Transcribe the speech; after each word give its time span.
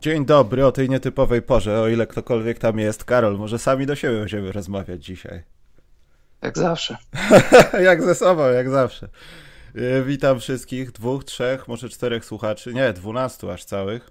Dzień 0.00 0.26
dobry 0.26 0.66
o 0.66 0.72
tej 0.72 0.88
nietypowej 0.88 1.42
porze, 1.42 1.80
o 1.80 1.88
ile 1.88 2.06
ktokolwiek 2.06 2.58
tam 2.58 2.78
jest. 2.78 3.04
Karol, 3.04 3.38
może 3.38 3.58
sami 3.58 3.86
do 3.86 3.96
siebie 3.96 4.18
będziemy 4.18 4.52
rozmawiać 4.52 5.04
dzisiaj. 5.04 5.42
Jak 6.42 6.58
zawsze. 6.58 6.96
jak 7.88 8.02
ze 8.02 8.14
sobą, 8.14 8.48
jak 8.48 8.70
zawsze. 8.70 9.08
E, 9.74 10.02
witam 10.02 10.40
wszystkich, 10.40 10.92
dwóch, 10.92 11.24
trzech, 11.24 11.68
może 11.68 11.88
czterech 11.88 12.24
słuchaczy, 12.24 12.74
nie, 12.74 12.92
dwunastu 12.92 13.50
aż 13.50 13.64
całych. 13.64 14.10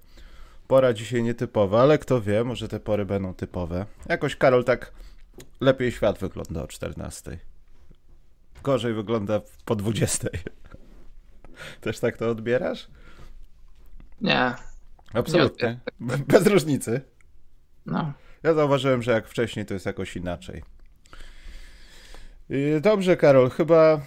Pora 0.67 0.93
dzisiaj 0.93 1.23
nietypowa, 1.23 1.81
ale 1.81 1.97
kto 1.97 2.21
wie, 2.21 2.43
może 2.43 2.67
te 2.67 2.79
pory 2.79 3.05
będą 3.05 3.33
typowe. 3.33 3.85
Jakoś 4.09 4.35
Karol 4.35 4.63
tak 4.63 4.91
lepiej 5.61 5.91
świat 5.91 6.19
wygląda 6.19 6.63
o 6.63 6.67
14. 6.67 7.37
Gorzej 8.63 8.93
wygląda 8.93 9.41
po 9.65 9.75
20. 9.75 10.27
Też 11.81 11.99
tak 11.99 12.17
to 12.17 12.29
odbierasz? 12.29 12.87
Nie. 14.21 14.53
Absolutnie. 15.13 15.79
Nie 15.99 16.17
Bez 16.33 16.47
różnicy. 16.47 17.01
No. 17.85 18.13
Ja 18.43 18.53
zauważyłem, 18.53 19.01
że 19.01 19.11
jak 19.11 19.27
wcześniej, 19.27 19.65
to 19.65 19.73
jest 19.73 19.85
jakoś 19.85 20.15
inaczej. 20.15 20.63
Dobrze, 22.81 23.17
Karol, 23.17 23.49
chyba 23.49 24.01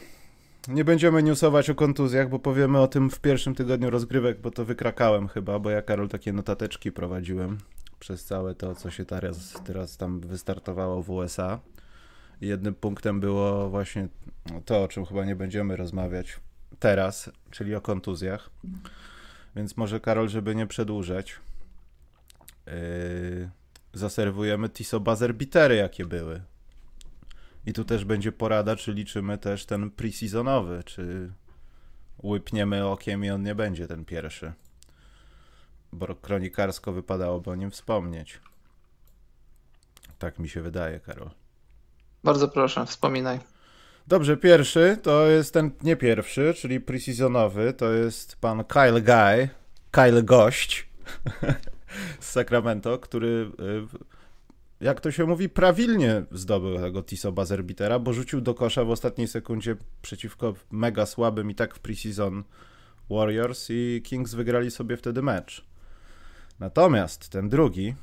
nie 0.69 0.84
będziemy 0.84 1.22
newsować 1.22 1.70
o 1.70 1.75
kontuzjach, 1.75 2.28
bo 2.28 2.38
powiemy 2.38 2.80
o 2.80 2.88
tym 2.88 3.10
w 3.10 3.20
pierwszym 3.20 3.55
tygodniu 3.55 3.91
rozgrywek, 3.91 4.41
bo 4.41 4.50
to 4.50 4.64
wykrakałem 4.64 5.28
chyba, 5.28 5.58
bo 5.58 5.70
ja, 5.70 5.83
Karol, 5.83 6.08
takie 6.08 6.33
notateczki 6.33 6.92
prowadziłem 6.92 7.58
przez 7.98 8.25
całe 8.25 8.55
to, 8.55 8.75
co 8.75 8.91
się 8.91 9.05
teraz, 9.05 9.55
teraz 9.64 9.97
tam 9.97 10.20
wystartowało 10.20 11.03
w 11.03 11.10
USA. 11.10 11.60
Jednym 12.41 12.75
punktem 12.75 13.20
było 13.20 13.70
właśnie 13.70 14.08
to, 14.64 14.82
o 14.82 14.88
czym 14.88 15.06
chyba 15.06 15.25
nie 15.25 15.36
będziemy 15.36 15.77
rozmawiać 15.77 16.41
teraz, 16.78 17.30
czyli 17.50 17.75
o 17.75 17.80
kontuzjach. 17.80 18.50
Więc 19.56 19.77
może, 19.77 20.01
Karol, 20.01 20.29
żeby 20.29 20.55
nie 20.55 20.67
przedłużać, 20.67 21.37
yy, 22.67 23.51
zaserwujemy 23.93 24.69
Tiso 24.69 25.01
Buzzer 25.01 25.34
Bitery, 25.34 25.77
jakie 25.77 26.06
były. 26.06 26.43
I 27.67 27.73
tu 27.73 27.84
też 27.84 28.05
będzie 28.05 28.33
porada, 28.33 28.77
czy 28.77 28.93
liczymy 28.93 29.39
też 29.39 29.67
ten 29.67 29.91
preseasonowy, 29.91 30.83
czy 30.84 31.33
łypniemy 32.23 32.87
okiem 32.87 33.25
i 33.25 33.31
on 33.31 33.43
nie 33.43 33.55
będzie 33.55 33.87
ten 33.87 34.05
pierwszy. 34.05 34.53
Bo 35.93 36.15
kronikarsko 36.15 36.93
wypadałoby 36.93 37.51
o 37.51 37.55
nim 37.55 37.71
wspomnieć. 37.71 38.41
Tak 40.19 40.39
mi 40.39 40.48
się 40.48 40.62
wydaje, 40.62 41.01
Karol. 41.01 41.31
Bardzo 42.25 42.48
proszę, 42.48 42.87
wspominaj. 42.87 43.41
Dobrze, 44.06 44.37
pierwszy 44.37 44.98
to 45.03 45.27
jest 45.27 45.55
ten 45.55 45.70
nie 45.83 45.97
pierwszy, 45.97 46.55
czyli 46.56 46.81
preseasonowy, 46.81 47.73
to 47.73 47.93
jest 47.93 48.37
pan 48.37 48.65
Kyle 48.65 49.01
Guy, 49.01 49.48
Kyle 49.91 50.23
Gość 50.23 50.89
z 52.21 52.28
Sacramento, 52.28 52.98
który 52.98 53.51
y, 53.61 54.84
jak 54.84 55.01
to 55.01 55.11
się 55.11 55.27
mówi, 55.27 55.48
prawilnie 55.48 56.23
zdobył 56.33 56.78
tego 56.78 57.03
Tiso 57.03 57.33
Buzzerbeatera, 57.33 57.98
bo 57.98 58.12
rzucił 58.12 58.41
do 58.41 58.55
kosza 58.55 58.84
w 58.84 58.91
ostatniej 58.91 59.28
sekundzie 59.28 59.77
przeciwko 60.03 60.55
mega 60.71 61.06
słabym 61.06 61.50
i 61.50 61.55
tak 61.55 61.75
w 61.75 61.78
preseason 61.78 62.44
Warriors 63.10 63.66
i 63.71 64.03
Kings 64.05 64.34
wygrali 64.34 64.71
sobie 64.71 64.97
wtedy 64.97 65.22
mecz. 65.22 65.65
Natomiast 66.59 67.28
ten 67.28 67.49
drugi, 67.49 67.94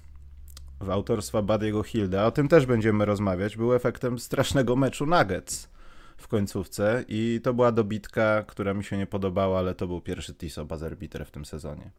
w 0.82 0.90
autorstwa 0.90 1.42
Buddy'ego 1.42 1.84
Hilda, 1.84 2.26
o 2.26 2.32
tym 2.32 2.48
też 2.48 2.66
będziemy 2.66 3.06
rozmawiać, 3.06 3.58
był 3.58 3.74
efektem 3.74 4.20
strasznego 4.20 4.76
meczu 4.76 5.06
Nuggets 5.06 5.70
w 6.18 6.28
końcówce 6.28 7.06
i 7.08 7.42
to 7.44 7.54
była 7.54 7.72
dobitka, 7.72 8.44
która 8.44 8.74
mi 8.74 8.84
się 8.84 8.98
nie 8.98 9.08
podobała, 9.08 9.60
ale 9.60 9.76
to 9.76 9.88
był 9.88 10.02
pierwszy 10.02 10.34
Tiso 10.34 10.66
Buzzerbeater 10.66 11.26
w 11.26 11.32
tym 11.32 11.46
sezonie. 11.46 11.92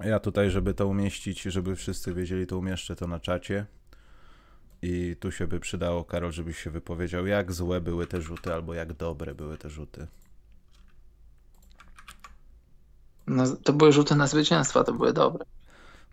Ja 0.00 0.20
tutaj, 0.20 0.50
żeby 0.50 0.74
to 0.74 0.86
umieścić, 0.86 1.42
żeby 1.42 1.76
wszyscy 1.76 2.14
wiedzieli, 2.14 2.46
to 2.46 2.58
umieszczę 2.58 2.96
to 2.96 3.06
na 3.06 3.20
czacie. 3.20 3.66
I 4.82 5.16
tu 5.20 5.32
się 5.32 5.46
by 5.46 5.60
przydało, 5.60 6.04
Karol, 6.04 6.32
żebyś 6.32 6.58
się 6.58 6.70
wypowiedział, 6.70 7.26
jak 7.26 7.52
złe 7.52 7.80
były 7.80 8.06
te 8.06 8.20
rzuty, 8.20 8.54
albo 8.54 8.74
jak 8.74 8.92
dobre 8.92 9.34
były 9.34 9.58
te 9.58 9.70
rzuty. 9.70 10.06
No, 13.26 13.56
to 13.56 13.72
były 13.72 13.92
rzuty 13.92 14.14
na 14.14 14.26
zwycięstwa, 14.26 14.84
to 14.84 14.92
były 14.92 15.12
dobre. 15.12 15.44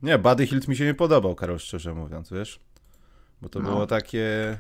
Nie, 0.04 0.18
Buddy 0.18 0.48
Hilt 0.48 0.68
mi 0.68 0.76
się 0.76 0.86
nie 0.86 0.94
podobał, 0.94 1.36
Karol, 1.36 1.60
szczerze 1.60 1.94
mówiąc, 1.94 2.30
wiesz? 2.30 2.60
Bo 3.42 3.50
to 3.50 3.60
no. 3.60 3.70
było 3.70 3.88
takie... 3.88 4.58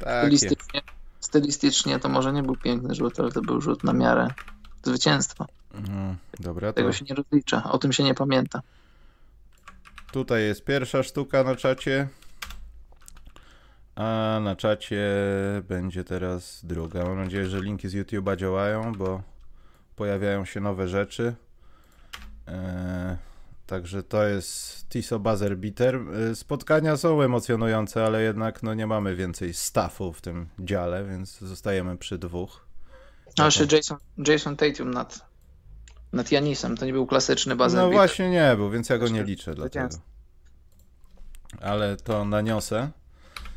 takie... 0.00 0.20
Stylistycznie, 0.20 0.82
stylistycznie 1.20 1.98
to 1.98 2.08
może 2.08 2.32
nie 2.32 2.42
był 2.42 2.56
piękny 2.56 2.94
rzut, 2.94 3.20
ale 3.20 3.32
to 3.32 3.42
był 3.42 3.60
rzut 3.60 3.84
na 3.84 3.92
miarę 3.92 4.28
zwycięstwa. 4.82 5.46
Mhm, 5.74 6.16
dobra, 6.40 6.72
Tego 6.72 6.92
się 6.92 7.04
nie 7.04 7.14
rozlicza, 7.14 7.64
o 7.64 7.78
tym 7.78 7.92
się 7.92 8.04
nie 8.04 8.14
pamięta. 8.14 8.62
Tutaj 10.12 10.42
jest 10.42 10.64
pierwsza 10.64 11.02
sztuka 11.02 11.44
na 11.44 11.56
czacie. 11.56 12.08
A 13.96 14.38
na 14.42 14.56
czacie 14.56 15.02
będzie 15.68 16.04
teraz 16.04 16.60
druga. 16.64 17.04
Mam 17.04 17.16
nadzieję, 17.16 17.46
że 17.46 17.60
linki 17.60 17.88
z 17.88 17.94
YouTube'a 17.94 18.36
działają, 18.36 18.92
bo 18.92 19.22
pojawiają 19.96 20.44
się 20.44 20.60
nowe 20.60 20.88
rzeczy. 20.88 21.34
Eee, 22.46 23.16
także 23.66 24.02
to 24.02 24.24
jest 24.24 24.88
Tiso 24.88 25.18
Buzzer 25.18 25.58
Beater. 25.58 25.94
Eee, 25.94 26.36
spotkania 26.36 26.96
są 26.96 27.22
emocjonujące, 27.22 28.04
ale 28.04 28.22
jednak 28.22 28.62
no, 28.62 28.74
nie 28.74 28.86
mamy 28.86 29.16
więcej 29.16 29.54
staffu 29.54 30.12
w 30.12 30.20
tym 30.20 30.48
dziale, 30.58 31.04
więc 31.04 31.38
zostajemy 31.38 31.96
przy 31.96 32.18
dwóch. 32.18 32.66
A 33.38 33.44
jeszcze 33.44 33.76
Jason, 33.76 33.98
Jason 34.18 34.56
Tatum 34.56 34.90
nad 34.90 35.26
nad 36.12 36.32
Janisem. 36.32 36.76
To 36.76 36.86
nie 36.86 36.92
był 36.92 37.06
klasyczny 37.06 37.56
bazer 37.56 37.80
No 37.80 37.90
właśnie 37.90 38.30
nie 38.30 38.54
był, 38.56 38.70
więc 38.70 38.88
ja 38.88 38.98
go 38.98 39.08
nie 39.08 39.24
liczę 39.24 39.54
dlatego. 39.54 39.88
Ale 41.60 41.96
to 41.96 42.24
naniosę. 42.24 42.90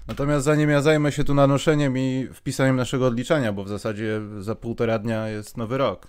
Natomiast 0.07 0.45
zanim 0.45 0.69
ja 0.69 0.81
zajmę 0.81 1.11
się 1.11 1.23
tu 1.23 1.33
nanoszeniem 1.33 1.97
i 1.97 2.27
wpisaniem 2.33 2.75
naszego 2.75 3.07
odliczania, 3.07 3.53
bo 3.53 3.63
w 3.63 3.69
zasadzie 3.69 4.21
za 4.39 4.55
półtora 4.55 4.99
dnia 4.99 5.27
jest 5.27 5.57
nowy 5.57 5.77
rok, 5.77 6.07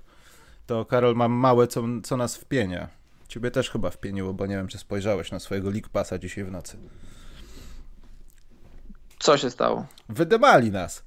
to 0.66 0.84
Karol, 0.84 1.16
mam 1.16 1.32
małe, 1.32 1.66
co, 1.66 1.82
co 2.02 2.16
nas 2.16 2.36
wpienia. 2.36 2.99
Ciebie 3.30 3.50
też 3.50 3.70
chyba 3.70 3.90
wpieniło, 3.90 4.34
bo 4.34 4.46
nie 4.46 4.56
wiem, 4.56 4.68
czy 4.68 4.78
spojrzałeś 4.78 5.32
na 5.32 5.40
swojego 5.40 5.70
League 5.70 5.88
Passa 5.92 6.18
dzisiaj 6.18 6.44
w 6.44 6.50
nocy. 6.50 6.76
Co 9.18 9.36
się 9.36 9.50
stało? 9.50 9.86
Wydymali 10.08 10.70
nas. 10.70 11.04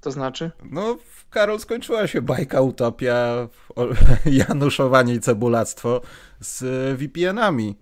To 0.00 0.10
znaczy? 0.10 0.50
No, 0.70 0.96
Karol, 1.30 1.60
skończyła 1.60 2.06
się 2.06 2.22
bajka, 2.22 2.60
utopia, 2.60 3.48
januszowanie 4.48 5.14
i 5.14 5.20
cebulactwo 5.20 6.00
z 6.40 6.62
VPN-ami. 6.98 7.78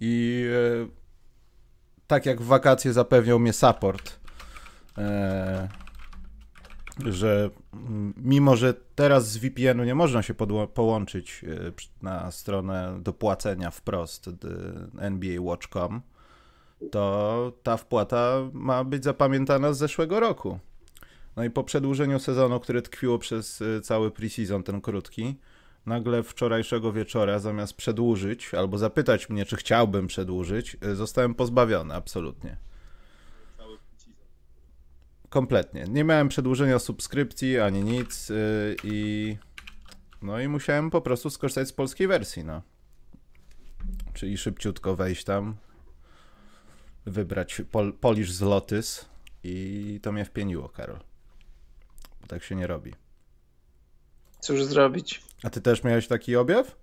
I 0.00 0.44
e, 0.82 0.88
tak 2.06 2.26
jak 2.26 2.40
w 2.40 2.46
wakacje 2.46 2.92
zapewniał 2.92 3.38
mnie 3.38 3.52
support, 3.52 4.20
e, 4.98 5.68
że 7.06 7.50
mimo, 8.16 8.56
że 8.56 8.74
teraz 8.94 9.30
z 9.30 9.36
VPN-u 9.36 9.84
nie 9.84 9.94
można 9.94 10.22
się 10.22 10.34
połączyć 10.74 11.44
e, 11.44 11.72
na 12.02 12.30
stronę 12.30 12.98
do 13.02 13.12
płacenia 13.12 13.70
wprost 13.70 14.30
NBA 14.98 15.40
to 16.90 17.52
ta 17.62 17.76
wpłata 17.76 18.36
ma 18.52 18.84
być 18.84 19.04
zapamiętana 19.04 19.72
z 19.72 19.78
zeszłego 19.78 20.20
roku. 20.20 20.58
No 21.36 21.44
i 21.44 21.50
po 21.50 21.64
przedłużeniu 21.64 22.18
sezonu, 22.18 22.60
które 22.60 22.82
tkwiło 22.82 23.18
przez 23.18 23.60
y, 23.60 23.80
cały 23.80 24.10
preseason, 24.10 24.62
ten 24.62 24.80
krótki, 24.80 25.36
nagle 25.86 26.22
wczorajszego 26.22 26.92
wieczora, 26.92 27.38
zamiast 27.38 27.74
przedłużyć 27.74 28.54
albo 28.54 28.78
zapytać 28.78 29.28
mnie, 29.28 29.44
czy 29.44 29.56
chciałbym 29.56 30.06
przedłużyć, 30.06 30.76
y, 30.84 30.96
zostałem 30.96 31.34
pozbawiony 31.34 31.94
absolutnie. 31.94 32.56
Kompletnie. 35.30 35.84
Nie 35.88 36.04
miałem 36.04 36.28
przedłużenia 36.28 36.78
subskrypcji 36.78 37.58
ani 37.58 37.84
nic 37.84 38.30
y, 38.30 38.76
i 38.84 39.36
no 40.22 40.40
i 40.40 40.48
musiałem 40.48 40.90
po 40.90 41.00
prostu 41.00 41.30
skorzystać 41.30 41.68
z 41.68 41.72
polskiej 41.72 42.06
wersji, 42.06 42.44
no. 42.44 42.62
Czyli 44.14 44.38
szybciutko 44.38 44.96
wejść 44.96 45.24
tam, 45.24 45.56
wybrać 47.06 47.62
pol, 47.70 47.92
Polish 47.92 48.32
Zlotys 48.32 49.08
i 49.44 50.00
to 50.02 50.12
mnie 50.12 50.24
wpieniło, 50.24 50.68
Karol. 50.68 50.98
Tak 52.28 52.44
się 52.44 52.54
nie 52.54 52.66
robi. 52.66 52.94
Cóż 54.40 54.64
zrobić? 54.64 55.22
A 55.42 55.50
ty 55.50 55.60
też 55.60 55.84
miałeś 55.84 56.08
taki 56.08 56.36
objaw? 56.36 56.76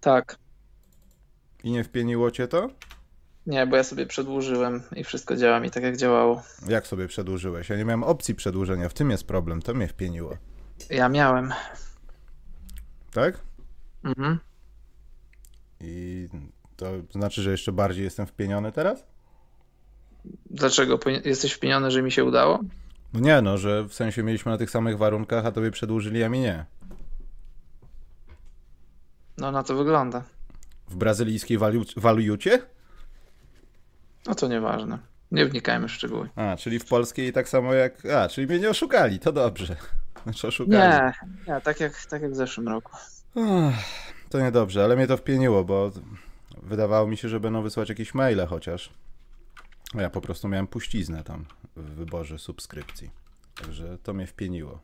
Tak. 0.00 0.38
I 1.64 1.70
nie 1.70 1.84
wpieniło 1.84 2.30
cię 2.30 2.48
to? 2.48 2.70
Nie, 3.46 3.66
bo 3.66 3.76
ja 3.76 3.84
sobie 3.84 4.06
przedłużyłem 4.06 4.82
i 4.96 5.04
wszystko 5.04 5.36
działa 5.36 5.60
mi 5.60 5.70
tak, 5.70 5.82
jak 5.82 5.96
działało. 5.96 6.42
Jak 6.68 6.86
sobie 6.86 7.08
przedłużyłeś? 7.08 7.68
Ja 7.68 7.76
nie 7.76 7.84
miałem 7.84 8.04
opcji 8.04 8.34
przedłużenia, 8.34 8.88
w 8.88 8.94
tym 8.94 9.10
jest 9.10 9.26
problem, 9.26 9.62
to 9.62 9.74
mnie 9.74 9.88
wpieniło. 9.88 10.36
Ja 10.90 11.08
miałem. 11.08 11.52
Tak? 13.12 13.38
Mhm. 14.04 14.38
I 15.80 16.28
to 16.76 16.86
znaczy, 17.10 17.42
że 17.42 17.50
jeszcze 17.50 17.72
bardziej 17.72 18.04
jestem 18.04 18.26
wpieniony 18.26 18.72
teraz? 18.72 19.04
Dlaczego? 20.50 20.98
Jesteś 21.24 21.52
wpieniony, 21.52 21.90
że 21.90 22.02
mi 22.02 22.12
się 22.12 22.24
udało? 22.24 22.60
No 23.12 23.20
nie, 23.20 23.42
no, 23.42 23.58
że 23.58 23.84
w 23.84 23.94
sensie 23.94 24.22
mieliśmy 24.22 24.52
na 24.52 24.58
tych 24.58 24.70
samych 24.70 24.98
warunkach, 24.98 25.46
a 25.46 25.52
tobie 25.52 25.70
przedłużyli, 25.70 26.22
a 26.24 26.28
mi 26.28 26.40
nie. 26.40 26.64
No 29.38 29.52
na 29.52 29.62
to 29.62 29.74
wygląda. 29.76 30.24
W 30.88 30.96
brazylijskiej 30.96 31.58
walu- 31.58 32.00
walucie? 32.00 32.62
No 34.26 34.34
to 34.34 34.48
nieważne. 34.48 34.98
Nie 35.30 35.46
wnikajmy 35.46 35.88
w 35.88 35.92
szczegóły. 35.92 36.28
A, 36.36 36.56
czyli 36.56 36.78
w 36.78 36.84
polskiej 36.84 37.32
tak 37.32 37.48
samo 37.48 37.74
jak... 37.74 38.06
A, 38.06 38.28
czyli 38.28 38.46
mnie 38.46 38.58
nie 38.58 38.70
oszukali, 38.70 39.18
to 39.18 39.32
dobrze. 39.32 39.76
Znaczy 40.24 40.46
oszukali. 40.46 40.78
Nie, 40.78 41.12
nie 41.54 41.60
tak, 41.60 41.80
jak, 41.80 42.06
tak 42.06 42.22
jak 42.22 42.32
w 42.32 42.36
zeszłym 42.36 42.68
roku. 42.68 42.92
To 44.30 44.40
niedobrze, 44.40 44.84
ale 44.84 44.96
mnie 44.96 45.06
to 45.06 45.16
wpieniło, 45.16 45.64
bo 45.64 45.90
wydawało 46.62 47.06
mi 47.06 47.16
się, 47.16 47.28
że 47.28 47.40
będą 47.40 47.62
wysłać 47.62 47.88
jakieś 47.88 48.14
maile 48.14 48.46
chociaż. 48.46 48.90
Ja 49.94 50.10
po 50.10 50.20
prostu 50.20 50.48
miałem 50.48 50.66
puściznę 50.66 51.24
tam 51.24 51.44
w 51.76 51.90
wyborze 51.94 52.38
subskrypcji. 52.38 53.10
Także 53.62 53.98
to 54.02 54.14
mnie 54.14 54.26
wpieniło. 54.26 54.80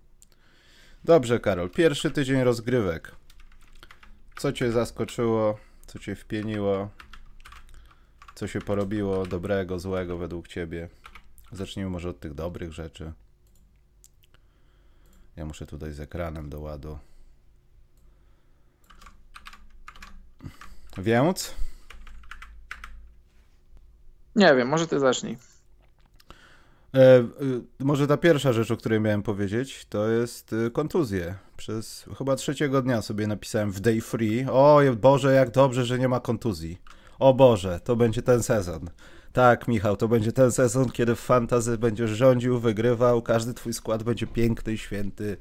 Dobrze, 1.05 1.41
Karol. 1.41 1.71
Pierwszy 1.71 2.11
tydzień 2.11 2.43
rozgrywek. 2.43 3.13
Co 4.37 4.53
cię 4.53 4.73
zaskoczyło? 4.73 5.59
Co 5.87 5.99
cię 5.99 6.15
wpieniło? 6.17 6.89
Co 8.41 8.47
się 8.47 8.61
porobiło 8.61 9.27
dobrego, 9.27 9.79
złego 9.79 10.19
według 10.19 10.49
ciebie? 10.49 10.89
Zacznijmy 11.53 11.91
może 11.91 12.09
od 12.09 12.21
tych 12.21 12.35
dobrych 12.35 12.73
rzeczy. 12.73 13.13
Ja 15.37 15.45
muszę 15.45 15.67
tutaj 15.67 15.93
z 15.93 16.01
ekranem 16.01 16.51
do 16.51 16.61
ładu. 16.61 16.99
Więc 20.99 21.55
Nie 24.37 24.55
wiem, 24.55 24.69
może 24.69 24.87
ty 24.87 25.01
zacznij. 25.01 25.37
E, 26.95 27.19
e, 27.19 27.25
może 27.79 28.07
ta 28.07 28.17
pierwsza 28.17 28.53
rzecz, 28.53 28.71
o 28.71 28.77
której 28.77 29.01
miałem 29.01 29.23
powiedzieć, 29.23 29.87
to 29.89 30.09
jest 30.09 30.53
e, 30.53 30.71
kontuzje. 30.71 31.35
Przez 31.57 32.05
chyba 32.19 32.37
trzeciego 32.37 32.83
dnia 32.83 33.03
sobie 33.03 33.27
napisałem 33.27 33.73
w 33.73 33.81
day 33.81 34.01
free. 34.01 34.47
O 34.51 34.81
Boże, 34.97 35.33
jak 35.35 35.51
dobrze, 35.51 35.85
że 35.85 35.99
nie 35.99 36.09
ma 36.09 36.21
kontuzji. 36.21 36.79
O 37.21 37.35
Boże, 37.35 37.81
to 37.85 37.97
będzie 37.97 38.23
ten 38.23 38.43
sezon. 38.43 38.91
Tak, 39.33 39.69
Michał, 39.69 39.97
to 39.97 40.09
będzie 40.09 40.33
ten 40.33 40.53
sezon, 40.53 40.91
kiedy 40.91 41.15
w 41.15 41.21
fantazy 41.21 41.79
będziesz 41.79 42.11
rządził, 42.11 42.61
wygrywał, 42.61 43.23
każdy 43.23 43.55
twój 43.55 43.73
skład 43.73 44.03
będzie 44.03 44.27
piękny 44.27 44.73
i 44.73 44.79
święty. 44.79 45.37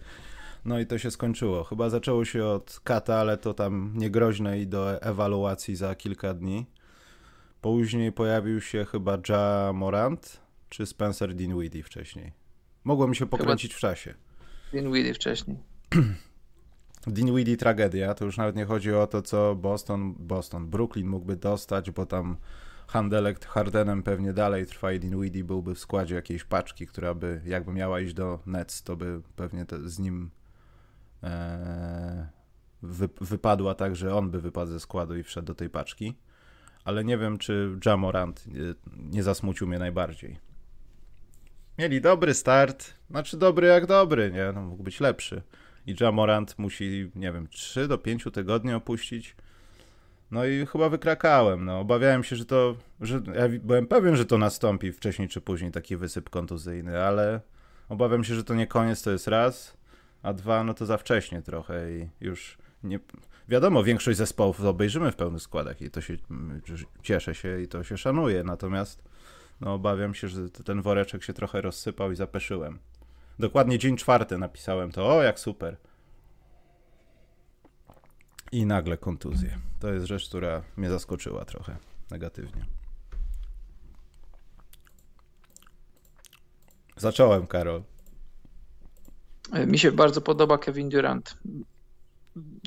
No 0.66 0.80
i 0.80 0.86
to 0.86 0.98
się 0.98 1.12
skończyło. 1.12 1.64
Chyba 1.64 1.90
zaczęło 1.90 2.26
się 2.26 2.46
od 2.46 2.80
kata, 2.84 3.16
ale 3.16 3.38
to 3.38 3.54
tam 3.54 3.94
niegroźne 3.96 4.60
i 4.60 4.68
do 4.68 5.02
ewaluacji 5.02 5.76
za 5.76 5.96
kilka 5.96 6.34
dni. 6.34 6.66
Później 7.62 8.12
pojawił 8.12 8.62
się 8.62 8.86
chyba 8.86 9.18
Ja 9.30 9.72
Morant 9.74 10.42
czy 10.70 10.86
Spencer 10.86 11.36
Dinwiddie 11.36 11.84
wcześniej. 11.84 12.32
Mogło 12.84 13.08
mi 13.08 13.16
się 13.16 13.26
pokręcić 13.26 13.74
w 13.74 13.80
czasie. 13.80 14.14
Dinwiddie 14.74 15.14
wcześniej. 15.14 15.58
Dinwiddie 17.14 17.58
tragedia, 17.58 18.14
to 18.14 18.26
już 18.26 18.38
nawet 18.38 18.56
nie 18.56 18.66
chodzi 18.66 18.94
o 18.94 19.08
to, 19.08 19.22
co 19.22 19.56
Boston, 19.56 20.14
Boston, 20.20 20.68
Brooklyn 20.68 21.08
mógłby 21.08 21.36
dostać, 21.36 21.92
bo 21.92 22.06
tam 22.06 22.38
handelek 22.88 23.46
Hardenem 23.46 24.04
pewnie 24.04 24.34
dalej 24.34 24.66
trwa 24.66 24.92
i 24.92 25.00
Dinwiddie 25.00 25.44
byłby 25.44 25.76
w 25.76 25.80
składzie 25.80 26.16
jakiejś 26.16 26.44
paczki, 26.44 26.88
która 26.88 27.14
by, 27.14 27.42
jakby 27.46 27.74
miała 27.74 28.00
iść 28.00 28.14
do 28.14 28.40
Nets, 28.46 28.84
to 28.84 28.96
by 28.96 29.22
pewnie 29.36 29.66
z 29.86 30.00
nim 30.00 30.30
e, 31.24 32.28
wy, 32.82 33.10
wypadła 33.22 33.76
tak, 33.76 33.96
że 33.96 34.16
on 34.16 34.32
by 34.32 34.42
wypadł 34.42 34.72
ze 34.72 34.80
składu 34.80 35.18
i 35.18 35.24
wszedł 35.24 35.48
do 35.48 35.56
tej 35.56 35.70
paczki. 35.70 36.16
Ale 36.84 37.04
nie 37.04 37.18
wiem, 37.18 37.38
czy 37.38 37.78
Jamorant 37.86 38.48
nie, 38.48 38.62
nie 38.98 39.24
zasmucił 39.24 39.68
mnie 39.68 39.80
najbardziej. 39.80 40.40
Mieli 41.78 42.02
dobry 42.02 42.34
start, 42.34 42.94
znaczy 43.10 43.38
dobry 43.38 43.68
jak 43.68 43.86
dobry, 43.86 44.32
nie? 44.32 44.52
No, 44.56 44.62
mógł 44.62 44.84
być 44.84 45.00
lepszy. 45.00 45.42
I 45.90 45.96
Jamorant 46.00 46.60
musi, 46.60 47.12
nie 47.16 47.32
wiem, 47.32 47.48
3 47.48 47.88
do 47.88 47.98
5 47.98 48.24
tygodni 48.34 48.74
opuścić. 48.74 49.36
No 50.32 50.46
i 50.46 50.66
chyba 50.66 50.90
wykrakałem. 50.90 51.66
No, 51.66 51.80
obawiałem 51.80 52.24
się, 52.24 52.36
że 52.36 52.46
to. 52.46 52.76
Że, 53.02 53.22
ja 53.36 53.60
byłem 53.64 53.88
pewien, 53.88 54.16
że 54.16 54.26
to 54.26 54.38
nastąpi 54.38 54.92
wcześniej 54.92 55.28
czy 55.28 55.42
później 55.42 55.72
taki 55.72 55.98
wysyp 55.98 56.30
kontuzyjny, 56.30 57.04
ale 57.04 57.42
obawiam 57.90 58.24
się, 58.24 58.36
że 58.36 58.44
to 58.44 58.56
nie 58.56 58.68
koniec, 58.68 59.02
to 59.02 59.12
jest 59.12 59.28
raz, 59.28 59.78
a 60.24 60.34
dwa, 60.34 60.64
no 60.64 60.74
to 60.74 60.86
za 60.86 60.98
wcześnie 60.98 61.42
trochę 61.42 61.92
i 61.92 62.10
już 62.22 62.58
nie. 62.84 63.00
Wiadomo, 63.48 63.84
większość 63.84 64.18
zespołów 64.18 64.66
obejrzymy 64.66 65.12
w 65.12 65.16
pełnych 65.16 65.42
składach 65.42 65.82
i 65.82 65.90
to 65.90 66.02
się 66.02 66.18
cieszę 67.04 67.36
się 67.36 67.62
i 67.62 67.68
to 67.68 67.84
się 67.84 67.98
szanuje, 67.98 68.44
natomiast 68.44 69.04
no 69.62 69.74
obawiam 69.74 70.14
się, 70.14 70.28
że 70.28 70.50
ten 70.50 70.82
woreczek 70.82 71.24
się 71.24 71.34
trochę 71.34 71.62
rozsypał 71.62 72.12
i 72.12 72.16
zapeszyłem. 72.16 72.80
Dokładnie 73.40 73.80
dzień 73.80 73.98
czwarty 73.98 74.38
napisałem 74.38 74.92
to, 74.92 75.16
o 75.16 75.24
jak 75.24 75.40
super. 75.40 75.78
I 78.52 78.66
nagle 78.66 78.98
kontuzje. 78.98 79.58
To 79.80 79.94
jest 79.94 80.06
rzecz, 80.06 80.30
która 80.30 80.62
mnie 80.78 80.90
zaskoczyła 80.90 81.46
trochę 81.46 81.78
negatywnie. 82.12 82.66
Zacząłem, 86.98 87.48
Karol. 87.48 87.84
Mi 89.68 89.80
się 89.80 89.92
bardzo 89.92 90.22
podoba 90.22 90.58
Kevin 90.58 90.90
Durant. 90.90 91.38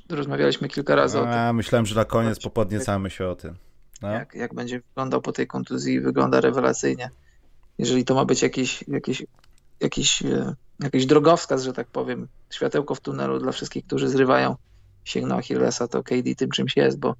Rozmawialiśmy 0.09 0.69
kilka 0.69 0.95
razy 0.95 1.19
A, 1.19 1.21
o 1.21 1.25
tym. 1.25 1.57
Myślałem, 1.57 1.87
że 1.87 1.95
na 1.95 2.05
koniec 2.05 2.41
popodniecamy 2.43 3.11
się 3.11 3.29
o 3.29 3.37
tym. 3.37 3.57
No. 4.03 4.11
Jak, 4.11 4.35
jak 4.35 4.55
będzie 4.55 4.81
wyglądał 4.81 5.23
po 5.23 5.33
tej 5.33 5.47
kontuzji, 5.47 6.01
wygląda 6.01 6.41
rewelacyjnie. 6.41 7.11
Jeżeli 7.79 8.05
to 8.05 8.15
ma 8.15 8.25
być 8.25 8.43
jakiś, 8.43 8.85
jakiś, 8.89 9.27
jakiś, 9.83 10.23
e, 10.23 10.55
jakiś 10.81 11.07
drogowskaz, 11.07 11.63
że 11.63 11.73
tak 11.73 11.87
powiem, 11.87 12.29
światełko 12.51 12.95
w 12.95 13.01
tunelu 13.01 13.39
dla 13.39 13.53
wszystkich, 13.53 13.87
którzy 13.87 14.09
zrywają 14.09 14.57
sięgną 15.05 15.37
Achillesa, 15.37 15.89
to 15.89 16.03
KD 16.03 16.35
tym 16.35 16.51
czymś 16.51 16.77
jest, 16.77 16.99
bo 16.99 17.15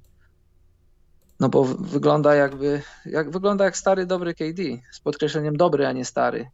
no 1.39 1.49
bo 1.49 1.63
wygląda 1.65 2.35
jakby, 2.35 2.81
jak 3.05 3.31
wygląda 3.31 3.65
jak 3.65 3.77
stary, 3.77 4.05
dobry 4.05 4.33
KD, 4.33 4.63
z 4.91 4.99
podkreśleniem 4.99 5.57
dobry, 5.57 5.87
a 5.87 5.91
nie 5.91 6.05
stary. 6.05 6.49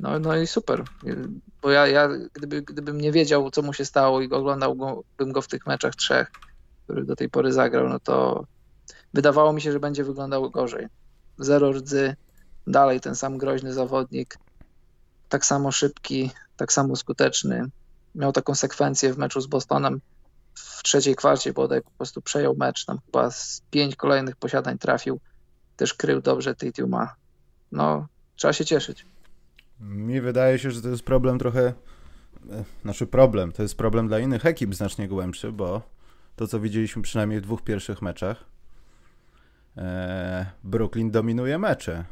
No, 0.00 0.18
no 0.18 0.36
i 0.36 0.46
super, 0.46 0.84
bo 1.62 1.70
ja, 1.70 1.86
ja 1.86 2.08
gdyby, 2.32 2.62
gdybym 2.62 3.00
nie 3.00 3.12
wiedział, 3.12 3.50
co 3.50 3.62
mu 3.62 3.72
się 3.72 3.84
stało 3.84 4.20
i 4.20 4.30
oglądałbym 4.30 5.32
go 5.32 5.42
w 5.42 5.48
tych 5.48 5.66
meczach 5.66 5.94
trzech, 5.94 6.30
który 6.84 7.04
do 7.04 7.16
tej 7.16 7.30
pory 7.30 7.52
zagrał, 7.52 7.88
no 7.88 8.00
to 8.00 8.44
wydawało 9.14 9.52
mi 9.52 9.60
się, 9.60 9.72
że 9.72 9.80
będzie 9.80 10.04
wyglądał 10.04 10.50
gorzej. 10.50 10.86
Zero 11.38 11.72
rdzy, 11.72 12.16
dalej 12.66 13.00
ten 13.00 13.14
sam 13.14 13.38
groźny 13.38 13.72
zawodnik, 13.72 14.38
tak 15.28 15.46
samo 15.46 15.72
szybki, 15.72 16.30
tak 16.56 16.72
samo 16.72 16.96
skuteczny. 16.96 17.66
Miał 18.14 18.32
taką 18.32 18.54
sekwencję 18.54 19.12
w 19.12 19.18
meczu 19.18 19.40
z 19.40 19.46
Bostonem 19.46 20.00
w 20.54 20.82
trzeciej 20.82 21.16
kwarcie 21.16 21.52
bodaj 21.52 21.82
po 21.82 21.90
prostu 21.90 22.22
przejął 22.22 22.56
mecz, 22.56 22.84
tam 22.84 22.98
chyba 23.06 23.30
z 23.30 23.62
pięć 23.70 23.96
kolejnych 23.96 24.36
posiadań 24.36 24.78
trafił, 24.78 25.20
też 25.76 25.94
krył 25.94 26.20
dobrze 26.20 26.54
Titiuma. 26.54 27.14
No, 27.72 28.06
trzeba 28.36 28.52
się 28.52 28.64
cieszyć. 28.64 29.06
Mi 29.80 30.20
wydaje 30.20 30.58
się, 30.58 30.70
że 30.70 30.82
to 30.82 30.88
jest 30.88 31.02
problem 31.02 31.38
trochę, 31.38 31.72
e, 32.50 32.64
znaczy 32.82 33.06
problem, 33.06 33.52
to 33.52 33.62
jest 33.62 33.76
problem 33.76 34.08
dla 34.08 34.18
innych 34.18 34.46
ekip 34.46 34.74
znacznie 34.74 35.08
głębszy, 35.08 35.52
bo 35.52 35.82
to, 36.36 36.46
co 36.46 36.60
widzieliśmy 36.60 37.02
przynajmniej 37.02 37.40
w 37.40 37.42
dwóch 37.42 37.62
pierwszych 37.62 38.02
meczach, 38.02 38.44
e, 39.76 40.46
Brooklyn 40.64 41.10
dominuje 41.10 41.58
mecze. 41.58 42.04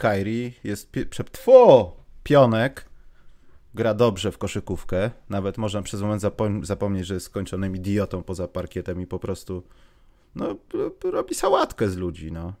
Kyrie 0.00 0.52
jest 0.64 0.92
przeptwo 1.10 1.96
pionek, 2.22 2.84
gra 3.74 3.94
dobrze 3.94 4.32
w 4.32 4.38
koszykówkę, 4.38 5.10
nawet 5.28 5.58
można 5.58 5.82
przez 5.82 6.00
moment 6.00 6.22
zapom 6.22 6.64
zapomnieć, 6.64 7.06
że 7.06 7.14
jest 7.14 7.26
skończonym 7.26 7.76
idiotą 7.76 8.22
poza 8.22 8.48
parkietem 8.48 9.00
i 9.00 9.06
po 9.06 9.18
prostu 9.18 9.62
no, 10.34 10.56
robi 11.04 11.34
sałatkę 11.34 11.88
z 11.88 11.96
ludzi, 11.96 12.32
no. 12.32 12.52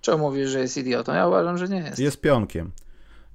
Czemu 0.00 0.18
mówisz, 0.18 0.50
że 0.50 0.60
jest 0.60 0.76
idiotą? 0.76 1.14
Ja 1.14 1.28
uważam, 1.28 1.58
że 1.58 1.68
nie 1.68 1.78
jest. 1.78 1.98
Jest 1.98 2.20
pionkiem. 2.20 2.70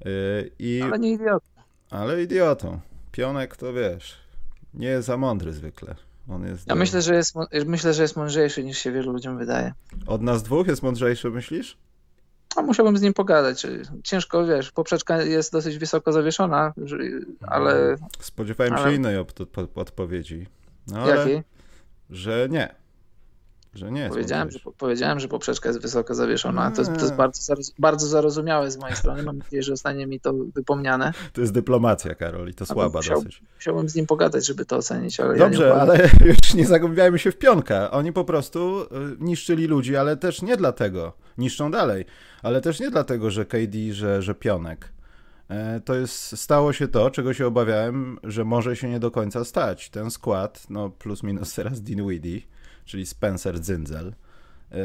Yy, 0.05 0.51
i... 0.59 0.81
Ale 0.83 0.99
nie 0.99 1.11
idiotą. 1.11 1.45
Ale 1.89 2.23
idiotą. 2.23 2.79
Pionek 3.11 3.57
to 3.57 3.73
wiesz, 3.73 4.17
nie 4.73 4.87
jest 4.87 5.07
za 5.07 5.17
mądry 5.17 5.53
zwykle. 5.53 5.95
On 6.29 6.47
jest 6.47 6.67
ja 6.67 6.73
do... 6.73 6.79
myślę, 6.79 7.01
że 7.01 7.15
jest, 7.15 7.35
myślę, 7.65 7.93
że 7.93 8.01
jest 8.01 8.15
mądrzejszy 8.15 8.63
niż 8.63 8.77
się 8.77 8.91
wielu 8.91 9.11
ludziom 9.11 9.37
wydaje. 9.37 9.73
Od 10.07 10.21
nas 10.21 10.43
dwóch 10.43 10.67
jest 10.67 10.83
mądrzejszy, 10.83 11.29
myślisz? 11.29 11.77
A 12.55 12.61
musiałbym 12.61 12.97
z 12.97 13.01
nim 13.01 13.13
pogadać. 13.13 13.67
Ciężko, 14.03 14.45
wiesz, 14.45 14.71
poprzeczka 14.71 15.21
jest 15.21 15.51
dosyć 15.51 15.77
wysoko 15.77 16.13
zawieszona, 16.13 16.73
ale... 17.47 17.95
Spodziewałem 18.19 18.73
ale... 18.73 18.83
się 18.83 18.95
innej 18.95 19.17
odpowiedzi. 19.75 20.47
No, 20.87 20.99
ale... 20.99 21.15
Jakiej? 21.15 21.43
Że 22.09 22.47
nie. 22.49 22.80
Że 23.73 23.91
nie 23.91 24.09
powiedziałem, 24.09 24.51
że, 24.51 24.59
powiedziałem, 24.77 25.19
że 25.19 25.27
poprzeczka 25.27 25.69
jest 25.69 25.81
wysoko 25.81 26.15
zawieszona. 26.15 26.71
To 26.71 26.81
jest, 26.81 26.93
to 26.93 27.01
jest 27.01 27.15
bardzo, 27.15 27.53
bardzo 27.79 28.07
zarozumiałe 28.07 28.71
z 28.71 28.77
mojej 28.77 28.95
strony. 28.95 29.23
Mam 29.23 29.37
nadzieję, 29.37 29.63
że 29.63 29.71
zostanie 29.71 30.07
mi 30.07 30.19
to 30.19 30.33
wypomniane. 30.33 31.13
To 31.33 31.41
jest 31.41 31.53
dyplomacja, 31.53 32.15
Karol, 32.15 32.49
i 32.49 32.53
to 32.53 32.65
słaba 32.65 32.99
musiał, 32.99 33.17
dosyć. 33.17 33.41
Musiałbym 33.55 33.89
z 33.89 33.95
nim 33.95 34.05
pogadać, 34.05 34.47
żeby 34.47 34.65
to 34.65 34.77
ocenić, 34.77 35.19
ale 35.19 35.37
Dobrze, 35.37 35.67
ja 35.67 35.73
ale 35.73 36.09
już 36.25 36.53
nie 36.53 36.65
zagłębiajmy 36.65 37.19
się 37.19 37.31
w 37.31 37.37
pionka. 37.37 37.91
Oni 37.91 38.13
po 38.13 38.23
prostu 38.23 38.81
y, 38.81 38.87
niszczyli 39.19 39.67
ludzi, 39.67 39.95
ale 39.95 40.17
też 40.17 40.41
nie 40.41 40.57
dlatego. 40.57 41.13
Niszczą 41.37 41.71
dalej. 41.71 42.05
Ale 42.43 42.61
też 42.61 42.79
nie 42.79 42.91
dlatego, 42.91 43.31
że 43.31 43.45
KD, 43.45 43.77
że, 43.91 44.21
że 44.21 44.35
pionek. 44.35 44.91
e, 45.49 45.81
to 45.85 45.95
jest, 45.95 46.39
stało 46.39 46.73
się 46.73 46.87
to, 46.87 47.11
czego 47.11 47.33
się 47.33 47.47
obawiałem, 47.47 48.19
że 48.23 48.45
może 48.45 48.75
się 48.75 48.89
nie 48.89 48.99
do 48.99 49.11
końca 49.11 49.45
stać. 49.45 49.89
Ten 49.89 50.11
skład, 50.11 50.65
no 50.69 50.89
plus 50.89 51.23
minus 51.23 51.53
teraz 51.53 51.81
Dinwiddie, 51.81 52.41
czyli 52.85 53.05
Spencer 53.05 53.63
Zyndzel, 53.63 54.13
e, 54.71 54.75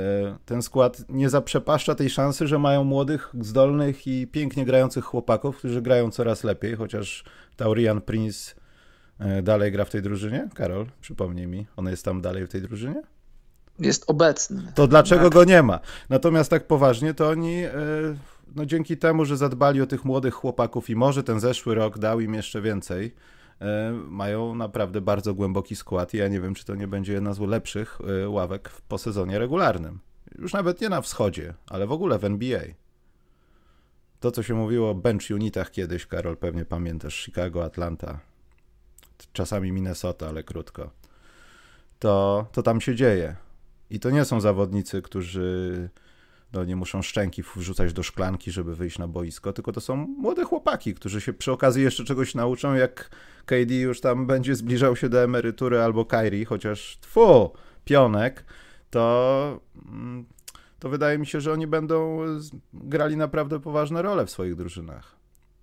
ten 0.45 0.63
skład 0.63 1.03
nie 1.09 1.29
zaprzepaszcza 1.29 1.95
tej 1.95 2.11
szansy, 2.11 2.47
że 2.47 2.59
mają 2.59 2.85
młodych, 2.85 3.31
zdolnych 3.41 4.07
i 4.07 4.27
pięknie 4.27 4.65
grających 4.65 5.05
chłopaków, 5.05 5.57
którzy 5.57 5.83
grają 5.83 6.11
coraz 6.11 6.45
lepiej, 6.45 6.77
chociaż 6.77 7.25
Taurian 7.57 8.01
Prince 8.01 8.55
e, 9.19 9.43
dalej 9.43 9.73
gra 9.73 9.85
w 9.85 9.91
tej 9.91 10.03
drużynie. 10.03 10.49
Karol, 10.55 10.87
przypomnij 11.01 11.47
mi, 11.47 11.67
on 11.77 11.87
jest 11.87 12.05
tam 12.05 12.21
dalej 12.21 12.47
w 12.47 12.49
tej 12.49 12.63
drużynie? 12.63 13.03
Jest 13.79 14.05
obecny. 14.07 14.73
To 14.75 14.87
dlaczego 14.87 15.25
tak. 15.25 15.33
go 15.33 15.45
nie 15.45 15.63
ma? 15.63 15.81
Natomiast 16.09 16.51
tak 16.51 16.67
poważnie, 16.67 17.15
to 17.15 17.29
oni 17.29 17.65
e, 17.65 17.73
no 18.57 18.67
dzięki 18.67 18.97
temu, 18.97 19.25
że 19.25 19.37
zadbali 19.37 19.83
o 19.83 19.87
tych 19.87 20.05
młodych 20.05 20.35
chłopaków 20.35 20.91
i 20.91 20.97
może 20.97 21.23
ten 21.23 21.41
zeszły 21.41 21.75
rok 21.75 21.99
dał 21.99 22.21
im 22.21 22.35
jeszcze 22.35 22.61
więcej, 22.63 23.15
mają 24.09 24.55
naprawdę 24.55 25.01
bardzo 25.01 25.35
głęboki 25.35 25.77
skład 25.77 26.15
i 26.15 26.17
ja 26.17 26.29
nie 26.29 26.41
wiem, 26.41 26.55
czy 26.55 26.65
to 26.65 26.75
nie 26.75 26.89
będzie 26.89 27.13
jedna 27.13 27.35
z 27.35 27.41
lepszych 27.41 27.99
ławek 28.27 28.71
po 28.89 28.99
sezonie 28.99 29.39
regularnym. 29.39 30.01
Już 30.39 30.53
nawet 30.53 30.81
nie 30.81 30.89
na 30.89 31.01
wschodzie, 31.01 31.55
ale 31.69 31.87
w 31.87 31.93
ogóle 31.93 32.19
w 32.19 32.25
NBA. 32.25 32.61
To, 34.21 34.31
co 34.31 34.43
się 34.43 34.55
mówiło 34.55 34.91
o 34.91 34.95
bench 34.95 35.31
unitach 35.31 35.71
kiedyś, 35.71 36.07
Karol, 36.07 36.37
pewnie 36.37 36.65
pamiętasz, 36.65 37.25
Chicago, 37.25 37.65
Atlanta, 37.65 38.21
czasami 39.33 39.73
Minnesota, 39.73 40.29
ale 40.29 40.43
krótko, 40.43 40.91
to, 41.99 42.47
to 42.53 42.63
tam 42.63 42.81
się 42.81 42.95
dzieje. 42.95 43.37
I 43.91 44.01
to 44.01 44.11
nie 44.11 44.25
są 44.25 44.41
zawodnicy, 44.41 45.03
którzy 45.03 45.89
no, 46.53 46.65
nie 46.65 46.77
muszą 46.77 47.03
szczęki 47.03 47.43
wrzucać 47.57 47.93
do 47.93 48.03
szklanki, 48.03 48.51
żeby 48.51 48.77
wyjść 48.77 48.99
na 48.99 49.09
boisko, 49.09 49.53
tylko 49.53 49.73
to 49.73 49.81
są 49.81 49.97
młode 49.97 50.45
chłopaki, 50.45 50.95
którzy 50.95 51.21
się 51.21 51.33
przy 51.33 51.53
okazji 51.53 51.83
jeszcze 51.83 52.05
czegoś 52.05 52.35
nauczą, 52.35 52.75
jak 52.75 53.11
KD 53.47 53.75
już 53.75 54.01
tam 54.01 54.27
będzie 54.27 54.55
zbliżał 54.55 54.97
się 54.97 55.09
do 55.09 55.23
emerytury 55.23 55.81
albo 55.81 56.05
Kyrie, 56.05 56.45
chociaż 56.45 56.99
tfu, 57.01 57.51
pionek, 57.85 58.45
to 58.91 59.61
mm, 59.89 60.27
to 60.79 60.89
wydaje 60.89 61.19
mi 61.19 61.27
się, 61.27 61.41
że 61.41 61.53
oni 61.53 61.67
będą 61.67 62.21
grali 62.75 63.17
naprawdę 63.17 63.61
poważne 63.61 64.03
role 64.03 64.27
w 64.27 64.31
swoich 64.31 64.55
drużynach. 64.55 65.17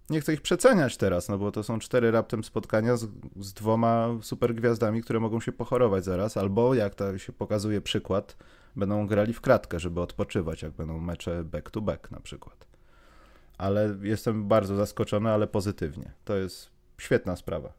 Nie 0.09 0.21
chcę 0.21 0.33
ich 0.33 0.41
przeceniać 0.41 0.97
teraz, 0.97 1.29
no 1.29 1.37
bo 1.37 1.51
to 1.51 1.63
są 1.63 1.79
cztery 1.79 2.11
raptem 2.11 2.43
spotkania 2.43 2.97
z, 2.97 3.07
z 3.39 3.53
dwoma 3.53 4.07
supergwiazdami, 4.21 5.01
które 5.01 5.19
mogą 5.19 5.39
się 5.39 5.51
pochorować 5.51 6.05
zaraz, 6.05 6.37
albo 6.37 6.73
jak 6.73 6.95
to 6.95 7.17
się 7.17 7.33
pokazuje 7.33 7.81
przykład, 7.81 8.37
będą 8.75 9.07
grali 9.07 9.33
w 9.33 9.41
kratkę, 9.41 9.79
żeby 9.79 10.01
odpoczywać, 10.01 10.61
jak 10.61 10.71
będą 10.71 10.99
mecze 10.99 11.43
back 11.43 11.71
to 11.71 11.81
back 11.81 12.11
na 12.11 12.19
przykład. 12.19 12.67
Ale 13.57 13.95
jestem 14.01 14.47
bardzo 14.47 14.75
zaskoczony, 14.75 15.31
ale 15.31 15.47
pozytywnie. 15.47 16.11
To 16.25 16.35
jest 16.35 16.72
świetna 16.97 17.35
sprawa. 17.35 17.73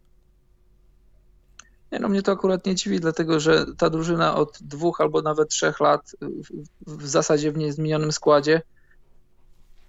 Nie, 1.93 1.99
no 2.01 2.09
mnie 2.09 2.23
to 2.23 2.33
akurat 2.33 2.67
nie 2.67 2.75
dziwi, 2.75 3.01
dlatego 3.01 3.41
że 3.41 3.67
ta 3.79 3.91
drużyna 3.91 4.37
od 4.37 4.59
dwóch 4.61 5.01
albo 5.01 5.23
nawet 5.23 5.49
trzech 5.49 5.81
lat 5.81 6.17
w, 6.21 6.49
w 6.87 7.07
zasadzie 7.07 7.53
w 7.53 7.57
niezmienionym 7.57 8.13
składzie. 8.13 8.63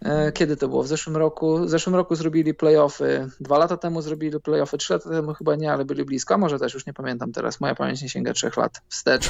E, 0.02 0.32
kiedy 0.32 0.58
to 0.58 0.68
było? 0.68 0.84
W 0.84 0.88
zeszłym 0.88 1.18
roku? 1.18 1.60
W 1.60 1.70
zeszłym 1.70 1.96
roku 1.96 2.16
zrobili 2.16 2.54
playoffy. 2.54 3.30
Dwa 3.40 3.58
lata 3.58 3.78
temu 3.78 4.02
zrobili 4.02 4.40
playoffy. 4.40 4.78
Trzy 4.78 4.94
lata 4.94 5.10
temu 5.10 5.34
chyba 5.34 5.56
nie, 5.56 5.72
ale 5.72 5.86
byli 5.86 6.06
blisko. 6.06 6.34
A 6.34 6.38
może 6.38 6.60
też 6.60 6.74
już 6.74 6.86
nie 6.86 6.94
pamiętam 6.94 7.32
teraz. 7.32 7.62
Moja 7.62 7.76
pamięć 7.76 8.02
nie 8.02 8.10
sięga 8.10 8.34
trzech 8.34 8.58
lat 8.58 8.82
wstecz. 8.90 9.30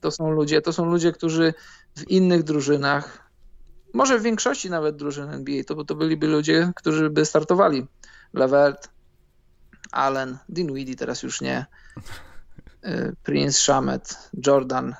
To 0.00 0.10
są 0.10 0.30
ludzie, 0.30 0.62
to 0.62 0.72
są 0.72 0.84
ludzie, 0.84 1.12
którzy 1.12 1.54
w 1.96 2.10
innych 2.10 2.42
drużynach, 2.42 3.30
może 3.92 4.18
w 4.18 4.22
większości 4.22 4.70
nawet 4.70 4.96
drużyn 4.96 5.30
NBA, 5.30 5.64
to, 5.64 5.84
to 5.84 5.94
byliby 5.94 6.26
ludzie, 6.26 6.72
którzy 6.76 7.10
by 7.10 7.24
startowali. 7.24 7.86
Levert, 8.34 8.88
Allen, 9.92 10.38
Dinwiddie 10.48 10.96
teraz 10.96 11.22
już 11.22 11.40
nie, 11.40 11.66
y, 12.84 13.16
Prince, 13.22 13.58
Shamet, 13.58 14.30
Jordan. 14.46 14.94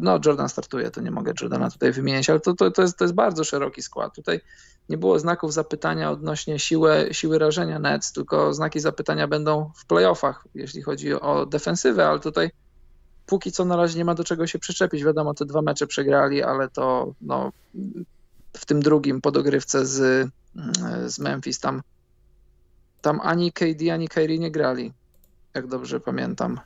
No, 0.00 0.20
Jordan 0.26 0.48
startuje, 0.48 0.90
to 0.90 1.00
nie 1.00 1.10
mogę 1.10 1.32
Jordana 1.40 1.70
tutaj 1.70 1.92
wymieniać, 1.92 2.30
ale 2.30 2.40
to, 2.40 2.54
to, 2.54 2.70
to, 2.70 2.82
jest, 2.82 2.96
to 2.96 3.04
jest 3.04 3.14
bardzo 3.14 3.44
szeroki 3.44 3.82
skład. 3.82 4.14
Tutaj 4.14 4.40
nie 4.88 4.98
było 4.98 5.18
znaków 5.18 5.52
zapytania 5.52 6.10
odnośnie 6.10 6.58
siły, 6.58 7.08
siły 7.12 7.38
rażenia 7.38 7.78
Nets, 7.78 8.12
tylko 8.12 8.54
znaki 8.54 8.80
zapytania 8.80 9.28
będą 9.28 9.70
w 9.76 9.86
playoffach, 9.86 10.44
jeśli 10.54 10.82
chodzi 10.82 11.14
o 11.14 11.46
defensywę, 11.46 12.08
ale 12.08 12.20
tutaj 12.20 12.50
póki 13.26 13.52
co 13.52 13.64
na 13.64 13.76
razie 13.76 13.98
nie 13.98 14.04
ma 14.04 14.14
do 14.14 14.24
czego 14.24 14.46
się 14.46 14.58
przyczepić. 14.58 15.04
Wiadomo, 15.04 15.34
te 15.34 15.44
dwa 15.44 15.62
mecze 15.62 15.86
przegrali, 15.86 16.42
ale 16.42 16.68
to 16.68 17.14
no, 17.20 17.52
w 18.52 18.66
tym 18.66 18.82
drugim 18.82 19.20
podogrywce 19.20 19.86
z, 19.86 20.28
z 21.06 21.18
Memphis 21.18 21.60
tam 21.60 21.82
tam 23.02 23.20
ani 23.20 23.52
KD, 23.52 23.92
ani 23.92 24.08
Kyrie 24.08 24.38
nie 24.38 24.50
grali, 24.50 24.92
jak 25.54 25.66
dobrze 25.66 26.00
pamiętam. 26.00 26.60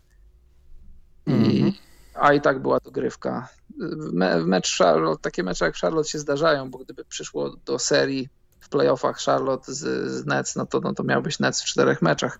I, 1.26 1.32
mm 1.32 1.50
-hmm. 1.50 1.72
A 2.14 2.32
i 2.32 2.40
tak 2.40 2.58
była 2.58 2.80
to 2.80 2.90
grywka. 2.90 3.48
Me, 4.12 4.44
mecz 4.44 4.78
Charlotte, 4.78 5.22
takie 5.22 5.42
mecze 5.42 5.64
jak 5.64 5.76
Charlotte 5.76 6.08
się 6.08 6.18
zdarzają, 6.18 6.70
bo 6.70 6.78
gdyby 6.78 7.04
przyszło 7.04 7.56
do 7.56 7.78
serii 7.78 8.28
w 8.60 8.68
playoffach 8.68 9.18
Charlotte 9.18 9.74
z, 9.74 10.10
z 10.10 10.26
Nets, 10.26 10.56
no 10.56 10.66
to, 10.66 10.80
no 10.80 10.94
to 10.94 11.02
miałbyś 11.02 11.38
Nets 11.38 11.62
w 11.62 11.64
czterech 11.64 12.02
meczach, 12.02 12.38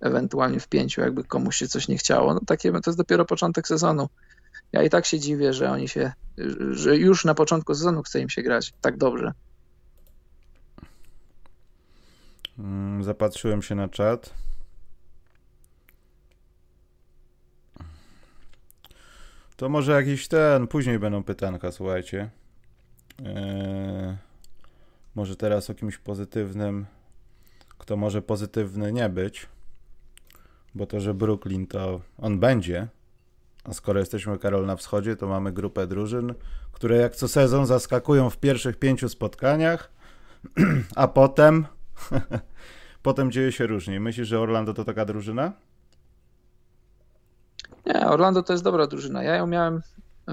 ewentualnie 0.00 0.60
w 0.60 0.68
pięciu, 0.68 1.00
jakby 1.00 1.24
komuś 1.24 1.56
się 1.56 1.68
coś 1.68 1.88
nie 1.88 1.98
chciało. 1.98 2.34
No 2.34 2.40
takie, 2.46 2.72
to 2.72 2.90
jest 2.90 2.98
dopiero 2.98 3.24
początek 3.24 3.68
sezonu. 3.68 4.08
Ja 4.72 4.82
i 4.82 4.90
tak 4.90 5.06
się 5.06 5.20
dziwię, 5.20 5.52
że 5.52 5.70
oni 5.70 5.88
się, 5.88 6.12
że 6.70 6.96
już 6.96 7.24
na 7.24 7.34
początku 7.34 7.74
sezonu 7.74 8.02
chce 8.02 8.20
im 8.20 8.28
się 8.28 8.42
grać 8.42 8.72
tak 8.80 8.96
dobrze. 8.96 9.32
Mm, 12.46 12.47
zapatrzyłem 13.00 13.62
się 13.62 13.74
na 13.74 13.88
czat. 13.88 14.34
To 19.56 19.68
może 19.68 19.92
jakiś 19.92 20.28
ten, 20.28 20.66
później 20.66 20.98
będą 20.98 21.22
pytanka, 21.22 21.72
słuchajcie. 21.72 22.30
Eee, 23.24 24.16
może 25.14 25.36
teraz 25.36 25.70
o 25.70 25.74
kimś 25.74 25.98
pozytywnym, 25.98 26.86
kto 27.78 27.96
może 27.96 28.22
pozytywny 28.22 28.92
nie 28.92 29.08
być, 29.08 29.46
bo 30.74 30.86
to, 30.86 31.00
że 31.00 31.14
Brooklyn 31.14 31.66
to 31.66 32.00
on 32.18 32.40
będzie, 32.40 32.88
a 33.64 33.72
skoro 33.72 34.00
jesteśmy 34.00 34.38
Karol 34.38 34.66
na 34.66 34.76
wschodzie, 34.76 35.16
to 35.16 35.26
mamy 35.26 35.52
grupę 35.52 35.86
drużyn, 35.86 36.34
które 36.72 36.96
jak 36.96 37.16
co 37.16 37.28
sezon 37.28 37.66
zaskakują 37.66 38.30
w 38.30 38.36
pierwszych 38.36 38.76
pięciu 38.76 39.08
spotkaniach, 39.08 39.90
a 40.96 41.08
potem 41.08 41.66
Potem 43.02 43.32
dzieje 43.32 43.52
się 43.52 43.66
różnie. 43.66 44.00
Myślisz, 44.00 44.28
że 44.28 44.40
Orlando 44.40 44.74
to 44.74 44.84
taka 44.84 45.04
drużyna? 45.04 45.52
Nie, 47.86 48.06
Orlando 48.06 48.42
to 48.42 48.52
jest 48.52 48.64
dobra 48.64 48.86
drużyna. 48.86 49.22
Ja 49.22 49.36
ją 49.36 49.46
miałem, 49.46 49.82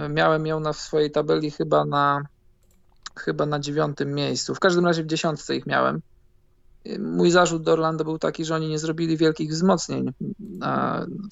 miałem 0.10 0.46
ją 0.46 0.60
na 0.60 0.74
swojej 0.74 1.12
tabeli 1.12 1.52
chyba 1.52 1.86
na 1.86 2.22
chyba 3.16 3.46
na 3.46 3.60
dziewiątym 3.60 4.14
miejscu. 4.14 4.56
W 4.56 4.60
każdym 4.60 4.86
razie 4.86 5.04
w 5.04 5.08
dziesiątce 5.08 5.56
ich 5.56 5.66
miałem. 5.66 6.02
Mój 7.00 7.32
zarzut 7.32 7.64
do 7.64 7.74
Orlando 7.74 8.04
był 8.04 8.20
taki, 8.20 8.46
że 8.46 8.56
oni 8.56 8.70
nie 8.70 8.80
zrobili 8.80 9.18
wielkich 9.18 9.50
wzmocnień 9.50 10.14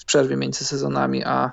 w 0.02 0.06
przerwie 0.06 0.38
między 0.38 0.66
sezonami, 0.66 1.24
a 1.24 1.52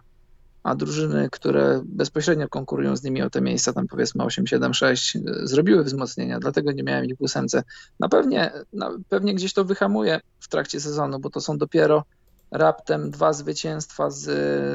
a 0.62 0.74
drużyny, 0.74 1.28
które 1.32 1.82
bezpośrednio 1.84 2.48
konkurują 2.48 2.96
z 2.96 3.02
nimi 3.02 3.22
o 3.22 3.30
te 3.30 3.40
miejsca, 3.40 3.72
tam 3.72 3.86
powiedzmy 3.86 4.24
8, 4.24 4.46
7, 4.46 4.74
6, 4.74 5.18
zrobiły 5.42 5.84
wzmocnienia, 5.84 6.40
dlatego 6.40 6.72
nie 6.72 6.82
miałem 6.82 7.04
ich 7.04 7.16
w 7.16 7.20
ósemce. 7.20 7.62
Na 8.00 8.08
pewnie, 8.08 8.52
na, 8.72 8.90
pewnie 9.08 9.34
gdzieś 9.34 9.52
to 9.52 9.64
wyhamuje 9.64 10.20
w 10.40 10.48
trakcie 10.48 10.80
sezonu, 10.80 11.18
bo 11.18 11.30
to 11.30 11.40
są 11.40 11.58
dopiero 11.58 12.04
raptem 12.50 13.10
dwa 13.10 13.32
zwycięstwa 13.32 14.10
z, 14.10 14.24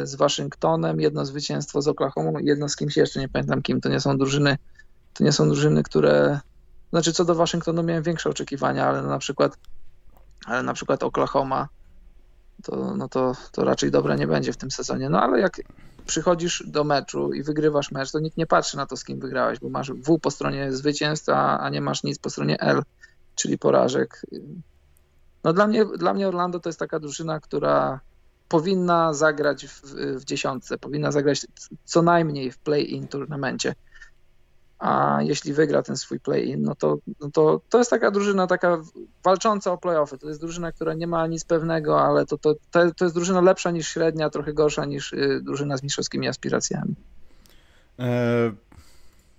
z 0.10 0.15
Waszyngtonem, 0.15 1.00
jedno 1.00 1.25
zwycięstwo 1.25 1.82
z 1.82 1.88
Oklahoma, 1.88 2.39
jedno 2.44 2.70
z 2.70 2.75
kimś 2.75 2.98
jeszcze, 2.98 3.20
nie 3.20 3.30
pamiętam 3.30 3.62
kim, 3.62 3.82
to 3.82 3.89
nie 3.89 4.00
są 4.00 4.18
drużyny, 4.18 4.58
to 5.13 5.24
nie 5.24 5.32
są 5.32 5.48
drużyny, 5.48 5.84
które, 5.84 6.39
znaczy 6.89 7.13
co 7.13 7.25
do 7.25 7.36
Waszyngtonu 7.36 7.84
miałem 7.84 8.04
większe 8.04 8.30
oczekiwania, 8.30 8.88
ale 8.88 9.01
na 9.01 9.18
przykład, 9.18 9.58
ale 10.46 10.63
na 10.63 10.74
przykład 10.74 11.04
Oklahoma 11.04 11.68
to, 12.66 12.96
no 12.98 13.10
to, 13.10 13.34
to 13.52 13.64
raczej 13.64 13.92
dobre 13.92 14.16
nie 14.16 14.28
będzie 14.28 14.54
w 14.54 14.58
tym 14.58 14.72
sezonie. 14.72 15.10
No 15.10 15.22
ale 15.22 15.40
jak 15.40 15.62
przychodzisz 16.06 16.64
do 16.68 16.84
meczu 16.84 17.34
i 17.34 17.44
wygrywasz 17.44 17.92
mecz, 17.92 18.12
to 18.12 18.20
nikt 18.20 18.38
nie 18.38 18.48
patrzy 18.48 18.78
na 18.78 18.86
to, 18.86 18.98
z 18.98 19.04
kim 19.04 19.20
wygrałeś, 19.20 19.60
bo 19.60 19.70
masz 19.70 19.92
W 19.92 20.20
po 20.20 20.32
stronie 20.32 20.74
zwycięstw, 20.74 21.30
a, 21.30 21.60
a 21.60 21.70
nie 21.70 21.82
masz 21.82 22.04
nic 22.04 22.20
po 22.20 22.30
stronie 22.30 22.60
L, 22.60 22.84
czyli 23.36 23.58
porażek. 23.58 24.22
No 25.44 25.54
dla 25.54 25.68
mnie, 25.68 25.86
dla 25.86 26.14
mnie 26.14 26.28
Orlando 26.28 26.60
to 26.60 26.70
jest 26.70 26.80
taka 26.80 27.00
drużyna, 27.00 27.40
która 27.40 28.00
powinna 28.48 29.14
zagrać 29.14 29.68
w, 29.68 29.82
w 30.20 30.26
dziesiątce, 30.26 30.78
powinna 30.78 31.12
zagrać 31.12 31.48
co 31.86 32.02
najmniej 32.02 32.52
w 32.52 32.58
play-in 32.58 33.08
turnamencie 33.08 33.76
a 34.79 35.20
jeśli 35.22 35.53
wygra 35.53 35.84
ten 35.84 35.98
swój 35.98 36.20
play-in, 36.20 36.62
no 36.62 36.75
to, 36.75 36.98
no 37.20 37.32
to 37.32 37.62
to 37.70 37.77
jest 37.77 37.89
taka 37.89 38.12
drużyna 38.12 38.48
taka 38.48 38.82
walcząca 39.24 39.72
o 39.72 39.77
play-offy. 39.77 40.17
To 40.17 40.27
jest 40.27 40.41
drużyna, 40.41 40.72
która 40.72 40.94
nie 40.94 41.08
ma 41.08 41.27
nic 41.27 41.46
pewnego, 41.46 42.01
ale 42.01 42.25
to, 42.25 42.38
to, 42.38 42.55
to 42.72 43.05
jest 43.05 43.15
drużyna 43.15 43.41
lepsza 43.41 43.72
niż 43.72 43.88
średnia, 43.88 44.29
trochę 44.29 44.53
gorsza 44.53 44.86
niż 44.86 45.13
y, 45.13 45.41
drużyna 45.44 45.77
z 45.77 45.84
mistrzowskimi 45.84 46.27
aspiracjami. 46.27 46.96
E, 48.00 48.51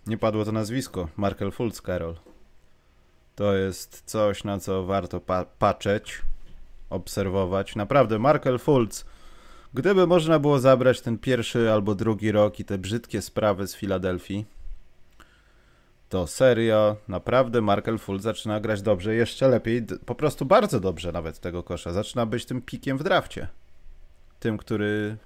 nie 0.06 0.18
padło 0.18 0.44
to 0.44 0.52
nazwisko. 0.52 1.08
Markel 1.16 1.52
Fultz, 1.52 1.82
Karol. 1.82 2.14
To 3.36 3.54
jest 3.54 4.02
coś, 4.06 4.44
na 4.44 4.58
co 4.58 4.84
warto 4.84 5.20
pa 5.20 5.44
patrzeć, 5.58 6.22
obserwować. 6.90 7.76
Naprawdę, 7.76 8.18
Markel 8.18 8.58
Fultz, 8.58 9.04
gdyby 9.74 10.06
można 10.06 10.38
było 10.38 10.58
zabrać 10.58 11.00
ten 11.00 11.18
pierwszy 11.18 11.72
albo 11.72 11.94
drugi 11.94 12.32
rok 12.32 12.60
i 12.60 12.64
te 12.64 12.78
brzydkie 12.78 13.22
sprawy 13.22 13.66
z 13.66 13.74
Filadelfii, 13.74 14.44
to 16.08 16.26
serio, 16.26 16.96
naprawdę 17.08 17.60
Markel 17.60 17.98
Fultz 17.98 18.22
zaczyna 18.22 18.60
grać 18.60 18.82
dobrze, 18.82 19.14
jeszcze 19.14 19.48
lepiej, 19.48 19.82
po 20.06 20.14
prostu 20.14 20.44
bardzo 20.44 20.80
dobrze 20.80 21.12
nawet 21.12 21.40
tego 21.40 21.62
kosza. 21.62 21.92
Zaczyna 21.92 22.26
być 22.26 22.44
tym 22.44 22.62
pikiem 22.62 22.98
w 22.98 23.02
drafcie. 23.02 23.48
Tym, 24.40 24.58
który 24.58 25.16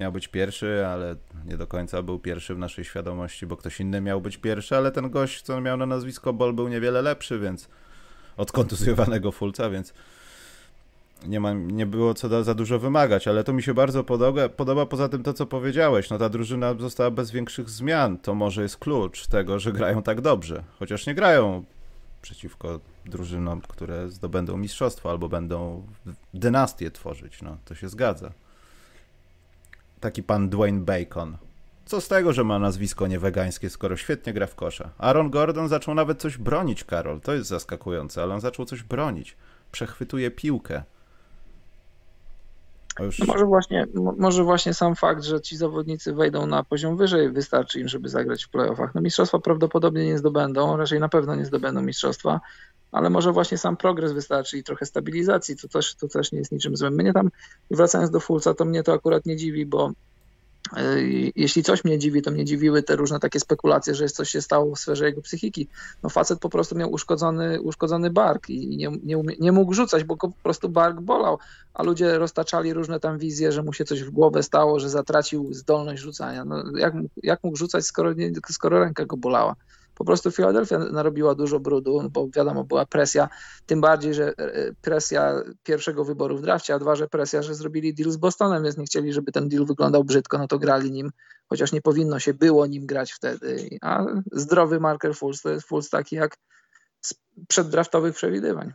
miał 0.00 0.12
być 0.12 0.28
pierwszy, 0.28 0.86
ale 0.86 1.16
nie 1.44 1.56
do 1.56 1.66
końca 1.66 2.02
był 2.02 2.18
pierwszy 2.18 2.54
w 2.54 2.58
naszej 2.58 2.84
świadomości, 2.84 3.46
bo 3.46 3.56
ktoś 3.56 3.80
inny 3.80 4.00
miał 4.00 4.20
być 4.20 4.36
pierwszy, 4.36 4.76
ale 4.76 4.92
ten 4.92 5.10
gość, 5.10 5.42
co 5.42 5.60
miał 5.60 5.76
na 5.76 5.86
nazwisko 5.86 6.32
Bol, 6.32 6.52
był 6.52 6.68
niewiele 6.68 7.02
lepszy, 7.02 7.38
więc 7.38 7.68
od 8.36 8.52
kontuzjowanego 8.52 9.32
Fulca, 9.32 9.70
więc 9.70 9.94
nie, 11.26 11.40
ma, 11.40 11.52
nie 11.52 11.86
było 11.86 12.14
co 12.14 12.28
da, 12.28 12.42
za 12.42 12.54
dużo 12.54 12.78
wymagać, 12.78 13.28
ale 13.28 13.44
to 13.44 13.52
mi 13.52 13.62
się 13.62 13.74
bardzo 13.74 14.04
podoba, 14.04 14.48
podoba 14.48 14.86
poza 14.86 15.08
tym 15.08 15.22
to, 15.22 15.32
co 15.32 15.46
powiedziałeś. 15.46 16.10
No 16.10 16.18
ta 16.18 16.28
drużyna 16.28 16.74
została 16.74 17.10
bez 17.10 17.30
większych 17.30 17.70
zmian. 17.70 18.18
To 18.18 18.34
może 18.34 18.62
jest 18.62 18.76
klucz 18.76 19.26
tego, 19.26 19.58
że 19.58 19.72
grają 19.72 20.02
tak 20.02 20.20
dobrze. 20.20 20.64
Chociaż 20.78 21.06
nie 21.06 21.14
grają 21.14 21.64
przeciwko 22.22 22.80
drużynom, 23.04 23.60
które 23.60 24.10
zdobędą 24.10 24.56
mistrzostwo 24.56 25.10
albo 25.10 25.28
będą 25.28 25.86
dynastię 26.34 26.90
tworzyć. 26.90 27.42
No, 27.42 27.56
to 27.64 27.74
się 27.74 27.88
zgadza 27.88 28.32
taki 30.02 30.22
pan 30.22 30.48
Dwayne 30.48 30.80
Bacon. 30.80 31.36
Co 31.84 32.00
z 32.00 32.08
tego, 32.08 32.32
że 32.32 32.44
ma 32.44 32.58
nazwisko 32.58 33.06
niewegańskie, 33.06 33.70
skoro 33.70 33.96
świetnie 33.96 34.32
gra 34.32 34.46
w 34.46 34.54
kosza? 34.54 34.90
Aaron 34.98 35.30
Gordon 35.30 35.68
zaczął 35.68 35.94
nawet 35.94 36.20
coś 36.20 36.38
bronić, 36.38 36.84
Karol. 36.84 37.20
To 37.20 37.34
jest 37.34 37.48
zaskakujące, 37.48 38.22
ale 38.22 38.34
on 38.34 38.40
zaczął 38.40 38.64
coś 38.66 38.82
bronić. 38.82 39.36
Przechwytuje 39.72 40.30
piłkę. 40.30 40.82
Już... 43.00 43.18
No 43.18 43.26
może, 43.26 43.44
właśnie, 43.44 43.86
może 44.16 44.44
właśnie 44.44 44.74
sam 44.74 44.96
fakt, 44.96 45.24
że 45.24 45.40
ci 45.40 45.56
zawodnicy 45.56 46.14
wejdą 46.14 46.46
na 46.46 46.64
poziom 46.64 46.96
wyżej, 46.96 47.32
wystarczy 47.32 47.80
im, 47.80 47.88
żeby 47.88 48.08
zagrać 48.08 48.44
w 48.44 48.48
playoffach. 48.48 48.94
No 48.94 49.00
mistrzostwa 49.00 49.38
prawdopodobnie 49.38 50.06
nie 50.06 50.18
zdobędą, 50.18 50.76
raczej 50.76 51.00
na 51.00 51.08
pewno 51.08 51.34
nie 51.34 51.44
zdobędą 51.44 51.82
mistrzostwa, 51.82 52.40
ale 52.92 53.10
może 53.10 53.32
właśnie 53.32 53.58
sam 53.58 53.76
progres 53.76 54.12
wystarczy 54.12 54.58
i 54.58 54.62
trochę 54.62 54.86
stabilizacji, 54.86 55.56
to 55.56 55.68
też, 55.68 55.94
to 55.94 56.08
też 56.08 56.32
nie 56.32 56.38
jest 56.38 56.52
niczym 56.52 56.76
złym. 56.76 56.94
Mnie 56.94 57.12
tam, 57.12 57.30
wracając 57.70 58.10
do 58.10 58.20
Fulca, 58.20 58.54
to 58.54 58.64
mnie 58.64 58.82
to 58.82 58.92
akurat 58.92 59.26
nie 59.26 59.36
dziwi, 59.36 59.66
bo 59.66 59.92
jeśli 61.36 61.62
coś 61.62 61.84
mnie 61.84 61.98
dziwi, 61.98 62.22
to 62.22 62.30
mnie 62.30 62.44
dziwiły 62.44 62.82
te 62.82 62.96
różne 62.96 63.20
takie 63.20 63.40
spekulacje, 63.40 63.94
że 63.94 64.08
coś 64.08 64.30
się 64.30 64.42
stało 64.42 64.74
w 64.74 64.78
sferze 64.78 65.04
jego 65.04 65.22
psychiki. 65.22 65.68
No 66.02 66.10
facet 66.10 66.38
po 66.38 66.48
prostu 66.48 66.76
miał 66.76 66.90
uszkodzony, 66.90 67.60
uszkodzony 67.60 68.10
bark 68.10 68.50
i 68.50 68.76
nie, 68.76 68.90
nie, 69.04 69.22
nie 69.40 69.52
mógł 69.52 69.74
rzucać, 69.74 70.04
bo 70.04 70.16
po 70.16 70.30
prostu 70.42 70.68
bark 70.68 71.00
bolał, 71.00 71.38
a 71.74 71.82
ludzie 71.82 72.18
roztaczali 72.18 72.72
różne 72.72 73.00
tam 73.00 73.18
wizje, 73.18 73.52
że 73.52 73.62
mu 73.62 73.72
się 73.72 73.84
coś 73.84 74.02
w 74.02 74.10
głowę 74.10 74.42
stało, 74.42 74.80
że 74.80 74.90
zatracił 74.90 75.54
zdolność 75.54 76.02
rzucania. 76.02 76.44
No 76.44 76.64
jak, 76.78 76.94
jak 77.22 77.44
mógł 77.44 77.56
rzucać, 77.56 77.84
skoro, 77.84 78.12
nie, 78.12 78.32
skoro 78.50 78.80
ręka 78.80 79.04
go 79.06 79.16
bolała? 79.16 79.56
Po 80.02 80.06
prostu 80.06 80.30
Filadelfia 80.30 80.78
narobiła 80.78 81.34
dużo 81.34 81.60
brudu, 81.60 82.10
bo 82.10 82.28
wiadomo, 82.36 82.64
była 82.64 82.86
presja, 82.86 83.28
tym 83.66 83.80
bardziej, 83.80 84.14
że 84.14 84.28
e, 84.38 84.72
presja 84.80 85.42
pierwszego 85.62 86.04
wyboru 86.04 86.36
w 86.36 86.42
drafcie, 86.42 86.74
a 86.74 86.78
dwa, 86.78 86.96
że 86.96 87.08
presja, 87.08 87.42
że 87.42 87.54
zrobili 87.54 87.94
deal 87.94 88.10
z 88.10 88.16
Bostonem, 88.16 88.62
więc 88.62 88.76
nie 88.76 88.84
chcieli, 88.84 89.12
żeby 89.12 89.32
ten 89.32 89.48
deal 89.48 89.66
wyglądał 89.66 90.04
brzydko, 90.04 90.38
no 90.38 90.48
to 90.48 90.58
grali 90.58 90.92
nim, 90.92 91.10
chociaż 91.46 91.72
nie 91.72 91.80
powinno 91.80 92.18
się 92.18 92.34
było 92.34 92.66
nim 92.66 92.86
grać 92.86 93.12
wtedy. 93.12 93.78
A 93.82 94.04
zdrowy 94.32 94.80
marker 94.80 95.16
Fulls 95.16 95.42
to 95.42 95.50
jest 95.50 95.66
Fulls 95.66 95.90
taki 95.90 96.16
jak 96.16 96.36
z 97.00 97.14
przeddraftowych 97.48 98.14
przewidywań. 98.14 98.72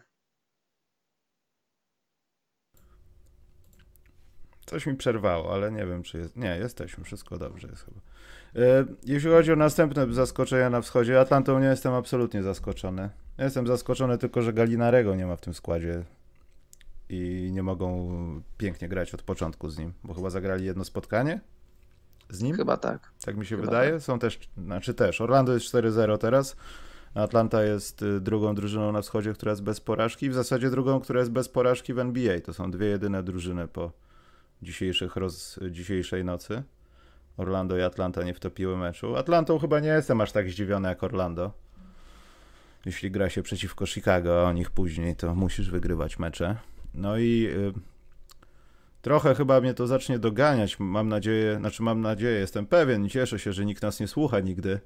Coś 4.65 4.85
mi 4.85 4.95
przerwało, 4.95 5.53
ale 5.53 5.71
nie 5.71 5.85
wiem, 5.85 6.03
czy 6.03 6.17
jest. 6.17 6.35
Nie, 6.35 6.57
jesteśmy, 6.57 7.03
wszystko 7.03 7.37
dobrze 7.37 7.67
jest 7.67 7.85
chyba. 7.85 7.99
E, 8.57 8.85
jeśli 9.05 9.29
chodzi 9.29 9.51
o 9.53 9.55
następne 9.55 10.13
zaskoczenia 10.13 10.69
na 10.69 10.81
wschodzie, 10.81 11.19
Atlantą 11.19 11.59
nie 11.59 11.65
jestem 11.65 11.93
absolutnie 11.93 12.43
zaskoczony. 12.43 13.09
Jestem 13.37 13.67
zaskoczony 13.67 14.17
tylko, 14.17 14.41
że 14.41 14.53
Galinarego 14.53 15.15
nie 15.15 15.25
ma 15.25 15.35
w 15.35 15.41
tym 15.41 15.53
składzie 15.53 16.03
i 17.09 17.49
nie 17.51 17.63
mogą 17.63 18.09
pięknie 18.57 18.89
grać 18.89 19.13
od 19.13 19.21
początku 19.21 19.69
z 19.69 19.77
nim, 19.77 19.93
bo 20.03 20.13
chyba 20.13 20.29
zagrali 20.29 20.65
jedno 20.65 20.85
spotkanie 20.85 21.41
z 22.29 22.41
nim. 22.41 22.55
Chyba 22.55 22.77
tak. 22.77 23.11
Tak 23.25 23.37
mi 23.37 23.45
się 23.45 23.55
chyba 23.55 23.67
wydaje. 23.67 23.91
Tak. 23.91 24.01
Są 24.01 24.19
też, 24.19 24.39
znaczy 24.57 24.93
też, 24.93 25.21
Orlando 25.21 25.53
jest 25.53 25.65
4-0 25.65 26.17
teraz, 26.17 26.55
Atlanta 27.13 27.63
jest 27.63 28.01
y, 28.01 28.21
drugą 28.21 28.55
drużyną 28.55 28.91
na 28.91 29.01
wschodzie, 29.01 29.33
która 29.33 29.49
jest 29.51 29.63
bez 29.63 29.79
porażki 29.79 30.25
i 30.25 30.29
w 30.29 30.33
zasadzie 30.33 30.69
drugą, 30.69 30.99
która 30.99 31.19
jest 31.19 31.31
bez 31.31 31.49
porażki 31.49 31.93
w 31.93 31.99
NBA. 31.99 32.41
To 32.41 32.53
są 32.53 32.71
dwie 32.71 32.87
jedyne 32.87 33.23
drużyny 33.23 33.67
po 33.67 33.91
dzisiejszych 34.61 35.15
roz, 35.15 35.59
dzisiejszej 35.71 36.25
nocy. 36.25 36.63
Orlando 37.37 37.77
i 37.77 37.81
Atlanta 37.81 38.23
nie 38.23 38.33
wtopiły 38.33 38.77
meczu. 38.77 39.15
Atlantą 39.15 39.59
chyba 39.59 39.79
nie 39.79 39.89
jestem 39.89 40.21
aż 40.21 40.31
tak 40.31 40.49
zdziwiony 40.49 40.89
jak 40.89 41.03
Orlando. 41.03 41.51
Jeśli 42.85 43.11
gra 43.11 43.29
się 43.29 43.43
przeciwko 43.43 43.85
Chicago, 43.85 44.41
a 44.41 44.49
o 44.49 44.53
nich 44.53 44.71
później, 44.71 45.15
to 45.15 45.35
musisz 45.35 45.71
wygrywać 45.71 46.19
mecze. 46.19 46.55
No 46.93 47.17
i 47.17 47.47
y, 47.51 47.73
trochę 49.01 49.35
chyba 49.35 49.61
mnie 49.61 49.73
to 49.73 49.87
zacznie 49.87 50.19
doganiać. 50.19 50.79
Mam 50.79 51.09
nadzieję, 51.09 51.57
znaczy 51.57 51.83
mam 51.83 52.01
nadzieję, 52.01 52.39
jestem 52.39 52.65
pewien 52.65 53.05
i 53.05 53.09
cieszę 53.09 53.39
się, 53.39 53.53
że 53.53 53.65
nikt 53.65 53.83
nas 53.83 53.99
nie 53.99 54.07
słucha 54.07 54.39
nigdy, 54.39 54.79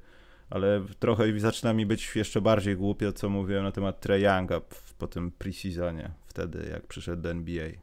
ale 0.50 0.82
trochę 1.00 1.40
zaczyna 1.40 1.74
mi 1.74 1.86
być 1.86 2.16
jeszcze 2.16 2.42
bardziej 2.42 2.76
głupio, 2.76 3.14
co 3.14 3.30
mówiłem 3.30 3.64
na 3.64 3.72
temat 3.72 4.00
Trey 4.00 4.22
Younga 4.22 4.62
po 4.98 5.08
tym 5.08 5.32
preseasonie, 5.32 6.12
wtedy 6.28 6.70
jak 6.72 6.88
przyszedł 6.88 7.22
do 7.22 7.30
NBA. 7.30 7.68
Y, 7.68 7.76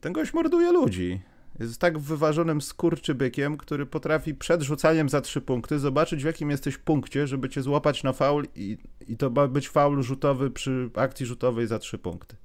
ten 0.00 0.12
gość 0.12 0.34
morduje 0.34 0.72
ludzi. 0.72 1.20
Jest 1.60 1.80
tak 1.80 1.98
wyważonym 1.98 2.60
skurczybykiem, 2.60 3.56
który 3.56 3.86
potrafi 3.86 4.34
przed 4.34 4.62
rzucaniem 4.62 5.08
za 5.08 5.20
trzy 5.20 5.40
punkty 5.40 5.78
zobaczyć 5.78 6.22
w 6.22 6.26
jakim 6.26 6.50
jesteś 6.50 6.78
punkcie, 6.78 7.26
żeby 7.26 7.48
cię 7.48 7.62
złapać 7.62 8.02
na 8.02 8.12
faul 8.12 8.46
i, 8.54 8.78
i 9.08 9.16
to 9.16 9.30
ma 9.30 9.48
być 9.48 9.68
faul 9.68 10.02
rzutowy 10.02 10.50
przy 10.50 10.90
akcji 10.94 11.26
rzutowej 11.26 11.66
za 11.66 11.78
trzy 11.78 11.98
punkty. 11.98 12.36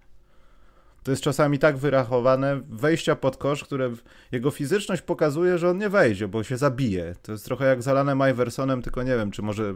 To 1.04 1.12
jest 1.12 1.24
czasami 1.24 1.60
tak 1.60 1.78
wyrachowane, 1.78 2.62
wejścia 2.70 3.16
pod 3.16 3.38
kosz, 3.38 3.64
które 3.64 3.92
jego 4.32 4.52
fizyczność 4.52 5.02
pokazuje, 5.02 5.58
że 5.58 5.70
on 5.70 5.78
nie 5.78 5.90
wejdzie, 5.90 6.28
bo 6.28 6.44
się 6.44 6.58
zabije. 6.58 7.16
To 7.22 7.32
jest 7.32 7.46
trochę 7.46 7.66
jak 7.66 7.84
zalane 7.84 8.32
Iversonem, 8.32 8.82
tylko 8.82 9.04
nie 9.04 9.16
wiem, 9.16 9.32
czy 9.32 9.42
może 9.42 9.74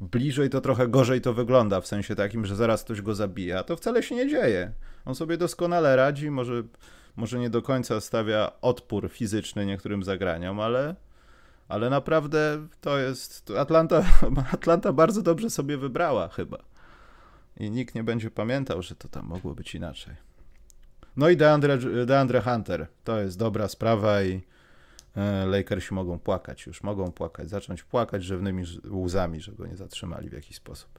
bliżej 0.00 0.50
to 0.50 0.60
trochę 0.60 0.88
gorzej 0.88 1.20
to 1.20 1.34
wygląda, 1.34 1.80
w 1.80 1.86
sensie 1.86 2.14
takim, 2.14 2.46
że 2.46 2.56
zaraz 2.56 2.84
ktoś 2.84 3.02
go 3.02 3.14
zabije, 3.14 3.58
a 3.58 3.62
to 3.62 3.76
wcale 3.76 4.02
się 4.02 4.14
nie 4.14 4.28
dzieje. 4.28 4.72
On 5.04 5.14
sobie 5.14 5.36
doskonale 5.36 5.96
radzi, 5.96 6.30
może 6.30 6.62
może 7.16 7.38
nie 7.38 7.50
do 7.50 7.62
końca 7.62 8.00
stawia 8.00 8.52
odpór 8.60 9.10
fizyczny 9.10 9.66
niektórym 9.66 10.02
zagraniom, 10.02 10.60
ale, 10.60 10.94
ale 11.68 11.90
naprawdę 11.90 12.66
to 12.80 12.98
jest. 12.98 13.50
Atlanta, 13.58 14.04
Atlanta 14.52 14.92
bardzo 14.92 15.22
dobrze 15.22 15.50
sobie 15.50 15.76
wybrała 15.76 16.28
chyba. 16.28 16.58
I 17.56 17.70
nikt 17.70 17.94
nie 17.94 18.04
będzie 18.04 18.30
pamiętał, 18.30 18.82
że 18.82 18.94
to 18.94 19.08
tam 19.08 19.26
mogło 19.26 19.54
być 19.54 19.74
inaczej. 19.74 20.14
No 21.16 21.28
i 21.28 21.36
DeAndre, 21.36 21.78
DeAndre 22.06 22.40
Hunter. 22.40 22.86
To 23.04 23.20
jest 23.20 23.38
dobra 23.38 23.68
sprawa 23.68 24.22
i 24.22 24.42
e, 25.16 25.46
Lakersi 25.46 25.94
mogą 25.94 26.18
płakać, 26.18 26.66
już 26.66 26.82
mogą 26.82 27.12
płakać, 27.12 27.50
zacząć 27.50 27.82
płakać 27.82 28.24
rzewnymi 28.24 28.64
łzami, 28.90 29.40
że 29.40 29.52
go 29.52 29.66
nie 29.66 29.76
zatrzymali 29.76 30.28
w 30.28 30.32
jakiś 30.32 30.56
sposób. 30.56 30.98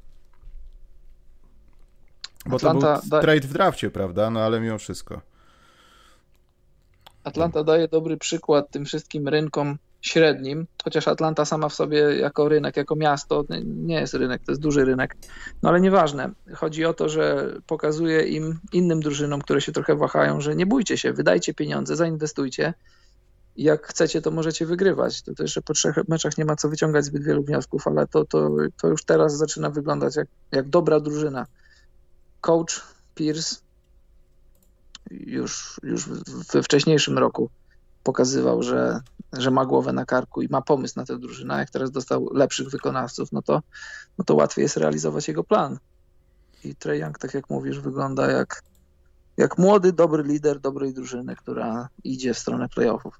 Bo 2.45 2.55
Atlanta 2.55 2.95
to 2.95 3.07
był 3.09 3.21
trade 3.21 3.47
w 3.47 3.53
drafcie, 3.53 3.91
prawda? 3.91 4.29
No 4.29 4.39
ale 4.39 4.59
mimo 4.59 4.77
wszystko. 4.77 5.21
Atlanta 7.25 7.63
daje 7.63 7.87
dobry 7.87 8.17
przykład 8.17 8.71
tym 8.71 8.85
wszystkim 8.85 9.27
rynkom 9.27 9.77
średnim, 10.01 10.67
chociaż 10.83 11.07
Atlanta 11.07 11.45
sama 11.45 11.69
w 11.69 11.73
sobie 11.73 11.97
jako 11.97 12.49
rynek, 12.49 12.77
jako 12.77 12.95
miasto 12.95 13.43
nie 13.65 13.95
jest 13.95 14.13
rynek, 14.13 14.41
to 14.45 14.51
jest 14.51 14.61
duży 14.61 14.85
rynek, 14.85 15.15
no 15.63 15.69
ale 15.69 15.81
nieważne. 15.81 16.31
Chodzi 16.55 16.85
o 16.85 16.93
to, 16.93 17.09
że 17.09 17.53
pokazuje 17.67 18.21
im, 18.21 18.59
innym 18.73 18.99
drużynom, 18.99 19.41
które 19.41 19.61
się 19.61 19.71
trochę 19.71 19.95
wahają, 19.95 20.41
że 20.41 20.55
nie 20.55 20.65
bójcie 20.65 20.97
się, 20.97 21.13
wydajcie 21.13 21.53
pieniądze, 21.53 21.95
zainwestujcie. 21.95 22.73
Jak 23.57 23.87
chcecie, 23.87 24.21
to 24.21 24.31
możecie 24.31 24.65
wygrywać. 24.65 25.21
To 25.21 25.47
że 25.47 25.61
po 25.61 25.73
trzech 25.73 25.95
meczach 26.07 26.37
nie 26.37 26.45
ma 26.45 26.55
co 26.55 26.69
wyciągać 26.69 27.05
zbyt 27.05 27.23
wielu 27.23 27.43
wniosków, 27.43 27.87
ale 27.87 28.07
to, 28.07 28.25
to, 28.25 28.49
to 28.81 28.87
już 28.87 29.05
teraz 29.05 29.37
zaczyna 29.37 29.69
wyglądać 29.69 30.15
jak, 30.15 30.27
jak 30.51 30.69
dobra 30.69 30.99
drużyna. 30.99 31.45
Coach 32.41 32.81
Pierce 33.15 33.64
już, 35.11 35.79
już 35.83 36.09
we 36.53 36.63
wcześniejszym 36.63 37.17
roku 37.17 37.49
pokazywał, 38.03 38.63
że, 38.63 38.99
że 39.33 39.51
ma 39.51 39.65
głowę 39.65 39.93
na 39.93 40.05
karku 40.05 40.41
i 40.41 40.47
ma 40.47 40.61
pomysł 40.61 40.93
na 40.97 41.05
tę 41.05 41.19
drużynę. 41.19 41.53
A 41.53 41.59
jak 41.59 41.69
teraz 41.69 41.91
dostał 41.91 42.29
lepszych 42.33 42.69
wykonawców, 42.69 43.31
no 43.31 43.41
to, 43.41 43.61
no 44.17 44.25
to 44.25 44.35
łatwiej 44.35 44.63
jest 44.63 44.77
realizować 44.77 45.27
jego 45.27 45.43
plan. 45.43 45.77
I 46.63 46.75
Trey 46.75 46.99
Young, 46.99 47.19
tak 47.19 47.33
jak 47.33 47.49
mówisz, 47.49 47.79
wygląda 47.79 48.31
jak, 48.31 48.63
jak 49.37 49.57
młody, 49.57 49.93
dobry 49.93 50.23
lider 50.23 50.59
dobrej 50.59 50.93
drużyny, 50.93 51.35
która 51.35 51.89
idzie 52.03 52.33
w 52.33 52.39
stronę 52.39 52.69
playoffów. 52.69 53.19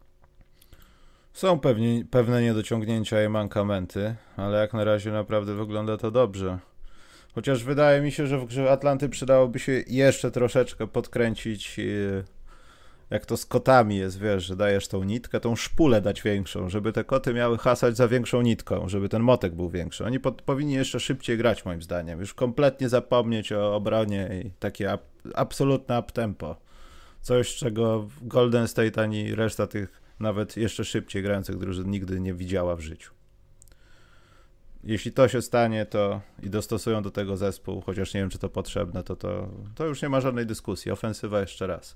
Są 1.33 1.59
pewnie, 1.59 2.05
pewne 2.11 2.41
niedociągnięcia 2.41 3.23
i 3.23 3.29
mankamenty, 3.29 4.15
ale 4.37 4.59
jak 4.59 4.73
na 4.73 4.83
razie 4.83 5.11
naprawdę 5.11 5.53
wygląda 5.53 5.97
to 5.97 6.11
dobrze. 6.11 6.59
Chociaż 7.35 7.63
wydaje 7.63 8.01
mi 8.01 8.11
się, 8.11 8.27
że 8.27 8.39
w 8.39 8.45
grze 8.45 8.71
Atlanty 8.71 9.09
przydałoby 9.09 9.59
się 9.59 9.83
jeszcze 9.87 10.31
troszeczkę 10.31 10.87
podkręcić 10.87 11.79
e, 11.79 11.83
jak 13.09 13.25
to 13.25 13.37
z 13.37 13.45
kotami 13.45 13.97
jest, 13.97 14.19
wiesz, 14.19 14.45
że 14.45 14.55
dajesz 14.55 14.87
tą 14.87 15.03
nitkę, 15.03 15.39
tą 15.39 15.55
szpulę 15.55 16.01
dać 16.01 16.21
większą, 16.21 16.69
żeby 16.69 16.93
te 16.93 17.03
koty 17.03 17.33
miały 17.33 17.57
hasać 17.57 17.97
za 17.97 18.07
większą 18.07 18.41
nitką, 18.41 18.89
żeby 18.89 19.09
ten 19.09 19.21
motek 19.21 19.55
był 19.55 19.69
większy. 19.69 20.05
Oni 20.05 20.19
pod, 20.19 20.41
powinni 20.41 20.73
jeszcze 20.73 20.99
szybciej 20.99 21.37
grać, 21.37 21.65
moim 21.65 21.81
zdaniem. 21.81 22.19
Już 22.19 22.33
kompletnie 22.33 22.89
zapomnieć 22.89 23.51
o 23.51 23.75
obronie 23.75 24.29
i 24.45 24.51
takie 24.59 24.91
ab, 24.91 25.01
absolutne 25.33 25.99
uptempo. 25.99 26.55
Coś, 27.21 27.55
czego 27.55 28.07
Golden 28.21 28.67
State 28.67 29.01
ani 29.01 29.35
reszta 29.35 29.67
tych 29.67 30.01
nawet 30.19 30.57
jeszcze 30.57 30.85
szybciej 30.85 31.23
grających 31.23 31.57
drużyn 31.57 31.91
nigdy 31.91 32.19
nie 32.19 32.33
widziała 32.33 32.75
w 32.75 32.81
życiu. 32.81 33.11
Jeśli 34.85 35.11
to 35.11 35.27
się 35.27 35.41
stanie, 35.41 35.85
to 35.85 36.21
i 36.43 36.49
dostosują 36.49 37.01
do 37.01 37.11
tego 37.11 37.37
zespół, 37.37 37.81
chociaż 37.81 38.13
nie 38.13 38.19
wiem, 38.19 38.29
czy 38.29 38.39
to 38.39 38.49
potrzebne, 38.49 39.03
to, 39.03 39.15
to, 39.15 39.49
to 39.75 39.85
już 39.85 40.01
nie 40.01 40.09
ma 40.09 40.21
żadnej 40.21 40.45
dyskusji. 40.45 40.91
Ofensywa 40.91 41.39
jeszcze 41.39 41.67
raz. 41.67 41.95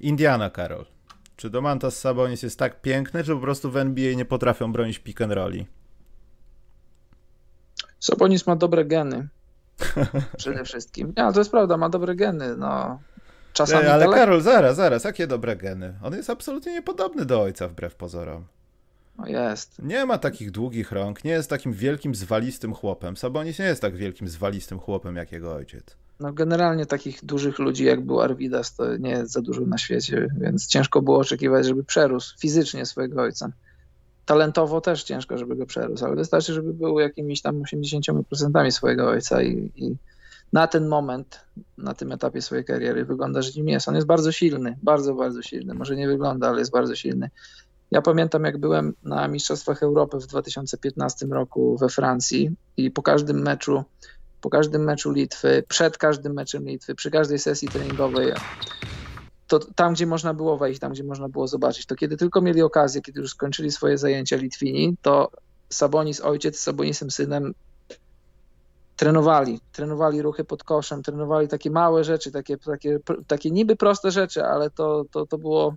Indiana, 0.00 0.50
Karol. 0.50 0.84
Czy 1.36 1.50
Domantas 1.50 1.96
Sabonis 1.96 2.42
jest 2.42 2.58
tak 2.58 2.80
piękny, 2.80 3.24
czy 3.24 3.34
po 3.34 3.40
prostu 3.40 3.70
w 3.70 3.76
NBA 3.76 4.14
nie 4.14 4.24
potrafią 4.24 4.72
bronić 4.72 4.98
pick 4.98 5.20
and 5.20 5.32
rolli? 5.32 5.66
Sabonis 8.00 8.46
ma 8.46 8.56
dobre 8.56 8.84
geny. 8.84 9.28
Przede 10.36 10.64
wszystkim. 10.64 11.12
Ja, 11.16 11.32
to 11.32 11.40
jest 11.40 11.50
prawda, 11.50 11.76
ma 11.76 11.88
dobre 11.88 12.14
geny. 12.14 12.56
No. 12.56 13.00
Czasami 13.52 13.78
ale 13.78 13.88
daleko... 13.88 14.12
Karol, 14.12 14.40
zaraz, 14.40 14.76
zaraz, 14.76 15.04
jakie 15.04 15.26
dobre 15.26 15.56
geny? 15.56 15.98
On 16.02 16.14
jest 16.14 16.30
absolutnie 16.30 16.72
niepodobny 16.72 17.24
do 17.24 17.42
ojca, 17.42 17.68
wbrew 17.68 17.94
pozorom. 17.94 18.44
No 19.22 19.28
jest. 19.28 19.82
Nie 19.82 20.06
ma 20.06 20.18
takich 20.18 20.50
długich 20.50 20.92
rąk, 20.92 21.24
nie 21.24 21.30
jest 21.30 21.50
takim 21.50 21.72
wielkim, 21.72 22.14
zwalistym 22.14 22.74
chłopem. 22.74 23.16
Sabonis 23.16 23.58
nie 23.58 23.64
jest 23.64 23.82
tak 23.82 23.96
wielkim, 23.96 24.28
zwalistym 24.28 24.78
chłopem 24.78 25.16
jak 25.16 25.32
jego 25.32 25.54
ojciec. 25.54 25.96
No 26.20 26.32
generalnie 26.32 26.86
takich 26.86 27.24
dużych 27.24 27.58
ludzi 27.58 27.84
jak 27.84 28.00
był 28.06 28.20
Arvidas 28.20 28.74
to 28.74 28.96
nie 28.96 29.10
jest 29.10 29.32
za 29.32 29.42
dużo 29.42 29.60
na 29.60 29.78
świecie, 29.78 30.28
więc 30.40 30.66
ciężko 30.66 31.02
było 31.02 31.18
oczekiwać, 31.18 31.66
żeby 31.66 31.84
przerósł 31.84 32.38
fizycznie 32.38 32.86
swojego 32.86 33.22
ojca. 33.22 33.52
Talentowo 34.24 34.80
też 34.80 35.02
ciężko, 35.04 35.38
żeby 35.38 35.56
go 35.56 35.66
przerósł, 35.66 36.04
ale 36.04 36.16
wystarczy, 36.16 36.52
żeby 36.52 36.74
był 36.74 37.00
jakimiś 37.00 37.42
tam 37.42 37.62
80% 37.62 38.70
swojego 38.70 39.08
ojca 39.08 39.42
i, 39.42 39.70
i 39.76 39.96
na 40.52 40.66
ten 40.66 40.88
moment, 40.88 41.40
na 41.78 41.94
tym 41.94 42.12
etapie 42.12 42.42
swojej 42.42 42.64
kariery 42.64 43.04
wygląda, 43.04 43.42
że 43.42 43.50
nim 43.56 43.68
jest. 43.68 43.88
On 43.88 43.94
jest 43.94 44.06
bardzo 44.06 44.32
silny, 44.32 44.78
bardzo, 44.82 45.14
bardzo 45.14 45.42
silny. 45.42 45.74
Może 45.74 45.96
nie 45.96 46.08
wygląda, 46.08 46.48
ale 46.48 46.58
jest 46.58 46.72
bardzo 46.72 46.94
silny. 46.94 47.30
Ja 47.92 48.02
pamiętam, 48.02 48.44
jak 48.44 48.58
byłem 48.58 48.94
na 49.02 49.28
Mistrzostwach 49.28 49.82
Europy 49.82 50.18
w 50.18 50.26
2015 50.26 51.26
roku 51.26 51.76
we 51.76 51.88
Francji 51.88 52.50
i 52.76 52.90
po 52.90 53.02
każdym 53.02 53.42
meczu 53.42 53.84
po 54.40 54.50
każdym 54.50 54.84
meczu 54.84 55.10
Litwy, 55.10 55.64
przed 55.68 55.98
każdym 55.98 56.32
meczem 56.32 56.64
Litwy, 56.64 56.94
przy 56.94 57.10
każdej 57.10 57.38
sesji 57.38 57.70
treningowej, 57.70 58.32
to 59.46 59.58
tam, 59.58 59.94
gdzie 59.94 60.06
można 60.06 60.34
było 60.34 60.58
wejść, 60.58 60.80
tam, 60.80 60.92
gdzie 60.92 61.04
można 61.04 61.28
było 61.28 61.48
zobaczyć, 61.48 61.86
to 61.86 61.94
kiedy 61.94 62.16
tylko 62.16 62.40
mieli 62.40 62.62
okazję, 62.62 63.02
kiedy 63.02 63.20
już 63.20 63.30
skończyli 63.30 63.70
swoje 63.70 63.98
zajęcia 63.98 64.36
Litwini, 64.36 64.96
to 65.02 65.30
Sabonis 65.72 66.20
ojciec 66.20 66.58
z 66.58 66.62
Sabonisem 66.62 67.10
synem 67.10 67.52
trenowali, 68.96 69.60
trenowali 69.72 70.22
ruchy 70.22 70.44
pod 70.44 70.64
koszem, 70.64 71.02
trenowali 71.02 71.48
takie 71.48 71.70
małe 71.70 72.04
rzeczy, 72.04 72.32
takie, 72.32 72.58
takie, 72.58 72.98
takie 73.26 73.50
niby 73.50 73.76
proste 73.76 74.10
rzeczy, 74.10 74.44
ale 74.44 74.70
to, 74.70 75.04
to, 75.10 75.26
to 75.26 75.38
było 75.38 75.74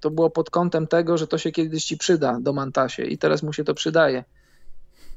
to 0.00 0.10
było 0.10 0.30
pod 0.30 0.50
kątem 0.50 0.86
tego, 0.86 1.18
że 1.18 1.26
to 1.26 1.38
się 1.38 1.52
kiedyś 1.52 1.84
ci 1.84 1.98
przyda 1.98 2.40
do 2.40 2.52
Mantasie 2.52 3.02
i 3.02 3.18
teraz 3.18 3.42
mu 3.42 3.52
się 3.52 3.64
to 3.64 3.74
przydaje. 3.74 4.24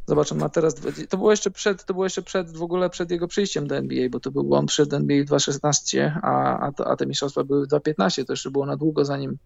Zobacz, 0.08 0.32
on 0.32 0.38
ma 0.38 0.50
teraz. 0.50 0.76
To 1.10 1.18
było 1.18 1.32
jeszcze 1.32 1.52
przed, 1.52 1.86
to 1.86 1.94
było 1.94 2.06
jeszcze 2.06 2.22
przed 2.22 2.58
w 2.58 2.64
ogóle 2.64 2.90
przed 2.90 3.12
jego 3.12 3.28
przyjściem 3.28 3.68
do 3.68 3.76
NBA, 3.76 4.10
bo 4.10 4.20
to 4.20 4.32
był 4.32 4.56
on 4.56 4.66
przed 4.66 4.94
NBA 4.94 5.24
w 5.24 5.28
2.16, 5.28 6.20
a, 6.22 6.60
a, 6.68 6.72
a 6.86 6.96
te 6.96 7.06
mistrzostwa 7.06 7.44
były 7.44 7.66
w 7.66 7.70
2.15. 7.70 8.26
To 8.26 8.34
jeszcze 8.34 8.52
było 8.52 8.66
na 8.66 8.78
długo, 8.78 9.06
zanim, 9.06 9.38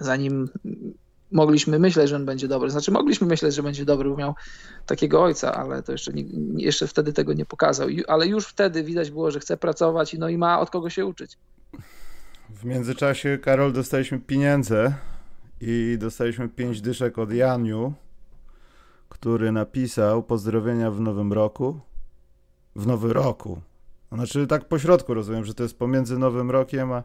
zanim 0.00 0.48
mogliśmy 1.32 1.78
myśleć, 1.78 2.08
że 2.08 2.16
on 2.16 2.24
będzie 2.24 2.48
dobry. 2.48 2.70
Znaczy, 2.70 2.90
mogliśmy 2.90 3.26
myśleć, 3.26 3.54
że 3.54 3.62
będzie 3.62 3.84
dobry, 3.84 4.10
bo 4.10 4.16
miał 4.16 4.34
takiego 4.86 5.22
ojca, 5.22 5.54
ale 5.54 5.82
to 5.82 5.92
jeszcze, 5.92 6.12
nie, 6.12 6.24
jeszcze 6.56 6.86
wtedy 6.86 7.12
tego 7.12 7.32
nie 7.32 7.44
pokazał. 7.44 7.88
Ale 8.08 8.26
już 8.26 8.46
wtedy 8.46 8.84
widać 8.84 9.10
było, 9.10 9.30
że 9.30 9.40
chce 9.40 9.56
pracować 9.56 10.16
no 10.18 10.28
i 10.28 10.38
ma 10.38 10.60
od 10.60 10.70
kogo 10.70 10.90
się 10.90 11.06
uczyć. 11.06 11.38
W 12.50 12.64
międzyczasie, 12.64 13.38
Karol, 13.38 13.72
dostaliśmy 13.72 14.18
pieniądze 14.18 14.94
i 15.60 15.96
dostaliśmy 16.00 16.48
pięć 16.48 16.80
dyszek 16.80 17.18
od 17.18 17.32
Janiu 17.32 17.94
który 19.14 19.52
napisał 19.52 20.22
pozdrowienia 20.22 20.90
w 20.90 21.00
nowym 21.00 21.32
roku. 21.32 21.80
W 22.76 22.86
nowy 22.86 23.12
roku. 23.12 23.60
Znaczy 24.12 24.46
tak 24.46 24.68
po 24.68 24.78
środku 24.78 25.14
rozumiem, 25.14 25.44
że 25.44 25.54
to 25.54 25.62
jest 25.62 25.78
pomiędzy 25.78 26.18
nowym 26.18 26.50
rokiem 26.50 26.92
a 26.92 27.02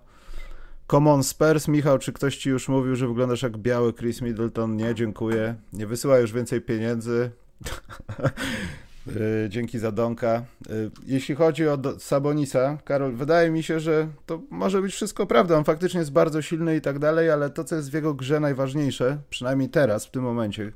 Common 0.88 1.24
Spurs. 1.24 1.68
Michał, 1.68 2.00
czy 2.00 2.14
ktoś 2.14 2.38
ci 2.38 2.50
już 2.50 2.70
mówił, 2.70 2.96
że 2.96 3.08
wyglądasz 3.08 3.42
jak 3.42 3.58
biały 3.58 3.94
Chris 3.94 4.22
Middleton? 4.22 4.76
Nie, 4.76 4.96
dziękuję. 4.96 5.56
Nie 5.74 5.88
wysyła 5.88 6.20
już 6.20 6.34
więcej 6.34 6.62
pieniędzy. 6.62 7.32
Y, 9.16 9.50
dzięki 9.50 9.80
za 9.80 9.92
Donka. 9.92 10.44
Y, 10.70 10.92
jeśli 11.06 11.36
chodzi 11.36 11.68
o 11.68 11.78
Sabonisa, 12.00 12.78
Karol, 12.86 13.14
wydaje 13.14 13.52
mi 13.52 13.64
się, 13.64 13.80
że 13.80 14.08
to 14.26 14.42
może 14.50 14.82
być 14.82 14.94
wszystko 14.94 15.26
prawda. 15.28 15.58
On 15.58 15.64
faktycznie 15.64 16.00
jest 16.00 16.12
bardzo 16.12 16.42
silny 16.42 16.76
i 16.76 16.82
tak 16.82 17.00
dalej, 17.00 17.30
ale 17.30 17.50
to, 17.50 17.64
co 17.64 17.76
jest 17.76 17.92
w 17.92 17.94
jego 17.94 18.14
grze 18.14 18.40
najważniejsze, 18.40 19.18
przynajmniej 19.30 19.70
teraz, 19.70 20.06
w 20.06 20.12
tym 20.12 20.24
momencie, 20.24 20.72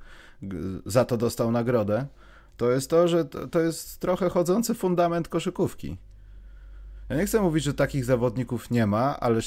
za 0.86 1.06
to 1.06 1.18
dostał 1.18 1.52
nagrodę, 1.52 2.06
to 2.58 2.72
jest 2.72 2.90
to, 2.90 3.08
że 3.08 3.26
to 3.26 3.60
jest 3.60 4.00
trochę 4.00 4.30
chodzący 4.30 4.74
fundament 4.74 5.28
koszykówki. 5.28 5.98
Ja 7.10 7.16
nie 7.16 7.26
chcę 7.26 7.42
mówić, 7.42 7.64
że 7.64 7.74
takich 7.74 8.06
zawodników 8.06 8.72
nie 8.72 8.88
ma, 8.88 9.20
ale 9.20 9.42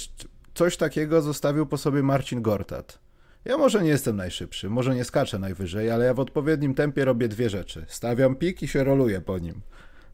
coś 0.54 0.76
takiego 0.76 1.22
zostawił 1.22 1.66
po 1.66 1.78
sobie 1.78 2.02
Marcin 2.02 2.42
Gortat. 2.42 3.05
Ja 3.46 3.58
może 3.58 3.82
nie 3.82 3.88
jestem 3.88 4.16
najszybszy, 4.16 4.70
może 4.70 4.94
nie 4.94 5.04
skaczę 5.04 5.38
najwyżej, 5.38 5.90
ale 5.90 6.04
ja 6.04 6.14
w 6.14 6.20
odpowiednim 6.20 6.74
tempie 6.74 7.04
robię 7.04 7.28
dwie 7.28 7.50
rzeczy. 7.50 7.84
Stawiam 7.88 8.36
pik 8.36 8.62
i 8.62 8.68
się 8.68 8.84
roluję 8.84 9.20
po 9.20 9.38
nim. 9.38 9.60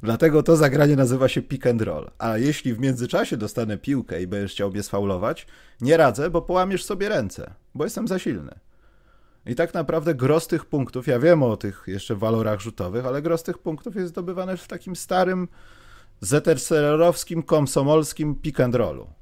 Dlatego 0.03 0.42
to 0.42 0.57
zagranie 0.57 0.97
nazywa 0.97 1.29
się 1.29 1.42
pick 1.42 1.66
and 1.66 1.83
roll. 1.83 2.11
A 2.18 2.38
jeśli 2.38 2.75
w 2.75 2.81
międzyczasie 2.81 3.37
dostanę 3.37 3.79
piłkę 3.79 4.23
i 4.23 4.27
będziesz 4.27 4.53
chciał 4.53 4.71
mnie 4.71 4.83
sfaulować, 4.83 5.47
nie 5.81 5.97
radzę, 5.97 6.31
bo 6.31 6.42
połamiesz 6.42 6.85
sobie 6.85 7.09
ręce, 7.09 7.55
bo 7.75 7.85
jestem 7.85 8.09
za 8.09 8.18
silny. 8.18 8.55
I 9.47 9.55
tak 9.55 9.75
naprawdę 9.75 10.14
gros 10.14 10.47
tych 10.47 10.64
punktów, 10.64 11.07
ja 11.07 11.18
wiem 11.18 11.42
o 11.42 11.57
tych 11.57 11.85
jeszcze 11.87 12.16
walorach 12.16 12.61
rzutowych, 12.61 13.07
ale 13.07 13.23
gros 13.23 13.42
tych 13.42 13.59
punktów 13.59 13.97
jest 13.97 14.09
zdobywane 14.09 14.57
w 14.57 14.68
takim 14.68 14.97
starym 14.97 15.49
zeterserowskim, 16.21 17.42
komsomolskim 17.42 18.35
pick 18.35 18.61
and 18.61 18.75
rollu. 18.75 19.21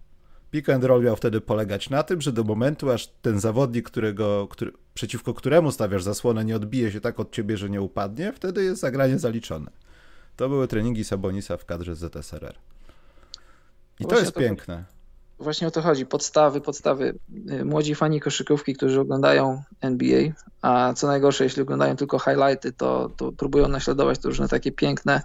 Pick 0.50 0.68
and 0.68 0.84
roll 0.84 1.02
miał 1.02 1.16
wtedy 1.16 1.40
polegać 1.40 1.90
na 1.90 2.02
tym, 2.02 2.20
że 2.20 2.32
do 2.32 2.44
momentu, 2.44 2.90
aż 2.90 3.06
ten 3.22 3.40
zawodnik, 3.40 3.86
którego, 3.86 4.48
który, 4.48 4.72
przeciwko 4.94 5.34
któremu 5.34 5.72
stawiasz 5.72 6.02
zasłonę, 6.02 6.44
nie 6.44 6.56
odbije 6.56 6.92
się 6.92 7.00
tak 7.00 7.20
od 7.20 7.32
ciebie, 7.32 7.56
że 7.56 7.70
nie 7.70 7.80
upadnie, 7.80 8.32
wtedy 8.32 8.64
jest 8.64 8.80
zagranie 8.80 9.18
zaliczone. 9.18 9.70
To 10.36 10.48
były 10.48 10.68
treningi 10.68 11.04
Sabonisa 11.04 11.56
w 11.56 11.64
kadrze 11.64 11.96
ZSRR. 11.96 12.54
I 14.00 14.06
to 14.06 14.18
jest 14.18 14.34
to 14.34 14.40
piękne 14.40 14.84
właśnie 15.40 15.68
o 15.68 15.70
to 15.70 15.82
chodzi. 15.82 16.06
Podstawy, 16.06 16.60
podstawy. 16.60 17.18
Y, 17.50 17.64
młodzi 17.64 17.94
fani 17.94 18.20
koszykówki, 18.20 18.74
którzy 18.74 19.00
oglądają 19.00 19.62
NBA, 19.80 20.32
a 20.62 20.92
co 20.96 21.06
najgorsze, 21.06 21.44
jeśli 21.44 21.62
oglądają 21.62 21.96
tylko 21.96 22.18
highlighty, 22.18 22.72
to, 22.72 23.10
to 23.16 23.32
próbują 23.32 23.68
naśladować 23.68 24.18
to 24.18 24.28
różne 24.28 24.48
takie 24.48 24.72
piękne, 24.72 25.22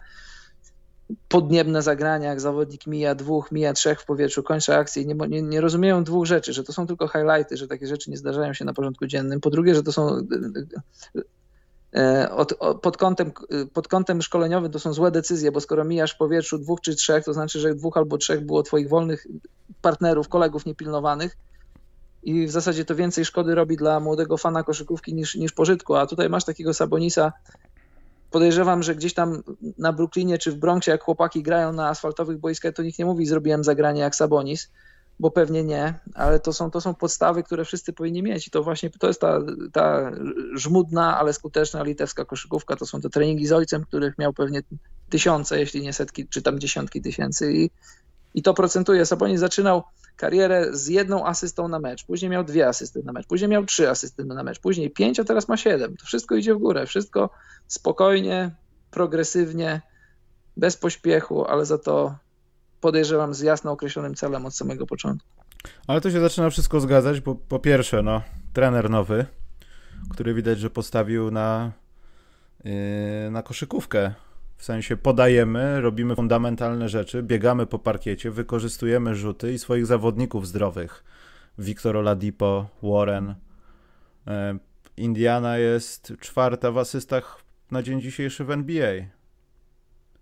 podniebne 1.27 1.81
zagrania, 1.81 2.29
jak 2.29 2.41
zawodnik 2.41 2.87
mija 2.87 3.15
dwóch, 3.15 3.51
mija 3.51 3.73
trzech 3.73 4.01
w 4.01 4.05
powietrzu, 4.05 4.43
kończy 4.43 4.75
akcję 4.75 5.03
i 5.03 5.07
nie, 5.07 5.15
nie, 5.27 5.41
nie 5.41 5.61
rozumieją 5.61 6.03
dwóch 6.03 6.25
rzeczy, 6.25 6.53
że 6.53 6.63
to 6.63 6.73
są 6.73 6.87
tylko 6.87 7.07
highlighty, 7.07 7.57
że 7.57 7.67
takie 7.67 7.87
rzeczy 7.87 8.11
nie 8.11 8.17
zdarzają 8.17 8.53
się 8.53 8.65
na 8.65 8.73
porządku 8.73 9.07
dziennym. 9.07 9.41
Po 9.41 9.49
drugie, 9.49 9.75
że 9.75 9.83
to 9.83 9.91
są 9.91 10.27
E, 11.95 12.31
od, 12.31 12.53
pod, 12.81 12.97
kątem, 12.97 13.31
pod 13.73 13.87
kątem 13.87 14.21
szkoleniowym 14.21 14.71
to 14.71 14.79
są 14.79 14.93
złe 14.93 15.11
decyzje, 15.11 15.51
bo 15.51 15.61
skoro 15.61 15.85
mijasz 15.85 16.13
w 16.13 16.17
powietrzu 16.17 16.57
dwóch 16.57 16.81
czy 16.81 16.95
trzech, 16.95 17.25
to 17.25 17.33
znaczy, 17.33 17.59
że 17.59 17.75
dwóch 17.75 17.97
albo 17.97 18.17
trzech 18.17 18.45
było 18.45 18.63
twoich 18.63 18.89
wolnych 18.89 19.27
partnerów, 19.81 20.29
kolegów 20.29 20.65
niepilnowanych 20.65 21.37
i 22.23 22.47
w 22.47 22.51
zasadzie 22.51 22.85
to 22.85 22.95
więcej 22.95 23.25
szkody 23.25 23.55
robi 23.55 23.77
dla 23.77 23.99
młodego 23.99 24.37
fana 24.37 24.63
koszykówki 24.63 25.13
niż, 25.13 25.35
niż 25.35 25.51
pożytku, 25.51 25.95
a 25.95 26.07
tutaj 26.07 26.29
masz 26.29 26.45
takiego 26.45 26.73
Sabonisa, 26.73 27.33
podejrzewam, 28.35 28.83
że 28.83 28.95
gdzieś 28.95 29.13
tam 29.13 29.43
na 29.77 29.93
Brooklynie 29.93 30.37
czy 30.37 30.51
w 30.51 30.55
Bronxie, 30.55 30.91
jak 30.91 31.03
chłopaki 31.03 31.43
grają 31.43 31.73
na 31.73 31.89
asfaltowych 31.89 32.37
boiskach, 32.37 32.73
to 32.73 32.83
nikt 32.83 32.99
nie 32.99 33.05
mówi, 33.05 33.25
zrobiłem 33.25 33.63
zagranie 33.63 34.01
jak 34.01 34.15
Sabonis, 34.15 34.71
bo 35.19 35.31
pewnie 35.31 35.63
nie, 35.63 35.99
ale 36.13 36.39
to 36.39 36.53
są, 36.53 36.71
to 36.71 36.81
są 36.81 36.93
podstawy, 36.95 37.43
które 37.43 37.65
wszyscy 37.65 37.93
powinni 37.93 38.23
mieć 38.23 38.47
i 38.47 38.51
to 38.51 38.63
właśnie 38.63 38.89
to 38.89 39.07
jest 39.07 39.21
ta, 39.21 39.39
ta 39.73 40.11
żmudna, 40.55 41.19
ale 41.19 41.33
skuteczna 41.33 41.83
litewska 41.83 42.25
koszykówka, 42.25 42.75
to 42.75 42.85
są 42.85 43.01
te 43.01 43.09
treningi 43.09 43.47
z 43.47 43.51
ojcem, 43.51 43.83
których 43.83 44.17
miał 44.17 44.33
pewnie 44.33 44.61
tysiące, 45.09 45.59
jeśli 45.59 45.81
nie 45.81 45.93
setki, 45.93 46.27
czy 46.27 46.41
tam 46.41 46.59
dziesiątki 46.59 47.01
tysięcy 47.01 47.53
i, 47.53 47.69
i 48.35 48.41
to 48.41 48.53
procentuje. 48.53 49.05
Sabonis 49.05 49.39
zaczynał 49.39 49.83
karierę 50.15 50.67
z 50.71 50.87
jedną 50.87 51.25
asystą 51.25 51.67
na 51.67 51.79
mecz, 51.79 52.05
później 52.05 52.31
miał 52.31 52.43
dwie 52.43 52.67
asysty 52.67 53.03
na 53.03 53.13
mecz, 53.13 53.27
później 53.27 53.49
miał 53.49 53.65
trzy 53.65 53.89
asysty 53.89 54.25
na 54.25 54.43
mecz, 54.43 54.59
później 54.59 54.91
pięć, 54.91 55.19
a 55.19 55.23
teraz 55.23 55.47
ma 55.47 55.57
siedem. 55.57 55.97
To 55.97 56.05
wszystko 56.05 56.35
idzie 56.35 56.55
w 56.55 56.57
górę, 56.57 56.85
wszystko 56.85 57.29
spokojnie, 57.67 58.55
progresywnie, 58.91 59.81
bez 60.57 60.77
pośpiechu, 60.77 61.45
ale 61.45 61.65
za 61.65 61.77
to 61.77 62.15
podejrzewam 62.81 63.33
z 63.33 63.41
jasno 63.41 63.71
określonym 63.71 64.15
celem 64.15 64.45
od 64.45 64.55
samego 64.55 64.85
początku. 64.85 65.29
Ale 65.87 66.01
to 66.01 66.11
się 66.11 66.19
zaczyna 66.19 66.49
wszystko 66.49 66.79
zgadzać, 66.79 67.21
bo 67.21 67.35
po 67.35 67.59
pierwsze, 67.59 68.01
no, 68.01 68.21
trener 68.53 68.89
nowy, 68.89 69.25
który 70.09 70.33
widać, 70.33 70.59
że 70.59 70.69
postawił 70.69 71.31
na, 71.31 71.71
yy, 72.63 72.71
na 73.31 73.43
koszykówkę. 73.43 74.13
W 74.57 74.65
sensie 74.65 74.97
podajemy, 74.97 75.81
robimy 75.81 76.15
fundamentalne 76.15 76.89
rzeczy, 76.89 77.23
biegamy 77.23 77.65
po 77.65 77.79
parkiecie, 77.79 78.31
wykorzystujemy 78.31 79.15
rzuty 79.15 79.53
i 79.53 79.59
swoich 79.59 79.85
zawodników 79.85 80.47
zdrowych. 80.47 81.03
Wiktor 81.57 81.97
Oladipo, 81.97 82.69
Warren. 82.83 83.35
Yy, 84.27 84.33
Indiana 84.97 85.57
jest 85.57 86.13
czwarta 86.19 86.71
w 86.71 86.77
asystach 86.77 87.41
na 87.71 87.83
dzień 87.83 88.01
dzisiejszy 88.01 88.45
w 88.45 88.51
NBA. 88.51 88.93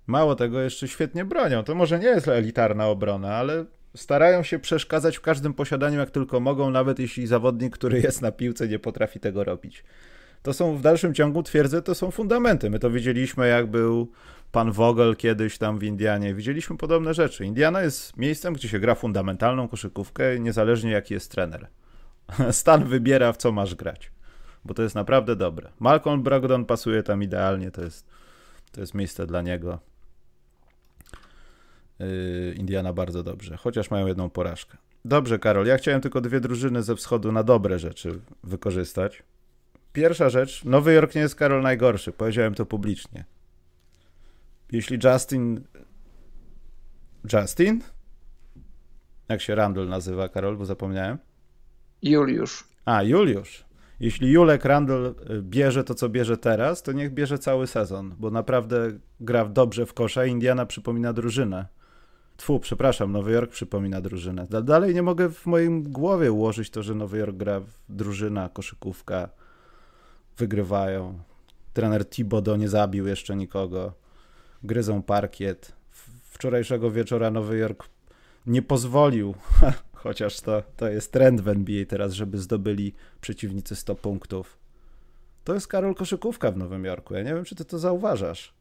Mało 0.07 0.35
tego, 0.35 0.61
jeszcze 0.61 0.87
świetnie 0.87 1.25
bronią. 1.25 1.63
To 1.63 1.75
może 1.75 1.99
nie 1.99 2.07
jest 2.07 2.27
elitarna 2.27 2.87
obrona, 2.87 3.35
ale 3.35 3.65
starają 3.95 4.43
się 4.43 4.59
przeszkadzać 4.59 5.17
w 5.17 5.21
każdym 5.21 5.53
posiadaniu 5.53 5.99
jak 5.99 6.11
tylko 6.11 6.39
mogą, 6.39 6.69
nawet 6.69 6.99
jeśli 6.99 7.27
zawodnik, 7.27 7.73
który 7.73 7.99
jest 8.01 8.21
na 8.21 8.31
piłce, 8.31 8.67
nie 8.67 8.79
potrafi 8.79 9.19
tego 9.19 9.43
robić. 9.43 9.83
To 10.43 10.53
są 10.53 10.77
w 10.77 10.81
dalszym 10.81 11.13
ciągu, 11.13 11.43
twierdzę, 11.43 11.81
to 11.81 11.95
są 11.95 12.11
fundamenty. 12.11 12.69
My 12.69 12.79
to 12.79 12.89
widzieliśmy, 12.89 13.47
jak 13.47 13.67
był 13.67 14.11
pan 14.51 14.71
Vogel 14.71 15.15
kiedyś 15.15 15.57
tam 15.57 15.79
w 15.79 15.83
Indianie. 15.83 16.33
Widzieliśmy 16.33 16.77
podobne 16.77 17.13
rzeczy. 17.13 17.45
Indiana 17.45 17.81
jest 17.81 18.17
miejscem, 18.17 18.53
gdzie 18.53 18.69
się 18.69 18.79
gra 18.79 18.95
fundamentalną 18.95 19.67
koszykówkę, 19.67 20.39
niezależnie 20.39 20.91
jaki 20.91 21.13
jest 21.13 21.31
trener. 21.31 21.67
Stan 22.51 22.83
wybiera, 22.85 23.33
w 23.33 23.37
co 23.37 23.51
masz 23.51 23.75
grać, 23.75 24.11
bo 24.65 24.73
to 24.73 24.83
jest 24.83 24.95
naprawdę 24.95 25.35
dobre. 25.35 25.69
Malcolm 25.79 26.23
Brogdon 26.23 26.65
pasuje 26.65 27.03
tam 27.03 27.23
idealnie, 27.23 27.71
to 27.71 27.81
jest, 27.81 28.07
to 28.71 28.81
jest 28.81 28.93
miejsce 28.93 29.27
dla 29.27 29.41
niego. 29.41 29.79
Yy, 31.99 32.53
Indiana 32.57 32.93
bardzo 32.93 33.23
dobrze, 33.23 33.57
chociaż 33.57 33.91
mają 33.91 34.07
jedną 34.07 34.29
porażkę. 34.29 34.77
Dobrze, 35.05 35.39
Karol, 35.39 35.65
ja 35.65 35.77
chciałem 35.77 36.01
tylko 36.01 36.21
dwie 36.21 36.39
drużyny 36.39 36.83
ze 36.83 36.95
wschodu 36.95 37.31
na 37.31 37.43
dobre 37.43 37.79
rzeczy 37.79 38.19
wykorzystać. 38.43 39.23
Pierwsza 39.93 40.29
rzecz, 40.29 40.65
Nowy 40.65 40.93
Jork 40.93 41.15
nie 41.15 41.21
jest 41.21 41.35
Karol 41.35 41.61
najgorszy, 41.61 42.11
powiedziałem 42.11 42.55
to 42.55 42.65
publicznie. 42.65 43.25
Jeśli 44.71 44.99
Justin. 45.03 45.61
Justin? 47.33 47.81
Jak 49.29 49.41
się 49.41 49.55
Randall 49.55 49.87
nazywa, 49.87 50.29
Karol, 50.29 50.57
bo 50.57 50.65
zapomniałem? 50.65 51.17
Juliusz. 52.01 52.67
A, 52.85 53.03
Juliusz. 53.03 53.65
Jeśli 53.99 54.31
Julek 54.31 54.65
Randall 54.65 55.15
y, 55.29 55.41
bierze 55.41 55.83
to, 55.83 55.95
co 55.95 56.09
bierze 56.09 56.37
teraz, 56.37 56.83
to 56.83 56.91
niech 56.91 57.13
bierze 57.13 57.37
cały 57.37 57.67
sezon, 57.67 58.15
bo 58.19 58.31
naprawdę 58.31 58.91
gra 59.19 59.45
dobrze 59.45 59.85
w 59.85 59.93
kosza. 59.93 60.25
Indiana 60.25 60.65
przypomina 60.65 61.13
drużynę. 61.13 61.65
Tfu, 62.37 62.59
przepraszam, 62.59 63.11
Nowy 63.11 63.31
Jork 63.31 63.51
przypomina 63.51 64.01
drużynę. 64.01 64.47
Dalej 64.63 64.93
nie 64.93 65.01
mogę 65.01 65.29
w 65.29 65.45
moim 65.45 65.83
głowie 65.83 66.31
ułożyć 66.31 66.69
to, 66.69 66.83
że 66.83 66.95
Nowy 66.95 67.17
Jork 67.17 67.35
gra 67.35 67.61
drużyna, 67.89 68.49
koszykówka, 68.49 69.29
wygrywają. 70.37 71.19
Trener 71.73 72.09
Thibodeau 72.09 72.57
nie 72.57 72.69
zabił 72.69 73.07
jeszcze 73.07 73.35
nikogo. 73.35 73.93
Gryzą 74.63 75.01
parkiet. 75.03 75.71
Wczorajszego 76.23 76.91
wieczora 76.91 77.31
Nowy 77.31 77.57
Jork 77.57 77.89
nie 78.45 78.61
pozwolił, 78.61 79.35
chociaż 80.03 80.41
to, 80.41 80.63
to 80.77 80.87
jest 80.89 81.11
trend 81.11 81.41
w 81.41 81.47
NBA 81.47 81.85
teraz, 81.85 82.13
żeby 82.13 82.37
zdobyli 82.37 82.93
przeciwnicy 83.21 83.75
100 83.75 83.95
punktów. 83.95 84.57
To 85.43 85.53
jest 85.53 85.67
Karol 85.67 85.95
Koszykówka 85.95 86.51
w 86.51 86.57
Nowym 86.57 86.85
Jorku. 86.85 87.13
Ja 87.13 87.23
nie 87.23 87.33
wiem, 87.33 87.45
czy 87.45 87.55
ty 87.55 87.65
to 87.65 87.79
zauważasz. 87.79 88.53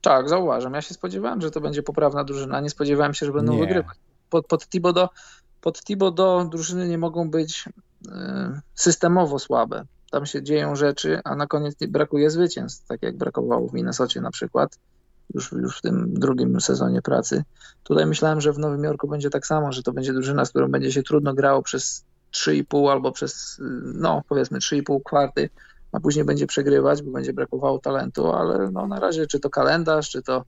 Tak, 0.00 0.28
zauważam. 0.28 0.74
Ja 0.74 0.82
się 0.82 0.94
spodziewałem, 0.94 1.40
że 1.40 1.50
to 1.50 1.60
będzie 1.60 1.82
poprawna 1.82 2.24
drużyna. 2.24 2.60
Nie 2.60 2.70
spodziewałem 2.70 3.14
się, 3.14 3.26
że 3.26 3.32
będą 3.32 3.52
nie. 3.52 3.60
wygrywać. 3.60 3.96
Pod, 4.30 4.46
pod 4.46 4.68
Thibodeau, 4.68 5.08
pod 5.60 5.84
Thibodeau 5.84 6.48
drużyny 6.48 6.88
nie 6.88 6.98
mogą 6.98 7.30
być 7.30 7.68
systemowo 8.74 9.38
słabe. 9.38 9.84
Tam 10.10 10.26
się 10.26 10.42
dzieją 10.42 10.76
rzeczy, 10.76 11.20
a 11.24 11.36
na 11.36 11.46
koniec 11.46 11.74
brakuje 11.88 12.30
zwycięstw, 12.30 12.86
tak 12.86 13.02
jak 13.02 13.16
brakowało 13.16 13.68
w 13.68 13.74
Minnesocie 13.74 14.20
na 14.20 14.30
przykład, 14.30 14.78
już, 15.34 15.52
już 15.52 15.78
w 15.78 15.82
tym 15.82 16.14
drugim 16.14 16.60
sezonie 16.60 17.02
pracy. 17.02 17.44
Tutaj 17.82 18.06
myślałem, 18.06 18.40
że 18.40 18.52
w 18.52 18.58
Nowym 18.58 18.84
Jorku 18.84 19.08
będzie 19.08 19.30
tak 19.30 19.46
samo, 19.46 19.72
że 19.72 19.82
to 19.82 19.92
będzie 19.92 20.12
drużyna, 20.12 20.44
z 20.44 20.50
którą 20.50 20.68
będzie 20.68 20.92
się 20.92 21.02
trudno 21.02 21.34
grało 21.34 21.62
przez 21.62 22.04
3,5 22.32 22.90
albo 22.90 23.12
przez, 23.12 23.58
y, 23.58 23.62
no 23.84 24.22
powiedzmy 24.28 24.58
3,5 24.58 25.00
kwarty, 25.04 25.50
a 25.92 26.00
później 26.00 26.24
będzie 26.24 26.46
przegrywać, 26.46 27.02
bo 27.02 27.10
będzie 27.10 27.32
brakowało 27.32 27.78
talentu, 27.78 28.32
ale 28.32 28.70
no 28.70 28.86
na 28.86 29.00
razie 29.00 29.26
czy 29.26 29.40
to 29.40 29.50
kalendarz, 29.50 30.10
czy 30.10 30.22
to 30.22 30.44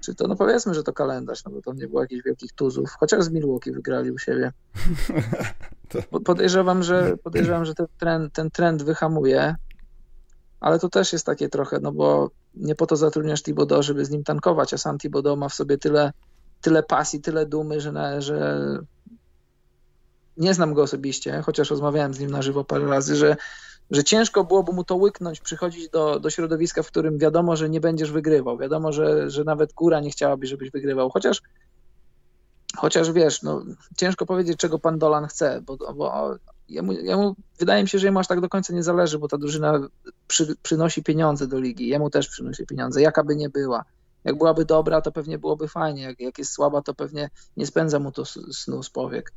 czy 0.00 0.14
to, 0.14 0.28
no 0.28 0.36
powiedzmy, 0.36 0.74
że 0.74 0.82
to 0.82 0.92
kalendarz, 0.92 1.44
no 1.44 1.50
bo 1.50 1.62
to 1.62 1.72
nie 1.72 1.88
było 1.88 2.02
jakichś 2.02 2.24
wielkich 2.24 2.52
tuzów, 2.52 2.90
chociaż 3.00 3.24
z 3.24 3.30
Milwaukee 3.30 3.72
wygrali 3.72 4.10
u 4.10 4.18
siebie. 4.18 4.52
Podejrzewam, 6.24 6.82
że, 6.82 7.16
podejrzewam, 7.16 7.64
że 7.64 7.74
ten 7.74 7.86
trend, 7.98 8.32
ten 8.32 8.50
trend 8.50 8.82
wyhamuje, 8.82 9.54
ale 10.60 10.78
to 10.78 10.88
też 10.88 11.12
jest 11.12 11.26
takie 11.26 11.48
trochę, 11.48 11.80
no 11.80 11.92
bo 11.92 12.30
nie 12.54 12.74
po 12.74 12.86
to 12.86 12.96
zatrudniasz 12.96 13.42
Thibodeau, 13.42 13.82
żeby 13.82 14.04
z 14.04 14.10
nim 14.10 14.24
tankować, 14.24 14.74
a 14.74 14.78
sam 14.78 14.98
Thibodeau 14.98 15.36
ma 15.36 15.48
w 15.48 15.54
sobie 15.54 15.78
tyle, 15.78 16.12
tyle 16.60 16.82
pasji, 16.82 17.20
tyle 17.20 17.46
dumy, 17.46 17.80
że, 17.80 17.92
na, 17.92 18.20
że 18.20 18.60
nie 20.36 20.54
znam 20.54 20.74
go 20.74 20.82
osobiście, 20.82 21.42
chociaż 21.42 21.70
rozmawiałem 21.70 22.14
z 22.14 22.20
nim 22.20 22.30
na 22.30 22.42
żywo 22.42 22.64
parę 22.64 22.86
razy, 22.86 23.16
że 23.16 23.36
że 23.90 24.04
ciężko 24.04 24.44
byłoby 24.44 24.72
mu 24.72 24.84
to 24.84 24.96
łyknąć, 24.96 25.40
przychodzić 25.40 25.88
do, 25.88 26.20
do 26.20 26.30
środowiska, 26.30 26.82
w 26.82 26.86
którym 26.86 27.18
wiadomo, 27.18 27.56
że 27.56 27.70
nie 27.70 27.80
będziesz 27.80 28.12
wygrywał. 28.12 28.58
Wiadomo, 28.58 28.92
że, 28.92 29.30
że 29.30 29.44
nawet 29.44 29.72
góra 29.72 30.00
nie 30.00 30.10
chciałaby, 30.10 30.46
żebyś 30.46 30.70
wygrywał. 30.70 31.10
Chociaż, 31.10 31.42
chociaż 32.76 33.12
wiesz, 33.12 33.42
no, 33.42 33.62
ciężko 33.96 34.26
powiedzieć, 34.26 34.58
czego 34.58 34.78
pan 34.78 34.98
Dolan 34.98 35.26
chce, 35.26 35.62
bo, 35.66 35.94
bo 35.94 36.36
jemu, 36.68 36.92
jemu, 36.92 37.36
wydaje 37.58 37.82
mi 37.82 37.88
się, 37.88 37.98
że 37.98 38.06
jemu 38.06 38.18
aż 38.18 38.26
tak 38.26 38.40
do 38.40 38.48
końca 38.48 38.74
nie 38.74 38.82
zależy, 38.82 39.18
bo 39.18 39.28
ta 39.28 39.38
drużyna 39.38 39.88
przy, 40.28 40.56
przynosi 40.62 41.02
pieniądze 41.02 41.46
do 41.46 41.58
ligi. 41.58 41.88
Jemu 41.88 42.10
też 42.10 42.28
przynosi 42.28 42.66
pieniądze, 42.66 43.02
jaka 43.02 43.24
by 43.24 43.36
nie 43.36 43.48
była. 43.48 43.84
Jak 44.24 44.38
byłaby 44.38 44.64
dobra, 44.64 45.00
to 45.00 45.12
pewnie 45.12 45.38
byłoby 45.38 45.68
fajnie. 45.68 46.02
Jak, 46.02 46.20
jak 46.20 46.38
jest 46.38 46.52
słaba, 46.52 46.82
to 46.82 46.94
pewnie 46.94 47.30
nie 47.56 47.66
spędza 47.66 47.98
mu 47.98 48.12
to 48.12 48.24
snu 48.24 48.82
z 48.82 48.90
powiek 48.90 49.32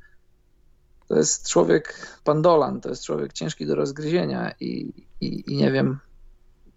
to 1.08 1.18
jest 1.18 1.50
człowiek, 1.50 2.08
pan 2.24 2.42
Dolan, 2.42 2.82
to 2.82 2.89
jest 2.89 3.06
człowiek 3.06 3.34
ciężki 3.34 3.66
do 3.66 3.76
rozgryzienia 3.76 4.54
i, 4.60 4.94
i, 5.22 5.54
i, 5.54 5.58
nie 5.58 5.72
wiem, 5.72 6.00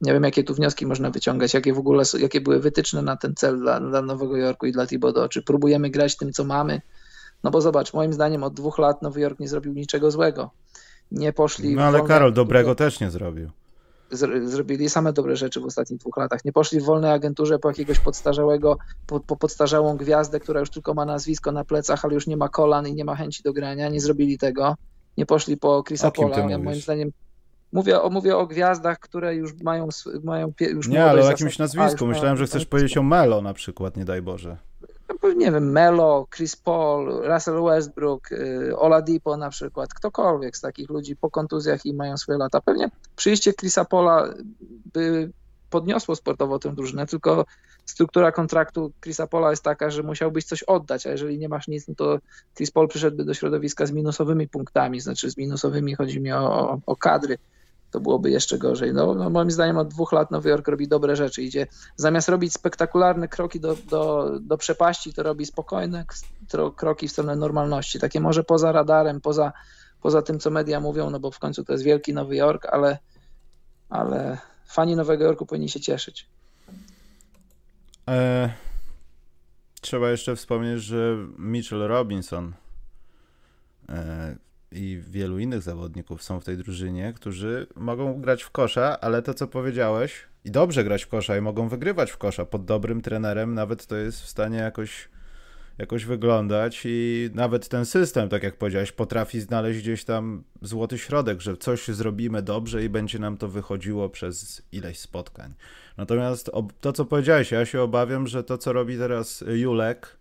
nie 0.00 0.12
wiem, 0.12 0.22
jakie 0.22 0.44
tu 0.44 0.54
wnioski 0.54 0.86
można 0.86 1.10
wyciągać, 1.10 1.54
jakie 1.54 1.72
w 1.72 1.78
ogóle, 1.78 2.04
jakie 2.18 2.40
były 2.40 2.60
wytyczne 2.60 3.02
na 3.02 3.16
ten 3.16 3.34
cel 3.34 3.58
dla, 3.58 3.80
dla 3.80 4.02
Nowego 4.02 4.36
Jorku 4.36 4.66
i 4.66 4.72
dla 4.72 4.86
Thibodeau, 4.86 5.28
czy 5.28 5.42
próbujemy 5.42 5.90
grać 5.90 6.16
tym, 6.16 6.32
co 6.32 6.44
mamy, 6.44 6.80
no 7.44 7.50
bo 7.50 7.60
zobacz, 7.60 7.94
moim 7.94 8.12
zdaniem 8.12 8.42
od 8.42 8.54
dwóch 8.54 8.78
lat 8.78 9.02
Nowy 9.02 9.20
Jork 9.20 9.40
nie 9.40 9.48
zrobił 9.48 9.72
niczego 9.72 10.10
złego. 10.10 10.50
Nie 11.12 11.32
poszli... 11.32 11.74
No 11.74 11.82
ale 11.82 12.02
Karol, 12.02 12.32
dobrego 12.32 12.74
też 12.74 13.00
nie 13.00 13.10
zrobił 13.10 13.50
zrobili 14.44 14.90
same 14.90 15.12
dobre 15.12 15.36
rzeczy 15.36 15.60
w 15.60 15.64
ostatnich 15.64 16.00
dwóch 16.00 16.16
latach. 16.16 16.44
Nie 16.44 16.52
poszli 16.52 16.80
w 16.80 16.84
wolnej 16.84 17.12
agenturze 17.12 17.58
po 17.58 17.68
jakiegoś 17.68 17.98
podstarzałego, 17.98 18.78
po, 19.06 19.20
po 19.20 19.36
podstarzałą 19.36 19.96
gwiazdę, 19.96 20.40
która 20.40 20.60
już 20.60 20.70
tylko 20.70 20.94
ma 20.94 21.04
nazwisko 21.04 21.52
na 21.52 21.64
plecach, 21.64 22.04
ale 22.04 22.14
już 22.14 22.26
nie 22.26 22.36
ma 22.36 22.48
kolan 22.48 22.88
i 22.88 22.94
nie 22.94 23.04
ma 23.04 23.16
chęci 23.16 23.42
do 23.42 23.52
grania. 23.52 23.88
Nie 23.88 24.00
zrobili 24.00 24.38
tego. 24.38 24.74
Nie 25.16 25.26
poszli 25.26 25.56
po 25.56 25.82
Chrisa 25.82 26.10
Pola. 26.10 26.50
Ja, 26.50 26.58
moim 26.58 26.80
zdaniem 26.80 27.10
Mówię 27.72 28.02
o, 28.02 28.10
mówię 28.10 28.36
o 28.36 28.46
gwiazdach, 28.46 28.98
które 28.98 29.34
już 29.34 29.54
mają, 29.62 29.88
mają 30.24 30.52
już 30.60 30.88
Nie, 30.88 31.04
ale 31.04 31.22
o 31.22 31.30
jakimś 31.30 31.58
nazwisku. 31.58 32.06
Myślałem, 32.06 32.36
że 32.36 32.46
chcesz 32.46 32.66
powiedzieć 32.66 32.98
o 32.98 33.02
Melo 33.02 33.42
na 33.42 33.54
przykład, 33.54 33.96
nie 33.96 34.04
daj 34.04 34.22
Boże. 34.22 34.56
Nie 35.36 35.52
wiem, 35.52 35.72
Melo, 35.72 36.26
Chris 36.36 36.56
Paul, 36.56 37.22
Russell 37.22 37.62
Westbrook, 37.64 38.32
y, 38.32 38.76
Oladipo 38.78 39.36
na 39.36 39.50
przykład, 39.50 39.94
ktokolwiek 39.94 40.56
z 40.56 40.60
takich 40.60 40.90
ludzi 40.90 41.16
po 41.16 41.30
kontuzjach 41.30 41.86
i 41.86 41.94
mają 41.94 42.16
swoje 42.16 42.38
lata. 42.38 42.60
Pewnie 42.60 42.90
przyjście 43.16 43.52
Chrisa 43.52 43.84
Paula 43.84 44.34
by 44.92 45.30
podniosło 45.70 46.16
sportowo 46.16 46.58
tę 46.58 46.74
drużynę, 46.74 47.06
tylko 47.06 47.44
struktura 47.84 48.32
kontraktu 48.32 48.92
Chrisa 49.00 49.26
Paula 49.26 49.50
jest 49.50 49.62
taka, 49.62 49.90
że 49.90 50.02
musiałbyś 50.02 50.44
coś 50.44 50.62
oddać, 50.62 51.06
a 51.06 51.10
jeżeli 51.10 51.38
nie 51.38 51.48
masz 51.48 51.68
nic, 51.68 51.88
no 51.88 51.94
to 51.94 52.18
Chris 52.54 52.70
Paul 52.70 52.88
przyszedłby 52.88 53.24
do 53.24 53.34
środowiska 53.34 53.86
z 53.86 53.92
minusowymi 53.92 54.48
punktami, 54.48 55.00
znaczy 55.00 55.30
z 55.30 55.36
minusowymi 55.36 55.94
chodzi 55.94 56.20
mi 56.20 56.32
o, 56.32 56.78
o 56.86 56.96
kadry 56.96 57.38
to 57.90 58.00
byłoby 58.00 58.30
jeszcze 58.30 58.58
gorzej. 58.58 58.92
No, 58.94 59.14
no, 59.14 59.30
moim 59.30 59.50
zdaniem 59.50 59.76
od 59.76 59.88
dwóch 59.88 60.12
lat 60.12 60.30
Nowy 60.30 60.50
Jork 60.50 60.68
robi 60.68 60.88
dobre 60.88 61.16
rzeczy. 61.16 61.42
Idzie 61.42 61.66
zamiast 61.96 62.28
robić 62.28 62.52
spektakularne 62.52 63.28
kroki 63.28 63.60
do, 63.60 63.76
do, 63.90 64.32
do 64.40 64.58
przepaści, 64.58 65.12
to 65.12 65.22
robi 65.22 65.46
spokojne 65.46 66.04
kroki 66.76 67.08
w 67.08 67.12
stronę 67.12 67.36
normalności. 67.36 67.98
Takie 67.98 68.20
może 68.20 68.44
poza 68.44 68.72
radarem, 68.72 69.20
poza, 69.20 69.52
poza 70.02 70.22
tym, 70.22 70.38
co 70.38 70.50
media 70.50 70.80
mówią, 70.80 71.10
no 71.10 71.20
bo 71.20 71.30
w 71.30 71.38
końcu 71.38 71.64
to 71.64 71.72
jest 71.72 71.84
wielki 71.84 72.14
Nowy 72.14 72.36
Jork, 72.36 72.66
ale, 72.66 72.98
ale 73.88 74.38
fani 74.66 74.96
Nowego 74.96 75.24
Jorku 75.24 75.46
powinni 75.46 75.68
się 75.68 75.80
cieszyć. 75.80 76.26
E, 78.08 78.52
trzeba 79.80 80.10
jeszcze 80.10 80.36
wspomnieć, 80.36 80.82
że 80.82 81.16
Mitchell 81.38 81.88
Robinson 81.88 82.52
e, 83.88 84.36
i 84.76 85.02
wielu 85.08 85.38
innych 85.38 85.62
zawodników 85.62 86.22
są 86.22 86.40
w 86.40 86.44
tej 86.44 86.56
drużynie, 86.56 87.12
którzy 87.12 87.66
mogą 87.76 88.20
grać 88.20 88.42
w 88.42 88.50
kosza, 88.50 89.00
ale 89.00 89.22
to 89.22 89.34
co 89.34 89.48
powiedziałeś, 89.48 90.24
i 90.44 90.50
dobrze 90.50 90.84
grać 90.84 91.04
w 91.04 91.08
kosza 91.08 91.36
i 91.36 91.40
mogą 91.40 91.68
wygrywać 91.68 92.10
w 92.10 92.18
kosza 92.18 92.44
pod 92.44 92.64
dobrym 92.64 93.00
trenerem, 93.00 93.54
nawet 93.54 93.86
to 93.86 93.96
jest 93.96 94.22
w 94.22 94.28
stanie 94.28 94.58
jakoś 94.58 95.08
jakoś 95.78 96.04
wyglądać 96.04 96.82
i 96.84 97.30
nawet 97.34 97.68
ten 97.68 97.86
system, 97.86 98.28
tak 98.28 98.42
jak 98.42 98.56
powiedziałeś, 98.56 98.92
potrafi 98.92 99.40
znaleźć 99.40 99.80
gdzieś 99.80 100.04
tam 100.04 100.44
złoty 100.62 100.98
środek, 100.98 101.40
że 101.40 101.56
coś 101.56 101.88
zrobimy 101.88 102.42
dobrze 102.42 102.84
i 102.84 102.88
będzie 102.88 103.18
nam 103.18 103.36
to 103.36 103.48
wychodziło 103.48 104.08
przez 104.08 104.62
ileś 104.72 104.98
spotkań. 104.98 105.54
Natomiast 105.96 106.50
to, 106.80 106.92
co 106.92 107.04
powiedziałeś, 107.04 107.50
ja 107.50 107.66
się 107.66 107.82
obawiam, 107.82 108.26
że 108.26 108.44
to, 108.44 108.58
co 108.58 108.72
robi 108.72 108.98
teraz 108.98 109.44
Julek, 109.46 110.16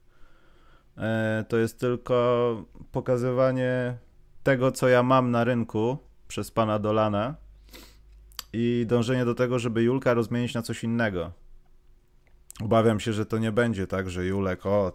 e, 0.98 1.46
to 1.50 1.58
jest 1.58 1.80
tylko 1.80 2.66
pokazywanie 2.92 3.98
tego, 4.46 4.72
co 4.72 4.88
ja 4.88 5.04
mam 5.04 5.32
na 5.32 5.44
rynku 5.44 5.98
przez 6.28 6.52
pana 6.52 6.80
Dolana 6.80 7.36
i 8.54 8.86
dążenie 8.88 9.26
do 9.26 9.36
tego, 9.36 9.60
żeby 9.60 9.84
Julka 9.84 10.14
rozmienić 10.14 10.54
na 10.54 10.62
coś 10.62 10.84
innego. 10.84 11.32
Obawiam 12.64 13.00
się, 13.00 13.14
że 13.14 13.26
to 13.26 13.38
nie 13.38 13.52
będzie 13.52 13.88
tak, 13.88 14.10
że 14.10 14.26
Julek, 14.26 14.66
o, 14.66 14.92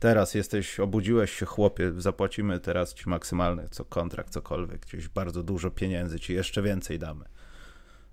teraz 0.00 0.34
jesteś, 0.34 0.80
obudziłeś 0.80 1.32
się 1.32 1.46
chłopie, 1.46 1.92
zapłacimy 1.98 2.60
teraz 2.60 2.94
ci 2.94 3.08
maksymalny 3.08 3.68
co 3.70 3.84
kontrakt, 3.84 4.32
cokolwiek, 4.32 4.86
gdzieś 4.86 5.08
bardzo 5.08 5.42
dużo 5.42 5.70
pieniędzy, 5.70 6.20
ci 6.20 6.32
jeszcze 6.32 6.62
więcej 6.62 6.98
damy. 6.98 7.24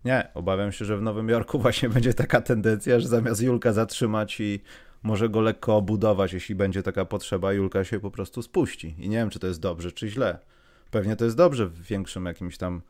Nie, 0.06 0.28
obawiam 0.34 0.72
się, 0.72 0.86
że 0.86 0.98
w 0.98 1.02
Nowym 1.02 1.30
Jorku 1.30 1.60
właśnie 1.66 1.90
będzie 1.90 2.14
taka 2.14 2.42
tendencja, 2.42 3.00
że 3.00 3.08
zamiast 3.08 3.42
Julka 3.42 3.74
zatrzymać 3.74 4.40
i 4.40 4.60
może 5.04 5.30
go 5.30 5.42
lekko 5.42 5.76
obudować, 5.76 6.34
jeśli 6.34 6.56
będzie 6.56 6.84
taka 6.84 7.06
potrzeba, 7.06 7.54
Julka 7.54 7.84
się 7.84 8.00
po 8.00 8.12
prostu 8.12 8.42
spuści. 8.42 8.96
I 8.98 9.10
nie 9.10 9.18
wiem, 9.18 9.30
czy 9.30 9.40
to 9.40 9.48
jest 9.48 9.60
dobrze, 9.60 9.92
czy 9.92 10.10
źle. 10.10 10.53
Pewnie 10.94 11.16
to 11.16 11.26
jest 11.26 11.38
dobrze 11.38 11.68
w 11.68 11.82
większym 11.82 12.26
jakimś 12.26 12.58
tam 12.58 12.82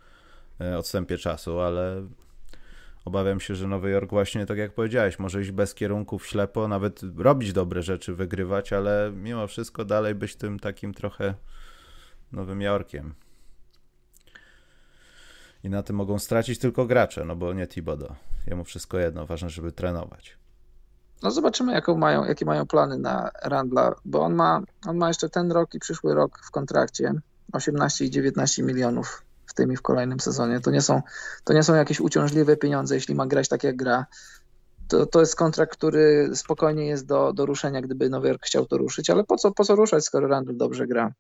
e, 0.62 0.78
odstępie 0.78 1.18
czasu, 1.18 1.60
ale 1.60 2.08
obawiam 3.06 3.40
się, 3.40 3.56
że 3.56 3.68
Nowy 3.68 3.90
Jork 3.90 4.10
właśnie, 4.10 4.46
tak 4.46 4.58
jak 4.58 4.74
powiedziałeś, 4.74 5.20
może 5.20 5.42
iść 5.42 5.52
bez 5.52 5.74
kierunków 5.74 6.28
ślepo, 6.28 6.68
nawet 6.68 7.02
robić 7.18 7.54
dobre 7.54 7.82
rzeczy, 7.82 8.16
wygrywać, 8.16 8.74
ale 8.74 9.12
mimo 9.16 9.48
wszystko 9.48 9.86
dalej 9.86 10.16
być 10.16 10.36
tym 10.36 10.60
takim 10.60 10.94
trochę 10.94 11.34
Nowym 12.32 12.62
Jorkiem. 12.62 13.14
I 15.64 15.70
na 15.70 15.84
tym 15.84 15.96
mogą 15.96 16.20
stracić 16.20 16.60
tylko 16.60 16.86
gracze, 16.86 17.26
no 17.26 17.36
bo 17.36 17.54
nie 17.54 17.68
Thibodeau. 17.68 18.16
Jemu 18.48 18.64
wszystko 18.64 18.98
jedno, 18.98 19.26
ważne, 19.26 19.50
żeby 19.50 19.72
trenować. 19.72 20.38
No 21.22 21.32
zobaczymy, 21.32 21.82
mają, 21.98 22.26
jakie 22.26 22.46
mają 22.46 22.68
plany 22.68 22.98
na 22.98 23.32
Randla, 23.44 23.96
bo 24.06 24.22
on 24.22 24.34
ma, 24.34 24.62
on 24.88 24.98
ma 24.98 25.08
jeszcze 25.08 25.30
ten 25.30 25.52
rok 25.52 25.74
i 25.74 25.80
przyszły 25.80 26.16
rok 26.16 26.40
w 26.46 26.52
kontrakcie. 26.52 27.14
18 27.52 28.06
i 28.06 28.10
19 28.10 28.64
milionów 28.64 29.24
w 29.46 29.54
tym 29.54 29.74
i 29.74 29.78
w 29.78 29.82
kolejnym 29.82 30.20
sezonie. 30.20 30.60
To 30.60 30.72
nie 30.72 30.82
są, 30.82 31.02
to 31.44 31.54
nie 31.54 31.64
są 31.64 31.76
jakieś 31.76 32.00
uciążliwe 32.00 32.58
pieniądze, 32.58 32.96
jeśli 32.96 33.16
ma 33.16 33.28
grać 33.28 33.48
tak 33.48 33.64
jak 33.64 33.76
gra. 33.76 34.06
To, 34.88 35.06
to 35.06 35.20
jest 35.20 35.36
kontrakt, 35.36 35.74
który 35.74 36.30
spokojnie 36.36 36.86
jest 36.86 37.06
do, 37.06 37.34
do 37.34 37.46
ruszenia, 37.46 37.82
gdyby 37.82 38.10
Nowy 38.10 38.28
Jork 38.28 38.46
chciał 38.46 38.66
to 38.66 38.78
ruszyć, 38.78 39.10
ale 39.10 39.24
po 39.24 39.38
co, 39.38 39.52
po 39.52 39.64
co 39.64 39.76
ruszać, 39.76 40.06
skoro 40.06 40.28
Randall 40.28 40.58
dobrze 40.58 40.88
gra? 40.88 41.14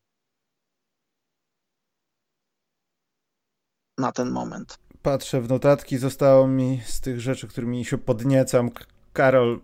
Na 3.97 4.11
ten 4.11 4.31
moment. 4.31 4.77
Patrzę 5.01 5.41
w 5.41 5.49
notatki, 5.49 5.97
zostało 5.97 6.47
mi 6.47 6.81
z 6.85 7.01
tych 7.01 7.21
rzeczy, 7.21 7.47
którymi 7.47 7.85
się 7.85 7.97
podniecam. 7.97 8.69
Karol, 9.13 9.61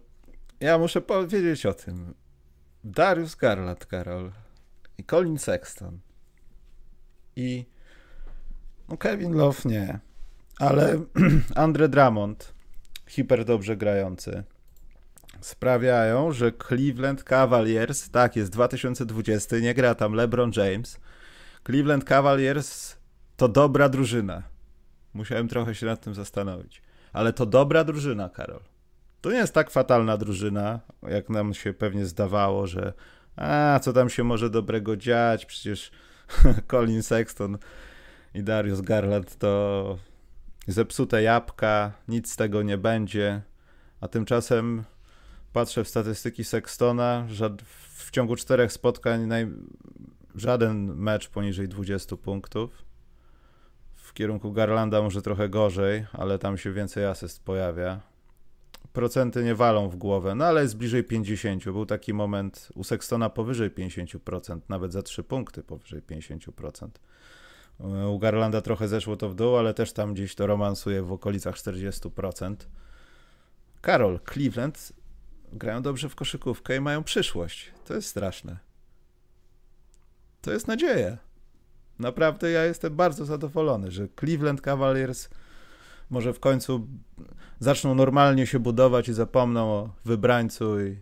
ja 0.60 0.78
muszę 0.78 1.02
powiedzieć 1.02 1.66
o 1.66 1.74
tym. 1.74 2.14
Darius 2.84 3.36
Garland, 3.36 3.86
Karol 3.86 4.32
i 4.98 5.04
Colin 5.04 5.38
Sexton 5.38 6.00
i 7.40 7.66
no 8.90 8.98
Kevin 8.98 9.34
Love 9.34 9.60
nie, 9.66 10.00
ale 10.60 11.02
Andre 11.56 11.90
Drummond, 11.90 12.54
hiper 13.08 13.46
dobrze 13.46 13.78
grający, 13.78 14.44
sprawiają, 15.42 16.32
że 16.32 16.52
Cleveland 16.68 17.24
Cavaliers, 17.24 18.10
tak 18.10 18.36
jest 18.36 18.52
2020, 18.52 19.60
nie 19.60 19.74
gra 19.74 19.96
tam 19.96 20.14
LeBron 20.14 20.52
James, 20.56 21.00
Cleveland 21.66 22.04
Cavaliers 22.04 22.98
to 23.38 23.48
dobra 23.48 23.90
drużyna. 23.90 24.44
Musiałem 25.14 25.48
trochę 25.48 25.76
się 25.76 25.86
nad 25.86 26.02
tym 26.02 26.16
zastanowić. 26.16 26.82
Ale 27.14 27.34
to 27.34 27.46
dobra 27.46 27.84
drużyna, 27.84 28.30
Karol. 28.30 28.62
To 29.22 29.32
nie 29.32 29.38
jest 29.38 29.54
tak 29.54 29.70
fatalna 29.70 30.18
drużyna, 30.18 30.80
jak 31.08 31.30
nam 31.30 31.54
się 31.54 31.74
pewnie 31.74 32.06
zdawało, 32.06 32.68
że 32.68 32.94
a, 33.36 33.80
co 33.84 33.94
tam 33.94 34.10
się 34.10 34.24
może 34.24 34.50
dobrego 34.50 34.98
dziać, 34.98 35.46
przecież 35.46 35.92
Colin 36.72 37.04
Sexton 37.04 37.58
i 38.34 38.44
Darius 38.44 38.82
Garland 38.82 39.38
to 39.38 39.98
zepsute 40.68 41.24
jabłka, 41.24 41.92
nic 42.08 42.32
z 42.32 42.36
tego 42.36 42.64
nie 42.64 42.78
będzie. 42.78 43.42
A 44.02 44.08
tymczasem 44.08 44.84
patrzę 45.54 45.84
w 45.84 45.88
statystyki 45.88 46.44
Sextona, 46.44 47.28
w 47.96 48.12
ciągu 48.12 48.36
czterech 48.36 48.72
spotkań 48.72 49.26
naj... 49.26 49.48
żaden 50.36 50.96
mecz 50.96 51.30
poniżej 51.30 51.68
20 51.68 52.18
punktów. 52.18 52.86
W 53.96 54.14
kierunku 54.14 54.52
Garlanda 54.52 55.02
może 55.02 55.22
trochę 55.22 55.50
gorzej, 55.50 56.06
ale 56.14 56.40
tam 56.40 56.58
się 56.58 56.74
więcej 56.74 57.06
asyst 57.06 57.44
pojawia 57.44 58.09
procenty 58.94 59.44
nie 59.44 59.56
walą 59.56 59.90
w 59.90 59.96
głowę, 59.96 60.36
no 60.36 60.46
ale 60.46 60.62
jest 60.62 60.78
bliżej 60.78 61.04
50. 61.04 61.64
Był 61.64 61.86
taki 61.86 62.14
moment 62.14 62.70
u 62.76 62.84
Sextona 62.84 63.30
powyżej 63.30 63.72
50%, 63.72 64.60
nawet 64.70 64.94
za 64.94 65.02
3 65.02 65.24
punkty 65.24 65.64
powyżej 65.64 66.02
50%. 66.02 66.90
U 68.10 68.20
Garlanda 68.20 68.62
trochę 68.62 68.88
zeszło 68.88 69.16
to 69.18 69.30
w 69.30 69.36
dół, 69.36 69.56
ale 69.56 69.74
też 69.74 69.94
tam 69.94 70.14
gdzieś 70.14 70.36
to 70.36 70.48
romansuje 70.48 71.02
w 71.02 71.12
okolicach 71.12 71.56
40%. 71.56 72.56
Karol, 73.82 74.20
Cleveland 74.34 74.94
grają 75.54 75.82
dobrze 75.82 76.10
w 76.10 76.16
koszykówkę 76.16 76.76
i 76.76 76.80
mają 76.80 77.04
przyszłość. 77.04 77.72
To 77.86 77.94
jest 77.94 78.08
straszne. 78.08 78.58
To 80.42 80.52
jest 80.52 80.68
nadzieja. 80.68 81.18
Naprawdę 82.00 82.52
ja 82.52 82.66
jestem 82.66 82.96
bardzo 82.96 83.26
zadowolony, 83.26 83.92
że 83.92 84.08
Cleveland 84.20 84.62
Cavaliers 84.62 85.30
może 86.10 86.34
w 86.34 86.40
końcu 86.40 86.88
zaczną 87.60 87.96
normalnie 87.96 88.48
się 88.48 88.60
budować 88.60 89.10
i 89.10 89.14
zapomną 89.14 89.62
o 89.62 89.90
wybrańcu 90.06 90.82
i 90.82 91.00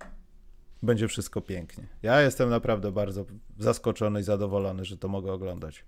będzie 0.84 1.08
wszystko 1.08 1.42
pięknie. 1.42 1.88
Ja 2.04 2.22
jestem 2.22 2.50
naprawdę 2.50 2.92
bardzo 2.92 3.26
zaskoczony 3.60 4.20
i 4.20 4.24
zadowolony, 4.24 4.86
że 4.86 4.98
to 4.98 5.08
mogę 5.08 5.34
oglądać. 5.34 5.86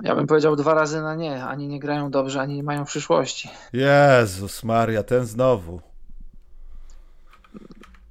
Ja 0.00 0.14
bym 0.14 0.26
powiedział 0.26 0.56
dwa 0.56 0.74
razy 0.74 1.02
na 1.02 1.14
nie. 1.14 1.44
Ani 1.44 1.68
nie 1.68 1.80
grają 1.80 2.10
dobrze, 2.10 2.40
ani 2.40 2.56
nie 2.56 2.62
mają 2.62 2.84
przyszłości. 2.84 3.50
Jezus 3.72 4.64
Maria, 4.64 5.02
ten 5.02 5.26
znowu. 5.26 5.80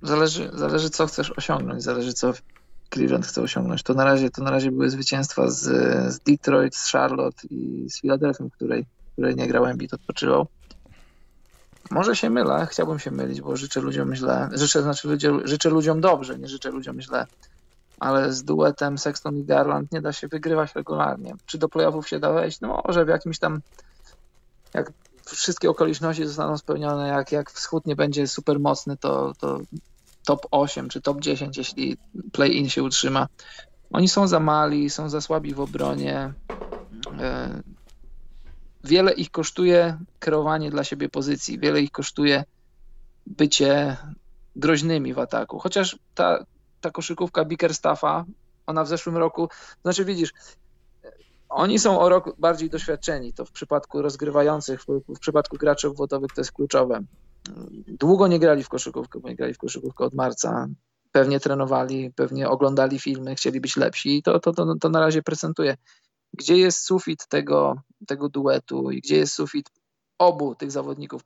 Zależy, 0.01 0.51
zależy 0.53 0.89
co 0.89 1.07
chcesz 1.07 1.31
osiągnąć, 1.31 1.83
zależy 1.83 2.13
co 2.13 2.33
Cleveland 2.93 3.25
chce 3.27 3.41
osiągnąć. 3.41 3.83
To 3.83 3.93
na 3.93 4.05
razie, 4.05 4.29
to 4.29 4.43
na 4.43 4.51
razie 4.51 4.71
były 4.71 4.89
zwycięstwa 4.89 5.49
z, 5.49 5.59
z 6.13 6.19
Detroit, 6.19 6.75
z 6.75 6.91
Charlotte 6.91 7.47
i 7.49 7.89
z 7.89 8.01
Philadelphia, 8.01 8.45
której 8.55 8.85
której 9.17 9.35
nie 9.35 9.47
grał 9.47 9.65
Embiid, 9.65 9.93
odpoczywał. 9.93 10.47
Może 11.91 12.15
się 12.15 12.29
mylę, 12.29 12.67
chciałbym 12.71 12.99
się 12.99 13.11
mylić, 13.11 13.41
bo 13.41 13.57
życzę 13.57 13.81
ludziom 13.81 14.15
źle. 14.15 14.49
Życzę, 14.53 14.81
znaczy 14.81 15.07
ludzie, 15.07 15.31
życzę 15.43 15.69
ludziom 15.69 16.01
dobrze, 16.01 16.39
nie 16.39 16.47
życzę 16.47 16.71
ludziom 16.71 17.01
źle. 17.01 17.25
Ale 17.99 18.33
z 18.33 18.43
duetem 18.43 18.97
Sexton 18.97 19.37
i 19.37 19.43
Garland 19.43 19.91
nie 19.91 20.01
da 20.01 20.13
się 20.13 20.27
wygrywać 20.27 20.75
regularnie. 20.75 21.33
Czy 21.45 21.57
do 21.57 21.69
playoffów 21.69 22.07
się 22.07 22.19
da 22.19 22.33
wejść? 22.33 22.61
No 22.61 22.81
może 22.87 23.05
w 23.05 23.07
jakimś 23.07 23.39
tam 23.39 23.61
jak 24.73 24.91
wszystkie 25.25 25.69
okoliczności 25.69 26.25
zostaną 26.25 26.57
spełnione, 26.57 27.07
jak, 27.07 27.31
jak 27.31 27.51
wschód 27.51 27.85
nie 27.85 27.95
będzie 27.95 28.27
super 28.27 28.59
mocny, 28.59 28.97
to, 28.97 29.33
to 29.39 29.59
top 30.25 30.47
8 30.51 30.89
czy 30.89 31.01
top 31.01 31.21
10, 31.21 31.57
jeśli 31.57 31.97
play-in 32.31 32.69
się 32.69 32.83
utrzyma. 32.83 33.27
Oni 33.93 34.09
są 34.09 34.27
za 34.27 34.39
mali, 34.39 34.89
są 34.89 35.09
za 35.09 35.21
słabi 35.21 35.53
w 35.53 35.59
obronie. 35.59 36.33
Wiele 38.87 39.11
ich 39.13 39.31
kosztuje 39.31 39.97
kreowanie 40.19 40.71
dla 40.71 40.83
siebie 40.83 41.09
pozycji, 41.09 41.59
wiele 41.59 41.81
ich 41.81 41.91
kosztuje 41.91 42.43
bycie 43.25 43.97
groźnymi 44.55 45.13
w 45.13 45.19
ataku. 45.19 45.59
Chociaż 45.59 45.99
ta, 46.15 46.45
ta 46.81 46.91
koszykówka 46.91 47.45
Bickerstaffa, 47.45 48.25
ona 48.65 48.83
w 48.83 48.87
zeszłym 48.87 49.17
roku, 49.17 49.49
znaczy 49.83 50.05
widzisz, 50.05 50.33
oni 51.49 51.79
są 51.79 51.99
o 51.99 52.09
rok 52.09 52.35
bardziej 52.39 52.69
doświadczeni. 52.69 53.33
To 53.33 53.45
w 53.45 53.51
przypadku 53.51 54.01
rozgrywających, 54.01 54.81
w, 54.83 54.87
w 55.15 55.19
przypadku 55.19 55.57
graczy 55.57 55.87
obwodowych 55.87 56.31
to 56.35 56.41
jest 56.41 56.51
kluczowe. 56.51 57.03
Długo 57.87 58.27
nie 58.27 58.39
grali 58.39 58.63
w 58.63 58.69
koszykówkę, 58.69 59.19
bo 59.19 59.29
nie 59.29 59.35
grali 59.35 59.53
w 59.53 59.57
koszykówkę 59.57 60.05
od 60.05 60.13
marca. 60.13 60.67
Pewnie 61.11 61.39
trenowali, 61.39 62.11
pewnie 62.15 62.49
oglądali 62.49 62.99
filmy, 62.99 63.35
chcieli 63.35 63.61
być 63.61 63.77
lepsi 63.77 64.17
i 64.17 64.23
to, 64.23 64.39
to, 64.39 64.53
to, 64.53 64.75
to 64.75 64.89
na 64.89 64.99
razie 64.99 65.23
prezentuje 65.23 65.77
gdzie 66.37 66.57
jest 66.57 66.85
sufit 66.85 67.27
tego, 67.27 67.81
tego 68.07 68.29
duetu 68.29 68.91
i 68.91 69.01
gdzie 69.01 69.17
jest 69.17 69.33
sufit 69.33 69.69
obu 70.17 70.55
tych 70.55 70.71
zawodników, 70.71 71.23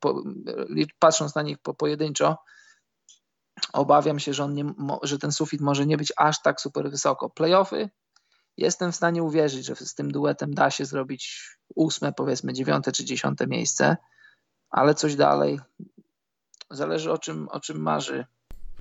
po, 0.00 0.22
patrząc 0.98 1.34
na 1.34 1.42
nich 1.42 1.58
po, 1.58 1.74
pojedynczo, 1.74 2.36
obawiam 3.72 4.18
się, 4.18 4.34
że, 4.34 4.44
on 4.44 4.54
nie, 4.54 4.64
że 5.02 5.18
ten 5.18 5.32
sufit 5.32 5.60
może 5.60 5.86
nie 5.86 5.96
być 5.96 6.12
aż 6.16 6.42
tak 6.42 6.60
super 6.60 6.90
wysoko. 6.90 7.30
Playoffy 7.30 7.90
jestem 8.56 8.92
w 8.92 8.96
stanie 8.96 9.22
uwierzyć, 9.22 9.66
że 9.66 9.76
z 9.76 9.94
tym 9.94 10.12
duetem 10.12 10.54
da 10.54 10.70
się 10.70 10.84
zrobić 10.84 11.50
ósme, 11.74 12.12
powiedzmy 12.12 12.52
dziewiąte 12.52 12.92
czy 12.92 13.04
dziesiąte 13.04 13.46
miejsce, 13.46 13.96
ale 14.70 14.94
coś 14.94 15.16
dalej. 15.16 15.60
Zależy 16.70 17.12
o 17.12 17.18
czym, 17.18 17.48
o 17.48 17.60
czym 17.60 17.82
marzy. 17.82 18.26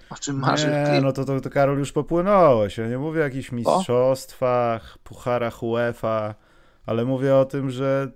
O 0.09 0.15
czym 0.15 0.39
marzy. 0.39 0.67
Nie, 0.67 1.01
no 1.01 1.11
to, 1.11 1.25
to, 1.25 1.41
to 1.41 1.49
Karol 1.49 1.79
już 1.79 1.91
popłynąłeś. 1.91 2.77
Ja 2.77 2.87
nie 2.87 2.97
mówię 2.97 3.21
o 3.21 3.23
jakichś 3.23 3.51
mistrzostwach, 3.51 4.97
pucharach 5.03 5.63
UEFA, 5.63 6.35
ale 6.85 7.05
mówię 7.05 7.35
o 7.35 7.45
tym, 7.45 7.69
że 7.69 8.11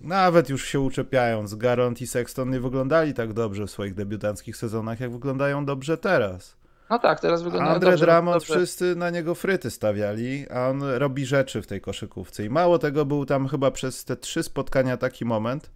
nawet 0.00 0.48
już 0.50 0.66
się 0.66 0.80
uczepiając, 0.80 1.54
Garant 1.54 2.00
i 2.00 2.06
Sexton 2.06 2.50
nie 2.50 2.60
wyglądali 2.60 3.14
tak 3.14 3.32
dobrze 3.32 3.66
w 3.66 3.70
swoich 3.70 3.94
debiutanckich 3.94 4.56
sezonach, 4.56 5.00
jak 5.00 5.12
wyglądają 5.12 5.64
dobrze 5.64 5.98
teraz. 5.98 6.56
No 6.90 6.98
tak, 6.98 7.20
teraz 7.20 7.42
wyglądają 7.42 7.74
Andre 7.74 7.90
dobrze. 7.90 8.06
Drummond 8.06 8.36
dobrze. 8.36 8.54
wszyscy 8.54 8.96
na 8.96 9.10
niego 9.10 9.34
fryty 9.34 9.70
stawiali, 9.70 10.46
a 10.50 10.68
on 10.68 10.82
robi 10.82 11.26
rzeczy 11.26 11.62
w 11.62 11.66
tej 11.66 11.80
koszykówce. 11.80 12.44
I 12.44 12.50
mało 12.50 12.78
tego, 12.78 13.04
był 13.04 13.26
tam 13.26 13.48
chyba 13.48 13.70
przez 13.70 14.04
te 14.04 14.16
trzy 14.16 14.42
spotkania 14.42 14.96
taki 14.96 15.24
moment, 15.24 15.70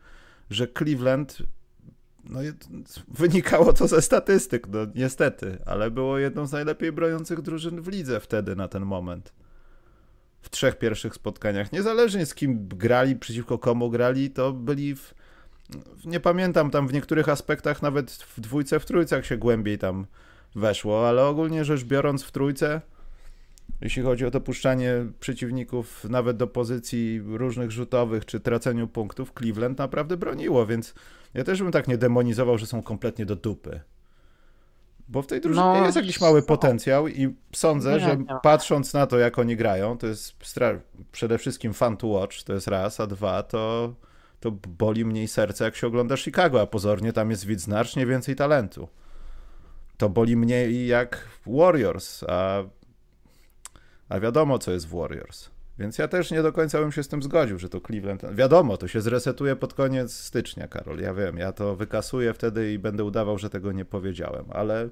że 0.50 0.68
Cleveland, 0.78 1.38
no 2.24 2.40
wynikało 3.08 3.72
to 3.72 3.88
ze 3.88 4.02
statystyk, 4.02 4.66
no 4.68 4.78
niestety, 4.94 5.58
ale 5.66 5.90
było 5.90 6.18
jedną 6.18 6.46
z 6.46 6.52
najlepiej 6.52 6.92
broniących 6.92 7.42
drużyn 7.42 7.82
w 7.82 7.88
lidze 7.88 8.20
wtedy 8.20 8.56
na 8.56 8.68
ten 8.68 8.86
moment. 8.86 9.32
W 10.42 10.50
trzech 10.50 10.78
pierwszych 10.78 11.14
spotkaniach. 11.14 11.72
Niezależnie 11.72 12.26
z 12.26 12.34
kim 12.34 12.68
grali, 12.68 13.16
przeciwko 13.16 13.58
komu 13.58 13.90
grali, 13.90 14.30
to 14.30 14.52
byli 14.52 14.96
w, 14.96 15.14
nie 16.04 16.20
pamiętam 16.20 16.70
tam 16.70 16.88
w 16.88 16.92
niektórych 16.92 17.28
aspektach 17.28 17.82
nawet 17.82 18.10
w 18.10 18.40
dwójce, 18.40 18.80
w 18.80 18.84
trójcach 18.84 19.26
się 19.26 19.36
głębiej 19.36 19.78
tam 19.78 20.06
weszło, 20.54 21.08
ale 21.08 21.26
ogólnie 21.26 21.64
rzecz 21.64 21.84
biorąc 21.84 22.22
w 22.22 22.32
trójce, 22.32 22.80
jeśli 23.80 24.02
chodzi 24.02 24.26
o 24.26 24.30
dopuszczanie 24.30 25.06
przeciwników 25.20 26.04
nawet 26.04 26.36
do 26.36 26.46
pozycji 26.46 27.22
różnych 27.26 27.70
rzutowych 27.70 28.24
czy 28.24 28.40
traceniu 28.40 28.88
punktów, 28.88 29.32
Cleveland 29.38 29.78
naprawdę 29.78 30.16
broniło, 30.16 30.66
więc 30.66 30.94
ja 31.34 31.44
też 31.44 31.62
bym 31.62 31.72
tak 31.72 31.88
nie 31.88 31.98
demonizował, 31.98 32.58
że 32.58 32.66
są 32.66 32.82
kompletnie 32.82 33.26
do 33.26 33.36
dupy. 33.36 33.80
Bo 35.08 35.22
w 35.22 35.26
tej 35.26 35.40
drużynie 35.40 35.66
no, 35.66 35.84
jest 35.84 35.96
jakiś 35.96 36.20
mały 36.20 36.42
potencjał 36.42 37.08
i 37.08 37.34
sądzę, 37.52 37.92
nie, 37.92 38.00
że 38.00 38.16
nie. 38.16 38.24
patrząc 38.42 38.94
na 38.94 39.06
to, 39.06 39.18
jak 39.18 39.38
oni 39.38 39.56
grają, 39.56 39.98
to 39.98 40.06
jest 40.06 40.34
przede 41.12 41.38
wszystkim 41.38 41.74
fun 41.74 41.96
to 41.96 42.06
watch, 42.06 42.42
to 42.42 42.52
jest 42.52 42.68
raz, 42.68 43.00
a 43.00 43.06
dwa, 43.06 43.42
to, 43.42 43.94
to 44.40 44.50
boli 44.50 45.04
mniej 45.04 45.28
serce, 45.28 45.64
jak 45.64 45.76
się 45.76 45.86
ogląda 45.86 46.16
Chicago, 46.16 46.60
a 46.60 46.66
pozornie 46.66 47.12
tam 47.12 47.30
jest 47.30 47.46
widz 47.46 47.62
znacznie 47.62 48.06
więcej 48.06 48.36
talentu 48.36 48.88
to 50.00 50.08
boli 50.08 50.36
mnie 50.36 50.86
jak 50.86 51.28
Warriors, 51.46 52.24
a, 52.28 52.62
a 54.08 54.20
wiadomo, 54.20 54.58
co 54.58 54.72
jest 54.72 54.86
w 54.86 54.96
Warriors. 54.96 55.50
Więc 55.80 55.98
ja 55.98 56.08
też 56.08 56.30
nie 56.30 56.42
do 56.42 56.52
końca 56.52 56.78
bym 56.78 56.92
się 56.92 57.02
z 57.02 57.08
tym 57.08 57.22
zgodził, 57.22 57.58
że 57.58 57.68
to 57.68 57.80
Cleveland. 57.80 58.22
Wiadomo, 58.34 58.76
to 58.76 58.88
się 58.88 59.00
zresetuje 59.00 59.56
pod 59.56 59.74
koniec 59.74 60.12
stycznia, 60.14 60.68
Karol. 60.68 60.98
Ja 60.98 61.14
wiem, 61.14 61.36
ja 61.36 61.52
to 61.52 61.76
wykasuję 61.76 62.34
wtedy 62.34 62.72
i 62.72 62.78
będę 62.78 63.04
udawał, 63.04 63.38
że 63.38 63.50
tego 63.50 63.72
nie 63.72 63.84
powiedziałem, 63.84 64.44
ale 64.50 64.88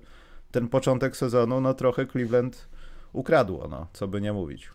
ten 0.50 0.68
początek 0.68 1.16
sezonu, 1.16 1.60
no 1.60 1.74
trochę 1.74 2.06
Cleveland 2.06 2.68
ukradło, 3.12 3.68
no, 3.68 3.86
co 3.92 4.08
by 4.08 4.20
nie 4.20 4.32
mówić. 4.32 4.70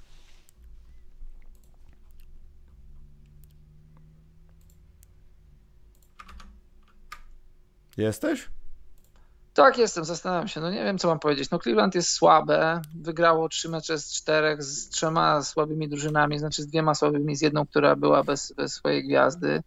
Jesteś? 7.97 8.49
Tak, 9.53 9.77
jestem, 9.77 10.05
zastanawiam 10.05 10.47
się. 10.47 10.61
No 10.61 10.71
nie 10.71 10.83
wiem, 10.83 10.97
co 10.97 11.07
mam 11.07 11.19
powiedzieć. 11.19 11.49
No 11.49 11.59
Cleveland 11.59 11.95
jest 11.95 12.09
słabe. 12.09 12.81
Wygrało 12.95 13.49
trzy 13.49 13.69
mecze 13.69 13.99
z 13.99 14.13
czterech 14.13 14.63
z 14.63 14.89
trzema 14.89 15.43
słabymi 15.43 15.89
drużynami, 15.89 16.39
znaczy 16.39 16.63
z 16.63 16.67
dwiema 16.67 16.95
słabymi, 16.95 17.35
z 17.35 17.41
jedną, 17.41 17.65
która 17.65 17.95
była 17.95 18.23
bez, 18.23 18.53
bez 18.53 18.73
swojej 18.73 19.03
gwiazdy. 19.07 19.63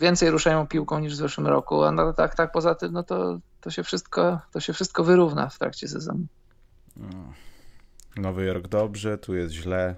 Więcej 0.00 0.30
ruszają 0.30 0.66
piłką 0.66 0.98
niż 0.98 1.12
w 1.12 1.16
zeszłym 1.16 1.46
roku, 1.46 1.84
a 1.84 1.92
no, 1.92 2.12
tak, 2.12 2.34
tak 2.34 2.52
poza 2.52 2.74
tym, 2.74 2.92
no 2.92 3.02
to, 3.02 3.38
to, 3.60 3.70
się 3.70 3.82
wszystko, 3.82 4.40
to 4.52 4.60
się 4.60 4.72
wszystko 4.72 5.04
wyrówna 5.04 5.48
w 5.48 5.58
trakcie 5.58 5.88
sezonu. 5.88 6.26
Nowy 8.16 8.44
Jork 8.44 8.68
dobrze, 8.68 9.18
tu 9.18 9.34
jest 9.34 9.54
źle. 9.54 9.94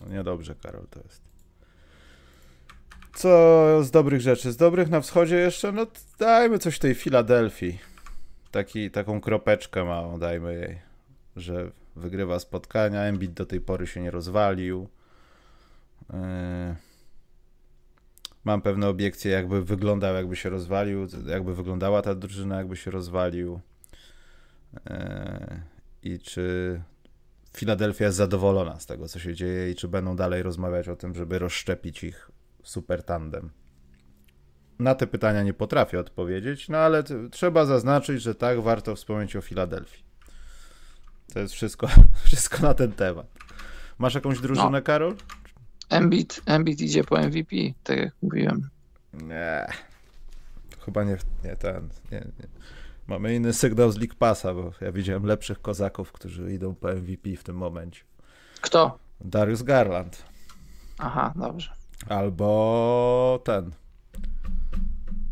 No 0.00 0.08
niedobrze, 0.08 0.54
Karol, 0.54 0.86
to 0.90 1.00
jest. 1.00 1.27
Co 3.14 3.84
z 3.84 3.90
dobrych 3.90 4.20
rzeczy? 4.20 4.52
Z 4.52 4.56
dobrych 4.56 4.90
na 4.90 5.00
wschodzie 5.00 5.36
jeszcze, 5.36 5.72
no 5.72 5.86
dajmy 6.18 6.58
coś 6.58 6.78
tej 6.78 6.94
Filadelfii. 6.94 7.78
Taki, 8.50 8.90
taką 8.90 9.20
kropeczkę 9.20 9.84
małą 9.84 10.18
dajmy 10.18 10.54
jej, 10.54 10.78
że 11.36 11.70
wygrywa 11.96 12.38
spotkania, 12.38 13.02
Embiid 13.02 13.32
do 13.32 13.46
tej 13.46 13.60
pory 13.60 13.86
się 13.86 14.00
nie 14.00 14.10
rozwalił. 14.10 14.88
Yy... 16.12 16.18
Mam 18.44 18.62
pewne 18.62 18.88
obiekcje, 18.88 19.32
jakby 19.32 19.64
wyglądał, 19.64 20.14
jakby 20.14 20.36
się 20.36 20.50
rozwalił, 20.50 21.06
jakby 21.26 21.54
wyglądała 21.54 22.02
ta 22.02 22.14
drużyna, 22.14 22.56
jakby 22.56 22.76
się 22.76 22.90
rozwalił. 22.90 23.60
Yy... 24.72 24.90
I 26.02 26.18
czy 26.18 26.80
Filadelfia 27.56 28.04
jest 28.04 28.16
zadowolona 28.16 28.80
z 28.80 28.86
tego, 28.86 29.08
co 29.08 29.18
się 29.18 29.34
dzieje 29.34 29.70
i 29.70 29.74
czy 29.74 29.88
będą 29.88 30.16
dalej 30.16 30.42
rozmawiać 30.42 30.88
o 30.88 30.96
tym, 30.96 31.14
żeby 31.14 31.38
rozszczepić 31.38 32.04
ich 32.04 32.30
super 32.62 33.02
tandem? 33.02 33.50
Na 34.78 34.94
te 34.94 35.06
pytania 35.06 35.42
nie 35.42 35.54
potrafię 35.54 36.00
odpowiedzieć, 36.00 36.68
no 36.68 36.78
ale 36.78 37.04
trzeba 37.30 37.66
zaznaczyć, 37.66 38.22
że 38.22 38.34
tak, 38.34 38.60
warto 38.60 38.96
wspomnieć 38.96 39.36
o 39.36 39.40
Filadelfii. 39.40 40.04
To 41.34 41.40
jest 41.40 41.54
wszystko, 41.54 41.88
wszystko 42.26 42.62
na 42.62 42.74
ten 42.74 42.92
temat. 42.92 43.26
Masz 43.98 44.14
jakąś 44.14 44.40
drużynę, 44.40 44.70
no. 44.70 44.82
Karol? 44.82 45.16
Embiid, 45.90 46.42
Embiid 46.46 46.80
idzie 46.80 47.04
po 47.04 47.18
MVP, 47.18 47.56
tak 47.84 47.98
jak 47.98 48.12
mówiłem. 48.22 48.68
Nie. 49.12 49.66
Chyba 50.84 51.04
nie, 51.04 51.16
nie 51.44 51.56
ten. 51.56 51.88
Nie, 52.12 52.18
nie. 52.18 52.48
Mamy 53.06 53.34
inny 53.34 53.52
sygnał 53.52 53.92
z 53.92 53.96
League 53.96 54.14
Passa, 54.18 54.54
bo 54.54 54.72
ja 54.80 54.92
widziałem 54.92 55.24
lepszych 55.24 55.62
kozaków, 55.62 56.12
którzy 56.12 56.52
idą 56.52 56.74
po 56.74 56.92
MVP 56.92 57.36
w 57.36 57.44
tym 57.44 57.56
momencie. 57.56 58.02
Kto? 58.60 58.98
Darius 59.20 59.62
Garland. 59.62 60.24
Aha, 60.98 61.32
dobrze. 61.36 61.77
Albo 62.06 63.40
ten. 63.44 63.72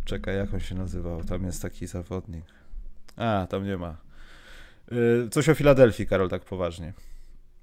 Czekaj, 0.04 0.36
jak 0.36 0.54
on 0.54 0.60
się 0.60 0.74
nazywał? 0.74 1.24
Tam 1.24 1.44
jest 1.44 1.62
taki 1.62 1.86
zawodnik. 1.86 2.44
A, 3.16 3.46
tam 3.50 3.64
nie 3.64 3.76
ma. 3.76 3.96
Yy, 4.90 5.28
coś 5.30 5.48
o 5.48 5.54
Filadelfii, 5.54 6.06
Karol, 6.06 6.28
tak 6.28 6.44
poważnie. 6.44 6.92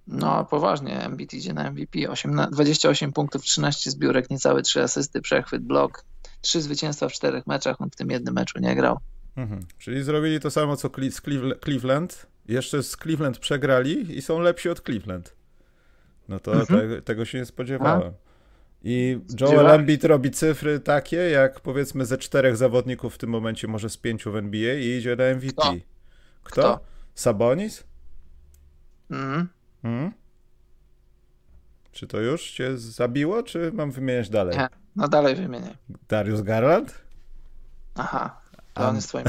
No, 0.07 0.45
poważnie. 0.45 1.01
Embiid 1.01 1.33
idzie 1.33 1.53
na 1.53 1.71
MVP. 1.71 2.09
18, 2.09 2.51
28 2.51 3.13
punktów, 3.13 3.43
13 3.43 3.91
zbiórek, 3.91 4.29
niecałe 4.29 4.61
3 4.61 4.83
asysty, 4.83 5.21
przechwyt, 5.21 5.63
blok. 5.63 6.05
3 6.41 6.61
zwycięstwa 6.61 7.09
w 7.09 7.11
czterech 7.11 7.47
meczach. 7.47 7.81
On 7.81 7.89
w 7.89 7.95
tym 7.95 8.09
jednym 8.09 8.33
meczu 8.33 8.59
nie 8.59 8.75
grał. 8.75 8.99
Mhm. 9.35 9.65
Czyli 9.79 10.03
zrobili 10.03 10.39
to 10.39 10.51
samo, 10.51 10.77
co 10.77 10.89
z 11.11 11.21
Cleveland. 11.63 12.25
Jeszcze 12.47 12.83
z 12.83 12.97
Cleveland 12.97 13.39
przegrali 13.39 14.17
i 14.17 14.21
są 14.21 14.39
lepsi 14.39 14.69
od 14.69 14.81
Cleveland. 14.81 15.35
No 16.29 16.39
to 16.39 16.53
mhm. 16.53 16.89
te, 16.89 17.01
tego 17.01 17.25
się 17.25 17.37
nie 17.37 17.45
spodziewałem. 17.45 18.13
A? 18.13 18.22
I 18.83 19.19
Joel 19.39 19.67
Embiid 19.71 20.03
robi 20.03 20.31
cyfry 20.31 20.79
takie, 20.79 21.17
jak 21.17 21.59
powiedzmy 21.59 22.05
ze 22.05 22.17
czterech 22.17 22.57
zawodników 22.57 23.15
w 23.15 23.17
tym 23.17 23.29
momencie, 23.29 23.67
może 23.67 23.89
z 23.89 23.97
pięciu 23.97 24.31
w 24.31 24.35
NBA 24.35 24.73
i 24.73 24.85
idzie 24.85 25.15
na 25.15 25.23
MVP. 25.23 25.53
Kto? 25.53 25.71
Kto? 26.43 26.61
Kto? 26.61 26.79
Sabonis? 27.15 27.83
Mhm. 29.11 29.49
Hmm? 29.81 30.11
Czy 31.91 32.07
to 32.07 32.19
już 32.19 32.51
cię 32.51 32.77
zabiło, 32.77 33.43
czy 33.43 33.71
mam 33.73 33.91
wymieniać 33.91 34.29
dalej? 34.29 34.57
Nie, 34.57 34.67
no 34.95 35.07
dalej 35.07 35.35
wymieniaj. 35.35 35.77
Darius 36.09 36.41
Garland? 36.41 37.01
Aha, 37.95 38.41
to 38.73 38.87
on 38.87 38.95
jest 38.95 39.07
twoim 39.07 39.25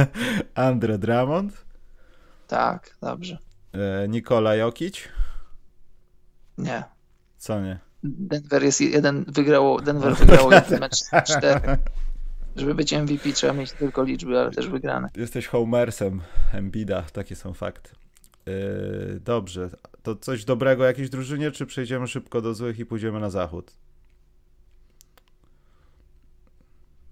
Andre 0.54 0.98
Drummond? 0.98 1.64
Tak, 2.48 2.96
dobrze. 3.00 3.38
E, 3.72 4.08
Nikola 4.08 4.54
Jokic? 4.54 5.08
Nie. 6.58 6.84
Co 7.38 7.60
nie? 7.60 7.85
Denver 8.02 8.62
jest 8.62 8.80
jeden, 8.80 9.24
wygrało, 9.28 9.80
Denver 9.80 10.16
wygrało 10.16 10.52
jeden 10.52 10.80
mecz 10.80 10.94
z 10.94 11.10
czterech. 11.24 11.78
Żeby 12.56 12.74
być 12.74 12.92
MVP 12.92 13.32
trzeba 13.32 13.52
mieć 13.52 13.72
tylko 13.72 14.02
liczby, 14.02 14.38
ale 14.38 14.50
też 14.50 14.68
wygrane. 14.68 15.08
Jesteś 15.16 15.46
homersem 15.46 16.20
Embida, 16.52 17.02
takie 17.02 17.36
są 17.36 17.54
fakty. 17.54 17.90
Yy, 18.46 19.20
dobrze, 19.24 19.70
to 20.02 20.16
coś 20.16 20.44
dobrego 20.44 20.84
jakiejś 20.84 21.10
drużynie, 21.10 21.50
czy 21.50 21.66
przejdziemy 21.66 22.06
szybko 22.06 22.42
do 22.42 22.54
złych 22.54 22.78
i 22.78 22.86
pójdziemy 22.86 23.20
na 23.20 23.30
zachód? 23.30 23.72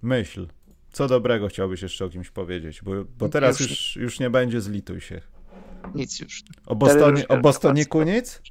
Myśl. 0.01 0.47
Co 0.91 1.07
dobrego 1.07 1.47
chciałbyś 1.47 1.81
jeszcze 1.81 2.05
o 2.05 2.09
kimś 2.09 2.31
powiedzieć? 2.31 2.81
Bo, 2.81 2.91
bo 3.17 3.29
teraz 3.29 3.59
już, 3.59 3.95
już 3.95 4.19
nie 4.19 4.29
będzie, 4.29 4.61
zlituj 4.61 5.01
się. 5.01 5.21
Nic 5.95 6.19
już. 6.19 6.43
O, 6.65 6.75
Bostonie, 6.75 7.27
o 7.27 7.37
Bostoniku 7.37 8.03
nic? 8.03 8.41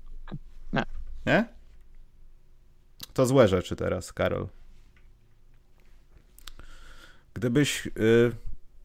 Nie. 0.72 0.82
Nie? 1.26 1.49
To 3.14 3.26
złe 3.26 3.48
rzeczy 3.48 3.76
teraz, 3.76 4.12
Karol. 4.12 4.48
Gdybyś, 7.34 7.86
yy, 7.86 8.32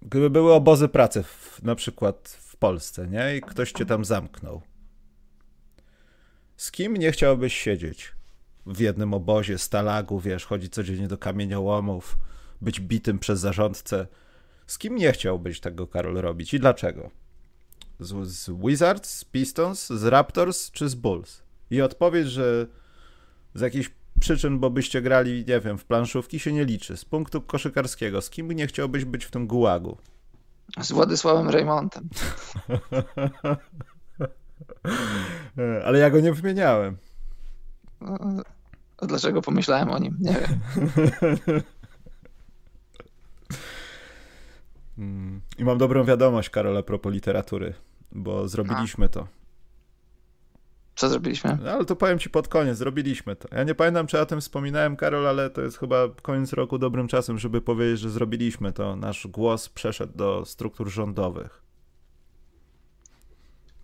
gdyby 0.02 0.30
były 0.30 0.54
obozy 0.54 0.88
pracy 0.88 1.24
w, 1.24 1.60
na 1.64 1.76
przykład 1.76 2.40
w 2.42 2.56
Polsce, 2.56 3.08
nie? 3.08 3.38
I 3.38 3.42
ktoś 3.42 3.72
cię 3.72 3.86
tam 3.86 4.06
zamknął. 4.06 4.62
Z 6.58 6.72
kim 6.72 6.98
nie 6.98 7.12
chciałbyś 7.12 7.58
siedzieć 7.58 8.12
w 8.66 8.80
jednym 8.80 9.14
obozie, 9.14 9.58
stalagu, 9.58 10.20
wiesz, 10.20 10.46
chodzić 10.46 10.74
codziennie 10.74 11.08
do 11.08 11.18
kamieniołomów, 11.18 12.18
być 12.62 12.80
bitym 12.80 13.20
przez 13.20 13.40
zarządcę? 13.40 14.08
Z 14.68 14.78
kim 14.78 14.96
nie 14.96 15.12
chciałbyś 15.12 15.60
tego, 15.60 15.88
Karol, 15.88 16.16
robić 16.16 16.54
i 16.54 16.60
dlaczego? 16.60 17.12
Z, 18.00 18.28
z 18.28 18.50
Wizards, 18.66 19.10
z 19.10 19.26
Pistons, 19.26 19.88
z 19.88 20.04
Raptors 20.04 20.72
czy 20.72 20.90
z 20.90 20.96
Bulls? 20.96 21.42
I 21.72 21.82
odpowiedź, 21.82 22.28
że 22.28 22.68
z 23.54 23.62
jakichś 23.62 23.90
przyczyn, 24.20 24.60
bo 24.60 24.70
byście 24.70 25.02
grali, 25.02 25.46
nie 25.48 25.60
wiem, 25.60 25.78
w 25.78 25.86
planszówki 25.86 26.40
się 26.40 26.54
nie 26.54 26.66
liczy. 26.66 26.98
Z 26.98 27.06
punktu 27.06 27.42
koszykarskiego, 27.42 28.22
z 28.22 28.30
kim 28.30 28.52
nie 28.52 28.68
chciałbyś 28.68 29.06
być 29.06 29.26
w 29.26 29.32
tym 29.32 29.48
gułagu? 29.48 29.98
Z 30.82 30.92
Władysławem 30.92 31.50
Raymontem. 31.50 32.10
Ale 35.86 36.00
ja 36.00 36.10
go 36.10 36.20
nie 36.20 36.34
wymieniałem. 36.34 36.98
A 38.98 39.06
dlaczego 39.06 39.42
pomyślałem 39.42 39.90
o 39.90 40.00
nim? 40.00 40.18
Nie 40.20 40.34
wiem. 40.34 40.60
Mm. 45.00 45.42
I 45.58 45.64
mam 45.64 45.78
dobrą 45.78 46.04
wiadomość, 46.04 46.50
Karol, 46.50 46.78
a 46.78 46.84
propos 46.84 47.14
literatury, 47.14 47.74
bo 48.12 48.48
zrobiliśmy 48.48 49.06
a. 49.06 49.10
to. 49.10 49.28
Co 51.00 51.10
zrobiliśmy? 51.10 51.58
No, 51.64 51.72
ale 51.72 51.86
to 51.86 51.96
powiem 51.96 52.20
ci 52.20 52.30
pod 52.30 52.48
koniec, 52.48 52.78
zrobiliśmy 52.78 53.36
to. 53.36 53.56
Ja 53.56 53.64
nie 53.64 53.76
pamiętam, 53.76 54.08
czy 54.08 54.20
o 54.20 54.26
tym 54.26 54.42
wspominałem, 54.42 54.96
Karol, 54.96 55.28
ale 55.28 55.50
to 55.50 55.62
jest 55.62 55.78
chyba 55.78 55.98
koniec 56.22 56.54
roku 56.54 56.78
dobrym 56.78 57.08
czasem, 57.08 57.40
żeby 57.40 57.62
powiedzieć, 57.62 58.00
że 58.00 58.10
zrobiliśmy 58.10 58.74
to. 58.74 58.96
Nasz 58.96 59.28
głos 59.28 59.70
przeszedł 59.70 60.18
do 60.18 60.46
struktur 60.46 60.90
rządowych. 60.90 61.64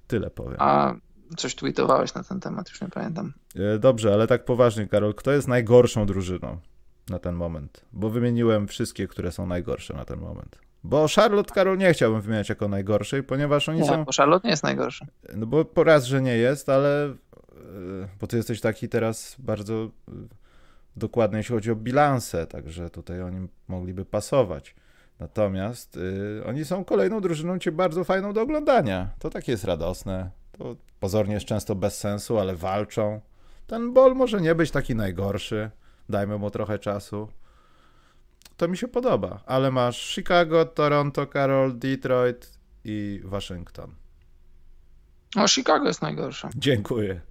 Tyle 0.07 0.29
powiem. 0.29 0.55
A 0.59 0.93
coś 1.37 1.55
tweetowałeś 1.55 2.13
na 2.13 2.23
ten 2.23 2.39
temat, 2.39 2.69
już 2.69 2.81
nie 2.81 2.89
pamiętam. 2.89 3.33
E, 3.55 3.79
dobrze, 3.79 4.13
ale 4.13 4.27
tak 4.27 4.45
poważnie, 4.45 4.87
Karol, 4.87 5.13
kto 5.13 5.31
jest 5.31 5.47
najgorszą 5.47 6.05
drużyną 6.05 6.57
na 7.09 7.19
ten 7.19 7.35
moment? 7.35 7.85
Bo 7.93 8.09
wymieniłem 8.09 8.67
wszystkie, 8.67 9.07
które 9.07 9.31
są 9.31 9.47
najgorsze 9.47 9.93
na 9.93 10.05
ten 10.05 10.19
moment. 10.19 10.64
Bo 10.89 11.07
Charlotte 11.15 11.53
Karol 11.53 11.77
nie 11.77 11.93
chciałbym 11.93 12.21
wymieniać 12.21 12.49
jako 12.49 12.67
najgorszej, 12.67 13.23
ponieważ 13.23 13.69
oni 13.69 13.79
nie, 13.79 13.85
są. 13.87 14.05
Bo 14.05 14.11
Charlotte 14.17 14.47
nie 14.47 14.51
jest 14.51 14.63
najgorszy. 14.63 15.05
No 15.33 15.45
bo 15.45 15.65
po 15.65 15.83
raz, 15.83 16.05
że 16.05 16.21
nie 16.21 16.37
jest, 16.37 16.69
ale. 16.69 17.05
E, 17.05 17.15
bo 18.19 18.27
ty 18.27 18.37
jesteś 18.37 18.61
taki 18.61 18.89
teraz 18.89 19.35
bardzo 19.39 19.73
e, 19.73 20.11
dokładny, 20.95 21.37
jeśli 21.37 21.55
chodzi 21.55 21.71
o 21.71 21.75
bilanse, 21.75 22.47
także 22.47 22.89
tutaj 22.89 23.21
oni 23.21 23.47
mogliby 23.67 24.05
pasować. 24.05 24.75
Natomiast 25.19 25.97
y, 25.97 26.43
oni 26.45 26.65
są 26.65 26.85
kolejną 26.85 27.21
drużyną 27.21 27.59
cię 27.59 27.71
bardzo 27.71 28.03
fajną 28.03 28.33
do 28.33 28.41
oglądania. 28.41 29.09
To 29.19 29.29
takie 29.29 29.51
jest 29.51 29.63
radosne. 29.63 30.29
To 30.51 30.75
pozornie 30.99 31.33
jest 31.33 31.45
często 31.45 31.75
bez 31.75 31.97
sensu, 31.97 32.39
ale 32.39 32.55
walczą. 32.55 33.21
Ten 33.67 33.93
bol 33.93 34.15
może 34.15 34.41
nie 34.41 34.55
być 34.55 34.71
taki 34.71 34.95
najgorszy. 34.95 35.71
Dajmy 36.09 36.37
mu 36.37 36.51
trochę 36.51 36.79
czasu 36.79 37.27
to 38.57 38.67
mi 38.67 38.77
się 38.77 38.87
podoba. 38.87 39.43
Ale 39.45 39.71
masz 39.71 40.15
Chicago, 40.15 40.65
Toronto, 40.65 41.27
Carol, 41.27 41.77
Detroit 41.79 42.59
i 42.83 43.21
Waszyngton. 43.23 43.95
No, 45.35 45.47
Chicago 45.47 45.87
jest 45.87 46.01
najgorsze. 46.01 46.49
Dziękuję. 46.55 47.21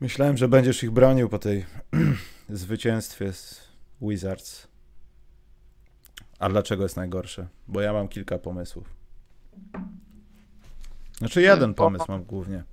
Myślałem, 0.00 0.36
że 0.36 0.48
będziesz 0.48 0.82
ich 0.82 0.90
bronił 0.90 1.28
po 1.28 1.38
tej 1.38 1.66
zwycięstwie 2.48 3.32
z 3.32 3.68
Wizards. 4.02 4.68
A 6.38 6.48
dlaczego 6.48 6.82
jest 6.82 6.96
najgorsze? 6.96 7.48
Bo 7.68 7.80
ja 7.80 7.92
mam 7.92 8.08
kilka 8.08 8.38
pomysłów. 8.38 8.86
Znaczy 11.18 11.42
jeden 11.42 11.74
pomysł 11.74 12.04
mam 12.08 12.24
głównie. 12.24 12.64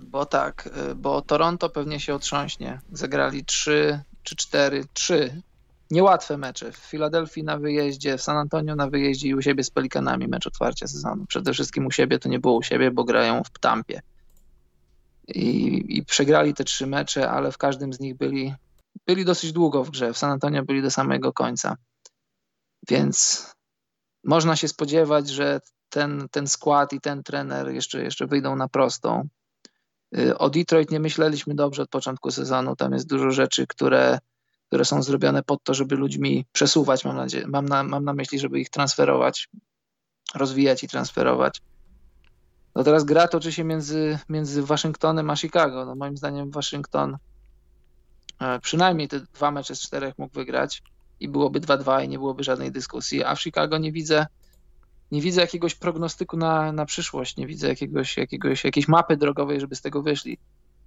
Bo 0.00 0.26
tak, 0.26 0.70
y, 0.90 0.94
bo 0.94 1.22
Toronto 1.22 1.70
pewnie 1.70 2.00
się 2.00 2.14
otrząśnie. 2.14 2.80
Zagrali 2.92 3.44
trzy 3.44 4.00
czy 4.22 4.36
cztery, 4.36 4.84
trzy 4.92 5.42
niełatwe 5.90 6.38
mecze. 6.38 6.72
W 6.72 6.76
Filadelfii 6.76 7.44
na 7.44 7.58
wyjeździe, 7.58 8.18
w 8.18 8.22
San 8.22 8.36
Antonio 8.36 8.76
na 8.76 8.90
wyjeździe 8.90 9.28
i 9.28 9.34
u 9.34 9.42
siebie 9.42 9.64
z 9.64 9.70
Pelikanami 9.70 10.28
mecz 10.28 10.46
otwarcia 10.46 10.86
sezonu. 10.86 11.26
Przede 11.26 11.52
wszystkim 11.52 11.86
u 11.86 11.90
siebie 11.90 12.18
to 12.18 12.28
nie 12.28 12.38
było 12.38 12.54
u 12.54 12.62
siebie, 12.62 12.90
bo 12.90 13.04
grają 13.04 13.44
w 13.44 13.58
Tampie. 13.58 14.02
I, 15.28 15.84
I, 15.98 16.04
przegrali 16.04 16.54
te 16.54 16.64
trzy 16.64 16.86
mecze, 16.86 17.30
ale 17.30 17.52
w 17.52 17.58
każdym 17.58 17.92
z 17.92 18.00
nich 18.00 18.16
byli, 18.16 18.54
byli 19.06 19.24
dosyć 19.24 19.52
długo 19.52 19.84
w 19.84 19.90
grze. 19.90 20.12
W 20.12 20.18
San 20.18 20.30
Antonio 20.30 20.64
byli 20.64 20.82
do 20.82 20.90
samego 20.90 21.32
końca. 21.32 21.76
Więc 22.88 23.46
można 24.24 24.56
się 24.56 24.68
spodziewać, 24.68 25.28
że 25.28 25.60
ten, 25.88 26.28
ten 26.30 26.46
skład 26.46 26.92
i 26.92 27.00
ten 27.00 27.22
trener 27.22 27.68
jeszcze, 27.68 28.02
jeszcze 28.02 28.26
wyjdą 28.26 28.56
na 28.56 28.68
prostą. 28.68 29.28
Y, 30.18 30.38
o 30.38 30.50
Detroit 30.50 30.90
nie 30.90 31.00
myśleliśmy 31.00 31.54
dobrze 31.54 31.82
od 31.82 31.90
początku 31.90 32.30
sezonu. 32.30 32.76
Tam 32.76 32.92
jest 32.92 33.08
dużo 33.08 33.30
rzeczy, 33.30 33.66
które 33.66 34.18
które 34.70 34.84
są 34.84 35.02
zrobione 35.02 35.42
pod 35.42 35.64
to, 35.64 35.74
żeby 35.74 35.96
ludźmi 35.96 36.46
przesuwać, 36.52 37.04
mam, 37.04 37.16
nadzieję, 37.16 37.46
mam, 37.46 37.66
na, 37.68 37.82
mam 37.82 38.04
na 38.04 38.12
myśli, 38.12 38.38
żeby 38.38 38.60
ich 38.60 38.70
transferować, 38.70 39.48
rozwijać 40.34 40.84
i 40.84 40.88
transferować. 40.88 41.62
No 42.74 42.84
teraz 42.84 43.04
gra 43.04 43.28
toczy 43.28 43.52
się 43.52 43.64
między, 43.64 44.18
między 44.28 44.62
Waszyngtonem 44.62 45.30
a 45.30 45.36
Chicago. 45.36 45.84
No 45.84 45.94
moim 45.94 46.16
zdaniem 46.16 46.50
Waszyngton 46.50 47.16
e, 48.40 48.60
przynajmniej 48.60 49.08
te 49.08 49.20
dwa 49.20 49.50
mecze 49.50 49.76
z 49.76 49.80
czterech 49.80 50.18
mógł 50.18 50.34
wygrać 50.34 50.82
i 51.20 51.28
byłoby 51.28 51.60
2-2 51.60 52.04
i 52.04 52.08
nie 52.08 52.18
byłoby 52.18 52.44
żadnej 52.44 52.72
dyskusji, 52.72 53.24
a 53.24 53.34
w 53.34 53.42
Chicago 53.42 53.78
nie 53.78 53.92
widzę 53.92 54.26
nie 55.10 55.20
widzę 55.20 55.40
jakiegoś 55.40 55.74
prognostyku 55.74 56.36
na, 56.36 56.72
na 56.72 56.86
przyszłość, 56.86 57.36
nie 57.36 57.46
widzę 57.46 57.68
jakiegoś, 57.68 58.16
jakiegoś, 58.16 58.64
jakiejś 58.64 58.88
mapy 58.88 59.16
drogowej, 59.16 59.60
żeby 59.60 59.76
z 59.76 59.80
tego 59.80 60.02
wyszli. 60.02 60.38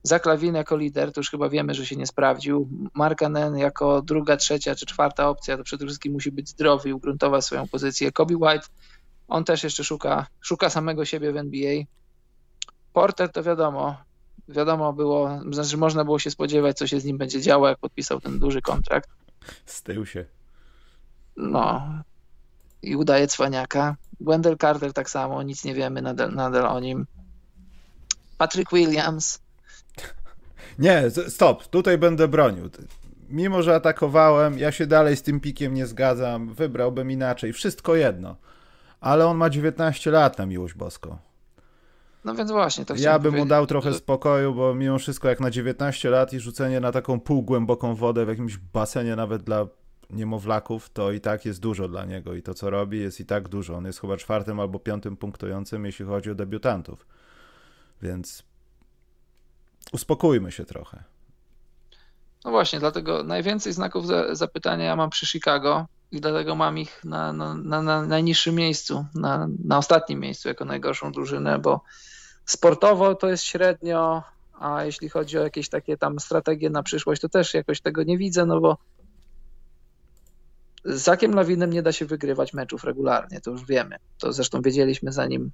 Zaklawin 0.04 0.56
jako 0.56 0.78
lider, 0.78 1.12
to 1.12 1.20
już 1.20 1.30
chyba 1.32 1.50
wiemy, 1.50 1.74
że 1.74 1.86
się 1.86 1.96
nie 1.96 2.08
sprawdził. 2.08 2.70
Markanen 2.94 3.58
jako 3.58 4.02
druga, 4.02 4.38
trzecia 4.38 4.76
czy 4.76 4.86
czwarta 4.86 5.30
opcja, 5.30 5.58
to 5.58 5.64
przede 5.64 5.86
wszystkim 5.86 6.14
musi 6.14 6.32
być 6.32 6.50
zdrowy 6.50 6.90
i 6.90 6.94
ugruntować 6.94 7.46
swoją 7.46 7.68
pozycję. 7.68 8.12
Kobe 8.12 8.36
White, 8.36 8.68
on 9.28 9.44
też 9.44 9.64
jeszcze 9.64 9.84
szuka, 9.84 10.28
szuka 10.42 10.70
samego 10.70 11.06
siebie 11.06 11.32
w 11.32 11.38
NBA. 11.38 11.84
Porter 12.94 13.32
to 13.32 13.44
wiadomo, 13.44 13.98
wiadomo 14.48 14.94
było, 14.94 15.40
znaczy 15.52 15.78
można 15.78 16.04
było 16.04 16.20
się 16.20 16.32
spodziewać, 16.32 16.78
co 16.78 16.88
się 16.88 17.00
z 17.00 17.06
nim 17.06 17.18
będzie 17.18 17.42
działo, 17.42 17.68
jak 17.68 17.80
podpisał 17.80 18.22
ten 18.22 18.40
duży 18.40 18.62
kontrakt. 18.62 19.10
Stył 19.66 20.06
się. 20.06 20.26
No. 21.38 21.84
I 22.82 22.96
udaje 22.96 23.28
cwaniaka. 23.28 23.96
Wendell 24.20 24.58
Carter 24.58 24.94
tak 24.94 25.10
samo, 25.10 25.44
nic 25.44 25.66
nie 25.66 25.74
wiemy 25.74 26.02
nadal, 26.02 26.34
nadal 26.34 26.66
o 26.66 26.80
nim. 26.80 27.06
Patrick 28.38 28.72
Williams, 28.72 29.40
nie, 30.80 31.04
stop, 31.28 31.68
tutaj 31.68 31.98
będę 31.98 32.28
bronił. 32.28 32.70
Mimo, 33.30 33.62
że 33.62 33.76
atakowałem, 33.76 34.58
ja 34.58 34.72
się 34.72 34.88
dalej 34.88 35.16
z 35.16 35.22
tym 35.24 35.40
pikiem 35.40 35.74
nie 35.74 35.86
zgadzam, 35.86 36.54
wybrałbym 36.54 37.12
inaczej, 37.12 37.54
wszystko 37.54 37.96
jedno. 37.96 38.36
Ale 39.02 39.28
on 39.28 39.38
ma 39.38 39.50
19 39.50 40.12
lat 40.12 40.38
na 40.38 40.46
miłość 40.46 40.74
boską. 40.74 41.18
No 42.26 42.36
więc 42.36 42.52
właśnie, 42.52 42.86
to 42.86 42.96
Ja 42.98 43.20
bym 43.20 43.36
mu 43.36 43.46
dał 43.46 43.68
trochę 43.68 43.94
spokoju, 43.94 44.54
bo 44.54 44.76
mimo 44.76 45.00
wszystko 45.00 45.30
jak 45.30 45.40
na 45.40 45.52
19 45.52 46.10
lat 46.10 46.34
i 46.34 46.40
rzucenie 46.40 46.80
na 46.80 46.92
taką 46.92 47.20
półgłęboką 47.20 47.96
wodę 47.96 48.26
w 48.26 48.30
jakimś 48.30 48.58
basenie 48.58 49.16
nawet 49.16 49.44
dla 49.44 49.68
niemowlaków, 50.10 50.90
to 50.90 51.12
i 51.12 51.22
tak 51.22 51.46
jest 51.46 51.60
dużo 51.60 51.88
dla 51.88 52.06
niego 52.06 52.34
i 52.34 52.42
to 52.42 52.54
co 52.54 52.70
robi 52.70 53.00
jest 53.00 53.20
i 53.20 53.26
tak 53.26 53.50
dużo. 53.50 53.76
On 53.76 53.86
jest 53.86 54.02
chyba 54.02 54.18
czwartym 54.18 54.60
albo 54.60 54.80
piątym 54.80 55.18
punktującym, 55.18 55.86
jeśli 55.86 56.06
chodzi 56.06 56.32
o 56.32 56.36
debiutantów. 56.36 57.08
Więc 58.02 58.44
uspokójmy 59.92 60.52
się 60.52 60.66
trochę. 60.66 61.04
No 62.46 62.52
właśnie, 62.52 62.80
dlatego 62.80 63.24
najwięcej 63.24 63.74
znaków 63.74 64.06
zapytania 64.32 64.86
ja 64.86 64.96
mam 64.96 65.10
przy 65.10 65.28
Chicago 65.28 65.86
i 66.12 66.22
dlatego 66.22 66.56
mam 66.56 66.78
ich 66.78 67.04
na, 67.04 67.34
na, 67.34 67.54
na, 67.54 67.82
na 67.82 68.02
najniższym 68.02 68.56
miejscu, 68.56 69.06
na, 69.16 69.48
na 69.66 69.78
ostatnim 69.78 70.20
miejscu 70.20 70.48
jako 70.48 70.66
najgorszą 70.66 71.12
drużynę, 71.12 71.60
bo 71.60 71.82
sportowo 72.46 73.16
to 73.16 73.30
jest 73.30 73.44
średnio, 73.44 74.24
a 74.60 74.84
jeśli 74.84 75.10
chodzi 75.10 75.38
o 75.38 75.44
jakieś 75.44 75.70
takie 75.70 75.98
tam 75.98 76.20
strategie 76.20 76.70
na 76.70 76.84
przyszłość, 76.84 77.22
to 77.22 77.30
też 77.30 77.54
jakoś 77.54 77.82
tego 77.82 78.04
nie 78.04 78.18
widzę, 78.18 78.46
no 78.46 78.62
bo 78.62 78.78
z 80.86 81.02
Zakiem 81.02 81.36
Lawinem 81.36 81.74
nie 81.74 81.82
da 81.82 81.92
się 81.92 82.06
wygrywać 82.06 82.54
meczów 82.54 82.84
regularnie, 82.84 83.42
to 83.42 83.52
już 83.52 83.66
wiemy. 83.66 83.96
To 84.20 84.34
zresztą 84.34 84.62
wiedzieliśmy 84.62 85.12
zanim, 85.12 85.52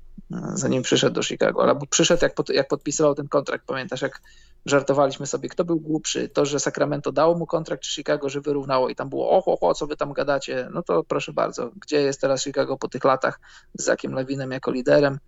zanim 0.54 0.84
przyszedł 0.84 1.16
do 1.16 1.24
Chicago, 1.24 1.64
ale 1.64 1.80
przyszedł 1.90 2.24
jak, 2.24 2.34
pod, 2.34 2.50
jak 2.50 2.68
podpisywał 2.68 3.16
ten 3.16 3.28
kontrakt, 3.28 3.66
pamiętasz 3.66 4.02
jak 4.02 4.22
żartowaliśmy 4.66 5.28
sobie, 5.28 5.50
kto 5.50 5.66
był 5.66 5.80
głupszy, 5.80 6.30
to, 6.30 6.46
że 6.46 6.60
Sacramento 6.60 7.12
dało 7.12 7.38
mu 7.38 7.46
kontrakt, 7.46 7.84
czy 7.84 7.92
Chicago, 7.92 8.30
że 8.30 8.42
wyrównało 8.42 8.90
i 8.90 8.96
tam 8.96 9.10
było 9.10 9.30
oho, 9.30 9.58
oho, 9.62 9.74
co 9.74 9.88
wy 9.88 9.98
tam 9.98 10.14
gadacie, 10.14 10.70
no 10.74 10.84
to 10.84 11.04
proszę 11.04 11.34
bardzo, 11.34 11.72
gdzie 11.82 12.02
jest 12.02 12.22
teraz 12.22 12.44
Chicago 12.44 12.78
po 12.78 12.88
tych 12.88 13.04
latach 13.04 13.40
z 13.74 13.84
Zakiem 13.84 14.14
Lawinem 14.14 14.52
jako 14.52 14.72
liderem 14.72 15.20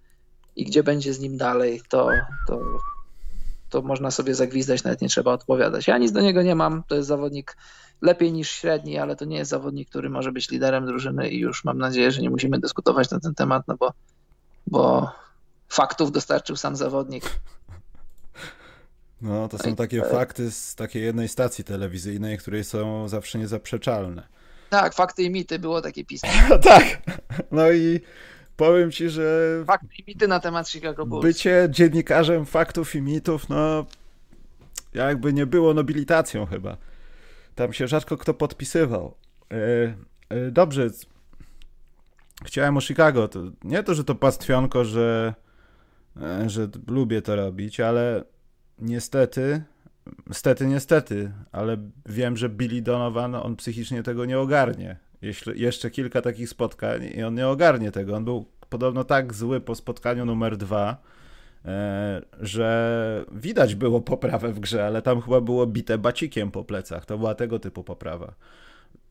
i 0.55 0.65
gdzie 0.65 0.83
będzie 0.83 1.13
z 1.13 1.19
nim 1.19 1.37
dalej, 1.37 1.81
to, 1.89 2.09
to, 2.47 2.59
to 3.71 3.81
można 3.81 4.11
sobie 4.11 4.35
zagwizdać, 4.35 4.83
nawet 4.83 5.01
nie 5.01 5.09
trzeba 5.09 5.31
odpowiadać. 5.31 5.87
Ja 5.87 5.97
nic 5.97 6.11
do 6.11 6.21
niego 6.21 6.41
nie 6.41 6.55
mam, 6.55 6.83
to 6.87 6.95
jest 6.95 7.07
zawodnik 7.07 7.57
lepiej 8.01 8.33
niż 8.33 8.51
średni, 8.51 8.97
ale 8.97 9.15
to 9.15 9.25
nie 9.25 9.37
jest 9.37 9.51
zawodnik, 9.51 9.89
który 9.89 10.09
może 10.09 10.31
być 10.31 10.49
liderem 10.49 10.85
drużyny 10.85 11.29
i 11.29 11.39
już 11.39 11.63
mam 11.63 11.77
nadzieję, 11.77 12.11
że 12.11 12.21
nie 12.21 12.29
musimy 12.29 12.59
dyskutować 12.59 13.11
na 13.11 13.19
ten 13.19 13.35
temat, 13.35 13.67
no 13.67 13.77
bo, 13.77 13.93
bo 14.67 15.11
faktów 15.69 16.11
dostarczył 16.11 16.55
sam 16.55 16.75
zawodnik. 16.75 17.23
No, 19.21 19.47
to 19.47 19.57
są 19.57 19.75
takie 19.75 20.01
fakty 20.01 20.51
z 20.51 20.75
takiej 20.75 21.03
jednej 21.03 21.27
stacji 21.27 21.63
telewizyjnej, 21.63 22.37
której 22.37 22.63
są 22.63 23.07
zawsze 23.07 23.39
niezaprzeczalne. 23.39 24.27
Tak, 24.69 24.93
fakty 24.93 25.23
i 25.23 25.29
mity 25.29 25.59
było 25.59 25.81
takie 25.81 26.05
pismo. 26.05 26.29
tak. 26.63 27.01
No 27.51 27.71
i 27.71 27.99
powiem 28.61 28.91
ci, 28.91 29.09
że. 29.09 29.63
Fakty 29.67 29.87
i 29.99 30.03
mity 30.07 30.27
na 30.27 30.39
temat 30.39 30.69
Chicago 30.69 31.05
Bulls. 31.05 31.23
Bycie 31.23 31.67
dziennikarzem 31.69 32.45
faktów 32.45 32.95
i 32.95 33.01
mitów, 33.01 33.49
no. 33.49 33.85
Jakby 34.93 35.33
nie 35.33 35.45
było 35.45 35.73
nobilitacją 35.73 36.45
chyba. 36.45 36.77
Tam 37.55 37.73
się 37.73 37.87
rzadko 37.87 38.17
kto 38.17 38.33
podpisywał. 38.33 39.15
E, 39.51 39.57
e, 40.29 40.51
dobrze. 40.51 40.87
Chciałem 42.45 42.77
o 42.77 42.81
Chicago. 42.81 43.27
To 43.27 43.39
nie 43.63 43.83
to, 43.83 43.95
że 43.95 44.03
to 44.03 44.15
pastwionko, 44.15 44.85
że, 44.85 45.33
e, 46.21 46.49
że 46.49 46.67
lubię 46.87 47.21
to 47.21 47.35
robić, 47.35 47.79
ale 47.79 48.23
niestety, 48.79 49.63
niestety, 50.27 50.67
niestety, 50.67 51.31
ale 51.51 51.77
wiem, 52.05 52.37
że 52.37 52.49
Billy 52.49 52.81
Donovan, 52.81 53.35
on 53.35 53.55
psychicznie 53.55 54.03
tego 54.03 54.25
nie 54.25 54.39
ogarnie. 54.39 55.10
Jeśli, 55.21 55.61
jeszcze 55.61 55.91
kilka 55.91 56.21
takich 56.21 56.49
spotkań 56.49 57.03
i 57.15 57.23
on 57.23 57.35
nie 57.35 57.47
ogarnie 57.47 57.91
tego. 57.91 58.15
On 58.15 58.25
był 58.25 58.45
podobno 58.69 59.03
tak 59.03 59.33
zły 59.33 59.61
po 59.61 59.75
spotkaniu 59.75 60.25
numer 60.25 60.57
dwa, 60.57 60.97
e, 61.65 62.21
że 62.39 63.25
widać 63.31 63.75
było 63.75 64.01
poprawę 64.01 64.53
w 64.53 64.59
grze, 64.59 64.85
ale 64.85 65.01
tam 65.01 65.21
chyba 65.21 65.41
było 65.41 65.67
bite 65.67 65.97
bacikiem 65.97 66.51
po 66.51 66.63
plecach. 66.63 67.05
To 67.05 67.17
była 67.17 67.35
tego 67.35 67.59
typu 67.59 67.83
poprawa 67.83 68.33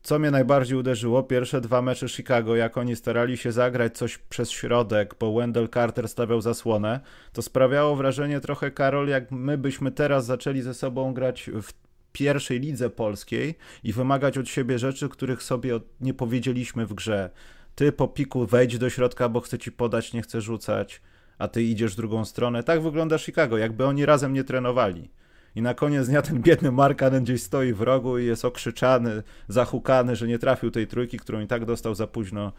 co 0.03 0.19
mnie 0.19 0.31
najbardziej 0.31 0.77
uderzyło, 0.77 1.23
pierwsze 1.23 1.61
dwa 1.61 1.81
mecze 1.81 2.09
Chicago, 2.09 2.55
jak 2.55 2.77
oni 2.77 2.95
starali 2.95 3.37
się 3.37 3.51
zagrać 3.51 3.97
coś 3.97 4.17
przez 4.17 4.51
środek, 4.51 5.15
bo 5.19 5.33
Wendell 5.33 5.69
Carter 5.69 6.09
stawiał 6.09 6.41
zasłonę, 6.41 6.99
to 7.33 7.41
sprawiało 7.41 7.95
wrażenie 7.95 8.39
trochę, 8.39 8.71
Karol, 8.71 9.07
jak 9.07 9.31
my 9.31 9.57
byśmy 9.57 9.91
teraz 9.91 10.25
zaczęli 10.25 10.61
ze 10.61 10.73
sobą 10.73 11.13
grać 11.13 11.49
w 11.61 11.73
pierwszej 12.11 12.59
lidze 12.59 12.89
polskiej 12.89 13.55
i 13.83 13.93
wymagać 13.93 14.37
od 14.37 14.49
siebie 14.49 14.79
rzeczy, 14.79 15.09
których 15.09 15.43
sobie 15.43 15.79
nie 16.01 16.13
powiedzieliśmy 16.13 16.85
w 16.85 16.93
grze. 16.93 17.29
Ty 17.75 17.91
po 17.91 18.07
piku 18.07 18.45
wejdź 18.45 18.77
do 18.77 18.89
środka, 18.89 19.29
bo 19.29 19.41
chcę 19.41 19.59
ci 19.59 19.71
podać, 19.71 20.13
nie 20.13 20.21
chcę 20.21 20.41
rzucać, 20.41 21.01
a 21.37 21.47
ty 21.47 21.63
idziesz 21.63 21.95
drugą 21.95 22.25
stronę. 22.25 22.63
Tak 22.63 22.81
wygląda 22.81 23.17
Chicago, 23.17 23.57
jakby 23.57 23.85
oni 23.85 24.05
razem 24.05 24.33
nie 24.33 24.43
trenowali. 24.43 25.09
I 25.55 25.61
na 25.61 25.73
koniec 25.73 26.07
dnia 26.07 26.21
ten 26.21 26.41
biedny 26.41 26.71
Markanen 26.71 27.23
gdzieś 27.23 27.43
stoi 27.43 27.73
w 27.73 27.81
rogu 27.81 28.17
i 28.17 28.25
jest 28.25 28.45
okrzyczany, 28.45 29.23
zahukany, 29.47 30.15
że 30.15 30.27
nie 30.27 30.39
trafił 30.39 30.71
tej 30.71 30.87
trójki, 30.87 31.17
którą 31.17 31.39
i 31.39 31.47
tak 31.47 31.65
dostał 31.65 31.95
za 31.95 32.07
późno, 32.07 32.51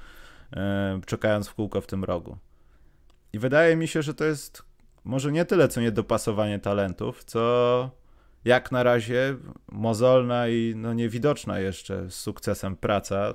e, 0.53 1.01
czekając 1.07 1.49
w 1.49 1.55
kółko 1.55 1.81
w 1.81 1.87
tym 1.87 2.05
rogu. 2.05 2.37
I 3.33 3.39
wydaje 3.39 3.77
mi 3.77 3.89
się, 3.89 4.03
że 4.03 4.15
to 4.15 4.25
jest 4.25 4.63
może 5.05 5.33
nie 5.33 5.45
tyle 5.45 5.69
co 5.69 5.81
niedopasowanie 5.81 6.59
talentów, 6.59 7.25
co 7.25 7.91
jak 8.45 8.73
na 8.73 8.83
razie 8.83 9.37
mozolna 9.73 10.49
i 10.49 10.75
no 10.77 10.95
niewidoczna 10.95 11.61
jeszcze 11.61 12.11
z 12.11 12.15
sukcesem 12.15 12.77
praca 12.77 13.35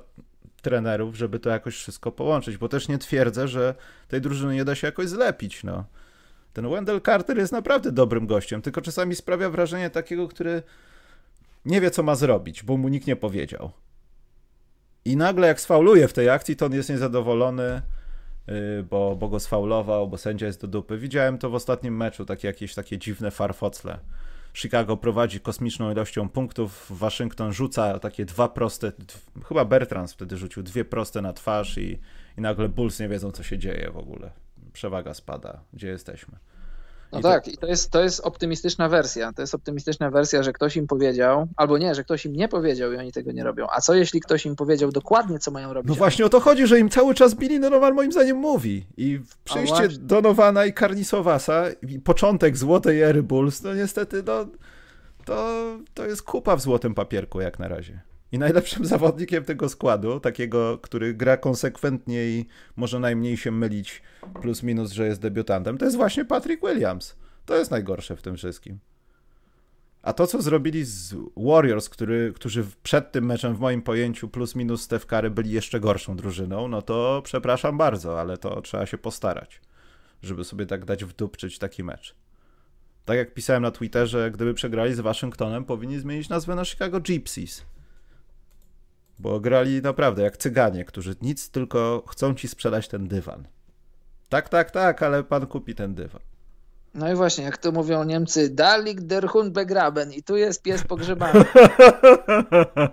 trenerów, 0.62 1.16
żeby 1.16 1.38
to 1.38 1.50
jakoś 1.50 1.76
wszystko 1.76 2.12
połączyć, 2.12 2.56
bo 2.56 2.68
też 2.68 2.88
nie 2.88 2.98
twierdzę, 2.98 3.48
że 3.48 3.74
tej 4.08 4.20
drużyny 4.20 4.54
nie 4.54 4.64
da 4.64 4.74
się 4.74 4.86
jakoś 4.86 5.08
zlepić, 5.08 5.64
no. 5.64 5.84
Ten 6.52 6.70
Wendell 6.70 7.00
Carter 7.00 7.38
jest 7.38 7.52
naprawdę 7.52 7.92
dobrym 7.92 8.26
gościem, 8.26 8.62
tylko 8.62 8.80
czasami 8.80 9.14
sprawia 9.14 9.50
wrażenie 9.50 9.90
takiego, 9.90 10.28
który 10.28 10.62
nie 11.64 11.80
wie, 11.80 11.90
co 11.90 12.02
ma 12.02 12.14
zrobić, 12.14 12.62
bo 12.62 12.76
mu 12.76 12.88
nikt 12.88 13.06
nie 13.06 13.16
powiedział. 13.16 13.70
I 15.04 15.16
nagle 15.16 15.46
jak 15.46 15.60
sfauluje 15.60 16.08
w 16.08 16.12
tej 16.12 16.28
akcji, 16.28 16.56
to 16.56 16.66
on 16.66 16.72
jest 16.72 16.88
niezadowolony, 16.88 17.82
y, 18.48 18.82
bo, 18.82 19.16
bo 19.16 19.28
go 19.28 19.40
sfaulował, 19.40 20.08
bo 20.08 20.18
sędzia 20.18 20.46
jest 20.46 20.60
do 20.60 20.66
dupy. 20.66 20.98
Widziałem 20.98 21.38
to 21.38 21.50
w 21.50 21.54
ostatnim 21.54 21.96
meczu, 21.96 22.24
takie 22.24 22.48
jakieś 22.48 22.74
takie 22.74 22.98
dziwne 22.98 23.30
farfocle. 23.30 23.98
Chicago 24.58 24.96
prowadzi 24.96 25.40
kosmiczną 25.40 25.92
ilością 25.92 26.28
punktów, 26.28 26.86
Waszyngton 26.90 27.52
rzuca 27.52 27.98
takie 27.98 28.24
dwa 28.24 28.48
proste, 28.48 28.92
chyba 29.48 29.64
Bertrand 29.64 30.12
wtedy 30.12 30.36
rzucił 30.36 30.62
dwie 30.62 30.84
proste 30.84 31.22
na 31.22 31.32
twarz 31.32 31.78
i, 31.78 31.98
i 32.38 32.40
nagle 32.40 32.68
Bulls 32.68 33.00
nie 33.00 33.08
wiedzą, 33.08 33.30
co 33.30 33.42
się 33.42 33.58
dzieje 33.58 33.90
w 33.90 33.96
ogóle. 33.96 34.30
Przewaga 34.72 35.14
spada, 35.14 35.60
gdzie 35.72 35.88
jesteśmy. 35.88 36.38
No 37.12 37.18
I 37.18 37.22
tak, 37.22 37.44
to... 37.44 37.50
i 37.50 37.56
to 37.56 37.66
jest, 37.66 37.90
to 37.90 38.02
jest 38.02 38.20
optymistyczna 38.20 38.88
wersja. 38.88 39.32
To 39.32 39.42
jest 39.42 39.54
optymistyczna 39.54 40.10
wersja, 40.10 40.42
że 40.42 40.52
ktoś 40.52 40.76
im 40.76 40.86
powiedział, 40.86 41.48
albo 41.56 41.78
nie, 41.78 41.94
że 41.94 42.04
ktoś 42.04 42.26
im 42.26 42.32
nie 42.32 42.48
powiedział 42.48 42.92
i 42.92 42.96
oni 42.96 43.12
tego 43.12 43.32
nie 43.32 43.44
robią. 43.44 43.66
A 43.70 43.80
co 43.80 43.94
jeśli 43.94 44.20
ktoś 44.20 44.46
im 44.46 44.56
powiedział 44.56 44.92
dokładnie, 44.92 45.38
co 45.38 45.50
mają 45.50 45.72
robić? 45.72 45.88
No 45.88 45.94
właśnie 45.94 46.26
o 46.26 46.28
to 46.28 46.40
chodzi, 46.40 46.66
że 46.66 46.78
im 46.78 46.88
cały 46.88 47.14
czas 47.14 47.34
Billy 47.34 47.60
Donovan 47.60 47.94
moim 47.94 48.12
zdaniem 48.12 48.36
mówi. 48.36 48.86
I 48.96 49.20
przyjście 49.44 49.88
Donowana 49.88 50.66
i 50.66 50.72
Karnisowasa 50.72 51.64
i 51.88 51.98
początek 51.98 52.56
złotej 52.56 53.02
ery 53.02 53.22
Bulls, 53.22 53.62
no 53.62 53.74
niestety, 53.74 54.22
no, 54.26 54.46
to, 55.24 55.64
to 55.94 56.06
jest 56.06 56.22
kupa 56.22 56.56
w 56.56 56.60
złotym 56.60 56.94
papierku 56.94 57.40
jak 57.40 57.58
na 57.58 57.68
razie. 57.68 58.00
I 58.32 58.38
najlepszym 58.38 58.86
zawodnikiem 58.94 59.44
tego 59.44 59.68
składu, 59.68 60.20
takiego, 60.20 60.78
który 60.78 61.14
gra 61.14 61.36
konsekwentnie 61.36 62.24
i 62.26 62.46
może 62.76 63.00
najmniej 63.00 63.36
się 63.36 63.50
mylić, 63.50 64.02
plus 64.42 64.62
minus, 64.62 64.92
że 64.92 65.06
jest 65.06 65.20
debiutantem, 65.20 65.78
to 65.78 65.84
jest 65.84 65.96
właśnie 65.96 66.24
Patrick 66.24 66.62
Williams. 66.66 67.16
To 67.46 67.56
jest 67.56 67.70
najgorsze 67.70 68.16
w 68.16 68.22
tym 68.22 68.36
wszystkim. 68.36 68.78
A 70.02 70.12
to, 70.12 70.26
co 70.26 70.42
zrobili 70.42 70.84
z 70.84 71.14
Warriors, 71.36 71.88
który, 71.88 72.32
którzy 72.34 72.66
przed 72.82 73.12
tym 73.12 73.26
meczem 73.26 73.54
w 73.54 73.60
moim 73.60 73.82
pojęciu 73.82 74.28
plus 74.28 74.54
minus 74.54 74.82
Steph 74.82 75.06
Curry 75.06 75.30
byli 75.30 75.50
jeszcze 75.50 75.80
gorszą 75.80 76.16
drużyną, 76.16 76.68
no 76.68 76.82
to 76.82 77.22
przepraszam 77.24 77.78
bardzo, 77.78 78.20
ale 78.20 78.36
to 78.36 78.62
trzeba 78.62 78.86
się 78.86 78.98
postarać, 78.98 79.60
żeby 80.22 80.44
sobie 80.44 80.66
tak 80.66 80.84
dać 80.84 81.04
wdupczyć 81.04 81.58
taki 81.58 81.84
mecz. 81.84 82.14
Tak 83.04 83.16
jak 83.16 83.34
pisałem 83.34 83.62
na 83.62 83.70
Twitterze, 83.70 84.30
gdyby 84.30 84.54
przegrali 84.54 84.94
z 84.94 85.00
Waszyngtonem, 85.00 85.64
powinni 85.64 85.98
zmienić 85.98 86.28
nazwę 86.28 86.54
na 86.54 86.64
Chicago 86.64 87.00
Gypsies 87.00 87.64
bo 89.18 89.40
grali 89.40 89.82
naprawdę 89.82 90.22
jak 90.22 90.36
cyganie, 90.36 90.84
którzy 90.84 91.14
nic 91.22 91.50
tylko 91.50 92.02
chcą 92.08 92.34
ci 92.34 92.48
sprzedać 92.48 92.88
ten 92.88 93.08
dywan. 93.08 93.48
Tak, 94.28 94.48
tak, 94.48 94.70
tak, 94.70 95.02
ale 95.02 95.24
pan 95.24 95.46
kupi 95.46 95.74
ten 95.74 95.94
dywan. 95.94 96.22
No 96.94 97.12
i 97.12 97.14
właśnie, 97.14 97.44
jak 97.44 97.58
to 97.58 97.72
mówią 97.72 98.04
Niemcy, 98.04 98.50
Dalik 98.50 99.00
der 99.00 99.28
Hund 99.28 99.52
begraben 99.52 100.12
i 100.12 100.22
tu 100.22 100.36
jest 100.36 100.62
pies 100.62 100.84
pogrzebany. 100.84 101.40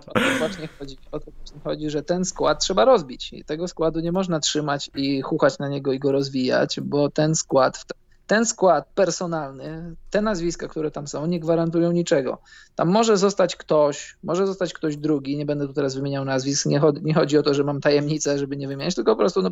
o 0.06 0.14
to 0.14 0.20
właśnie 0.38 0.68
chodzi, 0.78 0.96
o 1.12 1.20
to 1.20 1.30
właśnie 1.30 1.60
chodzi, 1.64 1.90
że 1.90 2.02
ten 2.02 2.24
skład 2.24 2.60
trzeba 2.60 2.84
rozbić 2.84 3.32
i 3.32 3.44
tego 3.44 3.68
składu 3.68 4.00
nie 4.00 4.12
można 4.12 4.40
trzymać 4.40 4.90
i 4.94 5.22
chuchać 5.22 5.58
na 5.58 5.68
niego 5.68 5.92
i 5.92 5.98
go 5.98 6.12
rozwijać, 6.12 6.80
bo 6.80 7.10
ten 7.10 7.34
skład 7.34 7.84
ten 8.26 8.46
skład 8.46 8.88
personalny, 8.94 9.96
te 10.10 10.22
nazwiska, 10.22 10.68
które 10.68 10.90
tam 10.90 11.06
są, 11.06 11.26
nie 11.26 11.40
gwarantują 11.40 11.92
niczego. 11.92 12.38
Tam 12.74 12.88
może 12.88 13.16
zostać 13.16 13.56
ktoś, 13.56 14.16
może 14.22 14.46
zostać 14.46 14.72
ktoś 14.72 14.96
drugi, 14.96 15.36
nie 15.36 15.46
będę 15.46 15.66
tu 15.66 15.72
teraz 15.72 15.94
wymieniał 15.94 16.24
nazwisk, 16.24 16.66
nie, 16.66 16.80
chodzi, 16.80 17.00
nie 17.04 17.14
chodzi 17.14 17.38
o 17.38 17.42
to, 17.42 17.54
że 17.54 17.64
mam 17.64 17.80
tajemnicę, 17.80 18.38
żeby 18.38 18.56
nie 18.56 18.68
wymieniać, 18.68 18.94
tylko 18.94 19.12
po 19.12 19.18
prostu 19.18 19.42
no, 19.42 19.50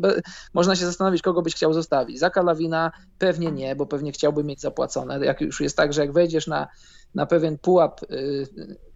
można 0.53 0.75
się 0.75 0.85
zastanowić, 0.85 1.21
kogo 1.21 1.41
byś 1.41 1.55
chciał 1.55 1.73
zostawić. 1.73 2.19
Zaka 2.19 2.41
Lawina 2.41 2.91
pewnie 3.17 3.51
nie, 3.51 3.75
bo 3.75 3.85
pewnie 3.85 4.11
chciałby 4.11 4.43
mieć 4.43 4.61
zapłacone. 4.61 5.25
Jak 5.25 5.41
już 5.41 5.61
jest 5.61 5.77
tak, 5.77 5.93
że 5.93 6.01
jak 6.01 6.13
wejdziesz 6.13 6.47
na, 6.47 6.67
na 7.15 7.25
pewien 7.25 7.57
pułap 7.57 8.01
y, 8.11 8.47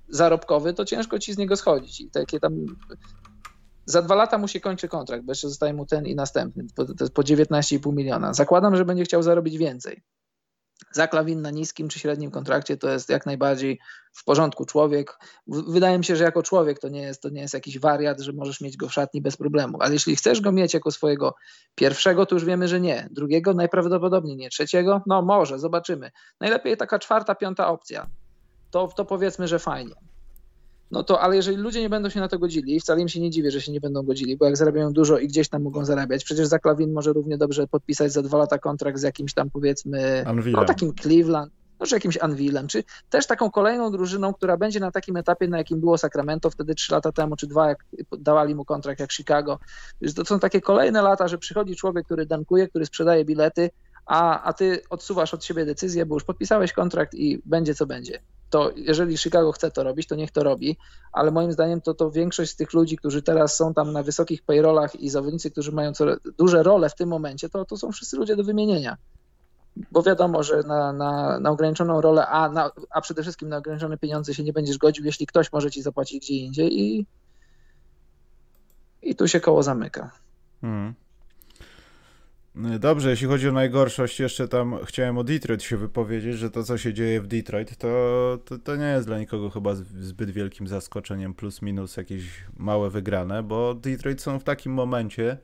zarobkowy, 0.09 0.73
to 0.73 0.85
ciężko 0.85 1.19
ci 1.19 1.33
z 1.33 1.37
niego 1.37 1.55
schodzić. 1.55 2.01
I 2.01 2.09
takie 2.09 2.39
tam 2.39 2.65
za 3.85 4.01
dwa 4.01 4.15
lata 4.15 4.37
mu 4.37 4.47
się 4.47 4.59
kończy 4.59 4.87
kontrakt, 4.87 5.23
bo 5.23 5.31
jeszcze 5.31 5.49
zostaje 5.49 5.73
mu 5.73 5.85
ten 5.85 6.05
i 6.05 6.15
następny, 6.15 6.67
to 6.75 6.85
jest 6.99 7.13
po 7.13 7.21
19,5 7.21 7.93
miliona. 7.93 8.33
Zakładam, 8.33 8.75
że 8.75 8.85
będzie 8.85 9.03
chciał 9.03 9.23
zarobić 9.23 9.57
więcej. 9.57 10.03
Zaklawin 10.91 11.41
na 11.41 11.51
niskim 11.51 11.89
czy 11.89 11.99
średnim 11.99 12.31
kontrakcie 12.31 12.77
to 12.77 12.89
jest 12.89 13.09
jak 13.09 13.25
najbardziej 13.25 13.79
w 14.13 14.23
porządku 14.23 14.65
człowiek. 14.65 15.17
Wydaje 15.47 15.97
mi 15.97 16.05
się, 16.05 16.15
że 16.15 16.23
jako 16.23 16.43
człowiek 16.43 16.79
to 16.79 16.89
nie 16.89 17.01
jest, 17.01 17.21
to 17.21 17.29
nie 17.29 17.41
jest 17.41 17.53
jakiś 17.53 17.79
wariat, 17.79 18.19
że 18.19 18.33
możesz 18.33 18.61
mieć 18.61 18.77
go 18.77 18.89
w 18.89 18.93
szatni 18.93 19.21
bez 19.21 19.37
problemu. 19.37 19.77
Ale 19.81 19.93
jeśli 19.93 20.15
chcesz 20.15 20.41
go 20.41 20.51
mieć 20.51 20.73
jako 20.73 20.91
swojego 20.91 21.35
pierwszego, 21.75 22.25
to 22.25 22.35
już 22.35 22.45
wiemy, 22.45 22.67
że 22.67 22.81
nie. 22.81 23.07
Drugiego 23.11 23.53
najprawdopodobniej 23.53 24.37
nie. 24.37 24.49
Trzeciego? 24.49 25.01
No 25.07 25.21
może, 25.21 25.59
zobaczymy. 25.59 26.11
Najlepiej 26.39 26.77
taka 26.77 26.99
czwarta, 26.99 27.35
piąta 27.35 27.67
opcja. 27.67 28.07
To, 28.71 28.87
to 28.87 29.05
powiedzmy, 29.05 29.47
że 29.47 29.59
fajnie 29.59 30.08
no 30.91 31.03
to 31.03 31.21
ale 31.21 31.35
jeżeli 31.35 31.57
ludzie 31.57 31.81
nie 31.81 31.89
będą 31.89 32.09
się 32.09 32.19
na 32.19 32.27
to 32.27 32.39
godzili, 32.39 32.79
wcale 32.79 33.01
im 33.01 33.07
się 33.07 33.19
nie 33.19 33.29
dziwię, 33.29 33.51
że 33.51 33.61
się 33.61 33.71
nie 33.71 33.81
będą 33.81 34.03
godzili, 34.03 34.37
bo 34.37 34.45
jak 34.45 34.57
zarabiają 34.57 34.93
dużo 34.93 35.17
i 35.17 35.27
gdzieś 35.27 35.49
tam 35.49 35.63
mogą 35.63 35.85
zarabiać, 35.85 36.23
przecież 36.23 36.47
za 36.47 36.59
Klawin 36.59 36.93
może 36.93 37.13
równie 37.13 37.37
dobrze 37.37 37.67
podpisać 37.67 38.11
za 38.11 38.21
dwa 38.21 38.37
lata 38.37 38.57
kontrakt 38.57 38.99
z 38.99 39.03
jakimś 39.03 39.33
tam 39.33 39.49
powiedzmy, 39.49 40.23
no 40.61 40.65
takim 40.65 40.93
Cleveland, 40.95 41.53
no, 41.79 41.85
czy 41.85 41.95
jakimś 41.95 42.17
Anvilem, 42.17 42.67
czy 42.67 42.83
też 43.09 43.27
taką 43.27 43.51
kolejną 43.51 43.91
drużyną, 43.91 44.33
która 44.33 44.57
będzie 44.57 44.79
na 44.79 44.91
takim 44.91 45.17
etapie, 45.17 45.47
na 45.47 45.57
jakim 45.57 45.79
było 45.79 45.97
Sacramento 45.97 46.49
wtedy 46.49 46.75
trzy 46.75 46.93
lata 46.93 47.11
temu, 47.11 47.35
czy 47.35 47.47
dwa, 47.47 47.69
jak 47.69 47.85
dawali 48.19 48.55
mu 48.55 48.65
kontrakt 48.65 48.99
jak 48.99 49.11
Chicago. 49.13 49.59
To 50.15 50.25
są 50.25 50.39
takie 50.39 50.61
kolejne 50.61 51.01
lata, 51.01 51.27
że 51.27 51.37
przychodzi 51.37 51.75
człowiek, 51.75 52.05
który 52.05 52.25
dankuje, 52.25 52.67
który 52.67 52.85
sprzedaje 52.85 53.25
bilety, 53.25 53.69
a, 54.05 54.43
a 54.43 54.53
ty 54.53 54.81
odsuwasz 54.89 55.33
od 55.33 55.45
siebie 55.45 55.65
decyzję, 55.65 56.05
bo 56.05 56.15
już 56.15 56.23
podpisałeś 56.23 56.73
kontrakt 56.73 57.13
i 57.13 57.41
będzie 57.45 57.75
co 57.75 57.85
będzie 57.85 58.19
to 58.49 58.71
jeżeli 58.75 59.17
Chicago 59.17 59.51
chce 59.51 59.71
to 59.71 59.83
robić, 59.83 60.07
to 60.07 60.15
niech 60.15 60.31
to 60.31 60.43
robi, 60.43 60.77
ale 61.11 61.31
moim 61.31 61.51
zdaniem 61.51 61.81
to, 61.81 61.93
to 61.93 62.11
większość 62.11 62.51
z 62.51 62.55
tych 62.55 62.73
ludzi, 62.73 62.97
którzy 62.97 63.21
teraz 63.21 63.55
są 63.55 63.73
tam 63.73 63.93
na 63.93 64.03
wysokich 64.03 64.43
payrollach 64.43 64.95
i 64.95 65.09
zawodnicy, 65.09 65.51
którzy 65.51 65.71
mają 65.71 65.91
duże 66.37 66.63
role 66.63 66.89
w 66.89 66.95
tym 66.95 67.09
momencie, 67.09 67.49
to, 67.49 67.65
to 67.65 67.77
są 67.77 67.91
wszyscy 67.91 68.17
ludzie 68.17 68.35
do 68.35 68.43
wymienienia. 68.43 68.97
bo 69.91 70.03
wiadomo, 70.03 70.43
że 70.43 70.63
na, 70.63 70.93
na, 70.93 71.39
na 71.39 71.49
ograniczoną 71.49 72.01
rolę, 72.01 72.27
a, 72.27 72.49
na, 72.49 72.71
a 72.89 73.01
przede 73.01 73.21
wszystkim 73.21 73.49
na 73.49 73.57
ograniczone 73.57 73.97
pieniądze 73.97 74.33
się 74.33 74.43
nie 74.43 74.53
będziesz 74.53 74.77
godził, 74.77 75.05
jeśli 75.05 75.27
ktoś 75.27 75.51
może 75.51 75.71
ci 75.71 75.81
zapłacić 75.81 76.23
gdzie 76.23 76.33
indziej 76.33 76.79
i, 76.79 77.05
i 79.01 79.15
tu 79.15 79.27
się 79.27 79.39
koło 79.39 79.63
zamyka. 79.63 80.11
Hmm. 80.61 80.93
Dobrze, 82.79 83.09
jeśli 83.09 83.27
chodzi 83.27 83.49
o 83.49 83.51
najgorszość, 83.51 84.19
jeszcze 84.19 84.47
tam 84.47 84.75
chciałem 84.85 85.17
o 85.17 85.23
Detroit 85.23 85.63
się 85.63 85.77
wypowiedzieć, 85.77 86.37
że 86.37 86.49
to, 86.51 86.63
co 86.63 86.77
się 86.77 86.93
dzieje 86.93 87.21
w 87.21 87.27
Detroit, 87.27 87.77
to, 87.77 88.39
to, 88.45 88.57
to 88.57 88.75
nie 88.75 88.85
jest 88.85 89.07
dla 89.07 89.19
nikogo 89.19 89.49
chyba 89.49 89.75
zbyt 89.99 90.29
wielkim 90.29 90.67
zaskoczeniem, 90.67 91.33
plus 91.33 91.61
minus 91.61 91.97
jakieś 91.97 92.23
małe 92.57 92.89
wygrane, 92.89 93.43
bo 93.43 93.73
Detroit 93.75 94.21
są 94.21 94.39
w 94.39 94.43
takim 94.43 94.73
momencie, 94.73 95.37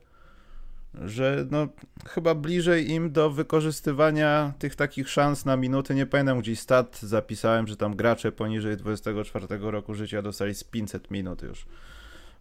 że 1.01 1.45
no, 1.51 1.67
chyba 2.05 2.35
bliżej 2.35 2.91
im 2.91 3.11
do 3.11 3.29
wykorzystywania 3.29 4.53
tych 4.59 4.75
takich 4.75 5.09
szans 5.09 5.45
na 5.45 5.57
minuty. 5.57 5.95
Nie 5.95 6.05
pamiętam, 6.05 6.39
gdzieś 6.39 6.59
stat 6.59 6.99
zapisałem, 7.01 7.67
że 7.67 7.77
tam 7.77 7.95
gracze 7.95 8.31
poniżej 8.31 8.77
24 8.77 9.47
roku 9.59 9.93
życia 9.93 10.21
dostali 10.21 10.55
z 10.55 10.63
500 10.63 11.11
minut 11.11 11.41
już. 11.43 11.65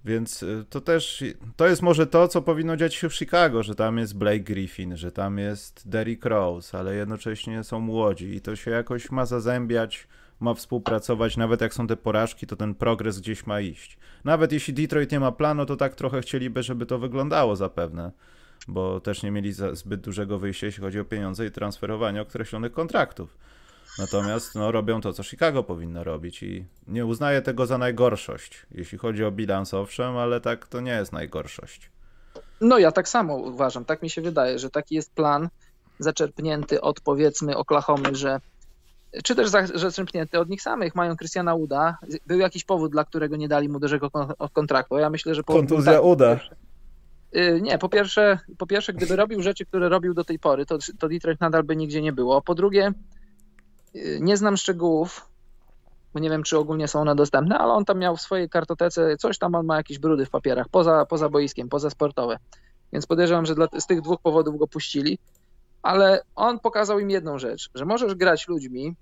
Więc 0.04 0.42
y, 0.42 0.64
to 0.70 0.80
też, 0.80 1.24
to 1.56 1.66
jest 1.66 1.82
może 1.82 2.06
to, 2.06 2.28
co 2.28 2.42
powinno 2.42 2.76
dziać 2.76 2.94
się 2.94 3.08
w 3.08 3.14
Chicago, 3.14 3.62
że 3.62 3.74
tam 3.74 3.98
jest 3.98 4.18
Blake 4.18 4.40
Griffin, 4.40 4.96
że 4.96 5.12
tam 5.12 5.38
jest 5.38 5.88
Derrick 5.88 6.24
Rose, 6.24 6.78
ale 6.78 6.94
jednocześnie 6.94 7.64
są 7.64 7.80
młodzi 7.80 8.34
i 8.34 8.40
to 8.40 8.56
się 8.56 8.70
jakoś 8.70 9.10
ma 9.10 9.26
zazębiać, 9.26 10.08
ma 10.40 10.54
współpracować, 10.54 11.36
nawet 11.36 11.60
jak 11.60 11.74
są 11.74 11.86
te 11.86 11.96
porażki, 11.96 12.46
to 12.46 12.56
ten 12.56 12.74
progres 12.74 13.20
gdzieś 13.20 13.46
ma 13.46 13.60
iść. 13.60 13.98
Nawet 14.24 14.52
jeśli 14.52 14.74
Detroit 14.74 15.12
nie 15.12 15.20
ma 15.20 15.32
planu, 15.32 15.66
to 15.66 15.76
tak 15.76 15.94
trochę 15.94 16.20
chcieliby, 16.20 16.62
żeby 16.62 16.86
to 16.86 16.98
wyglądało 16.98 17.56
zapewne, 17.56 18.12
bo 18.68 19.00
też 19.00 19.22
nie 19.22 19.30
mieli 19.30 19.52
zbyt 19.72 20.00
dużego 20.00 20.38
wyjścia, 20.38 20.66
jeśli 20.66 20.82
chodzi 20.82 21.00
o 21.00 21.04
pieniądze 21.04 21.46
i 21.46 21.50
transferowanie 21.50 22.22
określonych 22.22 22.72
kontraktów. 22.72 23.36
Natomiast 23.98 24.54
no, 24.54 24.72
robią 24.72 25.00
to, 25.00 25.12
co 25.12 25.22
Chicago 25.22 25.62
powinno 25.62 26.04
robić 26.04 26.42
i 26.42 26.66
nie 26.88 27.06
uznaję 27.06 27.42
tego 27.42 27.66
za 27.66 27.78
najgorszość. 27.78 28.66
Jeśli 28.70 28.98
chodzi 28.98 29.24
o 29.24 29.30
bilans, 29.30 29.74
owszem, 29.74 30.16
ale 30.16 30.40
tak 30.40 30.66
to 30.68 30.80
nie 30.80 30.92
jest 30.92 31.12
najgorszość. 31.12 31.90
No 32.60 32.78
ja 32.78 32.92
tak 32.92 33.08
samo 33.08 33.36
uważam, 33.36 33.84
tak 33.84 34.02
mi 34.02 34.10
się 34.10 34.22
wydaje, 34.22 34.58
że 34.58 34.70
taki 34.70 34.94
jest 34.94 35.14
plan 35.14 35.48
zaczerpnięty 35.98 36.80
od 36.80 37.00
powiedzmy 37.00 37.56
Oklahomy, 37.56 38.14
że 38.14 38.40
czy 39.24 39.34
też 39.34 39.50
zaczerpnięty 39.74 40.38
od 40.38 40.48
nich 40.48 40.62
samych. 40.62 40.94
Mają 40.94 41.16
Christiana 41.16 41.54
Uda. 41.54 41.98
Był 42.26 42.38
jakiś 42.38 42.64
powód, 42.64 42.92
dla 42.92 43.04
którego 43.04 43.36
nie 43.36 43.48
dali 43.48 43.68
mu 43.68 43.80
dużego 43.80 44.10
kontraktu. 44.52 44.98
Ja 44.98 45.10
myślę, 45.10 45.34
że... 45.34 45.42
Kontuzja 45.42 45.92
tak, 45.92 46.04
Uda. 46.04 46.40
Y, 47.36 47.60
nie, 47.62 47.78
po 47.78 47.88
pierwsze, 47.88 48.38
po 48.58 48.66
pierwsze, 48.66 48.92
gdyby 48.92 49.16
robił 49.16 49.42
rzeczy, 49.42 49.66
które 49.66 49.88
robił 49.88 50.14
do 50.14 50.24
tej 50.24 50.38
pory, 50.38 50.66
to, 50.66 50.78
to 50.98 51.08
Detroit 51.08 51.40
nadal 51.40 51.62
by 51.62 51.76
nigdzie 51.76 52.02
nie 52.02 52.12
było. 52.12 52.42
Po 52.42 52.54
drugie, 52.54 52.92
nie 54.20 54.36
znam 54.36 54.56
szczegółów, 54.56 55.28
bo 56.14 56.20
nie 56.20 56.30
wiem, 56.30 56.42
czy 56.42 56.58
ogólnie 56.58 56.88
są 56.88 57.00
one 57.00 57.14
dostępne, 57.14 57.58
ale 57.58 57.72
on 57.72 57.84
tam 57.84 57.98
miał 57.98 58.16
w 58.16 58.20
swojej 58.20 58.48
kartotece 58.48 59.16
coś 59.16 59.38
tam, 59.38 59.54
on 59.54 59.66
ma 59.66 59.76
jakieś 59.76 59.98
brudy 59.98 60.26
w 60.26 60.30
papierach, 60.30 60.68
poza, 60.68 61.06
poza 61.06 61.28
boiskiem, 61.28 61.68
poza 61.68 61.90
sportowe. 61.90 62.38
Więc 62.92 63.06
podejrzewam, 63.06 63.46
że 63.46 63.54
dla, 63.54 63.68
z 63.78 63.86
tych 63.86 64.00
dwóch 64.00 64.20
powodów 64.20 64.58
go 64.58 64.68
puścili, 64.68 65.18
ale 65.82 66.22
on 66.36 66.60
pokazał 66.60 66.98
im 66.98 67.10
jedną 67.10 67.38
rzecz, 67.38 67.70
że 67.74 67.84
możesz 67.84 68.14
grać 68.14 68.48
ludźmi, 68.48 68.94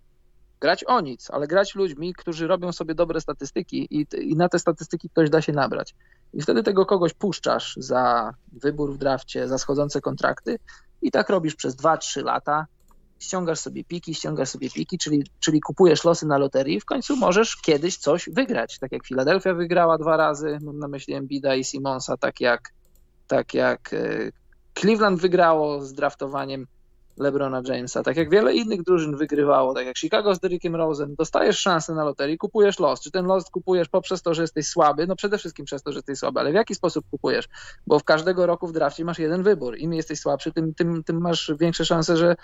grać 0.60 0.84
o 0.84 1.00
nic, 1.00 1.30
ale 1.30 1.46
grać 1.46 1.74
ludźmi, 1.74 2.14
którzy 2.14 2.46
robią 2.46 2.72
sobie 2.72 2.94
dobre 2.94 3.20
statystyki 3.20 3.88
i, 3.90 4.06
i 4.30 4.36
na 4.36 4.48
te 4.48 4.58
statystyki 4.58 5.08
ktoś 5.08 5.30
da 5.30 5.42
się 5.42 5.52
nabrać. 5.52 5.94
I 6.34 6.42
wtedy 6.42 6.62
tego 6.62 6.86
kogoś 6.86 7.14
puszczasz 7.14 7.76
za 7.76 8.34
wybór 8.52 8.94
w 8.94 8.98
drafcie, 8.98 9.48
za 9.48 9.58
schodzące 9.58 10.00
kontrakty 10.00 10.58
i 11.02 11.10
tak 11.10 11.30
robisz 11.30 11.54
przez 11.54 11.76
2-3 11.76 12.24
lata, 12.24 12.66
ściągasz 13.22 13.58
sobie 13.58 13.84
piki, 13.84 14.14
ściągasz 14.14 14.48
sobie 14.48 14.70
piki, 14.70 14.98
czyli, 14.98 15.24
czyli 15.40 15.60
kupujesz 15.60 16.04
losy 16.04 16.26
na 16.26 16.38
loterii, 16.38 16.80
w 16.80 16.84
końcu 16.84 17.16
możesz 17.16 17.56
kiedyś 17.56 17.96
coś 17.96 18.28
wygrać. 18.32 18.78
Tak 18.78 18.92
jak 18.92 19.04
Philadelphia 19.04 19.54
wygrała 19.54 19.98
dwa 19.98 20.16
razy, 20.16 20.58
mam 20.62 20.78
na 20.78 20.88
myśli 20.88 21.14
Embida 21.14 21.54
i 21.54 21.64
Simonsa, 21.64 22.16
tak 22.16 22.40
jak, 22.40 22.72
tak 23.26 23.54
jak 23.54 23.94
e, 23.94 24.32
Cleveland 24.74 25.20
wygrało 25.20 25.80
z 25.80 25.92
draftowaniem 25.92 26.66
LeBrona 27.16 27.62
Jamesa, 27.64 28.02
tak 28.02 28.16
jak 28.16 28.30
wiele 28.30 28.54
innych 28.54 28.82
drużyn 28.82 29.16
wygrywało, 29.16 29.74
tak 29.74 29.86
jak 29.86 29.98
Chicago 29.98 30.34
z 30.34 30.40
Derrickiem 30.40 30.72
Rose'em, 30.72 31.14
dostajesz 31.18 31.58
szansę 31.58 31.94
na 31.94 32.04
loterii, 32.04 32.38
kupujesz 32.38 32.78
los. 32.78 33.00
Czy 33.00 33.10
ten 33.10 33.26
los 33.26 33.50
kupujesz 33.50 33.88
poprzez 33.88 34.22
to, 34.22 34.34
że 34.34 34.42
jesteś 34.42 34.66
słaby? 34.66 35.06
No 35.06 35.16
przede 35.16 35.38
wszystkim 35.38 35.64
przez 35.64 35.82
to, 35.82 35.92
że 35.92 35.98
jesteś 35.98 36.18
słaby, 36.18 36.40
ale 36.40 36.50
w 36.50 36.54
jaki 36.54 36.74
sposób 36.74 37.04
kupujesz? 37.10 37.48
Bo 37.86 37.98
w 37.98 38.04
każdego 38.04 38.46
roku 38.46 38.66
w 38.66 38.72
drafcie 38.72 39.04
masz 39.04 39.18
jeden 39.18 39.42
wybór. 39.42 39.78
Im 39.78 39.92
jesteś 39.92 40.20
słabszy, 40.20 40.52
tym, 40.52 40.74
tym, 40.74 41.04
tym 41.04 41.20
masz 41.20 41.52
większe 41.58 41.84
szanse, 41.84 42.16
że, 42.16 42.36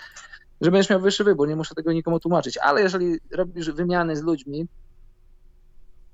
że 0.61 0.71
będziesz 0.71 0.89
miał 0.89 0.99
wyższy 0.99 1.23
wybór, 1.23 1.47
nie 1.47 1.55
muszę 1.55 1.75
tego 1.75 1.93
nikomu 1.93 2.19
tłumaczyć. 2.19 2.57
Ale 2.57 2.81
jeżeli 2.81 3.19
robisz 3.31 3.71
wymiany 3.71 4.15
z 4.15 4.21
ludźmi 4.21 4.67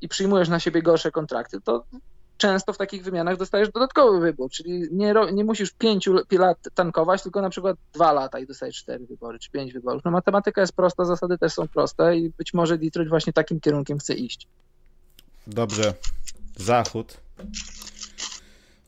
i 0.02 0.08
przyjmujesz 0.08 0.50
na 0.50 0.60
siebie 0.60 0.82
gorsze 0.82 1.12
kontrakty, 1.12 1.62
to 1.62 1.86
często 2.38 2.74
w 2.74 2.78
takich 2.78 3.04
wymianach 3.04 3.38
dostajesz 3.38 3.72
dodatkowy 3.72 4.20
wybór, 4.20 4.52
czyli 4.52 4.88
nie, 4.92 5.14
nie 5.34 5.44
musisz 5.44 5.72
pięciu 5.72 6.16
lat 6.32 6.58
tankować, 6.74 7.24
tylko 7.24 7.42
na 7.42 7.50
przykład 7.50 7.78
dwa 7.94 8.14
lata 8.14 8.40
i 8.40 8.48
dostajesz 8.48 8.78
cztery 8.78 9.06
wybory, 9.06 9.40
czy 9.40 9.52
pięć 9.52 9.74
wyborów. 9.74 10.02
No 10.06 10.12
matematyka 10.12 10.62
jest 10.62 10.74
prosta, 10.74 11.06
zasady 11.06 11.38
też 11.38 11.54
są 11.54 11.68
proste 11.68 12.18
i 12.18 12.30
być 12.30 12.54
może 12.54 12.78
Detroit 12.78 13.10
właśnie 13.10 13.34
takim 13.34 13.60
kierunkiem 13.60 14.00
chce 14.00 14.14
iść. 14.14 14.48
Dobrze. 15.48 15.94
Zachód. 16.56 17.18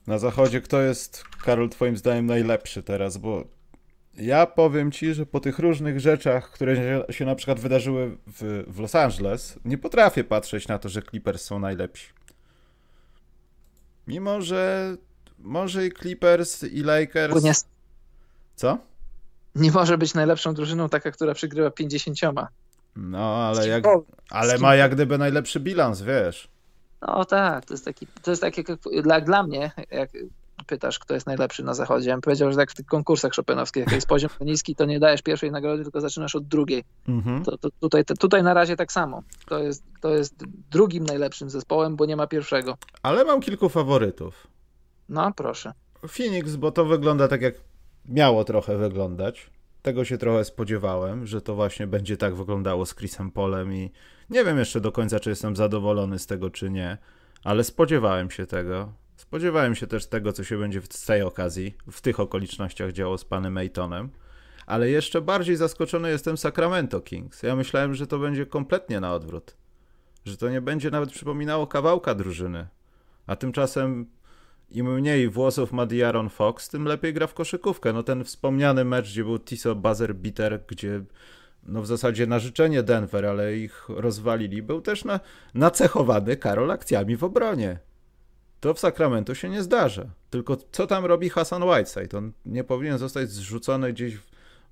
Na 0.07 0.19
zachodzie 0.19 0.61
kto 0.61 0.81
jest, 0.81 1.23
Karol, 1.43 1.69
twoim 1.69 1.97
zdaniem 1.97 2.25
najlepszy 2.25 2.83
teraz, 2.83 3.17
bo 3.17 3.43
ja 4.17 4.45
powiem 4.45 4.91
ci, 4.91 5.13
że 5.13 5.25
po 5.25 5.39
tych 5.39 5.59
różnych 5.59 5.99
rzeczach, 5.99 6.51
które 6.51 6.75
się, 6.75 7.03
się 7.09 7.25
na 7.25 7.35
przykład 7.35 7.59
wydarzyły 7.59 8.17
w, 8.27 8.63
w, 8.67 8.79
Los 8.79 8.95
Angeles, 8.95 9.59
nie 9.65 9.77
potrafię 9.77 10.23
patrzeć 10.23 10.67
na 10.67 10.79
to, 10.79 10.89
że 10.89 11.01
Clippers 11.01 11.43
są 11.43 11.59
najlepsi. 11.59 12.07
Mimo, 14.07 14.41
że 14.41 14.95
może 15.39 15.87
i 15.87 15.91
Clippers 15.91 16.63
i 16.63 16.83
Lakers. 16.83 17.43
Nie... 17.43 17.53
Co? 18.55 18.77
Nie 19.55 19.71
może 19.71 19.97
być 19.97 20.13
najlepszą 20.13 20.53
drużyną 20.53 20.89
taka, 20.89 21.11
która 21.11 21.33
przygrywa 21.33 21.71
50. 21.71 22.17
No, 22.95 23.35
ale, 23.35 23.67
jak, 23.67 23.83
ale 24.29 24.57
ma 24.57 24.75
jak 24.75 24.95
gdyby 24.95 25.17
najlepszy 25.17 25.59
bilans, 25.59 26.01
wiesz. 26.01 26.47
No 27.01 27.25
tak, 27.25 27.65
to 27.65 27.73
jest 27.73 27.85
taki, 27.85 28.07
to 28.21 28.31
jest 28.31 28.41
takie, 28.41 28.63
dla, 29.03 29.21
dla 29.21 29.43
mnie, 29.43 29.71
jak 29.91 30.09
pytasz, 30.65 30.99
kto 30.99 31.13
jest 31.13 31.27
najlepszy 31.27 31.63
na 31.63 31.73
zachodzie. 31.73 32.09
Ja 32.09 32.15
bym 32.15 32.21
powiedział, 32.21 32.51
że 32.51 32.57
tak 32.57 32.71
w 32.71 32.75
tych 32.75 32.85
konkursach 32.85 33.33
chopinowskich, 33.33 33.85
jak 33.85 33.91
jest 33.91 34.07
poziom 34.07 34.29
niski, 34.41 34.75
to 34.75 34.85
nie 34.85 34.99
dajesz 34.99 35.21
pierwszej 35.21 35.51
nagrody, 35.51 35.83
tylko 35.83 36.01
zaczynasz 36.01 36.35
od 36.35 36.47
drugiej. 36.47 36.83
Mhm. 37.07 37.43
To, 37.43 37.57
to 37.57 37.69
tutaj, 37.79 38.05
to, 38.05 38.13
tutaj 38.13 38.43
na 38.43 38.53
razie 38.53 38.75
tak 38.75 38.91
samo. 38.91 39.23
To 39.47 39.59
jest, 39.59 39.83
to 40.01 40.09
jest 40.09 40.35
drugim 40.71 41.03
najlepszym 41.03 41.49
zespołem, 41.49 41.95
bo 41.95 42.05
nie 42.05 42.15
ma 42.15 42.27
pierwszego. 42.27 42.77
Ale 43.03 43.25
mam 43.25 43.41
kilku 43.41 43.69
faworytów. 43.69 44.47
No, 45.09 45.31
proszę. 45.35 45.73
Phoenix, 46.07 46.55
bo 46.55 46.71
to 46.71 46.85
wygląda 46.85 47.27
tak, 47.27 47.41
jak 47.41 47.53
miało 48.05 48.43
trochę 48.43 48.77
wyglądać. 48.77 49.49
Tego 49.81 50.05
się 50.05 50.17
trochę 50.17 50.45
spodziewałem, 50.45 51.25
że 51.25 51.41
to 51.41 51.55
właśnie 51.55 51.87
będzie 51.87 52.17
tak 52.17 52.35
wyglądało 52.35 52.85
z 52.85 52.95
Chrisem 52.95 53.31
Polem 53.31 53.73
i 53.73 53.91
nie 54.29 54.43
wiem 54.43 54.57
jeszcze 54.57 54.81
do 54.81 54.91
końca, 54.91 55.19
czy 55.19 55.29
jestem 55.29 55.55
zadowolony 55.55 56.19
z 56.19 56.27
tego, 56.27 56.49
czy 56.49 56.69
nie, 56.69 56.97
ale 57.43 57.63
spodziewałem 57.63 58.31
się 58.31 58.45
tego. 58.45 58.93
Spodziewałem 59.17 59.75
się 59.75 59.87
też 59.87 60.05
tego, 60.05 60.33
co 60.33 60.43
się 60.43 60.59
będzie 60.59 60.81
z 60.89 61.05
tej 61.05 61.21
okazji, 61.21 61.77
w 61.91 62.01
tych 62.01 62.19
okolicznościach 62.19 62.91
działo 62.91 63.17
z 63.17 63.25
panem 63.25 63.57
Aytonem, 63.57 64.09
ale 64.65 64.89
jeszcze 64.89 65.21
bardziej 65.21 65.55
zaskoczony 65.55 66.09
jestem 66.09 66.37
Sacramento 66.37 67.01
Kings. 67.01 67.43
Ja 67.43 67.55
myślałem, 67.55 67.95
że 67.95 68.07
to 68.07 68.19
będzie 68.19 68.45
kompletnie 68.45 68.99
na 68.99 69.13
odwrót. 69.13 69.57
Że 70.25 70.37
to 70.37 70.49
nie 70.49 70.61
będzie 70.61 70.91
nawet 70.91 71.11
przypominało 71.11 71.67
kawałka 71.67 72.15
drużyny. 72.15 72.67
A 73.27 73.35
tymczasem 73.35 74.05
im 74.69 74.93
mniej 74.93 75.29
włosów 75.29 75.71
ma 75.71 75.85
Diaron 75.85 76.29
Fox, 76.29 76.69
tym 76.69 76.85
lepiej 76.85 77.13
gra 77.13 77.27
w 77.27 77.33
koszykówkę. 77.33 77.93
No 77.93 78.03
ten 78.03 78.23
wspomniany 78.23 78.85
mecz, 78.85 79.11
gdzie 79.11 79.23
był 79.23 79.39
Tiso 79.39 79.75
Buzzer 79.75 80.15
Bitter, 80.15 80.63
gdzie 80.67 81.03
no 81.63 81.81
w 81.81 81.87
zasadzie 81.87 82.27
na 82.27 82.39
życzenie 82.39 82.83
Denver, 82.83 83.25
ale 83.25 83.57
ich 83.57 83.85
rozwalili, 83.89 84.61
był 84.61 84.81
też 84.81 85.05
na, 85.05 85.19
nacechowany 85.53 86.37
Karol 86.37 86.71
akcjami 86.71 87.17
w 87.17 87.23
obronie. 87.23 87.79
To 88.59 88.73
w 88.73 88.79
Sacramento 88.79 89.35
się 89.35 89.49
nie 89.49 89.63
zdarza. 89.63 90.05
Tylko 90.29 90.57
co 90.71 90.87
tam 90.87 91.05
robi 91.05 91.29
Hassan 91.29 91.63
Whiteside? 91.63 92.17
On 92.17 92.31
nie 92.45 92.63
powinien 92.63 92.97
zostać 92.97 93.29
zrzucony 93.29 93.93
gdzieś 93.93 94.15
w, 94.15 94.21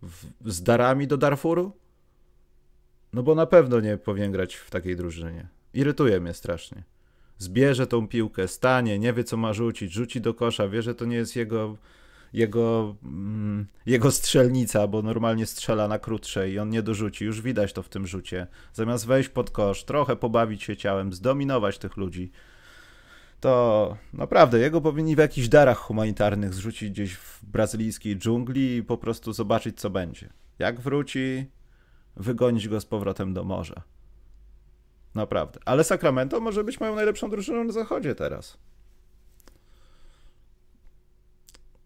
w, 0.03 0.51
z 0.51 0.63
darami 0.63 1.07
do 1.07 1.17
Darfuru? 1.17 1.71
No 3.13 3.23
bo 3.23 3.36
na 3.36 3.45
pewno 3.45 3.79
nie 3.79 3.97
powinien 3.97 4.31
grać 4.31 4.55
w 4.55 4.69
takiej 4.69 4.95
drużynie. 4.95 5.47
Irytuje 5.73 6.19
mnie 6.19 6.33
strasznie. 6.33 6.83
Zbierze 7.38 7.88
tą 7.88 8.07
piłkę, 8.07 8.47
stanie, 8.47 8.99
nie 8.99 9.13
wie 9.13 9.23
co 9.23 9.38
ma 9.38 9.53
rzucić, 9.53 9.93
rzuci 9.93 10.21
do 10.21 10.33
kosza, 10.33 10.67
wie, 10.67 10.81
że 10.81 10.95
to 10.95 11.05
nie 11.05 11.15
jest 11.15 11.36
jego, 11.36 11.77
jego, 12.33 12.95
mm, 13.03 13.65
jego 13.86 14.11
strzelnica, 14.11 14.88
bo 14.88 15.01
normalnie 15.01 15.45
strzela 15.45 15.88
na 15.88 15.99
krótsze 15.99 16.49
i 16.49 16.59
on 16.59 16.69
nie 16.69 16.81
dorzuci. 16.81 17.25
Już 17.25 17.41
widać 17.41 17.73
to 17.73 17.83
w 17.83 17.89
tym 17.89 18.07
rzucie. 18.07 18.47
Zamiast 18.73 19.05
wejść 19.05 19.29
pod 19.29 19.49
kosz, 19.49 19.83
trochę 19.83 20.15
pobawić 20.15 20.63
się 20.63 20.77
ciałem, 20.77 21.13
zdominować 21.13 21.77
tych 21.77 21.97
ludzi, 21.97 22.31
to 23.39 23.97
naprawdę 24.13 24.59
jego 24.59 24.81
powinni 24.81 25.15
w 25.15 25.19
jakichś 25.19 25.47
darach 25.47 25.77
humanitarnych 25.77 26.53
zrzucić 26.53 26.89
gdzieś 26.89 27.13
w 27.13 27.45
brazylijskiej 27.45 28.17
dżungli 28.17 28.75
i 28.75 28.83
po 28.83 28.97
prostu 28.97 29.33
zobaczyć, 29.33 29.79
co 29.79 29.89
będzie. 29.89 30.29
Jak 30.59 30.79
wróci, 30.79 31.45
wygonić 32.15 32.67
go 32.67 32.81
z 32.81 32.86
powrotem 32.86 33.33
do 33.33 33.43
morza. 33.43 33.81
Naprawdę. 35.15 35.59
Ale 35.65 35.83
Sacramento 35.83 36.39
może 36.39 36.63
być 36.63 36.79
moją 36.79 36.95
najlepszą 36.95 37.29
drużyną 37.29 37.63
na 37.63 37.73
zachodzie 37.73 38.15
teraz. 38.15 38.57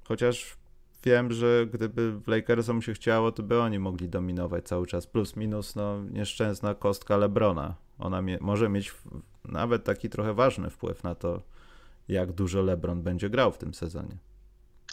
Chociaż 0.03 0.57
wiem, 1.03 1.31
że 1.31 1.67
gdyby 1.73 2.19
Lakersom 2.27 2.81
się 2.81 2.93
chciało, 2.93 3.31
to 3.31 3.43
by 3.43 3.61
oni 3.61 3.79
mogli 3.79 4.09
dominować 4.09 4.67
cały 4.67 4.87
czas. 4.87 5.07
Plus 5.07 5.35
minus, 5.35 5.75
no, 5.75 6.03
nieszczęsna 6.03 6.75
kostka 6.75 7.17
Lebrona. 7.17 7.75
Ona 7.99 8.21
mie 8.21 8.37
może 8.41 8.69
mieć 8.69 8.93
nawet 9.45 9.83
taki 9.83 10.09
trochę 10.09 10.33
ważny 10.33 10.69
wpływ 10.69 11.03
na 11.03 11.15
to, 11.15 11.41
jak 12.07 12.31
dużo 12.31 12.61
LeBron 12.61 13.01
będzie 13.01 13.29
grał 13.29 13.51
w 13.51 13.57
tym 13.57 13.73
sezonie. 13.73 14.17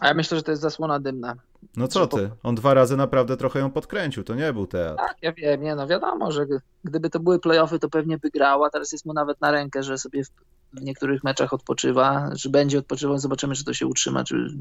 A 0.00 0.08
ja 0.08 0.14
myślę, 0.14 0.36
że 0.36 0.42
to 0.42 0.50
jest 0.50 0.62
zasłona 0.62 1.00
dymna. 1.00 1.36
No 1.76 1.88
co 1.88 2.06
ty? 2.06 2.30
On 2.42 2.54
dwa 2.54 2.74
razy 2.74 2.96
naprawdę 2.96 3.36
trochę 3.36 3.58
ją 3.58 3.70
podkręcił, 3.70 4.24
to 4.24 4.34
nie 4.34 4.52
był 4.52 4.66
teatr. 4.66 4.96
Tak, 4.96 5.16
ja 5.22 5.32
wiem, 5.32 5.62
nie, 5.62 5.74
no 5.74 5.86
wiadomo, 5.86 6.32
że 6.32 6.46
gdyby 6.84 7.10
to 7.10 7.20
były 7.20 7.38
playoffy, 7.38 7.78
to 7.78 7.88
pewnie 7.88 8.18
by 8.18 8.30
grał, 8.30 8.64
a 8.64 8.70
teraz 8.70 8.92
jest 8.92 9.06
mu 9.06 9.12
nawet 9.12 9.40
na 9.40 9.50
rękę, 9.50 9.82
że 9.82 9.98
sobie 9.98 10.24
w, 10.24 10.28
w 10.72 10.82
niektórych 10.82 11.24
meczach 11.24 11.52
odpoczywa, 11.52 12.30
że 12.32 12.50
będzie 12.50 12.78
odpoczywał, 12.78 13.18
zobaczymy, 13.18 13.54
czy 13.54 13.64
to 13.64 13.74
się 13.74 13.86
utrzyma, 13.86 14.24
czy, 14.24 14.56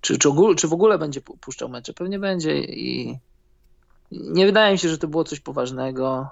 czy, 0.00 0.18
czy, 0.18 0.28
ogóle, 0.28 0.54
czy 0.54 0.68
w 0.68 0.72
ogóle 0.72 0.98
będzie 0.98 1.20
puszczał 1.20 1.68
mecze. 1.68 1.92
Pewnie 1.92 2.18
będzie 2.18 2.60
i 2.60 3.18
nie 4.10 4.46
wydaje 4.46 4.72
mi 4.72 4.78
się, 4.78 4.88
że 4.88 4.98
to 4.98 5.08
było 5.08 5.24
coś 5.24 5.40
poważnego. 5.40 6.30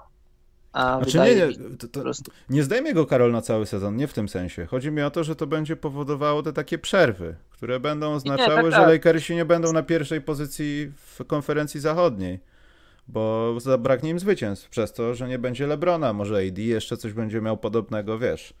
A 0.75 0.97
znaczy 0.97 1.19
nie, 1.19 1.35
nie, 1.35 1.77
to, 1.77 1.87
to 1.87 2.11
nie 2.49 2.63
zdejmie 2.63 2.93
go 2.93 3.05
Karol 3.05 3.31
na 3.31 3.41
cały 3.41 3.65
sezon, 3.65 3.95
nie 3.95 4.07
w 4.07 4.13
tym 4.13 4.29
sensie. 4.29 4.65
Chodzi 4.65 4.91
mi 4.91 5.01
o 5.01 5.11
to, 5.11 5.23
że 5.23 5.35
to 5.35 5.47
będzie 5.47 5.75
powodowało 5.75 6.43
te 6.43 6.53
takie 6.53 6.77
przerwy, 6.77 7.35
które 7.51 7.79
będą 7.79 8.13
oznaczały, 8.13 8.49
nie, 8.49 8.55
tak, 8.55 8.71
że 8.71 8.77
tak. 8.77 8.89
Lakersi 8.89 9.35
nie 9.35 9.45
będą 9.45 9.73
na 9.73 9.83
pierwszej 9.83 10.21
pozycji 10.21 10.91
w 10.97 11.25
konferencji 11.25 11.79
zachodniej, 11.79 12.39
bo 13.07 13.53
zabraknie 13.59 14.09
im 14.09 14.19
zwycięstw 14.19 14.69
przez 14.69 14.93
to, 14.93 15.15
że 15.15 15.27
nie 15.27 15.39
będzie 15.39 15.67
Lebrona, 15.67 16.13
może 16.13 16.35
AD 16.47 16.57
jeszcze 16.57 16.97
coś 16.97 17.13
będzie 17.13 17.41
miał 17.41 17.57
podobnego, 17.57 18.19
wiesz. 18.19 18.53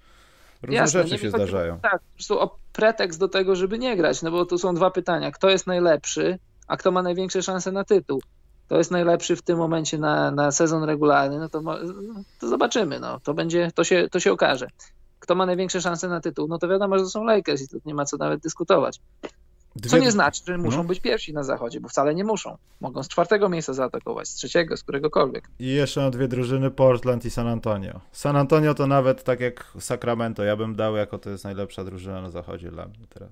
Różne 0.61 0.75
Jasne, 0.75 1.03
rzeczy 1.03 1.17
się 1.17 1.29
zdarzają. 1.29 1.79
Tak, 1.79 2.01
po 2.01 2.13
prostu 2.13 2.39
o 2.39 2.59
pretekst 2.73 3.19
do 3.19 3.27
tego, 3.27 3.55
żeby 3.55 3.79
nie 3.79 3.97
grać, 3.97 4.21
no 4.21 4.31
bo 4.31 4.45
tu 4.45 4.57
są 4.57 4.75
dwa 4.75 4.91
pytania. 4.91 5.31
Kto 5.31 5.49
jest 5.49 5.67
najlepszy, 5.67 6.39
a 6.67 6.77
kto 6.77 6.91
ma 6.91 7.01
największe 7.01 7.43
szanse 7.43 7.71
na 7.71 7.83
tytuł? 7.83 8.21
To 8.67 8.77
jest 8.77 8.91
najlepszy 8.91 9.35
w 9.35 9.41
tym 9.41 9.57
momencie 9.57 9.97
na, 9.97 10.31
na 10.31 10.51
sezon 10.51 10.83
regularny, 10.83 11.39
no 11.39 11.49
to, 11.49 11.61
to 12.39 12.47
zobaczymy, 12.47 12.99
no. 12.99 13.19
to, 13.19 13.33
będzie, 13.33 13.71
to, 13.75 13.83
się, 13.83 14.07
to 14.11 14.19
się 14.19 14.31
okaże. 14.31 14.67
Kto 15.19 15.35
ma 15.35 15.45
największe 15.45 15.81
szanse 15.81 16.07
na 16.07 16.21
tytuł? 16.21 16.47
No 16.47 16.57
to 16.57 16.67
wiadomo, 16.67 16.97
że 16.97 17.03
to 17.03 17.09
są 17.09 17.23
Lakers 17.23 17.61
i 17.61 17.67
tu 17.67 17.77
nie 17.85 17.93
ma 17.93 18.05
co 18.05 18.17
nawet 18.17 18.41
dyskutować. 18.41 18.99
Dwie... 19.75 19.89
Co 19.89 19.97
nie 19.97 20.11
znaczy, 20.11 20.41
że 20.47 20.57
muszą 20.57 20.77
no. 20.77 20.83
być 20.83 20.99
pierwsi 20.99 21.33
na 21.33 21.43
zachodzie, 21.43 21.79
bo 21.79 21.89
wcale 21.89 22.15
nie 22.15 22.23
muszą. 22.23 22.57
Mogą 22.81 23.03
z 23.03 23.07
czwartego 23.07 23.49
miejsca 23.49 23.73
zaatakować, 23.73 24.27
z 24.27 24.33
trzeciego, 24.33 24.77
z 24.77 24.83
któregokolwiek. 24.83 25.49
I 25.59 25.67
jeszcze 25.67 26.01
na 26.01 26.09
dwie 26.09 26.27
drużyny, 26.27 26.71
Portland 26.71 27.25
i 27.25 27.29
San 27.29 27.47
Antonio. 27.47 27.99
San 28.11 28.35
Antonio 28.35 28.73
to 28.73 28.87
nawet 28.87 29.23
tak 29.23 29.39
jak 29.39 29.71
Sacramento, 29.79 30.43
ja 30.43 30.55
bym 30.55 30.75
dał 30.75 30.95
jako 30.95 31.17
to 31.17 31.29
jest 31.29 31.43
najlepsza 31.43 31.83
drużyna 31.83 32.21
na 32.21 32.29
zachodzie 32.29 32.71
dla 32.71 32.85
mnie 32.85 33.07
teraz. 33.09 33.31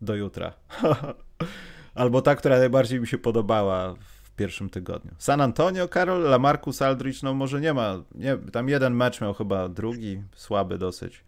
Do 0.00 0.14
jutra. 0.14 0.52
Albo 1.94 2.22
ta, 2.22 2.36
która 2.36 2.58
najbardziej 2.58 3.00
mi 3.00 3.06
się 3.06 3.18
podobała 3.18 3.94
pierwszym 4.38 4.70
tygodniu. 4.70 5.10
San 5.18 5.40
Antonio, 5.40 5.88
Karol, 5.88 6.22
Lamarcus 6.22 6.82
Aldridge, 6.82 7.22
no 7.22 7.34
może 7.34 7.60
nie 7.60 7.74
ma, 7.74 8.02
nie, 8.14 8.36
tam 8.36 8.68
jeden 8.68 8.94
mecz 8.94 9.20
miał 9.20 9.34
chyba 9.34 9.68
drugi, 9.68 10.22
słaby 10.34 10.78
dosyć. 10.78 11.24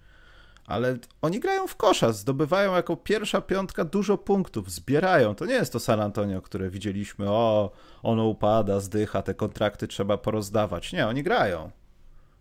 Ale 0.67 0.97
oni 1.23 1.41
grają 1.41 1.67
w 1.67 1.77
kosza, 1.77 2.13
zdobywają 2.13 2.75
jako 2.75 2.97
pierwsza 2.97 3.41
piątka 3.41 3.85
dużo 3.85 4.19
punktów, 4.19 4.71
zbierają. 4.71 5.35
To 5.35 5.47
nie 5.47 5.55
jest 5.55 5.73
to 5.73 5.81
San 5.81 6.01
Antonio, 6.01 6.43
które 6.43 6.71
widzieliśmy, 6.71 7.31
o, 7.31 7.71
ono 8.03 8.25
upada, 8.25 8.81
zdycha, 8.81 9.23
te 9.23 9.35
kontrakty 9.35 9.89
trzeba 9.89 10.19
porozdawać. 10.19 10.93
Nie, 10.93 11.07
oni 11.07 11.23
grają. 11.23 11.71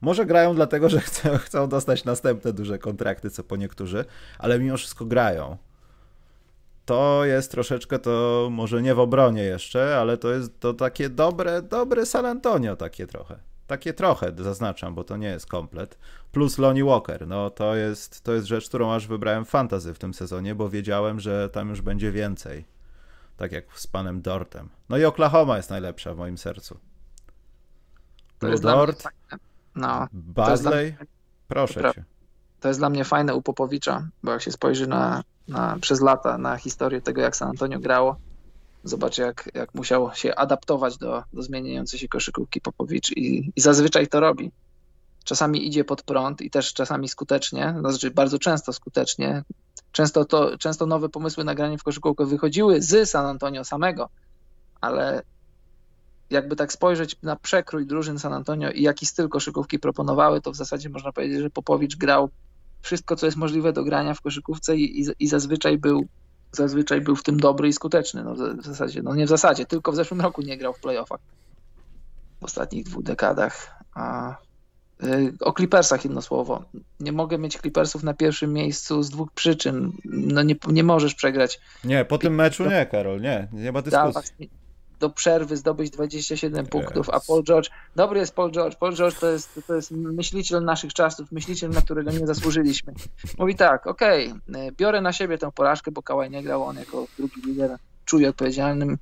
Może 0.01 0.26
grają 0.26 0.55
dlatego, 0.55 0.89
że 0.89 0.99
chcą, 1.07 1.38
chcą 1.38 1.70
dostać 1.70 2.05
następne 2.05 2.53
duże 2.53 2.80
kontrakty, 2.80 3.30
co 3.30 3.43
po 3.43 3.55
niektórzy, 3.55 4.05
ale 4.38 4.59
mimo 4.59 4.78
wszystko 4.78 5.05
grają 5.05 5.57
to 6.90 7.26
jest 7.26 7.52
troszeczkę 7.52 8.00
to 8.00 8.48
może 8.52 8.82
nie 8.82 8.96
w 8.96 9.00
obronie 9.00 9.44
jeszcze, 9.44 9.98
ale 9.98 10.18
to 10.18 10.32
jest 10.32 10.60
to 10.60 10.74
takie 10.74 11.10
dobre, 11.10 11.62
dobre 11.62 12.06
San 12.06 12.26
Antonio 12.26 12.76
takie 12.76 13.08
trochę. 13.08 13.40
Takie 13.68 13.94
trochę 13.94 14.32
zaznaczam, 14.38 14.96
bo 14.96 15.04
to 15.04 15.18
nie 15.18 15.28
jest 15.28 15.46
komplet. 15.46 15.98
Plus 16.32 16.58
Lonnie 16.58 16.86
Walker, 16.86 17.28
no 17.28 17.50
to 17.50 17.76
jest, 17.76 18.22
to 18.22 18.34
jest 18.34 18.48
rzecz, 18.48 18.70
którą 18.70 18.94
aż 18.94 19.08
wybrałem 19.08 19.46
fantazy 19.46 19.94
w 19.94 20.00
tym 20.00 20.14
sezonie, 20.14 20.56
bo 20.56 20.70
wiedziałem, 20.70 21.20
że 21.20 21.50
tam 21.50 21.70
już 21.70 21.82
będzie 21.82 22.12
więcej. 22.12 22.66
Tak 23.38 23.52
jak 23.52 23.80
z 23.80 23.88
panem 23.88 24.22
Dortem. 24.22 24.70
No 24.90 24.98
i 24.98 25.06
Oklahoma 25.06 25.58
jest 25.58 25.70
najlepsza 25.70 26.14
w 26.14 26.18
moim 26.18 26.38
sercu. 26.38 26.80
Blue 28.40 28.60
Dort, 28.60 29.04
no, 29.76 30.08
Basley, 30.14 30.96
proszę 31.48 31.92
cię 31.96 32.18
to 32.60 32.68
jest 32.68 32.80
dla 32.80 32.89
mnie 32.89 33.03
fajne 33.03 33.36
u 33.36 33.41
Popowicza, 33.41 34.07
bo 34.24 34.32
jak 34.32 34.41
się 34.41 34.51
spojrzy 34.51 34.88
na, 34.88 35.24
na, 35.47 35.78
przez 35.82 36.01
lata 36.01 36.38
na 36.38 36.57
historię 36.57 37.01
tego, 37.01 37.22
jak 37.22 37.36
San 37.36 37.49
Antonio 37.49 37.80
grało, 37.80 38.16
zobaczy, 38.84 39.22
jak, 39.22 39.49
jak 39.53 39.76
musiał 39.76 40.12
się 40.14 40.36
adaptować 40.36 40.97
do, 40.97 41.24
do 41.34 41.43
zmieniającej 41.43 41.99
się 41.99 42.07
koszykówki 42.07 42.62
Popowicz 42.62 43.12
i, 43.12 43.51
i 43.55 43.62
zazwyczaj 43.62 44.07
to 44.07 44.20
robi. 44.20 44.51
Czasami 45.24 45.68
idzie 45.68 45.84
pod 45.84 46.03
prąd 46.03 46.41
i 46.41 46.49
też 46.49 46.74
czasami 46.74 47.10
skutecznie, 47.10 47.76
no 47.82 47.91
znaczy 47.91 48.12
bardzo 48.12 48.39
często 48.39 48.74
skutecznie. 48.74 49.43
Często, 49.91 50.26
to, 50.26 50.57
często 50.57 50.86
nowe 50.86 51.10
pomysły 51.10 51.43
na 51.43 51.55
granie 51.55 51.78
w 51.78 51.84
koszykówkę 51.84 52.26
wychodziły 52.26 52.82
z 52.82 53.10
San 53.10 53.26
Antonio 53.26 53.64
samego, 53.64 54.10
ale 54.82 55.22
jakby 56.30 56.55
tak 56.55 56.74
spojrzeć 56.74 57.16
na 57.24 57.36
przekrój 57.36 57.86
drużyn 57.86 58.20
San 58.20 58.34
Antonio 58.34 58.72
i 58.72 58.82
jaki 58.82 59.05
styl 59.05 59.30
koszykówki 59.30 59.80
proponowały, 59.80 60.41
to 60.41 60.51
w 60.51 60.55
zasadzie 60.55 60.89
można 60.89 61.12
powiedzieć, 61.12 61.39
że 61.39 61.49
Popowicz 61.49 61.95
grał 61.95 62.30
wszystko, 62.82 63.16
co 63.16 63.26
jest 63.26 63.38
możliwe 63.38 63.74
do 63.74 63.84
grania 63.84 64.14
w 64.14 64.22
koszykówce 64.22 64.78
i, 64.78 65.02
i, 65.02 65.06
i 65.20 65.28
zazwyczaj 65.28 65.78
był 65.78 66.08
zazwyczaj 66.52 67.02
był 67.02 67.16
w 67.16 67.24
tym 67.24 67.40
dobry 67.40 67.68
i 67.68 67.74
skuteczny. 67.74 68.24
No 68.24 68.36
w 68.56 68.66
zasadzie, 68.66 69.02
no 69.04 69.16
nie 69.16 69.26
w 69.26 69.30
zasadzie, 69.30 69.66
tylko 69.66 69.92
w 69.92 69.96
zeszłym 69.96 70.22
roku 70.22 70.42
nie 70.42 70.58
grał 70.58 70.74
w 70.74 70.80
playoffach. 70.80 71.20
W 72.42 72.44
ostatnich 72.44 72.86
dwóch 72.86 73.04
dekadach. 73.04 73.84
A, 73.94 74.36
y, 75.04 75.34
o 75.42 75.54
Clippersach 75.54 76.04
jedno 76.04 76.22
słowo. 76.22 76.64
Nie 77.00 77.12
mogę 77.12 77.38
mieć 77.38 77.58
Clippersów 77.58 78.04
na 78.04 78.14
pierwszym 78.14 78.54
miejscu 78.54 79.04
z 79.04 79.10
dwóch 79.10 79.32
przyczyn. 79.32 79.92
No 80.06 80.44
nie, 80.44 80.56
nie 80.68 80.84
możesz 80.84 81.16
przegrać. 81.16 81.60
Nie, 81.84 82.06
po 82.06 82.18
tym 82.18 82.36
meczu 82.36 82.66
nie, 82.66 82.86
Karol, 82.86 83.22
nie. 83.22 83.48
Nie 83.52 83.72
ma 83.72 83.82
dyskusji 83.82 84.50
do 85.00 85.10
przerwy 85.10 85.58
zdobyć 85.58 85.89
27 85.89 86.66
yes. 86.66 86.70
punktów, 86.70 87.10
a 87.10 87.20
Paul 87.20 87.43
George, 87.43 87.70
dobry 87.95 88.20
jest 88.20 88.36
Paul 88.36 88.52
George, 88.52 88.76
Paul 88.76 88.95
George 88.95 89.20
to 89.20 89.30
jest, 89.30 89.60
to 89.68 89.76
jest 89.76 89.91
myśliciel 89.91 90.64
naszych 90.64 90.93
czasów, 90.93 91.32
myśliciel, 91.32 91.70
na 91.70 91.82
którego 91.82 92.12
nie 92.12 92.28
zasłużyliśmy. 92.28 92.93
Mówi 93.38 93.56
tak, 93.56 93.88
okej, 93.88 94.34
okay, 94.50 94.72
biorę 94.72 95.02
na 95.02 95.14
siebie 95.14 95.38
tę 95.38 95.52
porażkę, 95.52 95.91
bo 95.91 96.04
Kałaj 96.04 96.30
nie 96.30 96.43
grał, 96.43 96.64
on 96.64 96.78
jako 96.78 97.08
drugi 97.18 97.41
lider 97.41 97.78
czuje 98.06 98.30
odpowiedzialnym, 98.30 98.97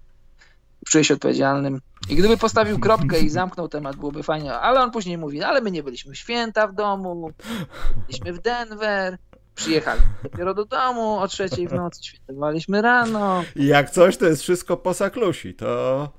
czuje 0.86 1.04
się 1.04 1.14
odpowiedzialnym. 1.14 1.82
I 2.10 2.16
gdyby 2.16 2.38
postawił 2.38 2.80
kropkę 2.80 3.20
i 3.20 3.30
zamknął 3.30 3.70
temat, 3.70 3.96
byłoby 3.96 4.24
fajnie, 4.24 4.54
ale 4.54 4.82
on 4.82 4.92
później 4.92 5.18
mówi, 5.18 5.44
ale 5.44 5.62
my 5.62 5.72
nie 5.72 5.84
byliśmy 5.84 6.16
święta 6.16 6.68
w 6.68 6.74
domu, 6.74 7.32
byliśmy 8.08 8.34
w 8.34 8.42
Denver, 8.42 9.18
Przyjechali 9.58 10.02
dopiero 10.24 10.54
do 10.54 10.66
domu 10.66 11.20
o 11.20 11.28
trzeciej 11.28 11.68
w 11.68 11.74
nocy, 11.74 12.04
świętowaliśmy 12.04 12.82
rano. 12.82 13.44
I 13.56 13.66
jak 13.66 13.90
coś, 13.90 14.18
to 14.18 14.26
jest 14.26 14.42
wszystko 14.42 14.78
po 14.78 14.94
saklusi, 14.94 15.54
to... 15.54 16.10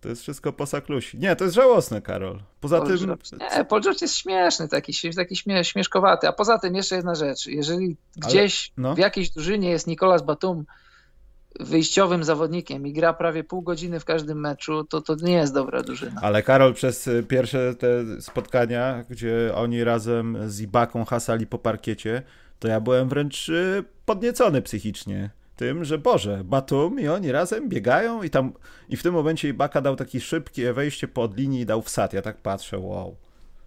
To 0.00 0.08
jest 0.08 0.22
wszystko 0.22 0.52
po 0.52 0.66
saklusi. 0.66 1.18
Nie, 1.18 1.36
to 1.36 1.44
jest 1.44 1.56
żałosne, 1.56 2.02
Karol. 2.02 2.42
Poza 2.60 2.78
Paul 2.78 2.88
tym... 2.88 2.98
George. 2.98 3.32
Nie, 3.32 3.64
Paul 3.64 3.82
George 3.82 4.02
jest 4.02 4.16
śmieszny, 4.16 4.68
taki, 4.68 4.92
taki 5.16 5.36
śmie 5.36 5.64
śmieszkowaty. 5.64 6.28
A 6.28 6.32
poza 6.32 6.58
tym 6.58 6.74
jeszcze 6.74 6.96
jedna 6.96 7.14
rzecz. 7.14 7.46
Jeżeli 7.46 7.96
gdzieś 8.16 8.72
Ale, 8.76 8.88
no. 8.88 8.94
w 8.94 8.98
jakiejś 8.98 9.30
drużynie 9.30 9.70
jest 9.70 9.86
Nicolas 9.86 10.22
Batum, 10.22 10.64
wyjściowym 11.60 12.24
zawodnikiem 12.24 12.86
i 12.86 12.92
gra 12.92 13.12
prawie 13.12 13.44
pół 13.44 13.62
godziny 13.62 14.00
w 14.00 14.04
każdym 14.04 14.40
meczu, 14.40 14.84
to 14.84 15.00
to 15.00 15.14
nie 15.14 15.32
jest 15.32 15.54
dobra 15.54 15.82
drużyna. 15.82 16.20
Ale 16.22 16.42
Karol, 16.42 16.74
przez 16.74 17.06
y, 17.06 17.22
pierwsze 17.28 17.74
te 17.74 18.04
spotkania, 18.20 19.04
gdzie 19.10 19.52
oni 19.54 19.84
razem 19.84 20.38
z 20.46 20.60
Ibaką 20.60 21.04
hasali 21.04 21.46
po 21.46 21.58
parkiecie, 21.58 22.22
to 22.58 22.68
ja 22.68 22.80
byłem 22.80 23.08
wręcz 23.08 23.48
y, 23.48 23.84
podniecony 24.04 24.62
psychicznie 24.62 25.30
tym, 25.60 25.84
że 25.84 25.98
Boże, 25.98 26.44
Batum 26.44 27.00
i 27.00 27.08
oni 27.08 27.32
razem 27.32 27.68
biegają 27.68 28.22
i 28.22 28.30
tam 28.30 28.52
i 28.88 28.96
w 28.96 29.02
tym 29.02 29.14
momencie 29.14 29.48
Ibaka 29.48 29.80
dał 29.80 29.96
taki 29.96 30.20
szybkie 30.20 30.72
wejście 30.72 31.08
pod 31.08 31.36
linię 31.36 31.60
i 31.60 31.66
dał 31.66 31.82
wsad. 31.82 32.12
Ja 32.12 32.22
tak 32.22 32.36
patrzę, 32.36 32.78
wow. 32.78 33.16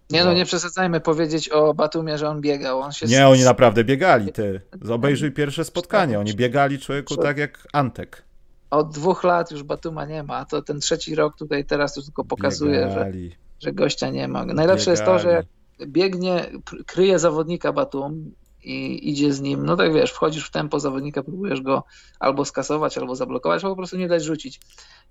Nie 0.10 0.26
no, 0.26 0.34
nie 0.34 0.46
przesadzajmy 0.46 1.00
powiedzieć 1.00 1.50
o 1.50 1.74
Batumie, 1.74 2.18
że 2.18 2.30
on 2.30 2.42
biegał. 2.42 2.80
On 2.80 2.92
się 2.92 3.06
nie, 3.06 3.28
oni 3.28 3.44
naprawdę 3.44 3.84
biegali, 3.84 4.32
ty. 4.32 4.62
Obejrzyj 4.90 5.32
pierwsze 5.32 5.66
spotkanie. 5.66 6.20
Oni 6.20 6.34
biegali 6.34 6.80
człowieku 6.80 7.18
tak 7.18 7.38
jak 7.38 7.68
Antek. 7.74 8.24
Od 8.70 8.94
dwóch 8.94 9.24
lat 9.24 9.52
już 9.52 9.64
Batuma 9.64 10.06
nie 10.06 10.24
ma. 10.24 10.46
To 10.46 10.62
ten 10.62 10.80
trzeci 10.80 11.16
rok 11.16 11.38
tutaj 11.38 11.66
teraz 11.66 11.96
już 11.96 12.06
tylko 12.06 12.24
pokazuje, 12.24 12.92
że, 12.92 13.12
że 13.60 13.74
gościa 13.74 14.10
nie 14.10 14.28
ma. 14.28 14.46
Najlepsze 14.46 14.92
biegali. 14.92 14.92
jest 14.92 15.06
to, 15.06 15.20
że 15.20 15.30
jak 15.30 15.46
biegnie, 15.88 16.46
kryje 16.86 17.20
zawodnika 17.20 17.74
Batum 17.74 18.32
i 18.66 19.10
idzie 19.10 19.34
z 19.34 19.42
nim, 19.42 19.66
no 19.66 19.78
tak 19.78 19.94
wiesz, 19.94 20.12
wchodzisz 20.12 20.48
w 20.48 20.52
tempo 20.52 20.80
zawodnika, 20.80 21.24
próbujesz 21.24 21.62
go 21.62 21.84
albo 22.20 22.46
skasować, 22.46 22.98
albo 22.98 23.16
zablokować, 23.16 23.64
albo 23.64 23.76
po 23.76 23.78
prostu 23.78 23.98
nie 23.98 24.08
dać 24.08 24.24
rzucić. 24.24 24.60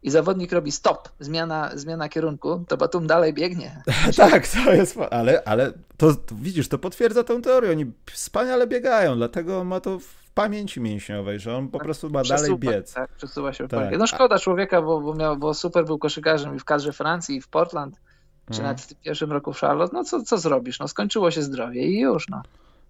I 0.02 0.10
zawodnik 0.10 0.52
robi 0.52 0.72
stop, 0.72 1.08
zmiana, 1.20 1.70
zmiana 1.74 2.08
kierunku, 2.08 2.64
to 2.68 2.76
Batum 2.76 3.06
dalej 3.06 3.32
biegnie. 3.32 3.82
tak, 4.16 4.48
to 4.48 4.72
jest, 4.72 4.98
ale, 5.10 5.42
ale 5.44 5.72
to, 5.96 6.14
widzisz, 6.32 6.68
to 6.68 6.78
potwierdza 6.78 7.24
tę 7.24 7.42
teorię, 7.42 7.70
oni 7.70 7.92
wspaniale 8.12 8.66
biegają, 8.66 9.16
dlatego 9.16 9.64
ma 9.64 9.80
to 9.80 9.98
w 9.98 10.22
pamięci 10.34 10.80
mięśniowej, 10.80 11.40
że 11.40 11.56
on 11.56 11.68
po 11.68 11.78
tak, 11.78 11.84
prostu 11.84 12.10
ma 12.10 12.22
dalej 12.22 12.58
biec. 12.58 12.92
Tak, 12.92 13.10
przesuwa 13.16 13.52
się 13.52 13.64
w 13.64 13.70
tak. 13.70 13.98
No 13.98 14.06
szkoda 14.06 14.38
człowieka, 14.38 14.82
bo, 14.82 15.00
bo, 15.00 15.14
miał, 15.14 15.36
bo 15.36 15.54
super 15.54 15.84
był 15.84 15.98
koszykarzem 15.98 16.56
i 16.56 16.58
w 16.58 16.64
kadrze 16.64 16.92
Francji, 16.92 17.36
i 17.36 17.40
w 17.40 17.48
Portland, 17.48 18.00
czy 18.50 18.56
hmm. 18.56 18.66
nawet 18.66 18.80
w 18.80 18.94
pierwszym 18.94 19.32
roku 19.32 19.52
w 19.52 19.58
Charlotte, 19.58 19.96
no 19.96 20.04
co, 20.04 20.22
co 20.22 20.38
zrobisz? 20.38 20.78
No 20.78 20.88
skończyło 20.88 21.30
się 21.30 21.42
zdrowie 21.42 21.86
i 21.86 22.00
już, 22.00 22.28
no. 22.28 22.42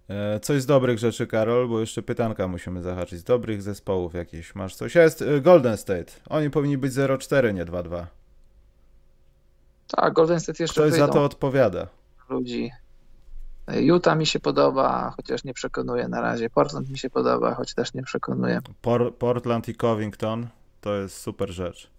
E, 0.09 0.39
coś 0.39 0.61
z 0.61 0.65
dobrych 0.65 0.99
rzeczy, 0.99 1.27
Karol, 1.27 1.67
bo 1.67 1.79
jeszcze 1.79 2.01
pytanka 2.01 2.47
musimy 2.47 2.81
zahaczyć. 2.81 3.19
Z 3.19 3.23
dobrych 3.23 3.61
zespołów 3.61 4.13
jakieś 4.13 4.55
masz 4.55 4.75
coś? 4.75 4.95
Jest 4.95 5.21
e, 5.21 5.41
Golden 5.41 5.77
State. 5.77 6.11
Oni 6.29 6.49
powinni 6.49 6.77
być 6.77 6.93
0-4, 6.93 7.53
nie 7.53 7.65
2-2. 7.65 8.05
Tak, 9.87 10.13
Golden 10.13 10.39
State 10.39 10.63
jeszcze 10.63 10.81
Ktoś 10.81 10.93
za 10.93 11.07
to 11.07 11.23
odpowiada. 11.23 11.87
Ludzi. 12.29 12.71
Utah 13.67 14.17
mi 14.17 14.25
się 14.25 14.39
podoba, 14.39 15.13
chociaż 15.15 15.43
nie 15.43 15.53
przekonuje 15.53 16.07
na 16.07 16.21
razie. 16.21 16.49
Portland 16.49 16.89
mi 16.89 16.97
się 16.97 17.09
podoba, 17.09 17.53
choć 17.53 17.73
też 17.73 17.93
nie 17.93 18.03
przekonuje. 18.03 18.59
Por 18.81 19.15
Portland 19.15 19.69
i 19.69 19.75
Covington 19.75 20.47
to 20.81 20.95
jest 20.95 21.17
super 21.17 21.49
rzecz. 21.49 21.89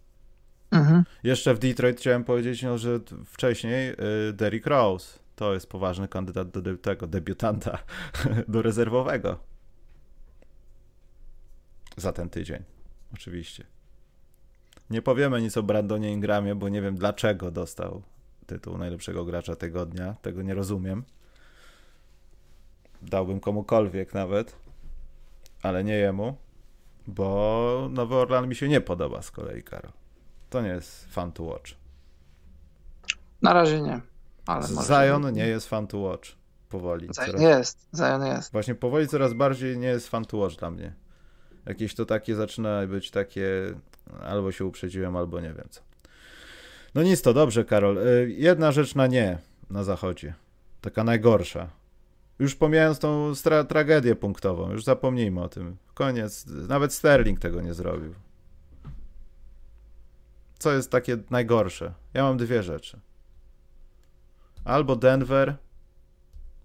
Mhm. 0.70 1.04
Jeszcze 1.22 1.54
w 1.54 1.58
Detroit 1.58 2.00
chciałem 2.00 2.24
powiedzieć, 2.24 2.62
no, 2.62 2.78
że 2.78 3.00
wcześniej 3.26 3.94
Derrick 4.32 4.66
Rose 4.66 5.18
to 5.36 5.54
jest 5.54 5.68
poważny 5.68 6.08
kandydat 6.08 6.50
do 6.50 6.78
tego 6.78 7.06
debiutanta, 7.06 7.78
do 8.48 8.62
rezerwowego. 8.62 9.38
Za 11.96 12.12
ten 12.12 12.30
tydzień, 12.30 12.62
oczywiście. 13.14 13.64
Nie 14.90 15.02
powiemy 15.02 15.42
nic 15.42 15.56
o 15.56 15.62
Brandonie 15.62 16.12
Ingramie, 16.12 16.54
bo 16.54 16.68
nie 16.68 16.82
wiem 16.82 16.96
dlaczego 16.96 17.50
dostał 17.50 18.02
tytuł 18.46 18.78
najlepszego 18.78 19.24
gracza 19.24 19.56
tygodnia. 19.56 20.14
Tego 20.22 20.42
nie 20.42 20.54
rozumiem. 20.54 21.04
Dałbym 23.02 23.40
komukolwiek 23.40 24.14
nawet, 24.14 24.56
ale 25.62 25.84
nie 25.84 25.94
jemu, 25.94 26.36
bo 27.06 27.88
Nowy 27.90 28.14
Orlan 28.14 28.48
mi 28.48 28.54
się 28.54 28.68
nie 28.68 28.80
podoba 28.80 29.22
z 29.22 29.30
kolei, 29.30 29.62
Karol. 29.62 29.92
To 30.50 30.62
nie 30.62 30.68
jest 30.68 31.14
fun 31.14 31.32
to 31.32 31.42
watch. 31.42 31.74
Na 33.42 33.52
razie 33.52 33.80
nie. 33.80 34.00
Ale 34.46 34.66
Zion 34.66 35.32
nie 35.32 35.46
jest 35.46 35.68
fun 35.68 35.86
to 35.86 35.98
watch. 35.98 36.28
Powoli. 36.68 37.06
Zion 37.06 37.26
coraz... 37.26 37.40
jest, 37.40 37.88
Zion 37.96 38.26
jest. 38.26 38.52
Właśnie 38.52 38.74
powoli 38.74 39.08
coraz 39.08 39.34
bardziej 39.34 39.78
nie 39.78 39.88
jest 39.88 40.08
fun 40.08 40.24
to 40.24 40.36
watch 40.36 40.56
dla 40.56 40.70
mnie. 40.70 40.92
Jakieś 41.66 41.94
to 41.94 42.06
takie 42.06 42.34
zaczyna 42.34 42.86
być 42.86 43.10
takie 43.10 43.74
albo 44.22 44.52
się 44.52 44.64
uprzedziłem, 44.64 45.16
albo 45.16 45.40
nie 45.40 45.52
wiem 45.52 45.66
co. 45.70 45.80
No 46.94 47.02
nic, 47.02 47.22
to 47.22 47.34
dobrze, 47.34 47.64
Karol. 47.64 47.98
Y, 47.98 48.30
jedna 48.30 48.72
rzecz 48.72 48.94
na 48.94 49.06
nie 49.06 49.38
na 49.70 49.84
zachodzie. 49.84 50.34
Taka 50.80 51.04
najgorsza. 51.04 51.70
Już 52.38 52.54
pomijając 52.54 52.98
tą 52.98 53.32
tra 53.42 53.64
tragedię 53.64 54.14
punktową, 54.14 54.70
już 54.70 54.84
zapomnijmy 54.84 55.42
o 55.42 55.48
tym. 55.48 55.76
Koniec. 55.94 56.46
Nawet 56.46 56.92
Sterling 56.92 57.40
tego 57.40 57.60
nie 57.60 57.74
zrobił. 57.74 58.14
Co 60.58 60.72
jest 60.72 60.90
takie 60.90 61.18
najgorsze? 61.30 61.94
Ja 62.14 62.22
mam 62.22 62.36
dwie 62.36 62.62
rzeczy. 62.62 63.00
Albo 64.64 64.96
Denver, 64.96 65.56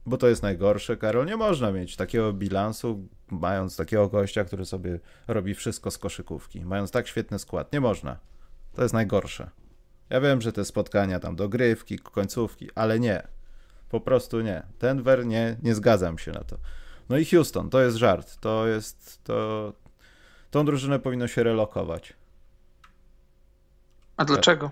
bo 0.06 0.18
to 0.18 0.28
jest 0.28 0.44
najgorsze, 0.44 0.98
Karol. 0.98 1.26
Nie 1.26 1.38
można 1.38 1.72
mieć 1.72 1.96
takiego 1.96 2.34
bilansu, 2.34 3.08
mając 3.32 3.78
takiego 3.78 4.08
gościa, 4.08 4.44
który 4.44 4.66
sobie 4.66 5.00
robi 5.28 5.56
wszystko 5.56 5.92
z 5.92 5.98
koszykówki, 5.98 6.66
mając 6.66 6.92
tak 6.92 7.08
świetny 7.08 7.40
skład. 7.40 7.74
Nie 7.74 7.82
można. 7.82 8.18
To 8.74 8.82
jest 8.82 8.94
najgorsze. 8.94 9.50
Ja 10.10 10.22
wiem, 10.22 10.42
że 10.42 10.52
te 10.52 10.66
spotkania 10.66 11.20
tam 11.20 11.36
dogrywki, 11.36 12.00
końcówki, 12.00 12.70
ale 12.76 13.00
nie. 13.00 13.28
Po 13.90 14.00
prostu 14.00 14.42
nie. 14.42 14.64
Denver 14.80 15.26
nie, 15.26 15.58
nie 15.64 15.76
zgadzam 15.76 16.18
się 16.18 16.32
na 16.32 16.44
to. 16.44 16.58
No 17.10 17.18
i 17.18 17.26
Houston, 17.26 17.70
to 17.70 17.82
jest 17.82 17.98
żart. 17.98 18.38
To 18.40 18.68
jest, 18.68 19.24
to, 19.24 19.74
tą 20.52 20.66
drużynę 20.66 21.00
powinno 21.00 21.28
się 21.28 21.44
relokować. 21.44 22.14
A 24.18 24.26
dlaczego? 24.26 24.72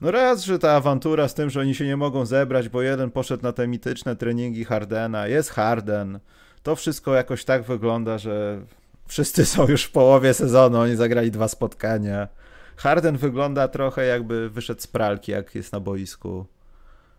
No 0.00 0.10
raz, 0.10 0.44
że 0.44 0.58
ta 0.58 0.72
awantura 0.72 1.28
z 1.28 1.34
tym, 1.34 1.50
że 1.50 1.60
oni 1.60 1.74
się 1.74 1.86
nie 1.86 1.96
mogą 1.96 2.26
zebrać, 2.26 2.68
bo 2.68 2.82
jeden 2.82 3.10
poszedł 3.10 3.42
na 3.42 3.52
te 3.52 3.68
mityczne 3.68 4.16
treningi 4.16 4.64
Hardena, 4.64 5.26
jest 5.26 5.50
Harden. 5.50 6.20
To 6.62 6.76
wszystko 6.76 7.14
jakoś 7.14 7.44
tak 7.44 7.62
wygląda, 7.62 8.18
że 8.18 8.60
wszyscy 9.06 9.46
są 9.46 9.66
już 9.66 9.84
w 9.84 9.92
połowie 9.92 10.34
sezonu, 10.34 10.78
oni 10.78 10.96
zagrali 10.96 11.30
dwa 11.30 11.48
spotkania. 11.48 12.28
Harden 12.76 13.16
wygląda 13.16 13.68
trochę 13.68 14.04
jakby 14.04 14.50
wyszedł 14.50 14.80
z 14.80 14.86
pralki, 14.86 15.32
jak 15.32 15.54
jest 15.54 15.72
na 15.72 15.80
boisku. 15.80 16.46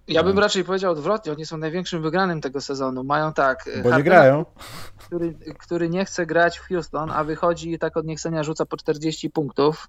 Ja 0.07 0.23
bym 0.23 0.35
no. 0.35 0.41
raczej 0.41 0.63
powiedział 0.63 0.91
odwrotnie, 0.91 1.31
oni 1.31 1.45
są 1.45 1.57
największym 1.57 2.01
wygranym 2.01 2.41
tego 2.41 2.61
sezonu. 2.61 3.03
Mają 3.03 3.33
tak. 3.33 3.65
Bo 3.65 3.71
Hardena, 3.73 3.97
nie 3.97 4.03
grają. 4.03 4.45
Który, 4.97 5.33
który 5.59 5.89
nie 5.89 6.05
chce 6.05 6.25
grać 6.25 6.57
w 6.57 6.67
Houston, 6.67 7.11
a 7.11 7.23
wychodzi 7.23 7.71
i 7.71 7.79
tak 7.79 7.97
od 7.97 8.05
niechcenia 8.05 8.43
rzuca 8.43 8.65
po 8.65 8.77
40 8.77 9.29
punktów. 9.29 9.87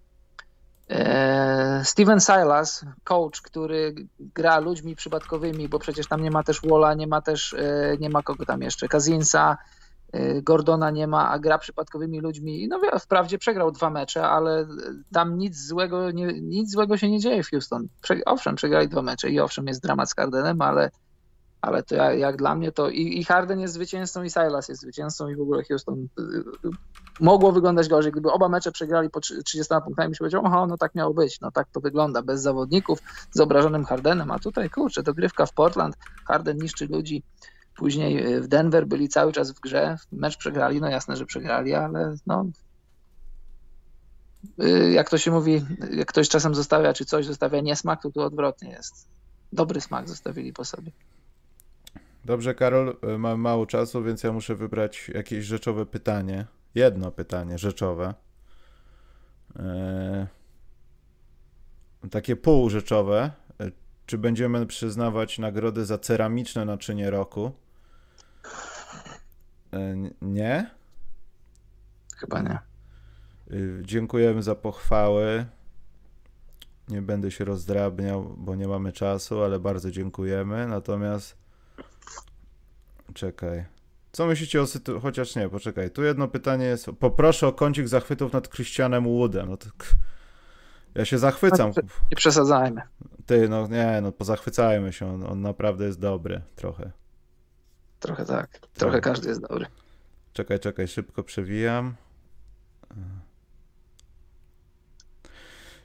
E, 0.91 1.82
Steven 1.84 2.20
Silas, 2.20 2.84
coach, 3.05 3.41
który 3.43 3.95
gra 4.20 4.59
ludźmi 4.59 4.97
przypadkowymi, 4.97 5.68
bo 5.68 5.78
przecież 5.78 6.07
tam 6.07 6.22
nie 6.22 6.30
ma 6.30 6.43
też 6.43 6.61
Walla, 6.61 6.95
nie 6.95 7.07
ma 7.07 7.22
też, 7.22 7.55
e, 7.55 7.97
nie 8.01 8.11
ma 8.11 8.22
kogo 8.22 8.47
tam 8.47 8.62
jeszcze, 8.62 8.88
Kazinsa, 8.88 9.59
e, 10.12 10.43
Gordona 10.43 10.91
nie 10.91 11.07
ma, 11.07 11.30
a 11.30 11.38
gra 11.38 11.59
przypadkowymi 11.59 12.20
ludźmi. 12.20 12.68
No 12.68 12.80
wprawdzie 12.99 13.38
przegrał 13.38 13.72
dwa 13.72 13.91
mecze, 13.91 14.22
ale 14.22 14.66
tam 15.12 15.38
nic 15.38 15.66
złego, 15.66 16.11
nie, 16.11 16.41
nic 16.41 16.70
złego 16.70 16.97
się 16.97 17.11
nie 17.11 17.20
dzieje 17.20 17.43
w 17.43 17.51
Houston. 17.51 17.88
owszem, 18.26 18.55
przegrali 18.55 18.88
dwa 18.88 19.03
mecze 19.03 19.30
i 19.30 19.41
owszem 19.41 19.66
jest 19.66 19.82
dramat 19.82 20.11
z 20.11 20.14
Hardenem, 20.14 20.62
ale 20.62 20.91
ale 21.61 21.82
to 21.82 21.95
jak, 21.95 22.18
jak, 22.18 22.36
dla 22.36 22.55
mnie 22.55 22.72
to 22.72 22.88
i, 22.88 23.18
i 23.18 23.24
Harden 23.24 23.61
jest 23.61 23.74
zwycięzcą 23.74 24.22
i 24.22 24.30
Silas 24.30 24.68
jest 24.68 24.80
zwycięzcą 24.80 25.28
i 25.28 25.36
w 25.36 25.41
ogóle 25.41 25.64
Houston 25.64 26.09
mogło 27.20 27.52
wyglądać 27.52 27.88
gorzej. 27.88 28.12
Gdyby 28.12 28.32
oba 28.32 28.48
mecze 28.48 28.72
przegrali 28.72 29.10
po 29.10 29.20
30 29.20 29.74
punktami, 29.84 30.14
się 30.14 30.18
powiedział, 30.18 30.42
aha, 30.44 30.66
no 30.68 30.76
tak 30.76 30.94
miało 30.94 31.14
być, 31.14 31.40
no 31.40 31.50
tak 31.50 31.68
to 31.72 31.80
wygląda, 31.80 32.22
bez 32.22 32.42
zawodników, 32.42 32.98
z 33.30 33.40
obrażonym 33.40 33.84
Hardenem, 33.84 34.30
a 34.30 34.38
tutaj 34.38 34.70
kurczę, 34.70 35.02
to 35.02 35.14
grywka 35.14 35.46
w 35.46 35.52
Portland, 35.52 35.96
Harden 36.26 36.56
niszczy 36.56 36.86
ludzi, 36.86 37.22
później 37.76 38.34
y, 38.34 38.40
w 38.40 38.48
Denver 38.48 38.86
byli 38.86 39.08
cały 39.08 39.32
czas 39.32 39.52
w 39.52 39.60
grze, 39.60 39.96
mecz 40.12 40.36
przegrali, 40.36 40.80
no 40.80 40.88
jasne, 40.88 41.16
że 41.16 41.26
przegrali, 41.26 41.74
ale 41.74 42.16
no 42.26 42.46
jak 44.92 45.10
to 45.10 45.18
się 45.18 45.30
mówi, 45.30 45.62
jak 45.90 46.08
ktoś 46.08 46.28
czasem 46.28 46.54
zostawia, 46.54 46.92
czy 46.92 47.04
coś 47.04 47.26
zostawia 47.26 47.60
niesmak, 47.60 48.02
to 48.02 48.10
tu 48.10 48.20
odwrotnie 48.20 48.70
jest. 48.70 49.08
Dobry 49.52 49.80
smak 49.80 50.08
zostawili 50.08 50.52
po 50.52 50.64
sobie. 50.64 50.92
Dobrze, 52.24 52.54
Karol, 52.54 52.96
e, 53.02 53.18
mam 53.18 53.40
mało 53.40 53.66
czasu, 53.66 54.02
więc 54.02 54.22
ja 54.22 54.32
muszę 54.32 54.54
wybrać 54.54 55.10
jakieś 55.14 55.44
rzeczowe 55.44 55.86
pytanie. 55.86 56.46
Jedno 56.74 57.10
pytanie 57.10 57.58
rzeczowe. 57.58 58.14
Eee, 59.58 60.26
takie 62.10 62.36
półrzeczowe. 62.36 63.30
E, 63.60 63.70
czy 64.06 64.18
będziemy 64.18 64.66
przyznawać 64.66 65.38
nagrody 65.38 65.84
za 65.84 65.98
ceramiczne 65.98 66.64
naczynie 66.64 67.10
roku? 67.10 67.52
E, 69.72 69.96
nie? 70.22 70.70
Chyba 72.16 72.42
nie. 72.42 72.58
Dziękujemy 73.82 74.42
za 74.42 74.54
pochwały. 74.54 75.46
Nie 76.88 77.02
będę 77.02 77.30
się 77.30 77.44
rozdrabniał, 77.44 78.34
bo 78.38 78.54
nie 78.54 78.68
mamy 78.68 78.92
czasu, 78.92 79.42
ale 79.42 79.60
bardzo 79.60 79.90
dziękujemy. 79.90 80.66
Natomiast 80.66 81.40
Czekaj. 83.14 83.64
Co 84.12 84.26
myślicie 84.26 84.62
o 84.62 84.66
sytuacji? 84.66 85.02
Chociaż 85.02 85.36
nie, 85.36 85.48
poczekaj. 85.48 85.90
Tu 85.90 86.02
jedno 86.02 86.28
pytanie 86.28 86.64
jest. 86.64 86.86
Poproszę 86.98 87.46
o 87.46 87.52
kącik 87.52 87.88
zachwytów 87.88 88.32
nad 88.32 88.48
Christianem 88.48 89.04
Woodem. 89.04 89.48
No 89.48 89.56
to... 89.56 89.66
Ja 90.94 91.04
się 91.04 91.18
zachwycam. 91.18 91.72
Nie 92.11 92.16
przesadzajmy. 92.16 92.82
Ty, 93.26 93.48
no 93.48 93.68
nie, 93.68 94.00
no 94.02 94.12
pozachwycajmy 94.12 94.92
się. 94.92 95.14
On, 95.14 95.26
on 95.26 95.40
naprawdę 95.40 95.84
jest 95.84 96.00
dobry. 96.00 96.40
Trochę. 96.56 96.90
Trochę 98.00 98.24
tak. 98.24 98.58
Trochę 98.74 99.00
każdy 99.00 99.28
jest 99.28 99.40
dobry. 99.40 99.66
Czekaj, 100.32 100.61
czekaj, 100.61 100.88
szybko 100.88 101.22
przewijam. 101.22 101.94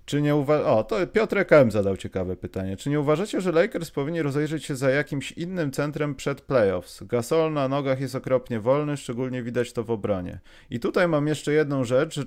Czy 0.06 0.22
nie 0.22 0.36
uwa... 0.36 0.66
O, 0.66 0.84
to 0.84 1.08
Piotrek 1.08 1.52
M. 1.52 1.72
zadał 1.72 1.98
ciekawe 1.98 2.36
pytanie. 2.36 2.78
Czy 2.78 2.90
nie 2.90 3.00
uważacie, 3.00 3.42
że 3.42 3.52
Lakers 3.52 3.92
powinni 3.92 4.22
rozejrzeć 4.22 4.66
się 4.66 4.76
za 4.76 4.90
jakimś 4.90 5.32
innym 5.32 5.72
centrem 5.72 6.16
przed 6.16 6.42
playoffs? 6.42 7.04
Gasol 7.04 7.54
na 7.54 7.68
nogach 7.68 8.02
jest 8.02 8.16
okropnie 8.16 8.60
wolny, 8.60 8.98
szczególnie 8.98 9.44
widać 9.44 9.74
to 9.74 9.84
w 9.84 9.92
obronie. 9.92 10.40
I 10.70 10.80
tutaj 10.80 11.08
mam 11.08 11.28
jeszcze 11.28 11.54
jedną 11.54 11.84
rzecz, 11.84 12.20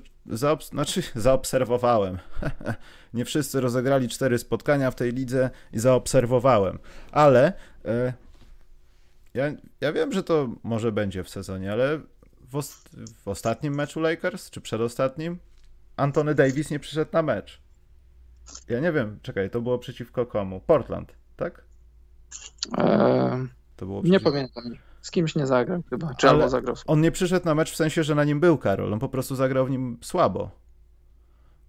znaczy 0.61 1.03
zaobserwowałem. 1.15 2.19
nie 3.15 3.25
wszyscy 3.25 3.61
rozegrali 3.61 4.09
cztery 4.09 4.39
spotkania 4.39 4.91
w 4.91 4.95
tej 4.95 5.13
lidze 5.13 5.51
i 5.73 5.79
zaobserwowałem. 5.79 6.79
Ale... 7.13 7.53
E... 7.85 8.13
ja, 9.35 9.53
ja 9.81 9.93
wiem, 9.93 10.13
że 10.13 10.23
to 10.23 10.49
może 10.63 10.93
będzie 10.93 11.25
w 11.25 11.29
sezonie, 11.29 11.73
ale 11.73 12.01
w, 12.53 12.63
w 13.25 13.29
ostatnim 13.29 13.75
meczu 13.75 14.01
Lakers, 14.01 14.51
czy 14.51 14.61
przedostatnim, 14.61 15.39
Antony 15.97 16.35
Davis 16.35 16.71
nie 16.71 16.79
przyszedł 16.79 17.11
na 17.13 17.23
mecz. 17.23 17.68
Ja 18.69 18.81
nie 18.81 18.93
wiem, 18.93 19.19
czekaj, 19.23 19.51
to 19.51 19.61
było 19.61 19.79
przeciwko 19.79 20.27
komu? 20.27 20.61
Portland, 20.61 21.15
tak? 21.37 21.65
Eee, 22.79 23.49
to 23.77 23.87
było 23.87 24.03
przeciw... 24.03 24.13
Nie 24.13 24.21
pamiętam. 24.21 24.65
Z 25.01 25.11
kimś 25.11 25.35
nie 25.35 25.47
zagrał 25.47 25.83
chyba. 25.91 26.15
Czy 26.15 26.29
albo 26.29 26.49
zagrał. 26.49 26.77
On 26.87 27.01
nie 27.01 27.13
przyszedł 27.13 27.47
na 27.47 27.55
mecz 27.55 27.73
w 27.73 27.77
sensie, 27.77 28.03
że 28.03 28.15
na 28.15 28.25
nim 28.25 28.41
był 28.41 28.59
Karol. 28.59 28.93
On 28.93 28.99
po 28.99 29.09
prostu 29.09 29.35
zagrał 29.35 29.67
w 29.67 29.71
nim 29.71 29.99
słabo. 30.03 30.51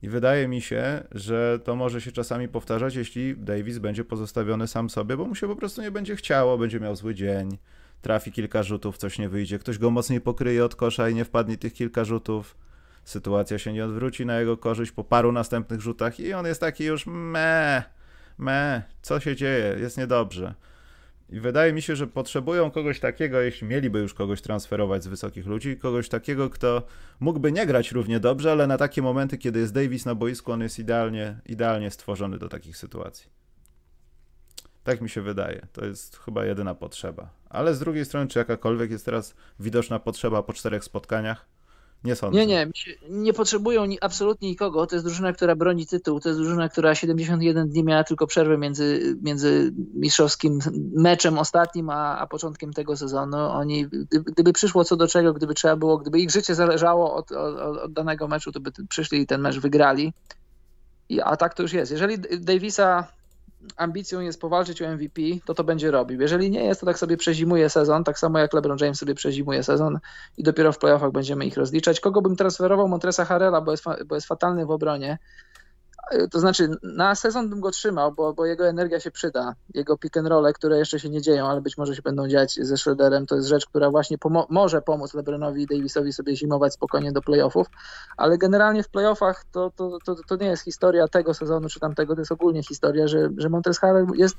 I 0.02 0.10
wydaje 0.10 0.48
mi 0.48 0.62
się, 0.62 1.04
że 1.12 1.60
to 1.64 1.76
może 1.76 2.02
się 2.02 2.12
czasami 2.12 2.48
powtarzać, 2.48 2.96
jeśli 2.96 3.38
Davis 3.38 3.78
będzie 3.78 4.06
pozostawiony 4.06 4.68
sam 4.68 4.90
sobie, 4.90 5.18
bo 5.18 5.26
mu 5.26 5.36
się 5.36 5.48
po 5.48 5.56
prostu 5.56 5.82
nie 5.82 5.92
będzie 5.92 6.16
chciało, 6.16 6.58
będzie 6.58 6.80
miał 6.80 6.96
zły 6.96 7.16
dzień, 7.16 7.58
trafi 8.02 8.32
kilka 8.32 8.64
rzutów, 8.64 8.98
coś 8.98 9.20
nie 9.20 9.30
wyjdzie, 9.30 9.60
ktoś 9.60 9.78
go 9.78 9.92
mocniej 9.92 10.22
pokryje 10.22 10.66
od 10.66 10.76
kosza 10.76 11.10
i 11.10 11.16
nie 11.16 11.26
wpadnie 11.26 11.58
tych 11.58 11.74
kilka 11.74 12.06
rzutów. 12.06 12.56
Sytuacja 13.10 13.60
się 13.60 13.74
nie 13.74 13.86
odwróci 13.86 14.26
na 14.26 14.40
jego 14.40 14.58
korzyść 14.58 14.92
po 14.92 15.04
paru 15.04 15.32
następnych 15.32 15.82
rzutach 15.82 16.20
i 16.20 16.34
on 16.34 16.46
jest 16.46 16.62
taki 16.62 16.84
już 16.84 17.06
me, 17.08 17.84
me, 18.38 18.84
co 19.02 19.20
się 19.20 19.36
dzieje, 19.36 19.76
jest 19.80 19.98
niedobrze. 19.98 20.54
I 21.30 21.40
wydaje 21.40 21.74
mi 21.74 21.82
się, 21.82 21.96
że 21.96 22.08
potrzebują 22.08 22.72
kogoś 22.72 23.00
takiego, 23.00 23.42
jeśli 23.42 23.68
mieliby 23.68 24.00
już 24.00 24.14
kogoś 24.14 24.42
transferować 24.42 25.04
z 25.04 25.08
wysokich 25.08 25.46
ludzi, 25.46 25.78
kogoś 25.78 26.10
takiego, 26.10 26.50
kto 26.50 26.84
mógłby 27.20 27.52
nie 27.52 27.66
grać 27.66 27.92
równie 27.92 28.20
dobrze, 28.20 28.52
ale 28.52 28.68
na 28.68 28.78
takie 28.78 29.02
momenty, 29.02 29.38
kiedy 29.38 29.60
jest 29.60 29.74
Davis 29.74 30.06
na 30.06 30.16
boisku, 30.16 30.52
on 30.52 30.62
jest 30.62 30.80
idealnie, 30.80 31.40
idealnie 31.46 31.92
stworzony 31.92 32.38
do 32.40 32.50
takich 32.50 32.78
sytuacji. 32.78 33.30
Tak 34.84 35.02
mi 35.02 35.10
się 35.10 35.22
wydaje. 35.22 35.68
To 35.74 35.86
jest 35.86 36.18
chyba 36.18 36.46
jedyna 36.46 36.76
potrzeba. 36.76 37.30
Ale 37.50 37.76
z 37.76 37.80
drugiej 37.80 38.06
strony, 38.06 38.28
czy 38.28 38.40
jakakolwiek 38.40 38.92
jest 38.92 39.06
teraz 39.06 39.36
widoczna 39.60 40.00
potrzeba 40.00 40.44
po 40.44 40.54
czterech 40.54 40.84
spotkaniach? 40.84 41.59
Nie 42.04 42.16
sądzę. 42.16 42.40
Nie, 42.40 42.46
nie, 42.46 42.68
nie 43.10 43.34
potrzebują 43.34 43.84
absolutnie 44.02 44.50
nikogo. 44.50 44.88
To 44.88 44.96
jest 44.96 45.06
drużyna, 45.06 45.34
która 45.34 45.56
broni 45.56 45.88
tytuł. 45.88 46.20
To 46.20 46.30
jest 46.30 46.42
drużyna, 46.42 46.70
która 46.70 46.96
71 46.96 47.70
dni 47.70 47.84
miała 47.84 48.04
tylko 48.04 48.28
przerwę 48.28 48.58
między, 48.58 49.18
między 49.22 49.74
mistrzowskim 49.94 50.60
meczem 50.94 51.38
ostatnim, 51.38 51.90
a, 51.90 52.18
a 52.18 52.28
początkiem 52.28 52.74
tego 52.74 52.98
sezonu. 52.98 53.38
Oni, 53.38 53.88
gdyby 54.26 54.54
przyszło 54.54 54.84
co 54.84 54.96
do 54.96 55.08
czego, 55.08 55.34
gdyby 55.34 55.54
trzeba 55.54 55.76
było, 55.76 55.98
gdyby 55.98 56.20
ich 56.20 56.32
życie 56.32 56.56
zależało 56.56 57.16
od, 57.16 57.32
od, 57.32 57.58
od 57.58 57.94
danego 57.94 58.28
meczu, 58.28 58.52
to 58.52 58.60
by 58.60 58.72
przyszli 58.90 59.22
i 59.22 59.28
ten 59.28 59.42
mecz 59.42 59.60
wygrali. 59.60 60.14
I, 61.10 61.22
a 61.22 61.38
tak 61.38 61.54
to 61.54 61.64
już 61.64 61.74
jest. 61.74 61.92
Jeżeli 61.92 62.18
Davisa 62.40 63.08
ambicją 63.78 64.20
jest 64.20 64.42
powalczyć 64.42 64.82
o 64.82 64.88
MVP, 64.96 65.22
to 65.46 65.54
to 65.54 65.64
będzie 65.64 65.92
robił. 65.92 66.22
Jeżeli 66.22 66.50
nie 66.50 66.64
jest, 66.64 66.80
to 66.80 66.86
tak 66.86 67.00
sobie 67.00 67.18
przezimuje 67.18 67.70
sezon, 67.70 68.04
tak 68.04 68.20
samo 68.20 68.40
jak 68.40 68.54
LeBron 68.54 68.78
James 68.82 69.00
sobie 69.00 69.16
przezimuje 69.16 69.64
sezon 69.64 70.00
i 70.38 70.44
dopiero 70.44 70.72
w 70.74 70.78
playoffach 70.78 71.12
będziemy 71.12 71.46
ich 71.46 71.58
rozliczać. 71.58 72.00
Kogo 72.00 72.22
bym 72.22 72.36
transferował? 72.36 72.88
Montresa 72.88 73.26
Harrella, 73.26 73.62
bo 73.62 73.72
jest, 73.72 73.84
bo 74.06 74.16
jest 74.16 74.28
fatalny 74.28 74.66
w 74.66 74.72
obronie. 74.72 75.18
To 76.32 76.40
znaczy, 76.40 76.70
na 76.84 77.16
sezon 77.16 77.50
bym 77.50 77.60
go 77.60 77.72
trzymał, 77.72 78.12
bo, 78.12 78.34
bo 78.34 78.46
jego 78.46 78.68
energia 78.68 79.00
się 79.00 79.12
przyda. 79.12 79.56
Jego 79.74 79.98
pick 79.98 80.18
and 80.18 80.28
roll, 80.28 80.54
które 80.54 80.78
jeszcze 80.78 81.00
się 81.00 81.10
nie 81.10 81.22
dzieją, 81.22 81.48
ale 81.48 81.62
być 81.62 81.78
może 81.78 81.96
się 81.96 82.02
będą 82.02 82.28
dziać 82.28 82.54
ze 82.62 82.78
Schroederem, 82.78 83.26
to 83.26 83.36
jest 83.36 83.48
rzecz, 83.48 83.66
która 83.66 83.90
właśnie 83.90 84.18
pomo 84.18 84.48
może 84.50 84.82
pomóc 84.82 85.14
LeBronowi 85.14 85.64
i 85.64 85.66
Davisowi 85.66 86.14
sobie 86.14 86.36
zimować 86.36 86.74
spokojnie 86.74 87.12
do 87.12 87.22
playoffów. 87.22 87.68
Ale 88.18 88.38
generalnie 88.38 88.84
w 88.84 88.90
playoffach 88.90 89.46
to, 89.52 89.72
to, 89.76 89.98
to, 90.06 90.16
to 90.28 90.36
nie 90.36 90.48
jest 90.48 90.64
historia 90.64 91.08
tego 91.08 91.34
sezonu 91.34 91.70
czy 91.70 91.80
tamtego, 91.80 92.16
to 92.16 92.22
jest 92.22 92.32
ogólnie 92.32 92.64
historia, 92.64 93.08
że, 93.08 93.30
że 93.38 93.50
Montres 93.50 93.80
Harrell 93.80 94.08
jest 94.16 94.36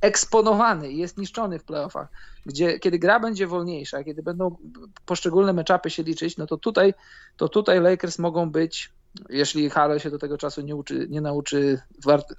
eksponowany 0.00 0.92
jest 0.92 1.18
niszczony 1.18 1.58
w 1.58 1.64
playoffach, 1.64 2.08
gdzie 2.46 2.78
kiedy 2.78 2.98
gra 2.98 3.20
będzie 3.20 3.46
wolniejsza, 3.46 4.04
kiedy 4.04 4.22
będą 4.22 4.56
poszczególne 5.06 5.52
meczapy 5.52 5.90
się 5.90 6.02
liczyć, 6.02 6.36
no 6.36 6.46
to 6.46 6.56
tutaj, 6.56 6.94
to 7.36 7.48
tutaj 7.48 7.80
Lakers 7.80 8.18
mogą 8.18 8.50
być 8.50 8.92
jeśli 9.28 9.70
Harrell 9.70 9.98
się 9.98 10.10
do 10.10 10.18
tego 10.18 10.38
czasu 10.38 10.60
nie, 10.60 10.76
uczy, 10.76 11.06
nie 11.10 11.20
nauczy 11.20 11.80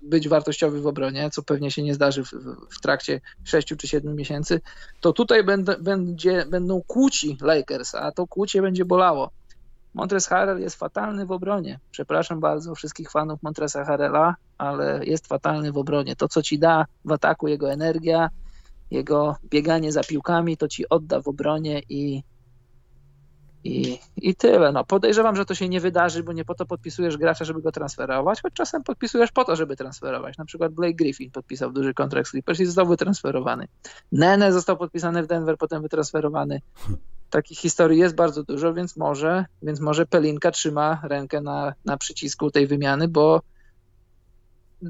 być 0.02 0.30
wartościowy 0.30 0.82
w 0.82 0.88
obronie, 0.88 1.30
co 1.30 1.44
pewnie 1.44 1.72
się 1.72 1.84
nie 1.84 1.94
zdarzy 1.94 2.24
w, 2.24 2.32
w 2.78 2.82
trakcie 2.82 3.22
6 3.44 3.68
czy 3.78 3.88
7 3.88 4.16
miesięcy, 4.16 4.62
to 5.02 5.14
tutaj 5.14 5.44
będą, 5.44 5.74
będzie, 5.80 6.46
będą 6.46 6.82
kłóci 6.88 7.38
Lakers, 7.42 7.96
a 7.96 8.12
to 8.12 8.28
kłócie 8.28 8.62
będzie 8.62 8.86
bolało. 8.86 9.32
Montres 9.94 10.28
Harrell 10.28 10.60
jest 10.60 10.76
fatalny 10.76 11.26
w 11.26 11.32
obronie. 11.32 11.80
Przepraszam 11.92 12.40
bardzo 12.40 12.76
wszystkich 12.76 13.12
fanów 13.12 13.44
Montresa 13.44 13.86
Harrella, 13.86 14.36
ale 14.58 15.06
jest 15.06 15.28
fatalny 15.28 15.72
w 15.72 15.78
obronie. 15.78 16.16
To, 16.16 16.28
co 16.28 16.42
ci 16.42 16.60
da 16.60 16.86
w 17.06 17.12
ataku 17.12 17.48
jego 17.48 17.72
energia, 17.72 18.30
jego 18.92 19.36
bieganie 19.50 19.92
za 19.92 20.02
piłkami, 20.04 20.58
to 20.58 20.68
ci 20.68 20.90
odda 20.90 21.22
w 21.22 21.28
obronie 21.28 21.82
i 21.90 22.24
i, 23.64 24.00
I 24.18 24.36
tyle. 24.36 24.72
No, 24.72 24.86
podejrzewam, 24.86 25.36
że 25.36 25.46
to 25.46 25.56
się 25.56 25.70
nie 25.70 25.80
wydarzy, 25.80 26.24
bo 26.24 26.34
nie 26.34 26.46
po 26.46 26.56
to 26.56 26.66
podpisujesz 26.66 27.18
gracza, 27.18 27.46
żeby 27.46 27.62
go 27.62 27.72
transferować, 27.72 28.42
choć 28.42 28.54
czasem 28.54 28.84
podpisujesz 28.84 29.32
po 29.32 29.44
to, 29.44 29.56
żeby 29.56 29.76
transferować. 29.76 30.38
Na 30.38 30.46
przykład 30.46 30.74
Blake 30.74 30.94
Griffin 30.94 31.32
podpisał 31.32 31.72
duży 31.72 31.94
kontrakt 31.94 32.28
z 32.28 32.32
Clippers 32.32 32.60
i 32.60 32.66
został 32.66 32.88
wytransferowany. 32.88 33.68
Nene 34.12 34.54
został 34.54 34.78
podpisany 34.78 35.24
w 35.24 35.28
Denver, 35.28 35.58
potem 35.58 35.82
wytransferowany. 35.82 36.62
Takich 37.30 37.60
historii 37.60 38.00
jest 38.00 38.16
bardzo 38.16 38.44
dużo, 38.44 38.74
więc 38.74 38.98
może, 38.98 39.46
więc 39.62 39.80
może 39.80 40.06
Pelinka 40.06 40.52
trzyma 40.52 41.00
rękę 41.04 41.42
na, 41.42 41.74
na 41.86 41.98
przycisku 41.98 42.52
tej 42.52 42.68
wymiany, 42.68 43.08
bo 43.08 43.42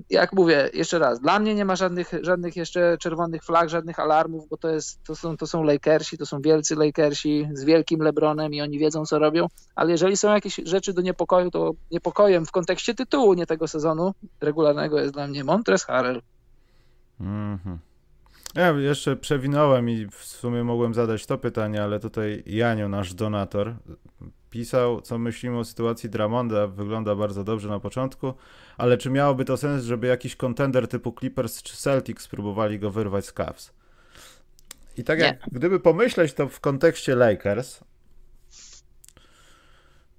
jak 0.10 0.34
mówię, 0.34 0.70
jeszcze 0.74 1.00
raz, 1.00 1.20
dla 1.20 1.40
mnie 1.40 1.56
nie 1.56 1.66
ma 1.66 1.76
żadnych, 1.76 2.12
żadnych 2.22 2.56
jeszcze 2.56 2.98
czerwonych 2.98 3.44
flag, 3.44 3.70
żadnych 3.70 4.00
alarmów, 4.00 4.50
bo 4.50 4.58
to, 4.58 4.70
jest, 4.70 5.04
to, 5.04 5.16
są, 5.16 5.38
to 5.38 5.48
są 5.48 5.64
Lakersi, 5.64 6.18
to 6.18 6.26
są 6.26 6.42
wielcy 6.42 6.76
Lakersi 6.76 7.50
z 7.54 7.64
wielkim 7.64 8.02
LeBronem 8.02 8.54
i 8.54 8.62
oni 8.62 8.80
wiedzą, 8.80 9.06
co 9.06 9.20
robią, 9.20 9.48
ale 9.76 9.92
jeżeli 9.92 10.18
są 10.18 10.34
jakieś 10.34 10.56
rzeczy 10.66 10.94
do 10.94 11.02
niepokoju, 11.02 11.52
to 11.52 11.72
niepokojem 11.92 12.46
w 12.46 12.52
kontekście 12.52 12.94
tytułu, 12.94 13.34
nie 13.34 13.46
tego 13.46 13.68
sezonu 13.68 14.14
regularnego 14.42 15.00
jest 15.00 15.14
dla 15.14 15.28
mnie 15.28 15.44
Montres 15.44 15.84
Harrell. 15.86 16.22
Mhm. 17.20 17.80
Ja 18.56 18.72
jeszcze 18.72 19.16
przewinąłem 19.16 19.90
i 19.90 20.08
w 20.12 20.26
sumie 20.26 20.64
mogłem 20.64 20.94
zadać 20.94 21.26
to 21.26 21.38
pytanie, 21.38 21.84
ale 21.84 22.00
tutaj 22.00 22.44
Janio, 22.46 22.90
nasz 22.90 23.14
donator, 23.14 23.76
pisał, 24.52 25.02
co 25.02 25.18
myślimy 25.18 25.58
o 25.58 25.66
sytuacji 25.66 26.10
Dramonda. 26.10 26.68
Wygląda 26.68 27.16
bardzo 27.16 27.44
dobrze 27.44 27.70
na 27.70 27.80
początku, 27.80 28.34
ale 28.78 28.98
czy 28.98 29.10
miałoby 29.10 29.46
to 29.46 29.58
sens, 29.58 29.84
żeby 29.84 30.08
jakiś 30.08 30.36
kontender 30.36 30.88
typu 30.88 31.16
Clippers 31.20 31.64
czy 31.64 31.78
Celtics 31.78 32.24
spróbowali 32.24 32.80
go 32.80 32.92
wyrwać 32.92 33.26
z 33.26 33.34
Cavs? 33.34 33.74
I 34.98 35.04
tak 35.04 35.20
jak 35.20 35.40
gdyby 35.52 35.80
pomyśleć 35.80 36.34
to 36.34 36.48
w 36.48 36.60
kontekście 36.60 37.16
Lakers, 37.16 37.80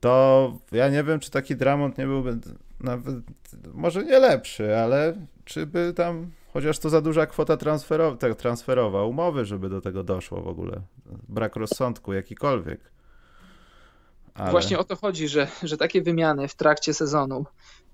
to 0.00 0.58
ja 0.72 0.88
nie 0.88 1.04
wiem, 1.04 1.20
czy 1.20 1.30
taki 1.30 1.56
Dramond 1.56 1.98
nie 1.98 2.06
byłby 2.06 2.38
nawet, 2.80 3.16
może 3.74 4.04
nie 4.04 4.18
lepszy, 4.18 4.76
ale 4.76 5.14
czy 5.44 5.66
by 5.66 5.92
tam 5.96 6.30
chociaż 6.52 6.78
to 6.78 6.90
za 6.90 7.00
duża 7.00 7.26
kwota 7.26 7.56
transferowa, 7.56 8.34
transferowa 8.34 9.04
umowy, 9.04 9.44
żeby 9.44 9.68
do 9.68 9.80
tego 9.80 10.04
doszło 10.04 10.42
w 10.42 10.48
ogóle. 10.48 10.80
Brak 11.28 11.56
rozsądku 11.56 12.12
jakikolwiek. 12.12 12.91
Ale... 14.34 14.50
Właśnie 14.50 14.78
o 14.78 14.84
to 14.84 14.96
chodzi, 14.96 15.28
że, 15.28 15.48
że 15.62 15.76
takie 15.76 16.02
wymiany 16.02 16.48
w 16.48 16.54
trakcie 16.54 16.94
sezonu, 16.94 17.44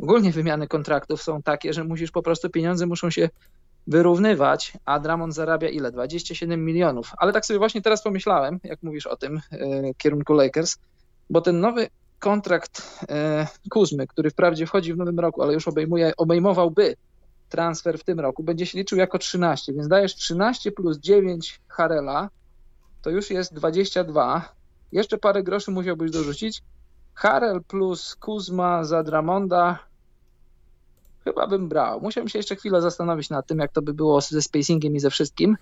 ogólnie 0.01 0.33
wymiany 0.33 0.69
kontraktów 0.69 1.23
są 1.23 1.43
takie, 1.43 1.73
że 1.73 1.85
musisz 1.85 2.11
po 2.11 2.23
prostu 2.23 2.51
pieniądze 2.51 2.87
muszą 2.87 3.11
się 3.11 3.29
wyrównywać, 3.87 4.73
a 4.85 5.01
Dramon 5.01 5.33
zarabia 5.33 5.69
ile? 5.69 5.93
27 5.93 6.65
milionów. 6.65 7.13
Ale 7.19 7.33
tak 7.33 7.47
sobie 7.47 7.59
właśnie 7.59 7.83
teraz 7.83 8.03
pomyślałem, 8.03 8.61
jak 8.65 8.83
mówisz 8.83 9.07
o 9.07 9.17
tym 9.17 9.41
e, 9.53 9.95
kierunku 9.95 10.35
Lakers, 10.35 10.77
bo 11.31 11.41
ten 11.41 11.61
nowy 11.61 11.89
kontrakt 12.19 13.05
e, 13.09 13.47
Kuzmy, 13.71 14.07
który 14.07 14.31
wprawdzie 14.31 14.67
wchodzi 14.67 14.95
w 14.95 14.97
nowym 14.97 15.21
roku, 15.21 15.43
ale 15.43 15.55
już 15.55 15.69
obejmuje, 15.69 16.13
obejmowałby 16.17 16.97
transfer 17.49 17.99
w 17.99 18.05
tym 18.05 18.21
roku, 18.21 18.43
będzie 18.43 18.67
się 18.67 18.79
liczył 18.79 18.99
jako 18.99 19.19
13, 19.19 19.73
więc 19.73 19.89
dajesz 19.89 20.15
13 20.15 20.73
plus 20.73 20.99
9 20.99 21.61
Harela, 21.69 22.31
to 23.03 23.11
już 23.11 23.31
jest 23.31 23.55
22, 23.55 24.55
jeszcze 24.93 25.19
parę 25.19 25.43
groszy 25.43 25.71
musiałbyś 25.71 26.11
dorzucić. 26.11 26.63
Harel 27.15 27.63
plus 27.65 28.17
Kuzma 28.17 28.85
za 28.85 29.03
Dramonda 29.03 29.79
chyba 31.25 31.47
bym 31.47 31.69
brał. 31.69 32.01
Musiałbym 32.01 32.29
się 32.29 32.39
jeszcze 32.39 32.57
chwilę 32.57 32.83
zastanowić 32.83 33.31
nad 33.31 33.47
tym, 33.47 33.59
jak 33.59 33.73
to 33.73 33.83
by 33.83 33.95
było 33.95 34.21
ze 34.21 34.43
spacingiem 34.43 34.97
i 34.97 35.01
ze 35.01 35.11
wszystkim, 35.11 35.57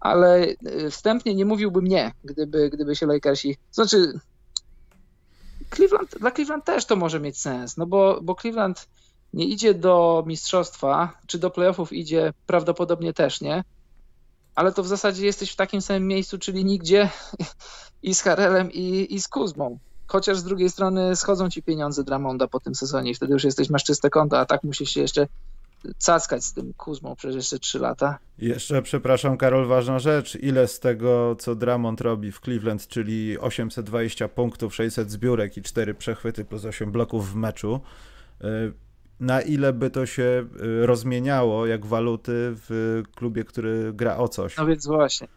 ale 0.00 0.46
y, 0.46 0.90
wstępnie 0.90 1.34
nie 1.34 1.44
mówiłbym 1.44 1.86
nie, 1.86 2.12
gdyby, 2.24 2.70
gdyby 2.70 2.96
się 2.96 3.06
Lakersi... 3.06 3.56
Znaczy, 3.70 4.20
Cleveland, 5.74 6.18
dla 6.18 6.30
Cleveland 6.30 6.64
też 6.64 6.84
to 6.84 6.96
może 6.96 7.20
mieć 7.20 7.38
sens, 7.38 7.76
no 7.76 7.86
bo, 7.86 8.20
bo 8.22 8.34
Cleveland 8.34 8.88
nie 9.34 9.44
idzie 9.44 9.74
do 9.74 10.24
mistrzostwa, 10.26 11.18
czy 11.26 11.38
do 11.38 11.50
playoffów 11.50 11.92
idzie 11.92 12.32
prawdopodobnie 12.46 13.12
też 13.12 13.40
nie, 13.40 13.64
ale 14.54 14.72
to 14.72 14.82
w 14.82 14.88
zasadzie 14.88 15.26
jesteś 15.26 15.52
w 15.52 15.56
takim 15.56 15.80
samym 15.80 16.06
miejscu, 16.06 16.38
czyli 16.38 16.64
nigdzie 16.64 17.08
i 18.02 18.14
z 18.14 18.22
Harelem 18.22 18.72
i, 18.72 19.14
i 19.14 19.20
z 19.20 19.28
Kuzmą. 19.28 19.78
Chociaż 20.06 20.38
z 20.38 20.44
drugiej 20.44 20.70
strony 20.70 21.16
schodzą 21.16 21.50
ci 21.50 21.62
pieniądze 21.62 22.04
Dramonda 22.04 22.48
po 22.48 22.60
tym 22.60 22.74
sezonie 22.74 23.10
i 23.10 23.14
wtedy 23.14 23.32
już 23.32 23.44
jesteś, 23.44 23.70
masz 23.70 23.84
czyste 23.84 24.10
konto, 24.10 24.38
a 24.38 24.46
tak 24.46 24.64
musisz 24.64 24.90
się 24.90 25.00
jeszcze 25.00 25.26
cackać 25.98 26.44
z 26.44 26.52
tym 26.52 26.74
Kuzmą 26.74 27.16
przez 27.16 27.34
jeszcze 27.34 27.58
3 27.58 27.78
lata. 27.78 28.18
Jeszcze, 28.38 28.82
przepraszam, 28.82 29.36
Karol, 29.36 29.66
ważna 29.66 29.98
rzecz. 29.98 30.36
Ile 30.36 30.68
z 30.68 30.80
tego, 30.80 31.36
co 31.38 31.54
Dramont 31.54 32.00
robi 32.00 32.32
w 32.32 32.40
Cleveland, 32.40 32.88
czyli 32.88 33.38
820 33.38 34.28
punktów, 34.28 34.74
600 34.74 35.10
zbiórek 35.10 35.56
i 35.56 35.62
4 35.62 35.94
przechwyty 35.94 36.44
plus 36.44 36.64
8 36.64 36.92
bloków 36.92 37.32
w 37.32 37.34
meczu, 37.34 37.80
y, 38.40 38.72
na 39.20 39.40
ile 39.40 39.72
by 39.72 39.90
to 39.90 40.06
się 40.06 40.46
y, 40.82 40.86
rozmieniało 40.86 41.66
jak 41.66 41.86
waluty 41.86 42.32
w 42.34 43.02
klubie, 43.14 43.44
który 43.44 43.92
gra 43.92 44.16
o 44.16 44.28
coś? 44.28 44.56
No 44.56 44.66
więc 44.66 44.86
właśnie. 44.86 45.28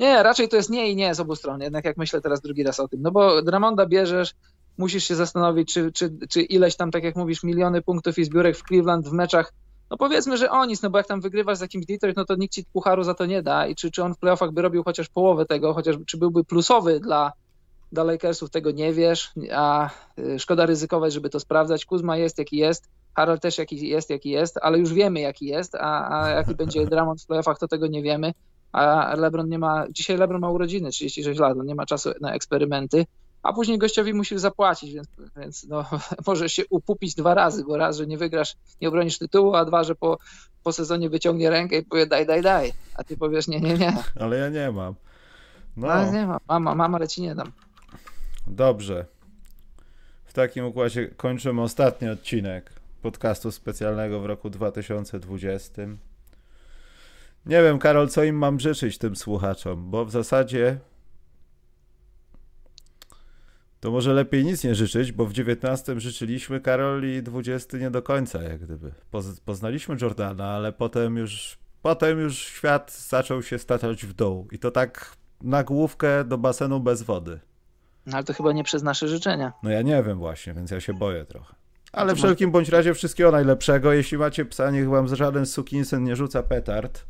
Nie, 0.00 0.22
raczej 0.22 0.48
to 0.48 0.56
jest 0.56 0.70
nie 0.70 0.90
i 0.90 0.96
nie 0.96 1.14
z 1.14 1.20
obu 1.20 1.36
stron, 1.36 1.60
jednak 1.60 1.84
jak 1.84 1.96
myślę 1.96 2.20
teraz 2.20 2.40
drugi 2.40 2.62
raz 2.62 2.80
o 2.80 2.88
tym. 2.88 3.02
No 3.02 3.10
bo 3.10 3.42
Dramonda 3.42 3.86
bierzesz, 3.86 4.34
musisz 4.78 5.04
się 5.04 5.14
zastanowić, 5.14 5.74
czy, 5.74 5.92
czy, 5.92 6.10
czy 6.28 6.42
ileś 6.42 6.76
tam, 6.76 6.90
tak 6.90 7.04
jak 7.04 7.16
mówisz, 7.16 7.42
miliony 7.42 7.82
punktów 7.82 8.18
i 8.18 8.24
zbiórek 8.24 8.56
w 8.56 8.62
Cleveland 8.62 9.08
w 9.08 9.12
meczach 9.12 9.52
no 9.90 9.96
powiedzmy, 9.96 10.36
że 10.36 10.50
o 10.50 10.64
nic, 10.64 10.82
no 10.82 10.90
bo 10.90 10.98
jak 10.98 11.06
tam 11.06 11.20
wygrywasz 11.20 11.58
z 11.58 11.60
jakimś 11.60 11.86
Detroit, 11.86 12.16
no 12.16 12.24
to 12.24 12.34
nikt 12.34 12.54
ci 12.54 12.64
pucharu 12.72 13.02
za 13.02 13.14
to 13.14 13.26
nie 13.26 13.42
da 13.42 13.66
i 13.66 13.74
czy, 13.74 13.90
czy 13.90 14.02
on 14.02 14.14
w 14.14 14.18
playoffach 14.18 14.52
by 14.52 14.62
robił 14.62 14.84
chociaż 14.84 15.08
połowę 15.08 15.46
tego, 15.46 15.74
chociaż 15.74 15.96
czy 16.06 16.16
byłby 16.16 16.44
plusowy 16.44 17.00
dla, 17.00 17.32
dla 17.92 18.04
Lakersów, 18.04 18.50
tego 18.50 18.70
nie 18.70 18.92
wiesz, 18.92 19.32
a 19.52 19.90
y, 20.18 20.38
szkoda 20.38 20.66
ryzykować, 20.66 21.12
żeby 21.12 21.30
to 21.30 21.40
sprawdzać. 21.40 21.84
Kuzma 21.84 22.16
jest 22.16 22.38
jaki 22.38 22.56
jest, 22.56 22.88
Harold 23.14 23.42
też 23.42 23.58
jaki 23.58 23.88
jest, 23.88 24.10
jaki 24.10 24.30
jest, 24.30 24.58
ale 24.62 24.78
już 24.78 24.92
wiemy 24.92 25.20
jaki 25.20 25.46
jest, 25.46 25.74
a, 25.74 26.20
a 26.20 26.28
jaki 26.28 26.54
będzie 26.54 26.86
Dramont 26.90 27.22
w 27.22 27.26
playoffach, 27.26 27.58
to 27.58 27.68
tego 27.68 27.86
nie 27.86 28.02
wiemy, 28.02 28.34
a 28.72 29.14
LeBron 29.16 29.48
nie 29.48 29.58
ma, 29.58 29.86
dzisiaj 29.90 30.16
LeBron 30.16 30.40
ma 30.40 30.50
urodziny, 30.50 30.90
36 30.90 31.40
lat, 31.40 31.58
on 31.58 31.66
nie 31.66 31.74
ma 31.74 31.86
czasu 31.86 32.10
na 32.20 32.34
eksperymenty, 32.34 33.06
a 33.42 33.52
później 33.52 33.78
gościowi 33.78 34.14
musisz 34.14 34.40
zapłacić, 34.40 34.94
więc, 34.94 35.08
więc 35.36 35.66
no, 35.68 35.84
możesz 36.26 36.52
się 36.52 36.62
upupić 36.70 37.14
dwa 37.14 37.34
razy, 37.34 37.64
bo 37.64 37.76
raz, 37.76 37.96
że 37.96 38.06
nie 38.06 38.18
wygrasz, 38.18 38.56
nie 38.80 38.88
obronisz 38.88 39.18
tytułu, 39.18 39.54
a 39.54 39.64
dwa, 39.64 39.84
że 39.84 39.94
po, 39.94 40.18
po 40.62 40.72
sezonie 40.72 41.10
wyciągnie 41.10 41.50
rękę 41.50 41.78
i 41.78 41.82
powie 41.82 42.06
daj, 42.06 42.26
daj, 42.26 42.42
daj, 42.42 42.72
a 42.94 43.04
ty 43.04 43.16
powiesz 43.16 43.48
nie, 43.48 43.60
nie, 43.60 43.74
nie. 43.74 43.96
Ale 44.20 44.38
ja 44.38 44.48
nie 44.48 44.70
mam. 44.70 44.94
No. 45.76 45.88
Ale 45.88 46.12
nie 46.12 46.26
mam, 46.26 46.40
mama, 46.48 46.74
mama, 46.74 46.98
ale 46.98 47.08
ci 47.08 47.22
nie 47.22 47.34
dam. 47.34 47.52
Dobrze. 48.46 49.06
W 50.24 50.32
takim 50.32 50.64
układzie 50.64 51.08
kończymy 51.08 51.62
ostatni 51.62 52.08
odcinek 52.08 52.70
podcastu 53.04 53.52
specjalnego 53.52 54.20
w 54.20 54.26
roku 54.26 54.50
2020. 54.50 55.82
Nie 57.46 57.62
wiem, 57.62 57.78
Karol, 57.78 58.08
co 58.08 58.24
im 58.24 58.36
mam 58.36 58.60
życzyć 58.60 58.98
tym 58.98 59.16
słuchaczom, 59.16 59.90
bo 59.90 60.04
w 60.04 60.10
zasadzie 60.10 60.78
to 63.80 63.90
może 63.90 64.14
lepiej 64.14 64.44
nic 64.44 64.64
nie 64.64 64.74
życzyć, 64.74 65.12
bo 65.12 65.26
w 65.26 65.32
19 65.32 66.00
życzyliśmy 66.00 66.60
Karol 66.60 67.04
i 67.04 67.22
20 67.22 67.78
nie 67.78 67.90
do 67.90 68.02
końca, 68.02 68.42
jak 68.42 68.60
gdyby. 68.60 68.92
Poznaliśmy 69.44 69.96
Jordana, 70.02 70.46
ale 70.46 70.72
potem 70.72 71.16
już, 71.16 71.58
potem 71.82 72.20
już 72.20 72.38
świat 72.38 72.92
zaczął 72.92 73.42
się 73.42 73.58
staczać 73.58 74.06
w 74.06 74.12
dół. 74.12 74.48
I 74.52 74.58
to 74.58 74.70
tak 74.70 75.16
na 75.42 75.64
główkę 75.64 76.24
do 76.24 76.38
basenu 76.38 76.80
bez 76.80 77.02
wody. 77.02 77.40
No 78.06 78.16
ale 78.16 78.24
to 78.24 78.32
chyba 78.32 78.52
nie 78.52 78.64
przez 78.64 78.82
nasze 78.82 79.08
życzenia. 79.08 79.52
No 79.62 79.70
ja 79.70 79.82
nie 79.82 80.02
wiem 80.02 80.18
właśnie, 80.18 80.54
więc 80.54 80.70
ja 80.70 80.80
się 80.80 80.94
boję 80.94 81.24
trochę. 81.24 81.63
Ale 81.94 82.14
w 82.14 82.18
wszelkim 82.18 82.50
bądź 82.50 82.68
razie 82.68 82.94
wszystkiego 82.94 83.30
najlepszego. 83.30 83.92
Jeśli 83.92 84.18
macie 84.18 84.44
psa, 84.44 84.70
niech 84.70 84.88
wam 84.88 85.16
żaden 85.16 85.46
sukinsyn 85.46 86.04
nie 86.04 86.16
rzuca 86.16 86.42
petard. 86.42 87.04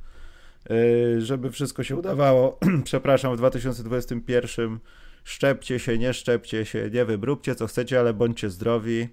Yy, 0.70 1.20
żeby 1.20 1.50
wszystko 1.50 1.84
się 1.84 1.96
udawało. 1.96 2.58
Przepraszam, 2.84 3.34
w 3.34 3.36
2021 3.36 4.78
szczepcie 5.24 5.78
się, 5.78 5.98
nie 5.98 6.14
szczepcie 6.14 6.64
się, 6.64 6.90
nie 6.92 7.04
wiem, 7.06 7.24
róbcie 7.24 7.54
co 7.54 7.66
chcecie, 7.66 8.00
ale 8.00 8.14
bądźcie 8.14 8.50
zdrowi. 8.50 9.08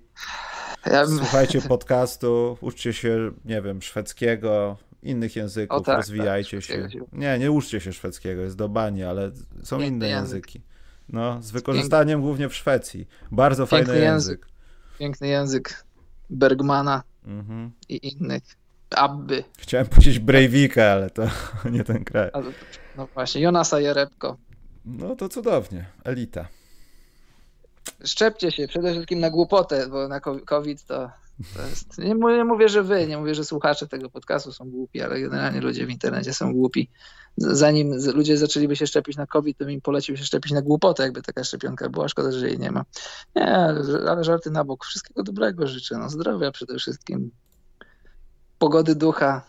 Słuchajcie 1.17 1.61
podcastu, 1.61 2.57
uczcie 2.61 2.93
się, 2.93 3.31
nie 3.45 3.61
wiem, 3.61 3.81
szwedzkiego, 3.81 4.77
innych 5.03 5.35
języków, 5.35 5.77
o, 5.77 5.81
tak, 5.81 5.97
rozwijajcie 5.97 6.57
tak, 6.57 6.65
się. 6.65 6.89
Nie, 7.13 7.39
nie 7.39 7.51
uczcie 7.51 7.79
się 7.79 7.93
szwedzkiego, 7.93 8.41
jest 8.41 8.55
do 8.55 8.69
bani, 8.69 9.03
ale 9.03 9.31
są 9.63 9.77
Piękny 9.77 9.87
inne 9.95 10.09
język. 10.09 10.33
języki. 10.33 10.61
No, 11.09 11.41
z 11.41 11.51
wykorzystaniem 11.51 12.07
Piękny. 12.07 12.21
głównie 12.21 12.49
w 12.49 12.55
Szwecji. 12.55 13.07
Bardzo 13.31 13.67
Piękny 13.67 13.93
fajny 13.93 14.05
język. 14.05 14.39
język. 14.39 14.50
Piękny 15.01 15.27
język 15.27 15.85
Bergmana 16.29 17.03
mhm. 17.25 17.71
i 17.89 18.07
innych. 18.07 18.43
Abby. 18.89 19.43
Chciałem 19.57 19.87
powiedzieć 19.87 20.19
Breivika, 20.19 20.83
ale 20.83 21.09
to 21.09 21.23
nie 21.71 21.83
ten 21.83 22.03
kraj. 22.03 22.31
No 22.97 23.07
właśnie, 23.13 23.41
Jonasa 23.41 23.79
Jerebko. 23.79 24.37
No 24.85 25.15
to 25.15 25.29
cudownie, 25.29 25.85
elita. 26.03 26.47
Szczepcie 28.05 28.51
się 28.51 28.67
przede 28.67 28.91
wszystkim 28.91 29.19
na 29.19 29.29
głupotę, 29.29 29.87
bo 29.87 30.07
na 30.07 30.19
COVID 30.45 30.83
to, 30.85 31.09
to 31.55 31.67
jest. 31.67 31.97
Nie 31.97 32.15
mówię, 32.15 32.35
nie 32.35 32.45
mówię, 32.45 32.69
że 32.69 32.83
wy, 32.83 33.07
nie 33.07 33.17
mówię, 33.17 33.35
że 33.35 33.45
słuchacze 33.45 33.87
tego 33.87 34.09
podcastu 34.09 34.51
są 34.51 34.69
głupi, 34.71 35.01
ale 35.01 35.21
generalnie 35.21 35.61
ludzie 35.61 35.85
w 35.85 35.89
internecie 35.89 36.33
są 36.33 36.53
głupi. 36.53 36.89
Zanim 37.37 37.93
ludzie 38.13 38.37
zaczęliby 38.37 38.75
się 38.75 38.87
szczepić 38.87 39.17
na 39.17 39.27
COVID, 39.27 39.57
to 39.57 39.69
im 39.69 39.81
polecił 39.81 40.17
się 40.17 40.23
szczepić 40.23 40.51
na 40.51 40.61
głupotę, 40.61 41.03
jakby 41.03 41.21
taka 41.21 41.43
szczepionka 41.43 41.89
była. 41.89 42.09
Szkoda, 42.09 42.31
że 42.31 42.47
jej 42.47 42.59
nie 42.59 42.71
ma. 42.71 42.85
Nie, 43.35 43.47
ale 44.09 44.23
żarty 44.23 44.51
na 44.51 44.63
bok. 44.63 44.85
Wszystkiego 44.85 45.23
dobrego 45.23 45.67
życzę. 45.67 45.97
No, 45.97 46.09
zdrowia 46.09 46.51
przede 46.51 46.77
wszystkim. 46.77 47.31
Pogody 48.59 48.95
ducha, 48.95 49.41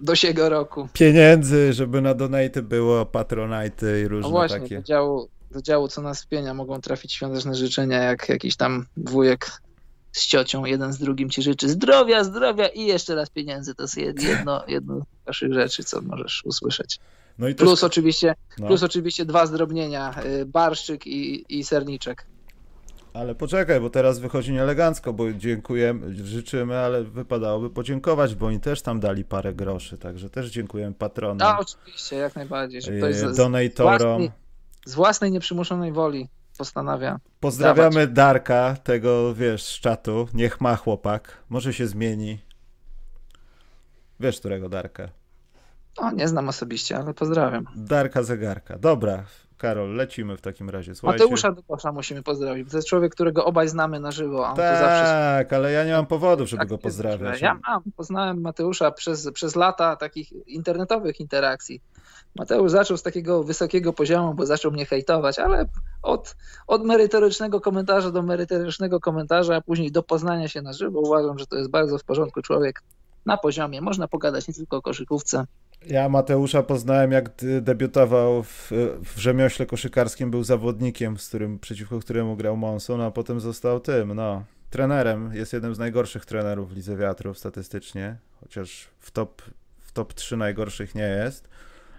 do 0.00 0.14
siego 0.14 0.48
roku. 0.48 0.88
Pieniędzy, 0.92 1.72
żeby 1.72 2.00
na 2.00 2.14
donate 2.14 2.62
było, 2.62 3.06
patronite 3.06 4.00
i 4.00 4.08
różne 4.08 4.22
no 4.22 4.30
właśnie, 4.30 4.60
takie. 4.60 4.76
Do 4.76 4.82
działu, 4.82 5.28
do 5.50 5.62
działu 5.62 5.88
co 5.88 6.02
nas 6.02 6.22
wpienia 6.22 6.54
mogą 6.54 6.80
trafić 6.80 7.12
świąteczne 7.12 7.54
życzenia, 7.54 8.02
jak 8.02 8.28
jakiś 8.28 8.56
tam 8.56 8.86
wujek 8.96 9.62
z 10.12 10.26
ciocią, 10.26 10.64
jeden 10.64 10.92
z 10.92 10.98
drugim 10.98 11.30
ci 11.30 11.42
życzy 11.42 11.68
zdrowia, 11.68 12.24
zdrowia 12.24 12.68
i 12.68 12.86
jeszcze 12.86 13.14
raz 13.14 13.30
pieniędzy. 13.30 13.74
To 13.74 13.82
jest 13.82 13.96
jedno, 13.96 14.64
jedno 14.68 15.02
waszych 15.26 15.54
rzeczy, 15.54 15.84
co 15.84 16.00
możesz 16.00 16.44
usłyszeć. 16.44 17.00
No 17.38 17.48
i 17.48 17.54
plus, 17.54 17.80
też... 17.80 17.84
oczywiście, 17.84 18.34
no. 18.58 18.66
plus 18.66 18.82
oczywiście 18.82 19.24
dwa 19.24 19.46
zdrobnienia, 19.46 20.14
y, 20.24 20.46
barszczyk 20.46 21.06
i, 21.06 21.44
i 21.58 21.64
serniczek. 21.64 22.26
Ale 23.14 23.34
poczekaj, 23.34 23.80
bo 23.80 23.90
teraz 23.90 24.18
wychodzi 24.18 24.52
nieelegancko, 24.52 25.12
bo 25.12 25.32
dziękujemy, 25.32 26.14
życzymy, 26.24 26.78
ale 26.78 27.04
wypadałoby 27.04 27.70
podziękować, 27.70 28.34
bo 28.34 28.46
oni 28.46 28.60
też 28.60 28.82
tam 28.82 29.00
dali 29.00 29.24
parę 29.24 29.54
groszy, 29.54 29.98
także 29.98 30.30
też 30.30 30.50
dziękujemy 30.50 30.94
patronom. 30.94 31.48
A, 31.48 31.58
oczywiście, 31.58 32.16
jak 32.16 32.36
najbardziej. 32.36 32.82
Że 32.82 32.92
ktoś 32.92 33.14
z, 33.16 33.36
donatorom. 33.36 33.98
Z 33.98 34.02
własnej, 34.02 34.30
z 34.84 34.94
własnej 34.94 35.32
nieprzymuszonej 35.32 35.92
woli 35.92 36.28
postanawia. 36.58 37.20
Pozdrawiamy 37.40 38.06
dawać. 38.06 38.12
Darka, 38.14 38.76
tego 38.84 39.34
wiesz, 39.34 39.64
z 39.64 39.80
czatu. 39.80 40.28
Niech 40.34 40.60
ma 40.60 40.76
chłopak, 40.76 41.38
może 41.48 41.72
się 41.72 41.86
zmieni. 41.86 42.38
Wiesz, 44.22 44.38
którego 44.38 44.68
Darka? 44.68 45.08
O, 45.96 46.10
nie 46.10 46.28
znam 46.28 46.48
osobiście, 46.48 46.96
ale 46.96 47.14
pozdrawiam. 47.14 47.64
Darka 47.76 48.22
Zegarka. 48.22 48.78
Dobra, 48.78 49.24
Karol, 49.58 49.94
lecimy 49.94 50.36
w 50.36 50.40
takim 50.40 50.70
razie. 50.70 50.94
Słuchajcie. 50.94 51.24
Mateusza 51.24 51.52
Dukosza 51.52 51.92
musimy 51.92 52.22
pozdrowić. 52.22 52.70
To 52.70 52.76
jest 52.76 52.88
człowiek, 52.88 53.12
którego 53.12 53.44
obaj 53.44 53.68
znamy 53.68 54.00
na 54.00 54.10
żywo. 54.10 54.42
tak, 54.56 54.56
zawsze... 54.56 55.56
ale 55.56 55.72
ja 55.72 55.84
nie 55.84 55.92
mam 55.92 56.06
powodów, 56.06 56.48
żeby 56.48 56.60
tak, 56.60 56.68
go 56.68 56.78
pozdrawiać. 56.78 57.40
Ja 57.40 57.58
mam. 57.68 57.82
Poznałem 57.96 58.40
Mateusza 58.40 58.90
przez, 58.90 59.30
przez 59.30 59.56
lata 59.56 59.96
takich 59.96 60.32
internetowych 60.46 61.20
interakcji. 61.20 61.82
Mateusz 62.36 62.70
zaczął 62.70 62.96
z 62.96 63.02
takiego 63.02 63.42
wysokiego 63.42 63.92
poziomu, 63.92 64.34
bo 64.34 64.46
zaczął 64.46 64.72
mnie 64.72 64.86
hejtować, 64.86 65.38
ale 65.38 65.64
od, 66.02 66.36
od 66.66 66.84
merytorycznego 66.84 67.60
komentarza 67.60 68.10
do 68.10 68.22
merytorycznego 68.22 69.00
komentarza, 69.00 69.56
a 69.56 69.60
później 69.60 69.92
do 69.92 70.02
poznania 70.02 70.48
się 70.48 70.62
na 70.62 70.72
żywo 70.72 71.00
uważam, 71.00 71.38
że 71.38 71.46
to 71.46 71.56
jest 71.56 71.70
bardzo 71.70 71.98
w 71.98 72.04
porządku 72.04 72.42
człowiek 72.42 72.82
na 73.26 73.36
poziomie. 73.36 73.80
Można 73.80 74.08
pogadać 74.08 74.48
nie 74.48 74.54
tylko 74.54 74.76
o 74.76 74.82
koszykówce, 74.82 75.46
ja 75.86 76.08
Mateusza 76.08 76.62
poznałem, 76.62 77.12
jak 77.12 77.30
debiutował 77.60 78.42
w, 78.42 78.70
w 79.04 79.18
rzemiośle 79.18 79.66
koszykarskim, 79.66 80.30
był 80.30 80.44
zawodnikiem, 80.44 81.18
z 81.18 81.28
którym, 81.28 81.58
przeciwko 81.58 82.00
któremu 82.00 82.36
grał 82.36 82.56
Monson, 82.56 83.00
a 83.00 83.10
potem 83.10 83.40
został 83.40 83.80
tym, 83.80 84.14
no, 84.14 84.44
trenerem. 84.70 85.34
Jest 85.34 85.52
jednym 85.52 85.74
z 85.74 85.78
najgorszych 85.78 86.26
trenerów 86.26 86.70
w 86.70 86.76
Lidze 86.76 86.96
Wiatrów 86.96 87.38
statystycznie, 87.38 88.16
chociaż 88.40 88.88
w 88.98 89.10
top, 89.10 89.42
w 89.80 89.92
top 89.92 90.14
3 90.14 90.36
najgorszych 90.36 90.94
nie 90.94 91.08
jest, 91.08 91.48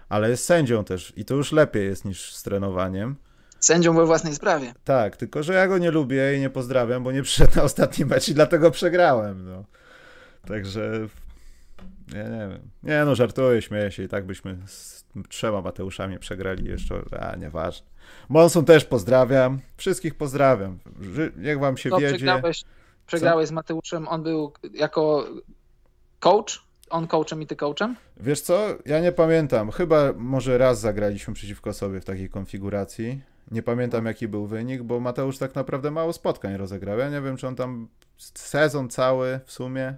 ale 0.08 0.30
jest 0.30 0.44
sędzią 0.44 0.84
też 0.84 1.12
i 1.16 1.24
to 1.24 1.34
już 1.34 1.52
lepiej 1.52 1.86
jest 1.86 2.04
niż 2.04 2.34
z 2.34 2.42
trenowaniem. 2.42 3.16
Sędzią 3.60 3.94
we 3.94 4.06
własnej 4.06 4.34
sprawie. 4.34 4.74
Tak, 4.84 5.16
tylko 5.16 5.42
że 5.42 5.54
ja 5.54 5.68
go 5.68 5.78
nie 5.78 5.90
lubię 5.90 6.36
i 6.36 6.40
nie 6.40 6.50
pozdrawiam, 6.50 7.04
bo 7.04 7.12
nie 7.12 7.22
przyszedł 7.22 7.56
na 7.56 7.62
ostatni 7.62 8.04
mecz 8.04 8.28
i 8.28 8.34
dlatego 8.34 8.70
przegrałem, 8.70 9.44
no. 9.44 9.64
Także 10.46 11.08
ja 12.14 12.22
nie 12.22 12.48
wiem. 12.48 12.70
Nie 12.82 13.04
no, 13.04 13.14
żartuję, 13.14 13.62
śmieję 13.62 13.90
się 13.90 14.02
i 14.02 14.08
tak 14.08 14.26
byśmy 14.26 14.56
z 14.66 15.04
trzema 15.28 15.62
Mateuszami 15.62 16.18
przegrali 16.18 16.64
jeszcze, 16.64 17.02
a 17.20 17.36
nieważne. 17.36 17.86
Monsun 18.28 18.64
też 18.64 18.84
pozdrawiam. 18.84 19.60
Wszystkich 19.76 20.14
pozdrawiam. 20.14 20.78
Niech 21.36 21.58
wam 21.58 21.76
się 21.76 21.90
to 21.90 21.98
wiedzie. 21.98 22.16
Przegrałeś, 22.16 22.64
przegrałeś 23.06 23.48
z 23.48 23.52
Mateuszem, 23.52 24.08
on 24.08 24.22
był 24.22 24.52
jako 24.74 25.26
coach? 26.20 26.64
On 26.90 27.06
coachem 27.06 27.42
i 27.42 27.46
ty 27.46 27.56
coachem? 27.56 27.96
Wiesz 28.16 28.40
co, 28.40 28.66
ja 28.86 29.00
nie 29.00 29.12
pamiętam. 29.12 29.70
Chyba 29.70 30.12
może 30.16 30.58
raz 30.58 30.80
zagraliśmy 30.80 31.34
przeciwko 31.34 31.72
sobie 31.72 32.00
w 32.00 32.04
takiej 32.04 32.30
konfiguracji. 32.30 33.22
Nie 33.50 33.62
pamiętam 33.62 34.06
jaki 34.06 34.28
był 34.28 34.46
wynik, 34.46 34.82
bo 34.82 35.00
Mateusz 35.00 35.38
tak 35.38 35.54
naprawdę 35.54 35.90
mało 35.90 36.12
spotkań 36.12 36.56
rozegrał. 36.56 36.98
Ja 36.98 37.10
nie 37.10 37.20
wiem, 37.20 37.36
czy 37.36 37.48
on 37.48 37.56
tam 37.56 37.88
sezon 38.34 38.88
cały 38.88 39.40
w 39.44 39.52
sumie 39.52 39.94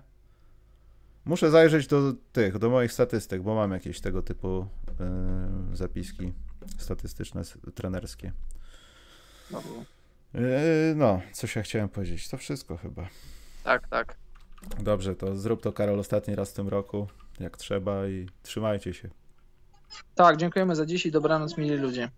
Muszę 1.27 1.51
zajrzeć 1.51 1.87
do 1.87 2.13
tych, 2.33 2.59
do 2.59 2.71
moich 2.71 2.93
statystyk, 2.93 3.43
bo 3.43 3.55
mam 3.55 3.73
jakieś 3.73 4.01
tego 4.01 4.23
typu 4.23 4.67
y, 5.73 5.77
zapiski 5.77 6.33
statystyczne, 6.79 7.43
trenerskie. 7.75 8.33
Y, 10.35 10.95
no, 10.97 11.21
coś 11.33 11.57
ja 11.57 11.63
chciałem 11.63 11.89
powiedzieć. 11.89 12.29
To 12.29 12.37
wszystko 12.37 12.77
chyba. 12.77 13.09
Tak, 13.65 13.89
tak. 13.89 14.17
Dobrze, 14.81 15.15
to 15.15 15.37
zrób 15.37 15.63
to 15.63 15.73
Karol 15.73 16.01
ostatni 16.01 16.35
raz 16.35 16.51
w 16.51 16.55
tym 16.55 16.69
roku, 16.69 17.07
jak 17.41 17.57
trzeba 17.57 18.09
i 18.09 18.29
trzymajcie 18.43 18.95
się. 18.95 19.11
Tak, 20.15 20.37
dziękujemy 20.37 20.77
za 20.77 20.87
dziś 20.87 21.07
i 21.07 21.11
dobranoc, 21.11 21.59
mili 21.59 21.77
ludzie. 21.77 22.11